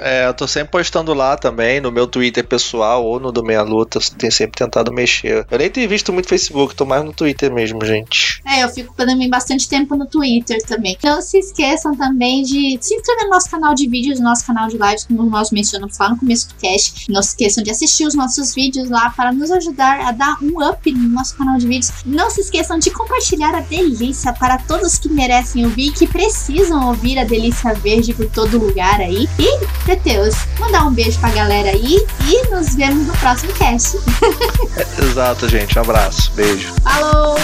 é, 0.00 0.26
eu 0.26 0.34
tô 0.34 0.46
sempre 0.46 0.70
postando 0.70 1.12
lá 1.14 1.36
também, 1.36 1.80
no 1.80 1.90
meu 1.90 2.06
Twitter 2.06 2.46
pessoal 2.46 3.04
ou 3.04 3.18
no 3.20 3.32
do 3.32 3.42
Meia 3.42 3.62
Luta. 3.62 3.98
Tenho 4.18 4.32
sempre 4.32 4.58
tentado 4.58 4.92
mexer. 4.92 5.46
Eu 5.50 5.58
nem 5.58 5.70
tenho 5.70 5.88
visto 5.88 6.12
muito 6.12 6.28
Facebook, 6.28 6.74
tô 6.74 6.84
mais 6.84 7.04
no 7.04 7.12
Twitter 7.12 7.45
Mesmo, 7.50 7.84
gente. 7.84 8.40
É, 8.44 8.64
eu 8.64 8.68
fico 8.68 8.94
também 8.94 9.28
bastante 9.28 9.68
tempo 9.68 9.96
no 9.96 10.06
Twitter 10.06 10.62
também. 10.64 10.96
Não 11.02 11.20
se 11.20 11.38
esqueçam 11.38 11.96
também 11.96 12.42
de 12.42 12.78
se 12.80 12.94
inscrever 12.94 13.24
no 13.24 13.30
nosso 13.30 13.50
canal 13.50 13.74
de 13.74 13.88
vídeos, 13.88 14.18
no 14.18 14.24
nosso 14.26 14.46
canal 14.46 14.68
de 14.68 14.76
lives, 14.76 15.04
como 15.04 15.22
nós 15.24 15.50
mencionamos 15.50 15.98
lá 15.98 16.10
no 16.10 16.18
começo 16.18 16.48
do 16.48 16.54
cast. 16.54 17.10
Não 17.10 17.22
se 17.22 17.30
esqueçam 17.30 17.62
de 17.62 17.70
assistir 17.70 18.06
os 18.06 18.14
nossos 18.14 18.54
vídeos 18.54 18.88
lá 18.88 19.10
para 19.10 19.32
nos 19.32 19.50
ajudar 19.50 20.00
a 20.00 20.12
dar 20.12 20.36
um 20.42 20.62
up 20.66 20.92
no 20.92 21.08
nosso 21.08 21.36
canal 21.36 21.58
de 21.58 21.66
vídeos. 21.66 21.92
Não 22.04 22.30
se 22.30 22.40
esqueçam 22.40 22.78
de 22.78 22.90
compartilhar 22.90 23.54
a 23.54 23.60
delícia 23.60 24.32
para 24.32 24.58
todos 24.58 24.98
que 24.98 25.08
merecem 25.08 25.64
ouvir 25.64 25.88
e 25.88 25.92
que 25.92 26.06
precisam 26.06 26.88
ouvir 26.88 27.18
a 27.18 27.24
delícia 27.24 27.74
verde 27.74 28.14
por 28.14 28.26
todo 28.30 28.58
lugar 28.58 29.00
aí. 29.00 29.28
E, 29.38 29.66
Teteus, 29.84 30.34
mandar 30.58 30.86
um 30.86 30.92
beijo 30.92 31.18
pra 31.20 31.30
galera 31.30 31.70
aí 31.70 32.04
e 32.28 32.50
nos 32.50 32.74
vemos 32.74 33.06
no 33.06 33.16
próximo 33.18 33.52
cast. 33.54 33.96
Exato, 34.98 35.48
gente. 35.48 35.78
Um 35.78 35.82
abraço. 35.82 36.32
Beijo. 36.34 36.74
Falou! 36.82 37.35